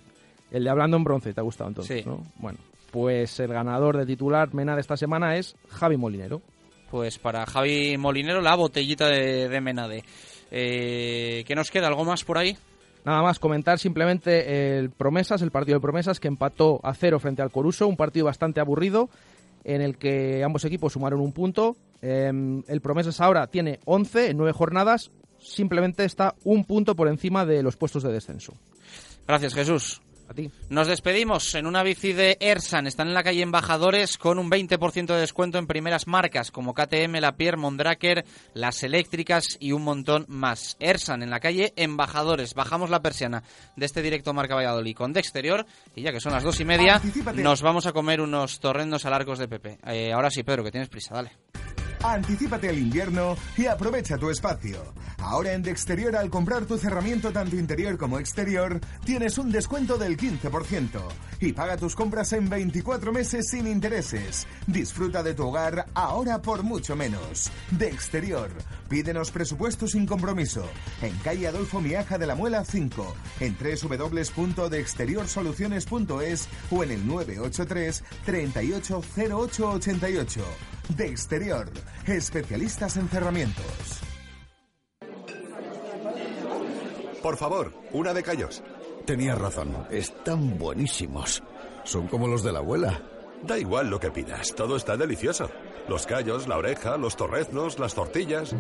El 0.52 0.64
de 0.64 0.70
Hablando 0.70 0.98
en 0.98 1.04
Bronce, 1.04 1.34
¿te 1.34 1.40
ha 1.40 1.44
gustado 1.44 1.70
entonces? 1.70 2.04
Sí. 2.04 2.10
¿no? 2.10 2.24
Bueno, 2.38 2.60
pues 2.92 3.40
el 3.40 3.50
ganador 3.50 3.98
de 3.98 4.06
titular 4.06 4.54
Menade 4.54 4.82
esta 4.82 4.98
semana 4.98 5.36
es 5.36 5.56
Javi 5.70 5.98
Molinero. 5.98 6.42
Pues 6.90 7.20
para 7.20 7.46
Javi 7.46 7.98
Molinero 7.98 8.42
la 8.42 8.56
botellita 8.56 9.08
de, 9.10 9.62
Menade. 9.62 10.04
Eh, 10.52 11.44
¿Qué 11.46 11.56
nos 11.56 11.70
queda? 11.70 11.88
¿Algo 11.88 12.06
más 12.06 12.24
por 12.24 12.38
ahí? 12.38 12.58
Nada 13.04 13.22
más 13.22 13.40
comentar 13.40 13.80
simplemente 13.80 14.78
el 14.78 14.90
Promesas, 14.90 15.42
el 15.42 15.52
partido 15.52 15.78
de 15.78 15.82
Promesas 15.82 16.20
que 16.20 16.28
empató 16.28 16.80
a 16.84 16.94
cero 16.94 17.20
frente 17.20 17.42
al 17.42 17.52
Coruso, 17.52 17.88
un 17.88 17.98
partido 17.98 18.26
bastante 18.26 18.60
aburrido 18.60 19.10
en 19.64 19.82
el 19.82 19.98
que 19.98 20.44
ambos 20.44 20.66
equipos 20.66 20.94
sumaron 20.94 21.20
un 21.20 21.34
punto. 21.34 21.76
Em, 22.02 22.64
el 22.68 22.82
Promesas 22.82 23.20
ahora 23.22 23.48
tiene 23.48 23.80
11 23.86 24.32
en 24.32 24.38
9 24.38 24.54
jornadas, 24.54 25.12
simplemente 25.40 26.06
está 26.06 26.36
un 26.44 26.66
punto 26.66 26.96
por 26.96 27.08
encima 27.08 27.46
de 27.46 27.64
los 27.64 27.76
puestos 27.76 28.04
de 28.04 28.12
descenso. 28.12 28.54
Gracias 29.28 29.54
Jesús. 29.54 30.02
A 30.30 30.34
ti. 30.34 30.52
Nos 30.70 30.88
despedimos 30.88 31.56
en 31.56 31.68
una 31.68 31.84
bici 31.84 32.14
de 32.14 32.38
Ersan. 32.40 32.88
Están 32.88 33.08
en 33.08 33.14
la 33.14 33.24
calle 33.24 33.42
Embajadores 33.42 34.18
con 34.18 34.40
un 34.40 34.50
20% 34.50 35.08
de 35.08 35.20
descuento 35.20 35.58
en 35.58 35.68
primeras 35.68 36.08
marcas 36.08 36.52
como 36.52 36.74
KTM, 36.74 37.20
La 37.22 37.38
Pierre, 37.38 37.58
Mondraker, 37.58 38.26
las 38.54 38.84
eléctricas 38.84 39.58
y 39.60 39.72
un 39.72 39.84
montón 39.84 40.26
más. 40.28 40.76
Ersan 40.80 41.24
en 41.24 41.30
la 41.30 41.40
calle 41.40 41.74
Embajadores. 41.76 42.54
Bajamos 42.54 42.90
la 42.90 43.02
persiana 43.02 43.44
de 43.76 43.86
este 43.86 44.02
directo 44.02 44.34
Marca 44.34 44.56
Valladolid 44.56 44.96
con 44.96 45.14
de 45.14 45.20
exterior 45.20 45.66
y 45.96 46.02
ya 46.02 46.12
que 46.12 46.20
son 46.20 46.34
las 46.34 46.44
dos 46.44 46.60
y 46.60 46.66
media 46.66 47.02
nos 47.36 47.62
vamos 47.62 47.86
a 47.86 47.94
comer 47.94 48.22
unos 48.22 48.60
torrendos 48.60 49.06
al 49.06 49.14
arcos 49.14 49.40
de 49.40 49.48
Pepe. 49.48 49.80
Eh, 49.86 50.12
ahora 50.12 50.30
sí, 50.30 50.44
Pedro, 50.44 50.64
que 50.64 50.72
tienes 50.72 50.90
prisa, 50.90 51.16
dale. 51.16 51.32
Anticípate 52.04 52.70
al 52.70 52.78
invierno 52.78 53.36
y 53.58 53.66
aprovecha 53.66 54.18
tu 54.18 54.30
espacio. 54.30 54.94
Ahora 55.20 55.54
en 55.54 55.64
De 55.64 55.72
Exterior 55.72 56.16
al 56.16 56.30
comprar 56.30 56.66
tu 56.66 56.78
cerramiento 56.78 57.32
tanto 57.32 57.56
interior 57.56 57.98
como 57.98 58.20
exterior 58.20 58.80
tienes 59.04 59.38
un 59.38 59.52
descuento 59.52 59.98
del 59.98 60.16
15% 60.16 61.02
y 61.42 61.54
paga 61.54 61.78
tus 61.78 61.96
compras 61.96 62.34
en 62.34 62.50
24 62.50 63.12
meses 63.12 63.50
sin 63.50 63.68
intereses. 63.68 64.48
Disfruta 64.68 65.24
de 65.24 65.34
tu 65.34 65.48
hogar 65.48 65.88
ahora 65.94 66.42
por 66.42 66.64
mucho 66.64 66.96
menos. 66.96 67.52
De 67.72 67.88
Exterior. 67.88 68.50
Pídenos 68.90 69.32
presupuesto 69.32 69.88
sin 69.88 70.06
compromiso. 70.06 70.66
En 71.02 71.16
calle 71.18 71.48
Adolfo 71.48 71.82
Miaja 71.82 72.18
de 72.18 72.28
la 72.28 72.36
Muela 72.36 72.64
5, 72.64 73.16
en 73.42 73.58
www.deexteriorsoluciones.es 73.58 76.48
o 76.72 76.84
en 76.84 76.92
el 76.92 77.06
983 77.08 78.04
380888. 78.26 80.77
De 80.96 81.08
Exterior, 81.08 81.70
especialistas 82.06 82.98
en 82.98 83.10
cerramientos. 83.10 83.66
Por 87.22 87.38
favor, 87.38 87.74
una 87.92 88.14
de 88.14 88.24
callos. 88.24 88.64
Tenías 89.06 89.38
razón, 89.38 89.88
están 89.92 90.58
buenísimos. 90.58 91.44
Son 91.84 92.08
como 92.08 92.28
los 92.28 92.44
de 92.44 92.54
la 92.54 92.60
abuela. 92.60 93.02
Da 93.44 93.58
igual 93.58 93.90
lo 93.90 94.00
que 94.00 94.12
pidas, 94.12 94.56
todo 94.56 94.78
está 94.78 94.98
delicioso. 94.98 95.50
Los 95.88 96.06
callos, 96.06 96.48
la 96.48 96.58
oreja, 96.58 96.98
los 96.98 97.16
torreznos, 97.16 97.80
las 97.80 97.94
tortillas. 97.94 98.56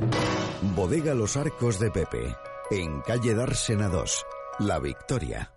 Bodega 0.75 1.13
Los 1.13 1.35
Arcos 1.37 1.79
de 1.79 1.91
Pepe, 1.91 2.35
en 2.71 3.01
calle 3.01 3.33
Dársena 3.33 3.89
2, 3.89 4.25
La 4.59 4.79
Victoria. 4.79 5.56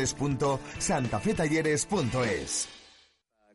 www.santafetalleres.es 0.05 2.81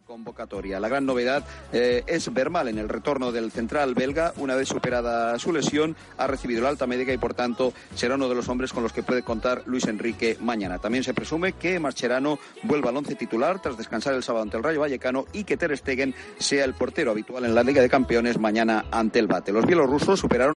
convocatoria. 0.07 0.81
La 0.81 0.89
gran 0.89 1.05
novedad 1.05 1.45
eh, 1.73 2.05
es 2.07 2.33
Bermal 2.33 2.69
en 2.69 2.79
el 2.79 2.89
retorno 2.89 3.33
del 3.33 3.51
central 3.51 3.95
belga. 3.95 4.33
Una 4.37 4.55
vez 4.55 4.69
superada 4.69 5.39
su 5.39 5.53
lesión, 5.53 5.97
ha 6.17 6.27
recibido 6.27 6.63
la 6.63 6.69
alta 6.69 6.87
médica 6.87 7.13
y 7.13 7.19
por 7.19 7.35
tanto 7.35 7.73
será 7.95 8.15
uno 8.15 8.29
de 8.29 8.37
los 8.37 8.49
hombres 8.49 8.73
con 8.73 8.83
los 8.83 8.93
que 8.93 9.03
puede 9.03 9.23
contar 9.23 9.63
Luis 9.67 9.87
Enrique 9.87 10.39
mañana. 10.41 10.79
También 10.79 11.05
se 11.05 11.13
presume 11.13 11.55
que 11.55 11.81
Marcherano 11.81 12.39
vuelva 12.63 12.91
al 12.91 12.97
once 12.97 13.17
titular 13.17 13.61
tras 13.61 13.77
descansar 13.77 14.15
el 14.15 14.23
sábado 14.23 14.45
ante 14.45 14.57
el 14.57 14.63
Rayo 14.63 14.81
Vallecano 14.81 15.27
y 15.33 15.45
que 15.45 15.57
Ter 15.57 15.77
Stegen 15.77 16.15
sea 16.39 16.65
el 16.65 16.75
portero 16.75 17.11
habitual 17.11 17.45
en 17.45 17.55
la 17.55 17.65
Liga 17.65 17.83
de 17.83 17.91
Campeones 17.91 18.39
mañana 18.39 18.85
ante 18.91 19.19
el 19.19 19.27
Bate. 19.27 19.53
Los 19.53 19.67
bielorrusos 19.67 20.21
superaron 20.21 20.55